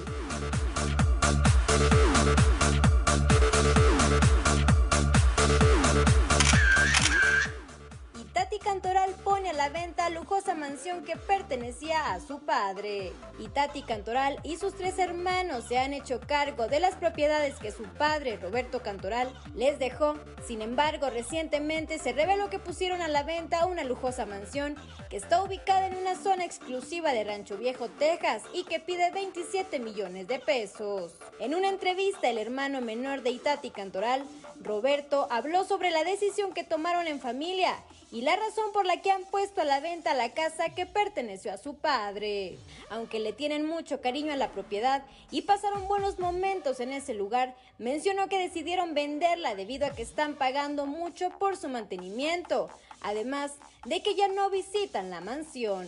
Cantoral 8.63 9.11
pone 9.23 9.49
a 9.49 9.53
la 9.53 9.69
venta 9.69 10.09
lujosa 10.09 10.53
mansión 10.53 11.03
que 11.03 11.15
pertenecía 11.15 12.13
a 12.13 12.19
su 12.19 12.39
padre. 12.39 13.11
Y 13.39 13.47
Tati 13.47 13.81
Cantoral 13.81 14.39
y 14.43 14.57
sus 14.57 14.75
tres 14.75 14.99
hermanos 14.99 15.65
se 15.67 15.79
han 15.79 15.93
hecho 15.93 16.19
cargo 16.19 16.67
de 16.67 16.79
las 16.79 16.95
propiedades 16.95 17.55
que 17.59 17.71
su 17.71 17.83
padre, 17.83 18.37
Roberto 18.37 18.81
Cantoral, 18.81 19.33
les 19.55 19.79
dejó. 19.79 20.15
Sin 20.45 20.61
embargo, 20.61 21.09
recientemente 21.09 21.97
se 21.97 22.13
reveló 22.13 22.49
que 22.49 22.59
pusieron 22.59 23.01
a 23.01 23.07
la 23.07 23.23
venta 23.23 23.65
una 23.65 23.83
lujosa 23.83 24.25
mansión 24.25 24.75
que 25.09 25.17
está 25.17 25.43
ubicada 25.43 25.87
en 25.87 25.95
una 25.95 26.15
zona 26.15 26.45
exclusiva 26.45 27.13
de 27.13 27.23
Rancho 27.23 27.57
Viejo, 27.57 27.89
Texas, 27.89 28.43
y 28.53 28.63
que 28.63 28.79
pide 28.79 29.11
27 29.11 29.79
millones 29.79 30.27
de 30.27 30.39
pesos. 30.39 31.13
En 31.39 31.55
una 31.55 31.69
entrevista, 31.69 32.29
el 32.29 32.37
hermano 32.37 32.81
menor 32.81 33.23
de 33.23 33.31
Itati 33.31 33.71
Cantoral, 33.71 34.23
Roberto, 34.61 35.27
habló 35.31 35.63
sobre 35.63 35.89
la 35.89 36.03
decisión 36.03 36.53
que 36.53 36.63
tomaron 36.63 37.07
en 37.07 37.19
familia 37.19 37.75
y 38.11 38.21
la 38.21 38.35
razón 38.35 38.73
por 38.73 38.85
la 38.85 39.01
que 39.01 39.09
han 39.09 39.23
puesto 39.23 39.61
a 39.61 39.65
la 39.65 39.79
venta 39.79 40.13
la 40.13 40.33
casa 40.33 40.69
que 40.75 40.85
perteneció 40.85 41.53
a 41.53 41.57
su 41.57 41.75
padre. 41.75 42.57
Aunque 42.89 43.19
le 43.19 43.31
tienen 43.31 43.65
mucho 43.65 44.01
cariño 44.01 44.33
a 44.33 44.37
la 44.37 44.49
propiedad 44.49 45.03
y 45.31 45.43
pasaron 45.43 45.87
buenos 45.87 46.19
momentos 46.19 46.81
en 46.81 46.91
ese 46.91 47.13
lugar, 47.13 47.55
mencionó 47.77 48.27
que 48.27 48.37
decidieron 48.37 48.93
venderla 48.93 49.55
debido 49.55 49.87
a 49.87 49.91
que 49.91 50.01
están 50.01 50.35
pagando 50.35 50.85
mucho 50.85 51.29
por 51.39 51.55
su 51.55 51.69
mantenimiento, 51.69 52.69
además 53.01 53.53
de 53.85 54.03
que 54.03 54.15
ya 54.15 54.27
no 54.27 54.49
visitan 54.49 55.09
la 55.09 55.21
mansión. 55.21 55.87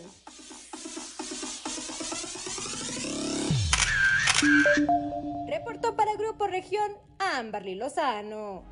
Reportó 5.46 5.94
para 5.94 6.14
Grupo 6.14 6.46
Región 6.46 6.96
Amberly 7.18 7.74
Lozano. 7.74 8.62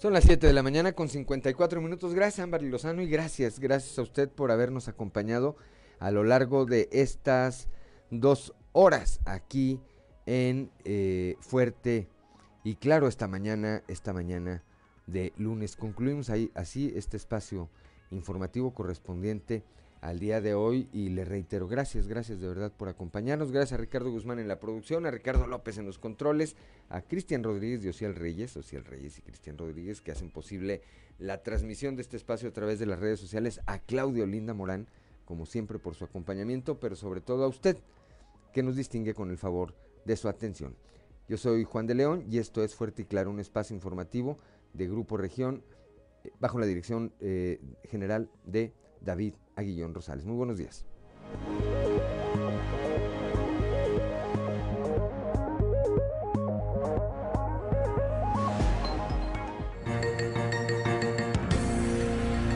Son 0.00 0.14
las 0.14 0.24
7 0.24 0.46
de 0.46 0.54
la 0.54 0.62
mañana 0.62 0.92
con 0.92 1.10
54 1.10 1.78
minutos. 1.82 2.14
Gracias, 2.14 2.42
Ámbar 2.42 2.62
Lozano, 2.62 3.02
y 3.02 3.06
gracias, 3.06 3.60
gracias 3.60 3.98
a 3.98 4.02
usted 4.02 4.30
por 4.30 4.50
habernos 4.50 4.88
acompañado 4.88 5.56
a 5.98 6.10
lo 6.10 6.24
largo 6.24 6.64
de 6.64 6.88
estas 6.90 7.68
dos 8.10 8.54
horas 8.72 9.20
aquí 9.26 9.78
en 10.24 10.70
eh, 10.86 11.36
Fuerte 11.40 12.08
y 12.64 12.76
Claro 12.76 13.08
esta 13.08 13.28
mañana, 13.28 13.82
esta 13.88 14.14
mañana 14.14 14.64
de 15.06 15.34
lunes. 15.36 15.76
Concluimos 15.76 16.30
ahí 16.30 16.50
así 16.54 16.90
este 16.96 17.18
espacio 17.18 17.68
informativo 18.10 18.72
correspondiente 18.72 19.64
al 20.00 20.18
día 20.18 20.40
de 20.40 20.54
hoy 20.54 20.88
y 20.92 21.10
le 21.10 21.24
reitero, 21.24 21.68
gracias, 21.68 22.08
gracias 22.08 22.40
de 22.40 22.48
verdad 22.48 22.72
por 22.74 22.88
acompañarnos, 22.88 23.52
gracias 23.52 23.78
a 23.78 23.82
Ricardo 23.82 24.10
Guzmán 24.10 24.38
en 24.38 24.48
la 24.48 24.58
producción, 24.58 25.04
a 25.04 25.10
Ricardo 25.10 25.46
López 25.46 25.76
en 25.76 25.84
los 25.84 25.98
controles, 25.98 26.56
a 26.88 27.02
Cristian 27.02 27.42
Rodríguez 27.42 27.84
y 27.84 27.88
Ociel 27.88 28.14
Reyes, 28.14 28.56
Ociel 28.56 28.84
Reyes 28.84 29.18
y 29.18 29.22
Cristian 29.22 29.58
Rodríguez 29.58 30.00
que 30.00 30.12
hacen 30.12 30.30
posible 30.30 30.80
la 31.18 31.42
transmisión 31.42 31.96
de 31.96 32.02
este 32.02 32.16
espacio 32.16 32.48
a 32.48 32.52
través 32.52 32.78
de 32.78 32.86
las 32.86 32.98
redes 32.98 33.20
sociales, 33.20 33.60
a 33.66 33.78
Claudio 33.78 34.26
Linda 34.26 34.54
Morán, 34.54 34.88
como 35.26 35.44
siempre 35.44 35.78
por 35.78 35.94
su 35.94 36.04
acompañamiento, 36.04 36.80
pero 36.80 36.96
sobre 36.96 37.20
todo 37.20 37.44
a 37.44 37.48
usted, 37.48 37.76
que 38.54 38.62
nos 38.62 38.76
distingue 38.76 39.14
con 39.14 39.30
el 39.30 39.36
favor 39.36 39.74
de 40.06 40.16
su 40.16 40.28
atención. 40.28 40.76
Yo 41.28 41.36
soy 41.36 41.62
Juan 41.64 41.86
de 41.86 41.94
León 41.94 42.24
y 42.28 42.38
esto 42.38 42.64
es 42.64 42.74
Fuerte 42.74 43.02
y 43.02 43.04
Claro, 43.04 43.30
un 43.30 43.38
espacio 43.38 43.76
informativo 43.76 44.38
de 44.72 44.88
Grupo 44.88 45.18
Región, 45.18 45.62
eh, 46.24 46.32
bajo 46.40 46.58
la 46.58 46.66
dirección 46.66 47.12
eh, 47.20 47.60
general 47.84 48.30
de 48.44 48.72
David 49.00 49.34
Aguillón 49.56 49.94
Rosales. 49.94 50.24
Muy 50.24 50.36
buenos 50.36 50.58
días. 50.58 50.84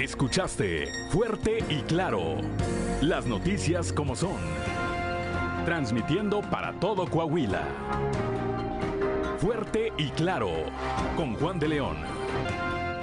Escuchaste 0.00 0.86
fuerte 1.10 1.58
y 1.68 1.82
claro 1.82 2.36
las 3.00 3.26
noticias 3.26 3.92
como 3.92 4.16
son, 4.16 4.36
transmitiendo 5.64 6.40
para 6.40 6.72
todo 6.80 7.06
Coahuila. 7.06 7.62
Fuerte 9.38 9.92
y 9.98 10.08
claro 10.10 10.50
con 11.16 11.34
Juan 11.34 11.58
de 11.58 11.68
León 11.68 12.23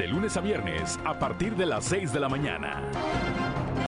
de 0.02 0.08
lunes 0.08 0.36
a 0.36 0.42
viernes 0.42 1.00
a 1.06 1.20
partir 1.20 1.56
de 1.56 1.68
las 1.68 1.86
6 1.86 2.12
de 2.12 2.20
la 2.20 2.28
mañana. 2.28 2.82